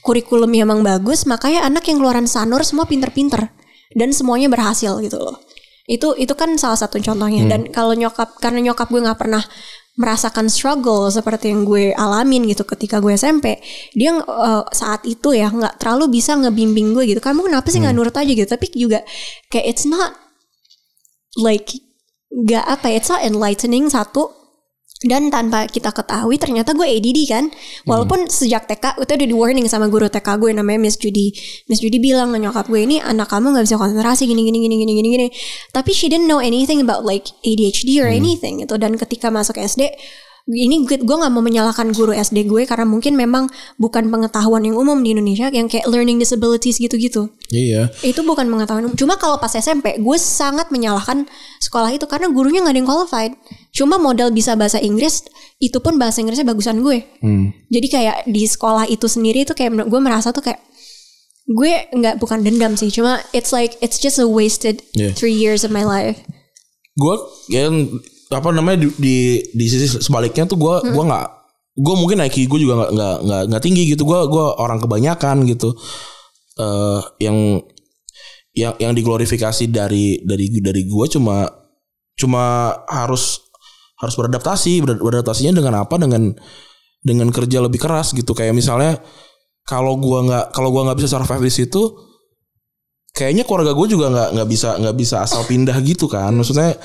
kurikulumnya 0.03 0.67
emang 0.67 0.83
bagus, 0.83 1.23
makanya 1.23 1.63
anak 1.67 1.87
yang 1.87 2.03
keluaran 2.03 2.27
Sanur 2.27 2.67
semua 2.67 2.91
pinter-pinter 2.91 3.51
dan 3.95 4.11
semuanya 4.11 4.51
berhasil 4.51 4.91
gitu 4.99 5.19
loh. 5.23 5.39
Itu 5.87 6.19
itu 6.19 6.35
kan 6.35 6.59
salah 6.59 6.79
satu 6.79 6.99
contohnya. 6.99 7.47
Dan 7.47 7.71
kalau 7.71 7.95
nyokap 7.95 8.39
karena 8.43 8.71
nyokap 8.71 8.91
gue 8.91 9.01
nggak 9.03 9.19
pernah 9.19 9.43
merasakan 9.97 10.53
struggle 10.53 11.09
seperti 11.09 11.49
yang 11.49 11.65
gue 11.65 11.97
alamin 11.97 12.45
gitu 12.53 12.69
ketika 12.69 13.01
gue 13.01 13.17
SMP 13.17 13.57
dia 13.97 14.13
eh, 14.13 14.63
saat 14.69 15.09
itu 15.09 15.33
ya 15.33 15.49
nggak 15.49 15.81
terlalu 15.81 16.21
bisa 16.21 16.37
ngebimbing 16.37 16.93
gue 16.93 17.17
gitu. 17.17 17.21
Kamu 17.23 17.47
kenapa 17.49 17.73
sih 17.73 17.81
nggak 17.81 17.97
nurut 17.97 18.13
aja 18.13 18.29
gitu? 18.29 18.49
Tapi 18.49 18.67
juga 18.77 19.01
kayak 19.49 19.67
it's 19.67 19.87
not 19.89 20.13
like 21.41 21.71
nggak 22.29 22.65
apa 22.67 22.87
ya, 22.93 22.97
it's 23.01 23.09
not 23.09 23.23
enlightening 23.25 23.89
satu 23.89 24.46
dan 25.05 25.29
tanpa 25.29 25.69
kita 25.69 25.93
ketahui 25.93 26.41
ternyata 26.41 26.73
gue 26.73 26.89
ADD 26.89 27.19
kan? 27.29 27.45
Walaupun 27.85 28.33
sejak 28.33 28.65
TK 28.65 28.97
itu 29.05 29.13
udah 29.13 29.29
di 29.29 29.37
warning 29.37 29.69
sama 29.69 29.93
guru 29.93 30.09
TK 30.09 30.41
gue 30.41 30.57
namanya 30.57 30.89
Miss 30.89 30.97
Judy. 30.97 31.37
Miss 31.69 31.85
Judy 31.85 32.01
bilang 32.01 32.33
nyokap 32.33 32.65
gue 32.73 32.81
ini 32.81 32.97
anak 33.05 33.29
kamu 33.29 33.53
nggak 33.53 33.69
bisa 33.69 33.77
konsentrasi 33.77 34.25
gini 34.25 34.49
gini 34.49 34.65
gini 34.65 34.77
gini 34.81 34.93
gini 34.97 35.09
gini. 35.13 35.27
Tapi 35.77 35.93
she 35.93 36.09
didn't 36.09 36.25
know 36.25 36.41
anything 36.41 36.81
about 36.81 37.05
like 37.05 37.29
ADHD 37.45 38.01
or 38.01 38.09
anything 38.09 38.65
gitu. 38.65 38.81
Dan 38.81 38.97
ketika 38.97 39.29
masuk 39.29 39.61
SD 39.61 39.93
ini 40.47 40.87
gue 40.87 41.03
gue 41.03 41.17
nggak 41.19 41.33
mau 41.35 41.43
menyalahkan 41.43 41.91
guru 41.91 42.15
SD 42.15 42.47
gue 42.47 42.71
karena 42.71 42.87
mungkin 42.87 43.19
memang 43.19 43.51
bukan 43.83 44.07
pengetahuan 44.07 44.63
yang 44.63 44.79
umum 44.79 45.03
di 45.03 45.11
Indonesia 45.11 45.51
yang 45.51 45.67
kayak 45.67 45.91
learning 45.91 46.23
disabilities 46.23 46.79
gitu-gitu 46.79 47.35
iya 47.51 47.91
itu 48.07 48.23
bukan 48.23 48.47
pengetahuan 48.47 48.87
umum. 48.87 48.95
Cuma 48.95 49.19
kalau 49.19 49.43
pas 49.43 49.51
SMP, 49.51 49.99
gue 49.99 50.19
sangat 50.19 50.71
menyalahkan 50.71 51.27
sekolah 51.59 51.91
itu 51.91 52.07
karena 52.07 52.31
gurunya 52.31 52.63
nggak 52.63 52.75
ada 52.75 52.81
yang 52.83 52.87
qualified. 52.87 53.33
Cuma 53.75 53.99
modal 53.99 54.31
bisa 54.31 54.55
bahasa 54.55 54.79
Inggris, 54.79 55.27
itu 55.59 55.79
pun 55.83 55.99
bahasa 55.99 56.23
Inggrisnya 56.23 56.47
bagusan 56.47 56.79
gue. 56.83 57.03
hmm. 57.23 57.71
Jadi 57.71 57.87
kayak 57.91 58.17
di 58.31 58.47
sekolah 58.47 58.87
itu 58.87 59.07
sendiri 59.11 59.43
itu 59.47 59.55
kayak 59.55 59.75
gue 59.87 60.01
merasa 60.03 60.31
tuh 60.31 60.43
kayak 60.43 60.63
gue 61.47 61.73
nggak 61.91 62.19
bukan 62.19 62.43
dendam 62.43 62.75
sih, 62.75 62.91
cuma 62.91 63.23
it's 63.31 63.55
like 63.55 63.79
it's 63.79 63.99
just 63.99 64.19
a 64.19 64.27
wasted 64.27 64.83
Yeah. 64.95 65.15
three 65.15 65.35
years 65.35 65.63
of 65.63 65.71
my 65.71 65.83
life. 65.87 66.19
gue 66.97 67.15
ya 67.51 67.69
apa 68.27 68.49
namanya 68.51 68.87
di 68.87 68.89
di, 68.99 69.17
di 69.55 69.67
sisi 69.71 70.03
sebaliknya 70.03 70.51
tuh 70.51 70.59
gue 70.59 70.75
gua 70.91 71.05
nggak 71.07 71.27
gue 71.77 71.95
mungkin 71.95 72.25
IQ 72.27 72.49
gue 72.51 72.61
juga 72.67 72.75
nggak 72.83 72.91
nggak 72.97 73.17
nggak 73.23 73.43
nggak 73.53 73.63
tinggi 73.63 73.83
gitu. 73.95 74.03
Gue 74.03 74.19
gua 74.27 74.59
orang 74.59 74.83
kebanyakan 74.83 75.47
gitu. 75.47 75.77
Eh 76.59 77.01
yang 77.23 77.63
yang 78.57 78.75
yang 78.81 78.93
diglorifikasi 78.97 79.69
dari 79.69 80.25
dari 80.25 80.49
dari 80.59 80.83
gue 80.89 81.07
cuma 81.13 81.47
cuma 82.17 82.73
harus 82.89 83.45
harus 84.01 84.15
beradaptasi. 84.17 84.83
Ber- 84.83 85.03
beradaptasinya 85.03 85.53
dengan 85.55 85.87
apa? 85.87 85.95
Dengan 86.01 86.35
dengan 87.05 87.29
kerja 87.31 87.63
lebih 87.63 87.79
keras 87.79 88.11
gitu. 88.17 88.35
Kayak 88.35 88.57
misalnya 88.57 88.99
kalau 89.69 89.95
gua 90.01 90.27
nggak 90.27 90.45
kalau 90.51 90.75
gua 90.75 90.91
nggak 90.91 90.99
bisa 90.99 91.15
survive 91.15 91.47
di 91.47 91.53
situ 91.53 91.83
kayaknya 93.17 93.49
keluarga 93.49 93.73
gue 93.73 93.87
juga 93.89 94.13
nggak 94.13 94.29
nggak 94.37 94.49
bisa 94.53 94.69
nggak 94.77 94.97
bisa 95.01 95.25
asal 95.25 95.41
pindah 95.49 95.77
gitu 95.81 96.05
kan. 96.05 96.37
Maksudnya 96.37 96.77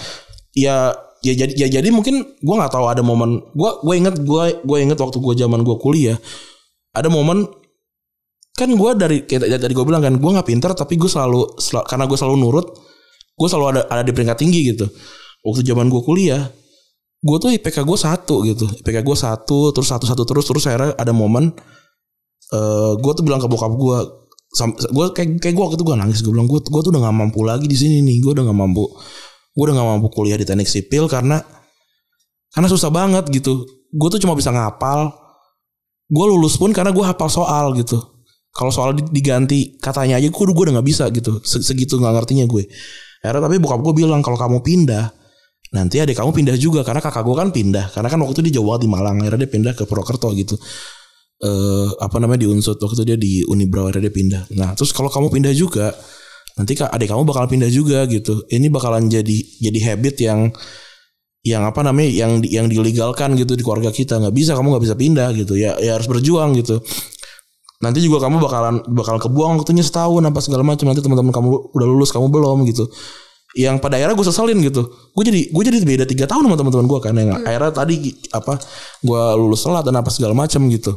ya 0.55 0.95
ya 1.22 1.34
jadi 1.38 1.53
ya 1.53 1.67
jadi 1.69 1.88
mungkin 1.93 2.26
gue 2.26 2.55
nggak 2.57 2.74
tahu 2.74 2.86
ada 2.89 3.05
momen 3.05 3.41
gue 3.53 3.72
gue 3.86 3.93
inget 3.93 4.15
gue 4.22 4.43
gue 4.65 4.78
inget 4.82 4.97
waktu 4.97 5.17
gue 5.22 5.34
zaman 5.38 5.61
gue 5.61 5.76
kuliah 5.78 6.17
ada 6.97 7.07
momen 7.13 7.45
kan 8.57 8.69
gue 8.69 8.89
dari 8.97 9.17
kayak 9.26 9.61
tadi- 9.61 9.74
gue 9.74 9.86
bilang 9.86 10.01
kan 10.01 10.13
gue 10.17 10.30
nggak 10.34 10.47
pinter 10.49 10.72
tapi 10.76 10.97
gue 10.99 11.09
selalu, 11.09 11.57
sel- 11.57 11.86
karena 11.88 12.05
gue 12.05 12.17
selalu 12.17 12.36
nurut 12.41 12.67
gue 13.38 13.47
selalu 13.47 13.65
ada 13.74 13.82
ada 13.89 14.01
di 14.05 14.11
peringkat 14.13 14.38
tinggi 14.38 14.76
gitu. 14.76 14.86
Waktu 15.41 15.65
zaman 15.65 15.89
gue 15.89 16.01
kuliah 16.05 16.45
gue 17.22 17.38
tuh 17.38 17.49
IPK 17.53 17.86
gue 17.86 17.97
satu 17.97 18.41
gitu 18.45 18.65
IPK 18.82 19.01
gue 19.05 19.17
satu 19.17 19.69
terus 19.74 19.89
satu 19.89 20.05
satu 20.09 20.26
terus 20.26 20.45
terus 20.45 20.65
akhirnya 20.65 20.97
ada 20.97 21.13
momen 21.13 21.53
eh 22.51 22.91
gue 22.97 23.11
tuh 23.13 23.24
bilang 23.26 23.38
ke 23.38 23.45
bokap 23.45 23.74
gue 23.78 23.97
gue 24.89 25.05
kayak 25.15 25.30
kayak 25.38 25.53
gue 25.53 25.63
waktu 25.63 25.78
itu 25.78 25.86
gue 25.86 25.95
nangis 26.01 26.19
gue 26.26 26.34
bilang 26.34 26.49
gue 26.49 26.59
gue 26.59 26.82
tuh 26.82 26.89
udah 26.91 27.01
nggak 27.07 27.17
mampu 27.17 27.39
lagi 27.45 27.65
di 27.69 27.78
sini 27.78 28.01
nih 28.01 28.19
gue 28.26 28.32
udah 28.36 28.43
nggak 28.49 28.57
mampu 28.57 28.84
gue 29.52 29.64
udah 29.68 29.76
nggak 29.76 29.88
mampu 29.88 30.08
kuliah 30.12 30.39
di 30.39 30.47
teknik 30.47 30.68
sipil 30.68 31.12
karena 31.12 31.43
karena 32.52 32.68
susah 32.68 32.91
banget 32.91 33.28
gitu. 33.32 33.64
Gue 33.91 34.08
tuh 34.12 34.20
cuma 34.20 34.36
bisa 34.36 34.52
ngapal. 34.52 35.12
Gue 36.12 36.26
lulus 36.28 36.60
pun 36.60 36.72
karena 36.76 36.91
gue 36.91 37.04
hafal 37.04 37.28
soal 37.32 37.76
gitu. 37.80 37.99
Kalau 38.52 38.72
soal 38.72 38.91
di- 38.95 39.08
diganti 39.12 39.80
katanya 39.80 40.20
aja 40.20 40.28
gue 40.28 40.36
udah 40.36 40.80
nggak 40.80 40.88
bisa 40.88 41.08
gitu. 41.12 41.39
Se- 41.43 41.64
segitu 41.64 41.95
nggak 41.95 42.24
ngertinya 42.24 42.43
gue. 42.47 42.68
Akhirnya 43.24 43.47
tapi 43.47 43.56
bokap 43.64 43.80
gue 43.80 43.93
bilang 44.04 44.20
kalau 44.20 44.36
kamu 44.36 44.60
pindah 44.60 45.12
nanti 45.72 46.04
adik 46.04 46.20
kamu 46.20 46.36
pindah 46.36 46.56
juga. 46.60 46.84
Karena 46.84 46.99
kakak 46.99 47.24
gue 47.24 47.36
kan 47.36 47.49
pindah. 47.56 47.95
Karena 47.95 48.08
kan 48.12 48.20
waktu 48.20 48.43
itu 48.43 48.60
dia 48.60 48.64
banget 48.64 48.88
di 48.88 48.89
Malang. 48.91 49.16
Akhirnya 49.24 49.47
dia 49.47 49.52
pindah 49.52 49.74
ke 49.76 49.84
Purwokerto 49.88 50.32
gitu. 50.36 50.60
Eh 51.39 51.89
apa 52.04 52.20
namanya 52.20 52.43
di 52.43 52.47
Unsut. 52.52 52.76
Waktu 52.76 52.95
itu 52.99 53.04
dia 53.08 53.18
di 53.20 53.34
Unibra 53.47 53.88
akhirnya 53.88 54.12
dia 54.12 54.14
pindah. 54.16 54.41
Nah, 54.60 54.76
terus 54.76 54.91
kalau 54.91 55.08
kamu 55.08 55.32
pindah 55.32 55.56
juga 55.56 55.95
nanti 56.62 56.78
kak 56.78 56.93
adik 56.93 57.09
kamu 57.09 57.26
bakal 57.26 57.49
pindah 57.49 57.74
juga 57.74 58.05
gitu. 58.05 58.45
Ini 58.45 58.70
bakalan 58.70 59.09
jadi 59.09 59.38
jadi 59.57 59.80
habit 59.89 60.16
yang 60.22 60.39
yang 61.41 61.66
apa 61.66 61.82
namanya 61.82 62.14
yang 62.14 62.32
yang 62.45 62.70
dilegalkan 62.70 63.34
gitu 63.34 63.57
di 63.57 63.66
keluarga 63.66 63.89
kita. 63.89 64.22
Nggak 64.22 64.36
bisa 64.38 64.53
kamu 64.53 64.78
nggak 64.78 64.84
bisa 64.86 64.95
pindah 64.95 65.30
gitu. 65.34 65.57
Ya 65.57 65.74
ya 65.82 65.97
harus 65.97 66.05
berjuang 66.05 66.53
gitu. 66.62 66.78
Nanti 67.82 67.97
juga 68.05 68.30
kamu 68.30 68.38
bakalan 68.38 68.76
bakal 68.93 69.18
kebuang 69.18 69.57
waktunya 69.57 69.82
setahun 69.82 70.22
apa 70.22 70.38
segala 70.38 70.62
macam. 70.62 70.86
Nanti 70.86 71.01
teman-teman 71.01 71.34
kamu 71.34 71.74
udah 71.74 71.88
lulus 71.89 72.14
kamu 72.14 72.30
belum 72.30 72.62
gitu. 72.70 72.86
Yang 73.57 73.84
pada 73.84 73.97
akhirnya 73.97 74.16
gue 74.16 74.28
seselin 74.30 74.62
gitu. 74.62 74.86
Gue 75.18 75.24
jadi 75.26 75.49
gue 75.49 75.64
jadi 75.66 75.78
beda 75.82 76.05
tiga 76.05 76.30
tahun 76.30 76.45
sama 76.45 76.55
teman-teman 76.62 76.86
gue 76.86 76.99
kan 77.01 77.14
yang 77.18 77.41
akhirnya 77.41 77.74
tadi 77.74 78.14
apa 78.38 78.62
gue 79.01 79.24
lulus 79.41 79.66
telat 79.66 79.82
dan 79.82 79.97
apa 79.97 80.14
segala 80.14 80.38
macam 80.38 80.62
gitu 80.70 80.93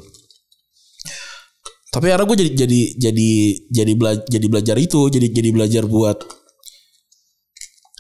tapi 1.95 2.11
akhirnya 2.11 2.26
gue 2.26 2.38
jadi 2.42 2.51
jadi 2.66 2.80
jadi 2.99 3.30
jadi 3.70 3.92
belajar 3.95 4.26
jadi 4.26 4.47
belajar 4.51 4.76
itu 4.82 5.01
jadi 5.07 5.26
jadi 5.30 5.51
belajar 5.55 5.82
buat 5.86 6.18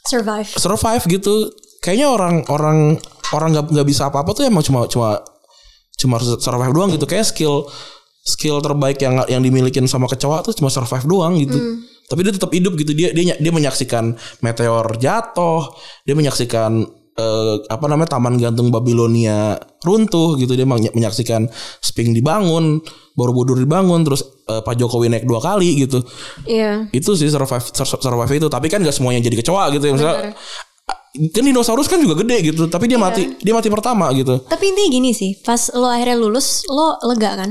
Survive. 0.04 0.50
survive 0.58 1.04
gitu. 1.06 1.34
Kayaknya 1.78 2.08
orang 2.10 2.34
orang 2.50 2.78
orang 3.30 3.48
nggak 3.54 3.66
nggak 3.70 3.86
bisa 3.88 4.10
apa 4.10 4.20
apa 4.26 4.34
tuh 4.34 4.44
emang 4.44 4.66
cuma 4.66 4.84
cuma 4.90 5.22
cuma 5.94 6.16
survive 6.18 6.74
doang 6.74 6.90
gitu. 6.90 7.06
Kayak 7.06 7.30
skill 7.30 7.70
skill 8.24 8.58
terbaik 8.58 8.98
yang 8.98 9.22
yang 9.30 9.40
dimilikin 9.40 9.86
sama 9.86 10.10
kecoa 10.10 10.42
tuh 10.42 10.52
cuma 10.58 10.74
survive 10.74 11.06
doang 11.06 11.38
gitu. 11.38 11.56
Tapi 12.04 12.20
dia 12.20 12.32
tetap 12.34 12.50
hidup 12.52 12.74
gitu. 12.76 12.92
Dia 12.92 13.14
dia 13.14 13.38
dia 13.38 13.52
menyaksikan 13.54 14.12
meteor 14.42 14.84
jatuh 14.98 15.70
dia 16.04 16.18
menyaksikan 16.18 16.84
eh, 17.14 17.54
apa 17.66 17.86
namanya 17.86 18.18
taman 18.18 18.36
gantung 18.36 18.68
Babilonia 18.68 19.58
runtuh 19.82 20.34
gitu. 20.38 20.54
Dia 20.54 20.66
meny- 20.66 20.92
menyaksikan 20.92 21.46
Sphinx 21.80 22.10
dibangun 22.12 22.82
Borobudur 23.14 23.54
dibangun 23.54 24.02
terus 24.02 24.26
eh, 24.46 24.60
Pak 24.60 24.74
Jokowi 24.74 25.08
naik 25.10 25.24
dua 25.24 25.38
kali 25.38 25.86
gitu. 25.86 26.02
Iya. 26.44 26.90
itu 26.90 27.14
sih 27.14 27.30
survive 27.30 27.62
sur- 27.70 28.02
survive 28.02 28.32
itu. 28.36 28.48
Tapi 28.50 28.66
kan 28.66 28.82
gak 28.82 28.94
semuanya 28.94 29.22
jadi 29.22 29.38
kecoa 29.40 29.70
gitu 29.74 29.84
ya 29.88 29.92
misalnya. 29.94 30.34
Kan 31.14 31.46
dinosaurus 31.46 31.86
kan 31.86 32.02
juga 32.02 32.18
gede 32.26 32.50
gitu 32.50 32.66
tapi 32.66 32.90
dia 32.90 32.98
mati 32.98 33.38
dia 33.38 33.54
mati 33.54 33.70
pertama 33.70 34.10
gitu. 34.10 34.42
Tapi 34.50 34.74
intinya 34.74 34.90
gini 34.90 35.10
sih, 35.14 35.38
pas 35.46 35.70
lo 35.70 35.86
akhirnya 35.86 36.18
lulus, 36.18 36.66
lo 36.66 36.98
lega 37.06 37.38
kan? 37.38 37.50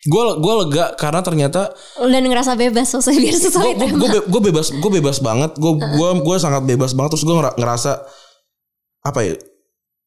gue 0.00 0.24
gue 0.40 0.54
lega 0.64 0.96
karena 0.96 1.20
ternyata 1.20 1.76
Dan 2.00 2.24
ngerasa 2.24 2.56
bebas 2.56 2.88
sesuai 2.88 3.20
biar 3.20 3.36
sesuai 3.36 3.70
gue 4.00 4.08
gue 4.32 4.42
bebas 4.48 4.72
gue 4.72 4.90
bebas 4.96 5.20
banget. 5.20 5.52
Gue 5.60 5.76
gue 5.76 6.08
gue 6.24 6.36
sangat 6.40 6.64
bebas 6.64 6.96
banget. 6.96 7.18
Terus 7.18 7.24
gue 7.28 7.36
ngerasa 7.36 7.92
apa 9.00 9.20
ya 9.24 9.34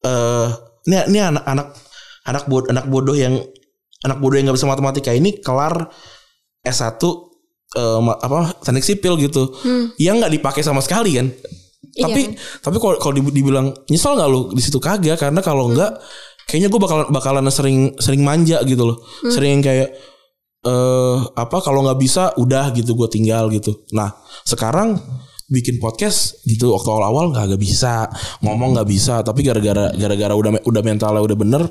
eh 0.04 0.48
ini 0.86 0.96
ini 1.10 1.18
anak 1.20 1.44
anak 1.48 1.66
anak 2.24 2.44
bodoh 2.46 2.68
anak 2.70 2.86
bodoh 2.86 3.16
yang 3.16 3.34
anak 4.04 4.18
bodoh 4.20 4.36
yang 4.36 4.46
nggak 4.48 4.58
bisa 4.60 4.68
matematika 4.68 5.10
ini 5.10 5.40
kelar 5.40 5.88
S1 6.64 7.00
eh, 7.76 8.00
apa 8.20 8.56
teknik 8.62 8.84
sipil 8.84 9.16
gitu. 9.18 9.52
Yang 9.96 10.14
nggak 10.24 10.32
dipakai 10.40 10.62
sama 10.64 10.80
sekali 10.84 11.16
kan? 11.18 11.28
Iya 11.94 12.04
tapi 12.10 12.20
tapi 12.60 12.76
kalau 12.80 12.96
kalau 12.98 13.14
dibi- 13.14 13.34
dibilang 13.34 13.70
nyesel 13.88 14.16
nggak 14.16 14.30
lu? 14.30 14.50
Di 14.52 14.62
situ 14.64 14.78
kagak 14.80 15.20
karena 15.20 15.40
kalau 15.44 15.68
nggak 15.72 16.00
kayaknya 16.48 16.68
gue 16.68 16.80
bakalan 16.80 17.06
bakalan 17.08 17.44
sering 17.48 17.92
sering 18.00 18.20
manja 18.24 18.60
gitu 18.64 18.84
loh. 18.84 18.98
Sering 19.28 19.60
kayak 19.60 19.92
eh 20.64 21.16
apa 21.36 21.56
kalau 21.60 21.84
nggak 21.84 22.00
bisa 22.00 22.32
udah 22.40 22.72
gitu 22.72 22.96
gue 22.96 23.08
tinggal 23.12 23.48
gitu. 23.52 23.84
Nah 23.92 24.12
sekarang 24.44 24.96
bikin 25.48 25.76
podcast 25.76 26.40
gitu 26.48 26.72
waktu 26.72 26.88
awal-awal 26.88 27.32
nggak 27.32 27.60
bisa. 27.60 28.08
Ngomong 28.40 28.78
nggak 28.78 28.88
bisa 28.88 29.20
tapi 29.20 29.44
gara-gara 29.44 29.92
gara-gara 29.92 30.34
udah 30.34 30.50
udah 30.64 30.82
mentalnya 30.82 31.22
udah 31.22 31.38
bener 31.38 31.62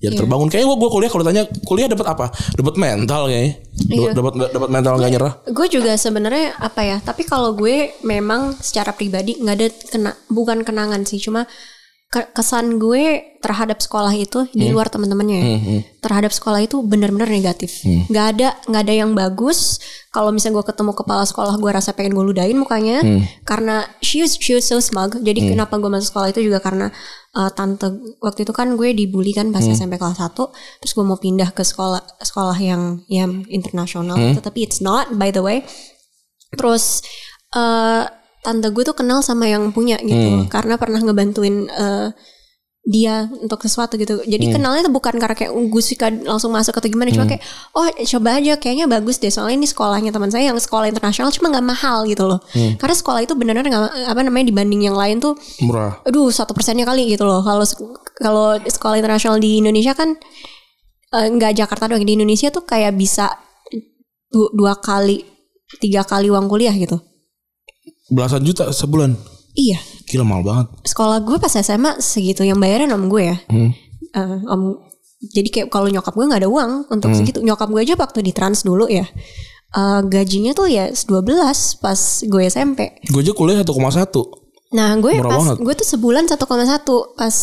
ya 0.00 0.14
terbangun. 0.14 0.48
Kayaknya 0.48 0.68
gue 0.72 0.78
gue 0.78 0.90
kuliah 0.90 1.10
kalau 1.10 1.24
tanya 1.26 1.42
kuliah 1.66 1.88
dapat 1.90 2.06
apa? 2.14 2.26
Dapat 2.56 2.74
mental 2.78 3.28
kayaknya. 3.28 3.52
Iya. 3.92 4.10
dapat 4.14 4.32
dapat 4.54 4.68
mental 4.70 4.92
nggak 4.96 5.12
nyerah? 5.12 5.32
Gue 5.50 5.66
juga 5.68 5.92
sebenarnya 5.98 6.56
apa 6.56 6.80
ya? 6.86 6.96
Tapi 7.02 7.22
kalau 7.26 7.52
gue 7.52 7.92
memang 8.06 8.56
secara 8.56 8.94
pribadi 8.94 9.36
nggak 9.36 9.56
ada 9.58 9.68
kena 9.90 10.12
bukan 10.30 10.62
kenangan 10.62 11.02
sih, 11.04 11.18
cuma 11.20 11.44
kesan 12.12 12.76
gue 12.76 13.32
terhadap 13.40 13.80
sekolah 13.80 14.12
itu 14.12 14.44
di 14.52 14.68
luar 14.68 14.92
teman-temannya 14.92 15.38
ya. 15.40 15.48
terhadap 16.04 16.28
sekolah 16.28 16.60
itu 16.60 16.84
benar-benar 16.84 17.26
negatif. 17.26 17.80
nggak 17.82 18.26
ada 18.36 18.48
nggak 18.68 18.82
ada 18.84 18.94
yang 18.94 19.10
bagus. 19.16 19.80
Kalau 20.12 20.28
misalnya 20.28 20.60
gue 20.60 20.66
ketemu 20.68 20.92
kepala 20.92 21.24
sekolah, 21.24 21.56
gue 21.56 21.70
rasa 21.72 21.96
pengen 21.96 22.12
gue 22.12 22.20
ludahin 22.20 22.60
mukanya 22.60 23.00
karena 23.48 23.88
she 24.04 24.20
was 24.20 24.36
she 24.36 24.52
was 24.52 24.68
so 24.68 24.76
smug. 24.76 25.16
Jadi 25.24 25.56
kenapa 25.56 25.80
gue 25.80 25.88
masuk 25.88 26.12
sekolah 26.12 26.28
itu 26.36 26.44
juga 26.44 26.60
karena 26.60 26.92
uh, 27.32 27.48
tante 27.48 27.88
waktu 28.20 28.44
itu 28.44 28.52
kan 28.52 28.76
gue 28.76 28.92
dibully 28.92 29.32
kan 29.32 29.48
pas 29.48 29.64
SMP 29.64 29.96
kelas 29.96 30.20
1 30.20 30.36
terus 30.84 30.92
gue 30.92 31.04
mau 31.08 31.16
pindah 31.16 31.50
ke 31.56 31.64
sekolah 31.64 32.20
sekolah 32.20 32.60
yang 32.60 33.00
yang 33.08 33.48
internasional. 33.48 34.20
Tetapi 34.36 34.58
it's 34.60 34.84
not 34.84 35.08
by 35.16 35.32
the 35.32 35.40
way. 35.40 35.64
Terus 36.52 37.00
eh 37.56 38.21
tante 38.42 38.68
gue 38.68 38.82
tuh 38.82 38.92
kenal 38.92 39.22
sama 39.22 39.46
yang 39.46 39.70
punya 39.70 39.96
gitu 39.98 40.12
karena 40.48 40.74
pernah 40.74 40.98
ngebantuin 40.98 41.66
eh, 41.68 42.10
dia 42.82 43.30
untuk 43.30 43.62
sesuatu 43.62 43.94
gitu. 43.94 44.26
Jadi 44.26 44.50
kenalnya 44.50 44.82
tuh 44.82 44.90
bukan 44.90 45.14
karena 45.14 45.38
kayak 45.38 45.54
"Uh, 45.54 45.70
gue 45.70 45.78
suka 45.80 46.10
langsung 46.10 46.50
masuk 46.50 46.74
atau 46.74 46.90
gimana. 46.90 47.14
Cuma 47.14 47.30
kayak 47.30 47.42
oh 47.72 47.86
coba 47.86 48.42
aja 48.42 48.58
kayaknya 48.58 48.90
bagus 48.90 49.22
deh 49.22 49.30
soalnya 49.30 49.54
ini 49.56 49.70
sekolahnya 49.70 50.10
teman 50.10 50.26
saya 50.28 50.50
yang 50.50 50.58
sekolah 50.58 50.90
internasional 50.90 51.30
cuma 51.30 51.46
nggak 51.48 51.62
mahal 51.62 52.02
gitu 52.04 52.26
loh. 52.26 52.42
Karena 52.74 52.90
sekolah 52.92 53.22
itu 53.22 53.38
benar-benar 53.38 53.70
nggak 53.70 53.82
apa 54.10 54.20
namanya 54.20 54.50
dibanding 54.50 54.82
yang 54.82 54.98
lain 54.98 55.22
tuh 55.22 55.38
murah. 55.62 56.02
aduh 56.02 56.26
satu 56.28 56.50
persennya 56.52 56.82
kali 56.82 57.06
gitu 57.06 57.22
loh. 57.22 57.38
Kalau 57.40 57.62
kalau 58.18 58.46
sekolah 58.58 58.98
internasional 58.98 59.38
di 59.38 59.62
Indonesia 59.62 59.94
kan 59.94 60.18
eh, 61.12 61.26
nggak 61.30 61.54
Jakarta 61.54 61.86
doang 61.86 62.02
di 62.02 62.18
Indonesia 62.18 62.50
tuh 62.50 62.66
kayak 62.66 62.98
bisa 62.98 63.30
du- 64.26 64.50
dua 64.50 64.74
kali 64.74 65.22
tiga 65.78 66.02
kali 66.02 66.26
uang 66.28 66.50
kuliah 66.50 66.74
gitu 66.74 66.98
belasan 68.10 68.42
juta 68.42 68.70
sebulan? 68.72 69.14
Iya. 69.52 69.78
Gila 70.08 70.24
mahal 70.24 70.42
banget. 70.42 70.66
Sekolah 70.88 71.20
gue 71.22 71.36
pas 71.36 71.52
SMA 71.52 72.00
segitu 72.00 72.42
yang 72.42 72.58
bayaran 72.58 72.90
om 72.90 73.06
gue 73.06 73.22
ya. 73.30 73.36
Hmm. 73.52 73.70
Eh, 74.12 74.38
om 74.48 74.80
jadi 75.22 75.48
kayak 75.54 75.68
kalau 75.70 75.86
nyokap 75.86 76.16
gue 76.18 76.26
nggak 76.26 76.42
ada 76.42 76.50
uang 76.50 76.90
untuk 76.90 77.14
segitu. 77.14 77.38
Nyokap 77.44 77.70
gue 77.70 77.82
aja 77.84 77.94
waktu 77.94 78.26
di 78.26 78.32
trans 78.34 78.66
dulu 78.66 78.90
ya. 78.90 79.06
Eh, 79.72 80.00
gajinya 80.04 80.52
tuh 80.52 80.68
ya 80.68 80.92
12 80.92 81.80
pas 81.80 82.00
gue 82.28 82.42
SMP 82.44 82.92
gue 83.08 83.20
aja 83.24 83.32
kuliah 83.32 83.64
1,1 83.64 83.72
nah 84.76 84.92
gue 85.00 85.16
Murah 85.16 85.32
pas 85.32 85.40
banget. 85.40 85.56
gue 85.64 85.74
tuh 85.80 85.88
sebulan 85.96 86.28
1,1 86.28 87.16
pas 87.16 87.34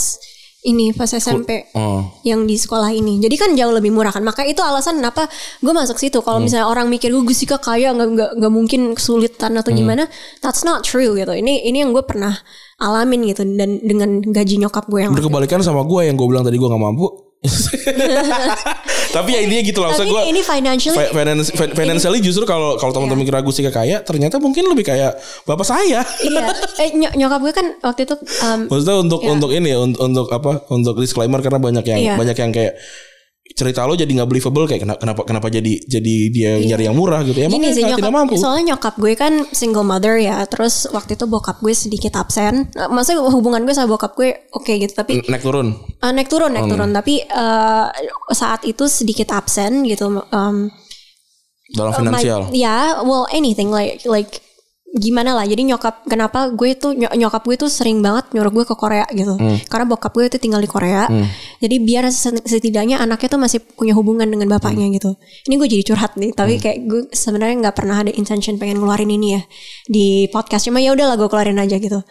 ini 0.60 0.92
pas 0.92 1.08
SMP 1.08 1.72
oh 1.72 2.04
yang 2.28 2.44
di 2.44 2.60
sekolah 2.60 2.92
ini. 2.92 3.24
Jadi 3.24 3.36
kan 3.40 3.56
jauh 3.56 3.72
lebih 3.72 3.96
murah 3.96 4.12
kan. 4.12 4.24
Maka 4.28 4.44
itu 4.44 4.60
alasan 4.60 5.00
kenapa 5.00 5.32
gue 5.64 5.72
masuk 5.72 5.96
situ. 5.96 6.20
Hmm. 6.20 6.26
Kalau 6.28 6.40
misalnya 6.44 6.68
orang 6.68 6.92
mikir 6.92 7.16
gue 7.16 7.24
Gusika 7.24 7.56
kaya 7.64 7.96
nggak 7.96 8.10
nggak 8.12 8.32
nggak 8.44 8.52
mungkin 8.52 8.82
kesulitan 8.92 9.56
atau 9.56 9.72
Hmm. 9.72 9.80
gimana, 9.80 10.04
that's 10.44 10.68
not 10.68 10.84
true 10.84 11.16
gitu. 11.16 11.32
Ini 11.32 11.64
ini 11.64 11.80
yang 11.80 11.96
gue 11.96 12.04
pernah 12.04 12.36
alamin 12.80 13.32
gitu 13.32 13.44
dan 13.56 13.80
dengan 13.84 14.20
gaji 14.20 14.60
nyokap 14.60 14.88
gue 14.88 15.04
yang 15.04 15.12
berkebalikan 15.16 15.60
sama 15.64 15.84
gue 15.88 16.08
yang 16.08 16.16
gue 16.16 16.28
bilang 16.28 16.44
tadi 16.44 16.56
gue 16.56 16.68
nggak 16.68 16.84
mampu 16.84 17.29
tapi 19.16 19.30
ya 19.32 19.40
intinya 19.40 19.64
gitu 19.64 19.80
lah 19.80 19.96
tapi 19.96 20.06
gue 20.06 20.22
ini 20.28 20.42
financially 20.42 20.92
fi- 20.94 21.12
finance, 21.14 21.48
fi- 21.50 21.72
financially 21.72 22.20
justru 22.20 22.44
kalau 22.44 22.76
kalau 22.76 22.92
teman-teman 22.92 23.24
kira 23.24 23.40
gue 23.40 23.54
sih 23.54 23.64
kaya 23.64 24.04
ternyata 24.04 24.38
mungkin 24.38 24.68
lebih 24.68 24.84
kayak 24.84 25.16
bapak 25.46 25.64
saya 25.64 26.04
iya. 26.20 26.42
Eh, 26.80 26.92
ny- 26.94 27.16
nyokap 27.16 27.40
gue 27.40 27.54
kan 27.54 27.68
waktu 27.82 28.04
itu 28.04 28.16
um, 28.44 28.68
maksudnya 28.68 28.96
untuk 28.98 29.20
untuk 29.22 29.50
ini 29.52 29.72
ya 29.72 29.80
untuk, 29.80 30.00
untuk 30.02 30.28
apa 30.30 30.68
untuk 30.68 30.96
disclaimer 30.96 31.40
karena 31.40 31.60
banyak 31.60 31.86
yang 31.86 32.00
Iya. 32.00 32.14
banyak 32.16 32.38
yang 32.38 32.52
kayak 32.52 32.74
cerita 33.50 33.84
lo 33.84 33.98
jadi 33.98 34.08
nggak 34.08 34.30
believable 34.30 34.70
kayak 34.70 34.86
kenapa 34.86 35.00
kenapa 35.02 35.22
kenapa 35.26 35.48
jadi 35.50 35.74
jadi 35.84 36.16
dia 36.32 36.52
nyari 36.64 36.84
yang 36.86 36.96
murah 36.96 37.26
gitu 37.26 37.36
ya 37.36 37.50
Gini 37.50 37.74
sih 37.74 37.84
tidak 37.84 38.00
nyokap, 38.06 38.14
mampu 38.14 38.34
soalnya 38.38 38.76
nyokap 38.76 38.96
gue 38.96 39.14
kan 39.18 39.34
single 39.52 39.84
mother 39.84 40.16
ya. 40.22 40.46
Terus 40.48 40.88
waktu 40.94 41.18
itu 41.18 41.26
bokap 41.26 41.60
gue 41.60 41.74
sedikit 41.74 42.16
absen. 42.16 42.70
Eh, 42.72 42.90
Maksudnya 42.90 43.26
hubungan 43.28 43.66
gue 43.66 43.74
sama 43.76 43.92
bokap 43.92 44.16
gue 44.16 44.48
oke 44.54 44.70
gitu. 44.70 44.94
Tapi 44.96 45.26
naik 45.28 45.44
turun 45.44 45.76
Uh, 46.00 46.16
naik 46.16 46.32
turun 46.32 46.56
naik 46.56 46.72
turun 46.72 46.96
tapi 46.96 47.20
uh, 47.28 47.92
saat 48.32 48.64
itu 48.64 48.88
sedikit 48.88 49.36
absen 49.36 49.84
gitu 49.84 50.24
um, 50.32 50.72
dalam 51.76 51.92
finansial 51.92 52.48
ya 52.56 53.04
well 53.04 53.28
anything 53.36 53.68
like 53.68 54.00
like 54.08 54.40
gimana 54.90 55.38
lah 55.38 55.46
jadi 55.46 55.70
nyokap 55.70 56.10
kenapa 56.10 56.50
gue 56.50 56.74
tuh 56.74 56.98
ny- 56.98 57.14
nyokap 57.14 57.46
gue 57.46 57.62
tuh 57.62 57.70
sering 57.70 58.02
banget 58.02 58.26
nyuruh 58.34 58.50
gue 58.50 58.66
ke 58.66 58.74
Korea 58.74 59.06
gitu. 59.14 59.38
Karena 59.70 59.86
bokap 59.86 60.10
gue 60.18 60.26
tuh 60.28 60.42
tinggal 60.42 60.58
di 60.58 60.66
Korea. 60.66 61.06
Jadi 61.62 61.76
biar 61.78 62.10
set- 62.10 62.42
setidaknya 62.42 62.98
anaknya 62.98 63.30
tuh 63.30 63.38
masih 63.38 63.60
punya 63.62 63.94
hubungan 63.94 64.26
dengan 64.26 64.50
bapaknya 64.50 64.90
gitu. 64.90 65.14
Ini 65.46 65.54
gue 65.62 65.68
jadi 65.70 65.84
curhat 65.86 66.18
nih 66.18 66.34
tapi 66.34 66.58
kayak 66.58 66.78
gue 66.90 67.02
sebenarnya 67.14 67.56
nggak 67.70 67.76
pernah 67.78 68.02
ada 68.02 68.10
intention 68.10 68.58
pengen 68.58 68.82
ngeluarin 68.82 69.14
ini 69.14 69.38
ya 69.38 69.42
di 69.86 70.08
podcast. 70.34 70.66
Cuma 70.66 70.82
ya 70.82 70.98
udahlah 70.98 71.22
gue 71.22 71.30
keluarin 71.30 71.62
aja 71.62 71.78
gitu. 71.78 72.02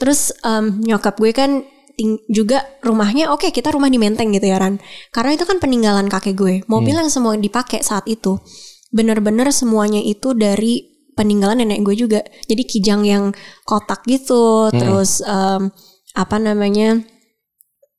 Terus 0.00 0.32
um, 0.40 0.80
nyokap 0.80 1.20
gue 1.20 1.36
kan 1.36 1.68
ting- 1.92 2.24
juga 2.32 2.64
rumahnya 2.80 3.28
oke 3.28 3.52
kita 3.52 3.68
rumah 3.76 3.92
di 3.92 4.00
Menteng 4.00 4.32
gitu 4.32 4.48
ya 4.48 4.56
Ran. 4.56 4.80
Karena 5.12 5.36
itu 5.36 5.44
kan 5.44 5.60
peninggalan 5.60 6.08
kakek 6.08 6.32
gue. 6.32 6.54
Mobil 6.64 6.96
yang 6.96 7.12
semua 7.12 7.36
dipakai 7.36 7.84
saat 7.84 8.08
itu 8.08 8.40
bener-bener 8.88 9.48
semuanya 9.52 10.00
itu 10.00 10.32
dari 10.32 10.91
peninggalan 11.12 11.60
nenek 11.60 11.82
gue 11.82 11.94
juga 11.94 12.20
jadi 12.44 12.62
kijang 12.62 13.02
yang 13.02 13.24
kotak 13.62 14.02
gitu 14.04 14.68
terus 14.70 15.20
em, 15.20 15.68
apa 16.12 16.36
namanya 16.36 17.00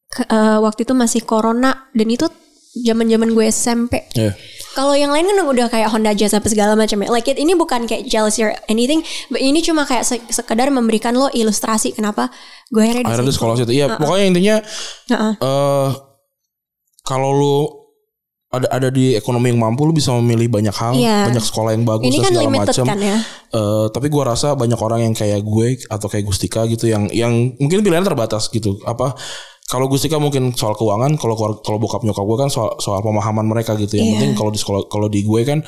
ke- 0.08 0.26
eh, 0.26 0.58
waktu 0.60 0.84
itu 0.84 0.94
masih 0.94 1.22
corona 1.22 1.90
dan 1.92 2.08
itu 2.08 2.30
zaman-zaman 2.74 3.30
gue 3.32 3.46
SMP. 3.48 4.02
Iya. 4.14 4.34
Kalau 4.74 4.98
yang 4.98 5.14
lain 5.14 5.30
kan 5.30 5.46
udah 5.46 5.70
kayak 5.70 5.94
Honda 5.94 6.10
Jazz 6.10 6.34
apa 6.34 6.50
segala 6.50 6.74
macam 6.74 6.98
ya. 6.98 7.10
Like 7.10 7.30
it, 7.30 7.38
ini 7.38 7.54
bukan 7.54 7.86
kayak 7.86 8.10
jealousy 8.10 8.42
or 8.42 8.58
anything, 8.66 9.06
but 9.30 9.38
ini 9.38 9.62
cuma 9.62 9.86
kayak 9.86 10.02
se- 10.02 10.26
sekedar 10.28 10.74
memberikan 10.74 11.14
lo 11.14 11.30
ilustrasi 11.30 11.94
kenapa 11.94 12.34
gue 12.70 12.82
akhirnya 12.82 13.14
di 13.14 13.30
situ. 13.30 13.38
sekolah 13.38 13.54
situ. 13.56 13.70
Iya, 13.70 13.94
pokoknya 13.94 14.26
intinya 14.26 14.56
Heeh. 15.06 15.34
eh 15.38 15.90
kalau 17.04 17.30
lu 17.30 17.56
ada 18.54 18.68
ada 18.70 18.88
di 18.88 19.18
ekonomi 19.18 19.50
yang 19.50 19.58
mampu 19.58 19.82
lu 19.82 19.92
bisa 19.92 20.14
memilih 20.14 20.46
banyak 20.48 20.72
hal, 20.72 20.94
Iya. 20.94 21.26
banyak 21.34 21.42
sekolah 21.42 21.74
yang 21.74 21.84
bagus 21.84 22.06
Ini 22.06 22.18
dan 22.18 22.24
kan 22.24 22.32
segala 22.32 22.52
macam. 22.54 22.86
kan 22.86 23.00
ya. 23.02 23.18
Eh, 23.50 23.86
tapi 23.90 24.08
gua 24.08 24.24
rasa 24.30 24.54
banyak 24.54 24.78
orang 24.78 25.00
yang 25.02 25.14
kayak 25.14 25.42
gue 25.42 25.82
atau 25.86 26.06
kayak 26.06 26.24
Gustika 26.24 26.62
gitu 26.66 26.86
yang 26.86 27.10
yang 27.10 27.34
mungkin 27.58 27.82
pilihannya 27.82 28.06
terbatas 28.06 28.48
gitu. 28.48 28.78
Apa 28.84 29.18
kalau 29.66 29.90
Gustika 29.90 30.16
mungkin 30.16 30.54
soal 30.54 30.74
keuangan, 30.74 31.18
kalau 31.18 31.34
kalau 31.60 31.78
bokap 31.78 32.06
nyokap 32.06 32.22
gue 32.22 32.38
kan 32.38 32.50
soal 32.50 32.78
soal 32.78 33.02
pemahaman 33.02 33.44
mereka 33.44 33.74
gitu. 33.74 33.98
Yang 33.98 34.06
Iya. 34.06 34.14
penting 34.16 34.32
kalau 34.36 34.52
di 34.52 34.60
sekolah 34.62 34.82
kalau 34.86 35.08
di 35.08 35.26
gue 35.26 35.42
kan 35.42 35.60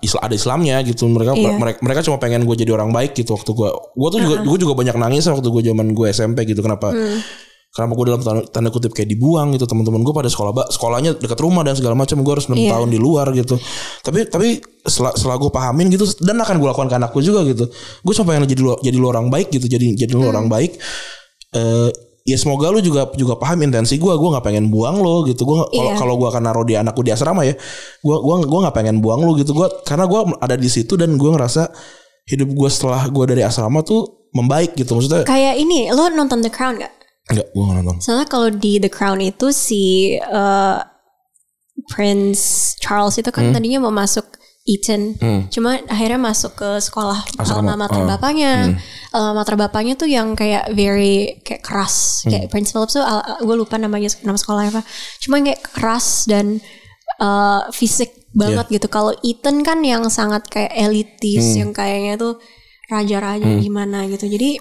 Isla- 0.00 0.22
ada 0.22 0.32
Islamnya 0.32 0.80
gitu. 0.80 1.04
Mereka 1.04 1.34
Iya. 1.34 1.58
mereka 1.58 1.78
mereka 1.82 2.00
cuma 2.02 2.16
pengen 2.16 2.46
gue 2.46 2.56
jadi 2.56 2.72
orang 2.72 2.88
baik 2.88 3.12
gitu 3.12 3.34
waktu 3.34 3.50
gue. 3.50 3.68
Gue 3.68 4.08
tuh 4.08 4.20
juga 4.22 4.36
gue 4.40 4.58
juga 4.58 4.72
banyak 4.72 4.96
nangis 4.96 5.26
waktu 5.26 5.44
gue 5.44 5.62
zaman 5.66 5.92
gue 5.92 6.06
SMP 6.08 6.46
gitu. 6.46 6.62
Kenapa? 6.62 6.94
Hmm. 6.94 7.18
Kenapa 7.78 7.94
gue 7.94 8.06
dalam 8.10 8.18
tanda, 8.20 8.42
tanda 8.50 8.68
kutip 8.68 8.90
kayak 8.90 9.06
dibuang 9.06 9.54
gitu 9.54 9.62
teman-teman 9.62 10.02
gue 10.02 10.10
pada 10.10 10.26
sekolah 10.26 10.66
sekolahnya 10.66 11.14
dekat 11.14 11.38
rumah 11.38 11.62
dan 11.62 11.78
segala 11.78 11.94
macam 11.94 12.18
gue 12.18 12.32
harus 12.34 12.50
enam 12.50 12.58
Iya. 12.58 12.74
tahun 12.74 12.88
di 12.90 12.98
luar 12.98 13.30
gitu 13.30 13.54
tapi 14.02 14.26
tapi 14.26 14.58
setelah, 14.82 15.14
setelah 15.14 15.38
gue 15.38 15.46
pahamin 15.48 15.86
gitu 15.88 16.02
dan 16.18 16.34
akan 16.36 16.58
gue 16.58 16.66
lakukan 16.66 16.90
ke 16.90 16.96
anakku 16.98 17.22
juga 17.22 17.46
gitu 17.46 17.70
gue 17.70 18.12
cuma 18.12 18.26
pengen 18.28 18.50
jadi 18.50 18.58
lu, 18.58 18.74
jadi 18.82 18.96
lu 18.98 19.06
orang 19.06 19.30
baik 19.30 19.54
gitu 19.54 19.70
jadi 19.70 19.94
jadi 19.94 20.10
lu 20.10 20.26
Hmm. 20.26 20.32
orang 20.34 20.46
baik 20.50 20.74
eh 21.50 21.90
ya 22.24 22.36
semoga 22.36 22.68
lu 22.68 22.80
juga 22.80 23.08
juga 23.14 23.38
paham 23.38 23.62
intensi 23.62 23.96
gue 23.96 24.10
gue 24.10 24.28
nggak 24.28 24.42
pengen 24.42 24.68
buang 24.68 24.98
lo 24.98 25.22
gitu 25.22 25.46
gue 25.46 25.56
kalau 25.64 25.70
Iya. 25.88 25.96
kalau 25.96 26.14
gue 26.18 26.28
akan 26.28 26.42
naruh 26.44 26.66
di 26.66 26.74
anakku 26.74 27.00
di 27.00 27.08
asrama 27.08 27.40
ya 27.40 27.54
gue 27.98 28.16
gua 28.18 28.42
gua 28.42 28.58
nggak 28.66 28.76
pengen 28.76 28.98
buang 28.98 29.22
lu 29.22 29.32
gitu 29.34 29.54
gue 29.54 29.64
karena 29.82 30.04
gue 30.04 30.20
ada 30.36 30.52
di 30.52 30.66
situ 30.66 30.92
dan 30.94 31.14
gue 31.14 31.30
ngerasa 31.30 31.70
hidup 32.26 32.50
gue 32.50 32.68
setelah 32.68 33.06
gue 33.06 33.24
dari 33.24 33.40
asrama 33.40 33.80
tuh 33.80 34.28
membaik 34.28 34.76
gitu 34.76 34.92
maksudnya 34.92 35.24
Kayak 35.24 35.56
ini, 35.56 35.88
lo 35.88 36.12
nonton 36.12 36.44
The 36.44 36.52
Crown 36.52 36.76
gak? 36.76 36.92
Enggak 37.28 37.46
gue 37.52 37.62
nggak 37.62 37.76
nonton 37.80 37.96
Soalnya 38.00 38.26
kalau 38.26 38.48
di 38.48 38.80
The 38.80 38.88
Crown 38.88 39.20
itu 39.20 39.52
si 39.52 40.16
eh, 40.16 40.78
Prince 41.88 42.74
Charles 42.82 43.16
itu 43.16 43.30
kan 43.30 43.54
tadinya 43.54 43.78
mau 43.80 43.94
masuk 43.94 44.26
Eton, 44.68 45.16
cuma 45.48 45.80
akhirnya 45.88 46.20
masuk 46.20 46.52
ke 46.52 46.76
sekolah 46.76 47.24
alma 47.40 47.72
mater 47.72 48.04
Oh. 48.04 48.04
bapaknya. 48.04 48.76
Alma 49.16 49.40
mater 49.40 49.56
bapaknya 49.56 49.96
tuh 49.96 50.04
yang 50.04 50.36
kayak 50.36 50.76
very 50.76 51.40
kayak 51.40 51.64
keras, 51.64 52.20
kayak 52.28 52.52
Prince 52.52 52.76
Philip 52.76 52.90
tuh 52.92 53.00
gue 53.40 53.56
lupa 53.56 53.80
namanya 53.80 54.12
nama 54.28 54.36
sekolahnya 54.36 54.76
apa. 54.76 54.84
Cuma 55.24 55.40
kayak 55.40 55.64
keras 55.72 56.28
dan 56.28 56.60
eh, 57.16 57.60
fisik 57.72 58.28
banget 58.36 58.68
gitu. 58.68 58.92
Kalau 58.92 59.16
Eton 59.24 59.64
kan 59.64 59.80
yang 59.80 60.04
sangat 60.12 60.44
kayak 60.52 60.76
elitis, 60.76 61.56
yang 61.56 61.72
kayaknya 61.72 62.20
tuh 62.20 62.36
raja-raja 62.92 63.48
gimana 63.64 64.04
gitu. 64.04 64.28
Jadi 64.28 64.60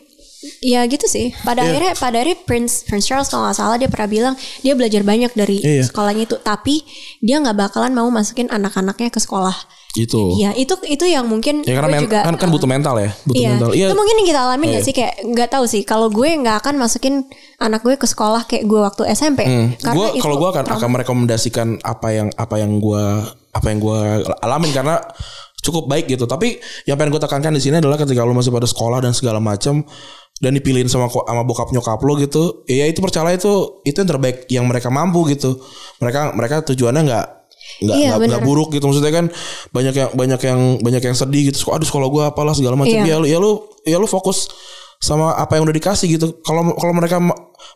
ya 0.60 0.86
gitu 0.86 1.06
sih. 1.06 1.34
Pada 1.40 1.64
akhirnya 1.64 1.94
pada 1.94 2.18
akhirnya 2.18 2.38
Prince 2.40 2.84
Prince 2.84 3.06
Charles 3.06 3.28
kalau 3.28 3.46
nggak 3.46 3.58
salah 3.58 3.76
dia 3.76 3.88
pernah 3.88 4.06
bilang 4.06 4.34
dia 4.62 4.74
belajar 4.74 5.02
banyak 5.02 5.32
dari 5.32 5.58
Iya. 5.60 5.84
sekolahnya 5.86 6.24
itu, 6.24 6.38
tapi 6.38 6.86
dia 7.20 7.38
nggak 7.38 7.58
bakalan 7.58 7.92
mau 7.92 8.08
masukin 8.08 8.48
anak-anaknya 8.48 9.10
ke 9.10 9.18
sekolah. 9.18 9.56
gitu 9.96 10.38
Iya, 10.38 10.54
itu 10.54 10.78
itu 10.86 11.10
yang 11.10 11.26
mungkin 11.26 11.66
Ya 11.66 11.74
karena 11.74 11.90
gue 11.90 11.94
men- 11.98 12.06
juga 12.06 12.20
kan 12.22 12.38
kan 12.38 12.50
butuh 12.54 12.70
mental 12.70 13.02
ya, 13.02 13.10
butuh 13.26 13.42
Iya, 13.42 13.50
mental. 13.50 13.70
Iya. 13.74 13.88
itu 13.90 13.96
mungkin 13.98 14.16
yang 14.16 14.28
kita 14.30 14.42
alamin 14.46 14.68
Iya. 14.68 14.76
gak 14.78 14.84
sih 14.86 14.94
kayak 14.94 15.14
nggak 15.26 15.50
tahu 15.50 15.66
sih. 15.66 15.82
Kalau 15.82 16.08
gue 16.14 16.30
nggak 16.38 16.58
akan 16.62 16.76
masukin 16.78 17.26
anak 17.58 17.82
gue 17.82 17.98
ke 17.98 18.06
sekolah 18.06 18.46
kayak 18.46 18.70
gue 18.70 18.78
waktu 18.78 19.04
SMP. 19.10 19.42
Karena 19.82 19.98
Gua 19.98 20.14
itu 20.14 20.22
kalau 20.22 20.38
gua 20.38 20.54
akan 20.54 20.70
akan 20.70 20.90
merekomendasikan 20.94 21.68
apa 21.82 22.08
yang 22.14 22.30
apa 22.38 22.56
yang 22.62 22.78
gua 22.78 23.26
apa 23.50 23.68
yang 23.68 23.80
gua 23.82 24.00
alamin 24.38 24.70
karena 24.70 25.02
cukup 25.58 25.90
baik 25.90 26.06
gitu. 26.08 26.24
Tapi 26.24 26.62
yang 26.86 26.94
pengen 26.94 27.12
gue 27.12 27.22
tekankan 27.24 27.52
di 27.52 27.60
sini 27.60 27.82
adalah 27.82 27.98
ketika 27.98 28.22
lu 28.22 28.32
masih 28.32 28.54
pada 28.54 28.70
sekolah 28.70 29.02
dan 29.02 29.18
segala 29.18 29.42
macam 29.42 29.82
dan 30.38 30.54
dipilihin 30.54 30.86
sama 30.86 31.10
sama 31.10 31.42
bokap 31.42 31.74
nyokap 31.74 31.98
lo 32.02 32.14
gitu, 32.22 32.64
ya 32.70 32.86
itu 32.86 33.02
percaya 33.02 33.34
itu 33.34 33.82
itu 33.84 33.98
yang 33.98 34.10
terbaik 34.10 34.38
yang 34.50 34.66
mereka 34.70 34.94
mampu 34.94 35.26
gitu. 35.34 35.58
Mereka 35.98 36.38
mereka 36.38 36.62
tujuannya 36.62 37.02
nggak 37.06 37.26
nggak 37.78 37.98
Iya, 37.98 38.18
nggak 38.18 38.44
buruk 38.46 38.74
gitu. 38.74 38.86
Maksudnya 38.90 39.14
kan 39.14 39.26
banyak 39.70 39.94
yang 39.94 40.10
banyak 40.14 40.42
yang 40.42 40.60
banyak 40.82 41.04
yang 41.04 41.16
sedih 41.18 41.52
gitu. 41.52 41.68
Aduh 41.70 41.86
sekolah 41.86 42.08
gua 42.10 42.24
apalah 42.32 42.54
segala 42.54 42.78
macam. 42.78 42.94
Iya. 42.94 43.18
ya 43.18 43.18
lu 43.22 43.28
ya 43.28 43.38
lu 43.42 43.52
ya 43.86 43.98
lu 43.98 44.08
fokus 44.10 44.50
sama 44.98 45.38
apa 45.38 45.58
yang 45.58 45.70
udah 45.70 45.76
dikasih 45.76 46.18
gitu. 46.18 46.42
Kalau 46.42 46.74
kalau 46.78 46.94
mereka 46.94 47.22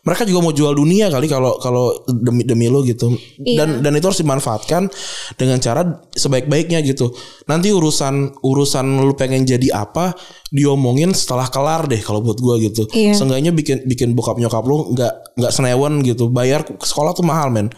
mereka 0.02 0.26
juga 0.26 0.42
mau 0.42 0.50
jual 0.50 0.74
dunia 0.74 1.06
kali 1.14 1.30
kalau 1.30 1.62
kalau 1.62 1.94
demi 2.10 2.42
demi 2.42 2.66
lo 2.66 2.82
gitu. 2.82 3.14
Iya. 3.38 3.62
dan 3.62 3.68
dan 3.86 3.92
itu 3.94 4.10
harus 4.10 4.18
dimanfaatkan 4.18 4.90
dengan 5.38 5.62
cara 5.62 5.86
sebaik-baiknya 6.10 6.82
gitu. 6.82 7.14
Nanti 7.46 7.70
urusan 7.70 8.42
urusan 8.42 8.86
lu 8.98 9.14
pengen 9.14 9.46
jadi 9.46 9.70
apa 9.70 10.18
diomongin 10.50 11.14
setelah 11.14 11.46
kelar 11.46 11.86
deh 11.86 12.02
kalau 12.02 12.18
buat 12.18 12.34
gua 12.42 12.58
gitu. 12.58 12.90
Iya. 12.90 13.14
seenggaknya 13.14 13.54
bikin 13.54 13.86
bikin 13.86 14.18
bokap 14.18 14.42
nyokap 14.42 14.66
lu 14.66 14.90
nggak 14.90 15.38
nggak 15.38 15.52
senewan 15.54 16.02
gitu. 16.02 16.26
Bayar 16.34 16.66
ke 16.66 16.82
sekolah 16.82 17.14
tuh 17.14 17.22
mahal 17.22 17.54
men. 17.54 17.70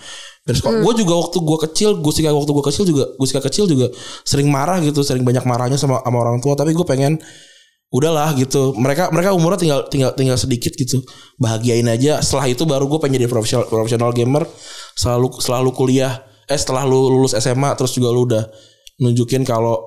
Dari 0.44 0.56
sekolah. 0.60 0.80
Hmm. 0.80 0.84
gue 0.84 0.94
juga 1.05 1.14
waktu 1.20 1.38
gue 1.40 1.59
kecil 1.68 1.90
gue 2.05 2.12
sih 2.12 2.24
waktu 2.24 2.52
gue 2.52 2.64
kecil 2.64 2.84
juga 2.88 3.05
gue 3.16 3.28
kecil 3.28 3.64
juga 3.64 3.92
sering 4.28 4.48
marah 4.48 4.76
gitu 4.80 5.01
sering 5.01 5.24
banyak 5.24 5.44
marahnya 5.44 5.76
sama 5.76 6.01
sama 6.01 6.16
orang 6.24 6.40
tua. 6.40 6.56
Tapi 6.56 6.72
gue 6.72 6.84
pengen 6.88 7.20
udahlah 7.95 8.35
gitu. 8.35 8.75
Mereka 8.75 9.15
mereka 9.15 9.31
umurnya 9.31 9.59
tinggal 9.62 9.81
tinggal 9.87 10.11
tinggal 10.19 10.35
sedikit 10.35 10.75
gitu. 10.75 10.99
Bahagiain 11.39 11.87
aja. 11.87 12.19
Setelah 12.19 12.51
itu 12.51 12.66
baru 12.66 12.91
gue 12.91 12.99
pengen 12.99 13.23
jadi 13.23 13.31
profesional 13.31 13.71
profesional 13.71 14.11
gamer. 14.11 14.43
Selalu 14.99 15.39
selalu 15.39 15.71
kuliah 15.71 16.19
eh 16.51 16.59
setelah 16.59 16.83
lu 16.83 17.07
lulus 17.09 17.39
SMA 17.39 17.71
terus 17.79 17.95
juga 17.95 18.11
lu 18.11 18.27
udah 18.27 18.45
nunjukin 18.99 19.47
kalau 19.47 19.79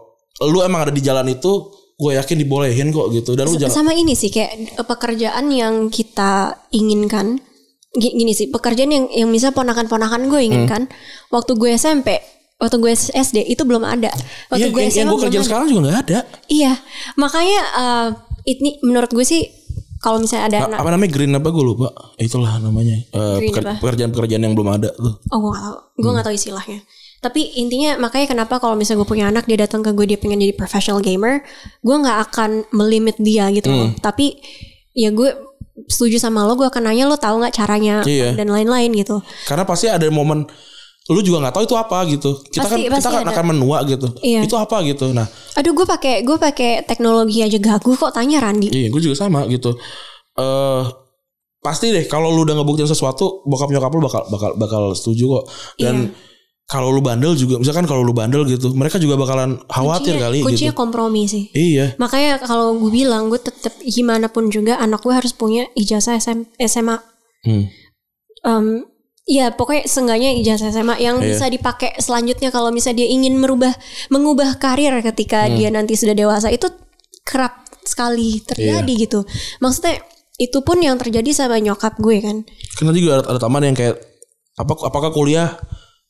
lu 0.47 0.63
emang 0.63 0.87
ada 0.87 0.93
di 0.95 1.03
jalan 1.03 1.27
itu 1.27 1.51
gue 1.99 2.11
yakin 2.15 2.37
dibolehin 2.39 2.95
kok 2.95 3.11
gitu. 3.11 3.35
Dan 3.35 3.51
lu 3.51 3.59
jangan 3.59 3.83
sama 3.83 3.91
ini 3.91 4.15
sih 4.15 4.31
kayak 4.31 4.79
eh, 4.79 4.85
pekerjaan 4.87 5.51
yang 5.51 5.91
kita 5.91 6.55
inginkan. 6.71 7.43
Gi- 7.97 8.13
gini 8.13 8.31
sih 8.31 8.47
pekerjaan 8.47 8.91
yang 8.93 9.05
yang 9.11 9.29
bisa 9.33 9.51
ponakan-ponakan 9.51 10.31
gue 10.31 10.41
inginkan. 10.47 10.87
Hmm. 10.87 10.95
waktu 11.27 11.59
gue 11.59 11.75
SMP 11.75 12.36
waktu 12.57 12.75
gue 12.77 12.91
SD 12.93 13.37
itu 13.45 13.61
belum 13.61 13.81
ada. 13.81 14.09
Waktu 14.49 14.67
Iya, 14.67 14.73
gue 14.73 14.81
yang, 14.81 14.93
yang 14.93 15.07
SMA 15.07 15.13
gue 15.13 15.29
ada. 15.31 15.45
sekarang 15.45 15.65
juga 15.67 15.81
nggak 15.83 15.99
ada. 16.03 16.19
Iya 16.47 16.73
makanya 17.15 17.59
eh, 17.75 18.07
ini 18.47 18.69
menurut 18.81 19.09
gue 19.09 19.21
sih 19.21 19.41
kalau 19.97 20.17
misalnya 20.17 20.45
ada 20.47 20.57
A- 20.69 20.81
apa 20.81 20.89
namanya 20.89 21.09
green 21.09 21.33
apa? 21.33 21.49
Gue 21.49 21.63
lupa. 21.63 21.89
Itulah 22.17 22.57
namanya. 22.57 22.97
Eh, 23.07 23.37
apa? 23.51 23.77
pekerjaan-pekerjaan 23.77 24.41
yang 24.41 24.53
belum 24.53 24.69
ada 24.71 24.89
tuh. 24.91 25.13
Oh 25.27 25.37
gue 25.39 25.51
gak 25.51 25.63
tau 25.63 25.77
Gue 25.95 26.11
gak 26.11 26.25
tau 26.25 26.35
istilahnya. 26.35 26.79
Tapi 27.17 27.41
intinya 27.57 27.97
makanya 27.99 28.29
kenapa 28.29 28.57
kalau 28.57 28.77
misalnya 28.77 29.01
gue 29.01 29.09
punya 29.09 29.25
anak 29.27 29.45
Dia 29.45 29.57
datang 29.59 29.81
ke 29.81 29.89
gue 29.89 30.05
dia 30.05 30.17
pengen 30.17 30.37
jadi 30.37 30.53
professional 30.53 31.01
gamer 31.01 31.41
Gue 31.81 31.97
gak 31.97 32.29
akan 32.29 32.49
melimit 32.71 33.17
dia 33.17 33.49
gitu 33.49 33.69
loh. 33.69 33.89
Hmm. 33.89 33.97
Tapi 33.97 34.37
ya 34.93 35.09
gue 35.09 35.33
setuju 35.85 36.17
sama 36.17 36.41
lo 36.41 36.53
Gue 36.53 36.65
akan 36.65 36.85
nanya 36.85 37.05
lo 37.05 37.17
tahu 37.17 37.41
gak 37.41 37.53
caranya 37.53 38.05
Iya. 38.05 38.33
Dan 38.33 38.49
lain-lain 38.49 38.93
gitu. 38.93 39.17
Karena 39.45 39.61
pasti 39.61 39.89
ada 39.89 40.05
momen 40.07 40.45
lu 41.09 41.21
juga 41.21 41.37
nggak 41.39 41.53
tahu 41.53 41.63
itu 41.63 41.75
apa 41.75 41.97
gitu. 42.05 42.31
Kita 42.45 42.61
Pasti- 42.61 42.69
kan 42.69 42.77
kita 42.81 42.95
pasti 42.97 43.07
kan 43.09 43.23
ada. 43.23 43.31
akan 43.31 43.45
menua 43.47 43.77
gitu. 43.83 44.07
Iya. 44.19 44.43
Itu 44.43 44.55
apa 44.55 44.83
gitu. 44.83 45.11
Nah, 45.11 45.23
Aduh 45.55 45.71
gue 45.71 45.85
pakai 45.85 46.21
gue 46.21 46.35
pakai 46.35 46.83
teknologi 46.83 47.39
aja 47.39 47.55
gagu 47.55 47.91
kok 47.93 48.11
tanya 48.11 48.39
Randi 48.39 48.67
iya 48.69 48.87
gue 48.87 48.99
juga 48.99 49.15
sama 49.17 49.47
gitu. 49.47 49.71
Eh 50.35 50.83
pasti 51.57 51.89
deh 51.89 52.05
kalau 52.05 52.29
lu 52.29 52.43
udah 52.43 52.55
ngebuktiin 52.55 52.85
sesuatu 52.85 53.41
bokap 53.43 53.67
nyokap 53.67 53.89
lu 53.89 54.01
bakal 54.01 54.21
bakal 54.27 54.51
bakal 54.53 54.83
setuju 54.91 55.25
kok. 55.33 55.43
Dan 55.75 55.95
Iya. 56.05 56.35
kalau 56.65 56.91
lu 56.91 56.99
bandel 56.99 57.31
juga 57.33 57.55
misalkan 57.57 57.83
kalau 57.83 58.03
lu 58.03 58.11
bandel 58.11 58.43
gitu, 58.43 58.71
mereka 58.71 58.99
juga 58.99 59.15
bakalan 59.15 59.55
khawatir 59.65 60.13
Kuncinya- 60.13 60.23
kali 60.27 60.37
Kuncinya 60.43 60.71
gitu. 60.71 60.77
kompromi 60.77 61.23
sih 61.25 61.47
Iya. 61.49 61.95
Makanya 61.95 62.39
kalau 62.41 62.75
gue 62.75 62.91
bilang 62.93 63.27
gue 63.27 63.39
tetap 63.39 63.71
gimana 63.79 64.27
pun 64.27 64.47
juga 64.47 64.75
anak 64.75 64.99
gue 64.99 65.13
harus 65.13 65.31
punya 65.31 65.63
ijazah 65.73 66.15
SM, 66.15 66.43
SMA 66.59 66.99
Hmm. 67.41 67.71
Em, 68.43 68.83
ya 69.27 69.51
pokoknya 69.51 69.83
seenggaknya 69.85 70.31
ijazah 70.39 70.71
SMA 70.71 70.95
yang 70.97 71.19
Iya. 71.19 71.35
bisa 71.35 71.45
dipakai 71.51 71.99
selanjutnya 71.99 72.47
kalau 72.47 72.71
misalnya 72.71 73.03
dia 73.03 73.09
ingin 73.11 73.35
merubah 73.35 73.75
mengubah 74.07 74.55
karir 74.55 74.95
ketika 75.03 75.45
Hmm. 75.45 75.59
dia 75.59 75.69
nanti 75.69 75.99
sudah 75.99 76.15
dewasa 76.15 76.47
itu 76.47 76.71
kerap 77.21 77.67
sekali 77.83 78.39
terjadi 78.41 78.87
Iya. 78.87 79.03
gitu. 79.03 79.19
Maksudnya 79.59 79.99
itu 80.39 80.63
pun 80.63 80.79
yang 80.79 80.95
terjadi 80.95 81.27
sama 81.35 81.59
nyokap 81.59 81.99
gue 81.99 82.23
kan. 82.23 82.47
Karena 82.79 82.91
juga 82.95 83.11
ada, 83.19 83.35
ada 83.35 83.39
tambahan 83.39 83.71
yang 83.71 83.77
kayak 83.77 83.99
apa 84.55 84.73
apakah 84.87 85.11
kuliah 85.11 85.59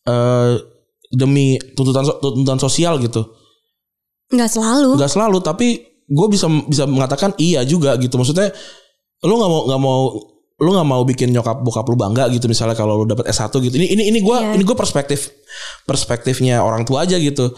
eh 0.06 0.53
demi 1.10 1.57
tuntutan 1.73 2.06
tuntutan 2.22 2.60
sosial 2.60 3.02
gitu. 3.02 3.26
Nggak 4.30 4.52
selalu. 4.52 4.89
Gak 4.99 5.11
selalu 5.11 5.38
tapi 5.41 5.68
gue 6.06 6.27
bisa 6.30 6.45
bisa 6.68 6.85
mengatakan 6.88 7.34
iya 7.35 7.65
juga 7.65 7.98
gitu 7.99 8.15
maksudnya 8.15 8.52
lu 9.26 9.34
nggak 9.35 9.49
mau 9.49 9.61
nggak 9.68 9.81
mau 9.81 9.99
lu 10.57 10.73
nggak 10.73 10.88
mau 10.89 11.05
bikin 11.05 11.29
nyokap 11.29 11.61
bokap 11.61 11.85
lu 11.85 11.93
bangga 11.93 12.25
gitu 12.34 12.49
misalnya 12.49 12.73
kalau 12.73 12.97
lu 12.97 13.05
dapat 13.05 13.29
S1 13.29 13.53
gitu 13.61 13.77
ini 13.77 13.93
ini 13.93 14.03
ini 14.09 14.19
gue 14.19 14.38
Iya. 14.38 14.57
ini 14.57 14.63
gue 14.65 14.73
perspektif 14.73 15.29
perspektifnya 15.85 16.65
orang 16.65 16.81
tua 16.81 17.05
aja 17.05 17.13
gitu 17.15 17.53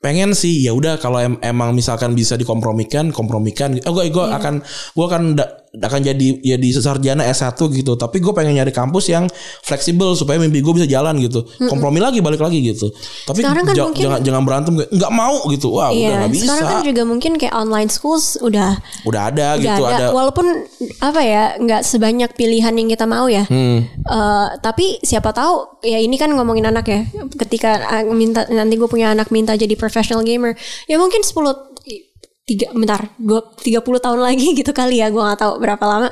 pengen 0.00 0.32
sih 0.32 0.64
ya 0.64 0.72
udah 0.72 0.96
kalau 0.96 1.20
em- 1.20 1.38
emang 1.40 1.70
misalkan 1.70 2.16
bisa 2.16 2.34
dikompromikan 2.34 3.12
kompromikan 3.12 3.76
oh 3.84 3.92
gue 3.92 4.08
gue 4.08 4.24
Iya. 4.24 4.40
akan 4.40 4.54
gue 4.66 5.04
akan 5.06 5.22
da- 5.38 5.59
akan 5.70 6.00
jadi 6.02 6.26
ya 6.42 6.58
di 6.58 6.74
sarjana 6.74 7.22
S1 7.24 7.54
gitu. 7.70 7.94
Tapi 7.94 8.18
gue 8.18 8.34
pengen 8.34 8.58
nyari 8.58 8.74
kampus 8.74 9.06
yang 9.06 9.30
fleksibel 9.62 10.18
supaya 10.18 10.34
mimpi 10.36 10.58
gue 10.58 10.74
bisa 10.74 10.82
jalan 10.84 11.14
gitu. 11.22 11.46
Kompromi 11.70 12.02
lagi 12.02 12.18
balik 12.18 12.42
lagi 12.42 12.58
gitu. 12.58 12.90
Tapi 13.22 13.38
Sekarang 13.38 13.62
kan 13.62 13.74
mungkin- 13.78 14.02
jangan 14.02 14.20
jangan 14.20 14.42
berantem 14.42 14.72
kayak 14.74 14.90
nggak 14.90 15.12
mau 15.14 15.36
gitu. 15.46 15.70
Wah, 15.70 15.94
udah 15.94 15.94
Iya, 15.94 16.10
nggak 16.18 16.32
bisa. 16.34 16.44
sekarang 16.50 16.66
kan 16.66 16.80
juga 16.82 17.02
mungkin 17.06 17.32
kayak 17.38 17.54
online 17.54 17.86
schools 17.86 18.34
udah 18.42 18.82
udah 19.06 19.22
ada 19.30 19.46
udah 19.54 19.62
gitu 19.62 19.82
ada. 19.86 19.94
ada. 19.94 20.06
Walaupun 20.10 20.46
apa 20.98 21.20
ya, 21.22 21.42
nggak 21.54 21.82
sebanyak 21.86 22.30
pilihan 22.34 22.74
yang 22.74 22.90
kita 22.90 23.06
mau 23.06 23.30
ya. 23.30 23.46
Hmm. 23.46 23.86
Eh, 23.86 24.46
tapi 24.58 24.98
siapa 25.00 25.30
tahu 25.30 25.78
ya 25.86 26.02
ini 26.02 26.18
kan 26.18 26.34
ngomongin 26.34 26.66
anak 26.66 26.86
ya. 26.90 27.00
Ketika 27.38 27.70
ah, 27.86 28.02
minta 28.10 28.42
nanti 28.50 28.74
gue 28.74 28.90
punya 28.90 29.14
anak 29.14 29.30
minta 29.30 29.54
jadi 29.54 29.78
professional 29.78 30.26
gamer, 30.26 30.58
ya 30.90 30.98
mungkin 30.98 31.22
10 31.22 31.69
tiga 32.50 32.66
bentar, 32.74 33.14
dua 33.14 33.46
tiga 33.56 33.78
puluh 33.78 33.96
tahun 33.96 34.18
lagi 34.18 34.50
gitu 34.58 34.74
kali 34.74 34.98
ya. 34.98 35.06
Gue 35.08 35.22
nggak 35.22 35.38
tahu 35.38 35.52
berapa 35.56 35.80
lama. 35.80 36.10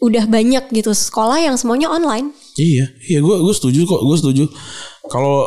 Udah 0.00 0.26
banyak 0.26 0.72
gitu 0.72 0.90
sekolah 0.90 1.38
yang 1.38 1.54
semuanya 1.54 1.86
online. 1.86 2.34
Iya, 2.56 2.90
iya 3.06 3.18
gue 3.20 3.36
gue 3.38 3.54
setuju 3.54 3.86
kok, 3.86 4.00
gue 4.00 4.16
setuju. 4.16 4.44
Kalau 5.06 5.46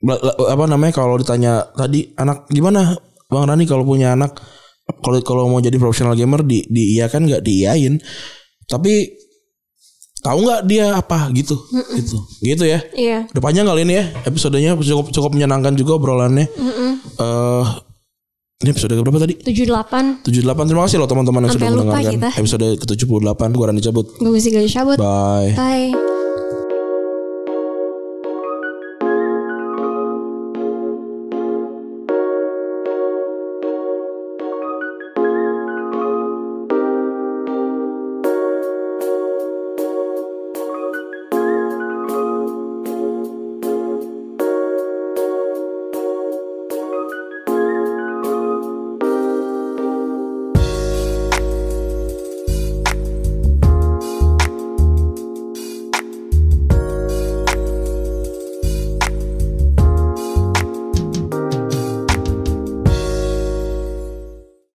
la- 0.00 0.16
la- 0.16 0.38
apa 0.48 0.64
namanya 0.64 0.94
kalau 0.94 1.14
ditanya 1.14 1.68
tadi 1.70 2.08
anak 2.14 2.48
gimana 2.48 2.96
Bang 3.26 3.44
Rani 3.44 3.62
kalau 3.62 3.82
punya 3.82 4.14
anak 4.14 4.38
kalau 5.02 5.18
kalau 5.20 5.42
mau 5.46 5.58
jadi 5.58 5.76
profesional 5.76 6.14
gamer 6.14 6.40
di 6.40 6.62
diiyakan 6.64 7.28
nggak 7.28 7.42
diiyain. 7.42 7.98
Tapi 8.64 9.10
tahu 10.20 10.38
nggak 10.40 10.62
dia 10.64 10.94
apa 10.94 11.32
gitu 11.32 11.56
gitu 11.96 12.16
gitu 12.40 12.64
ya 12.64 12.84
Iya. 12.92 13.18
udah 13.32 13.40
panjang 13.40 13.64
kali 13.64 13.82
ini 13.82 13.94
ya 13.96 14.04
episodenya 14.22 14.76
cukup 14.76 15.08
cukup 15.08 15.30
menyenangkan 15.32 15.72
juga 15.72 15.96
obrolannya 15.96 16.44
eh 17.16 17.64
ini 18.60 18.68
episode 18.70 18.92
berapa 18.92 19.18
tadi 19.18 19.34
78 19.40 20.20
78 20.20 20.68
terima 20.68 20.82
kasih 20.84 20.96
loh 21.00 21.08
teman-teman 21.08 21.40
yang 21.42 21.50
Sampai 21.50 21.64
sudah 21.64 21.80
mendengarkan 21.80 22.12
kita. 22.12 22.28
episode 22.36 22.66
ke 22.76 22.84
78 22.84 23.56
gue 23.56 23.64
Rani 23.64 23.80
cabut 23.80 24.06
Gue 24.20 24.30
mesti 24.30 24.48
gak 24.52 24.68
cabut. 24.68 24.98
bye 25.00 25.50
Bye. 25.56 26.19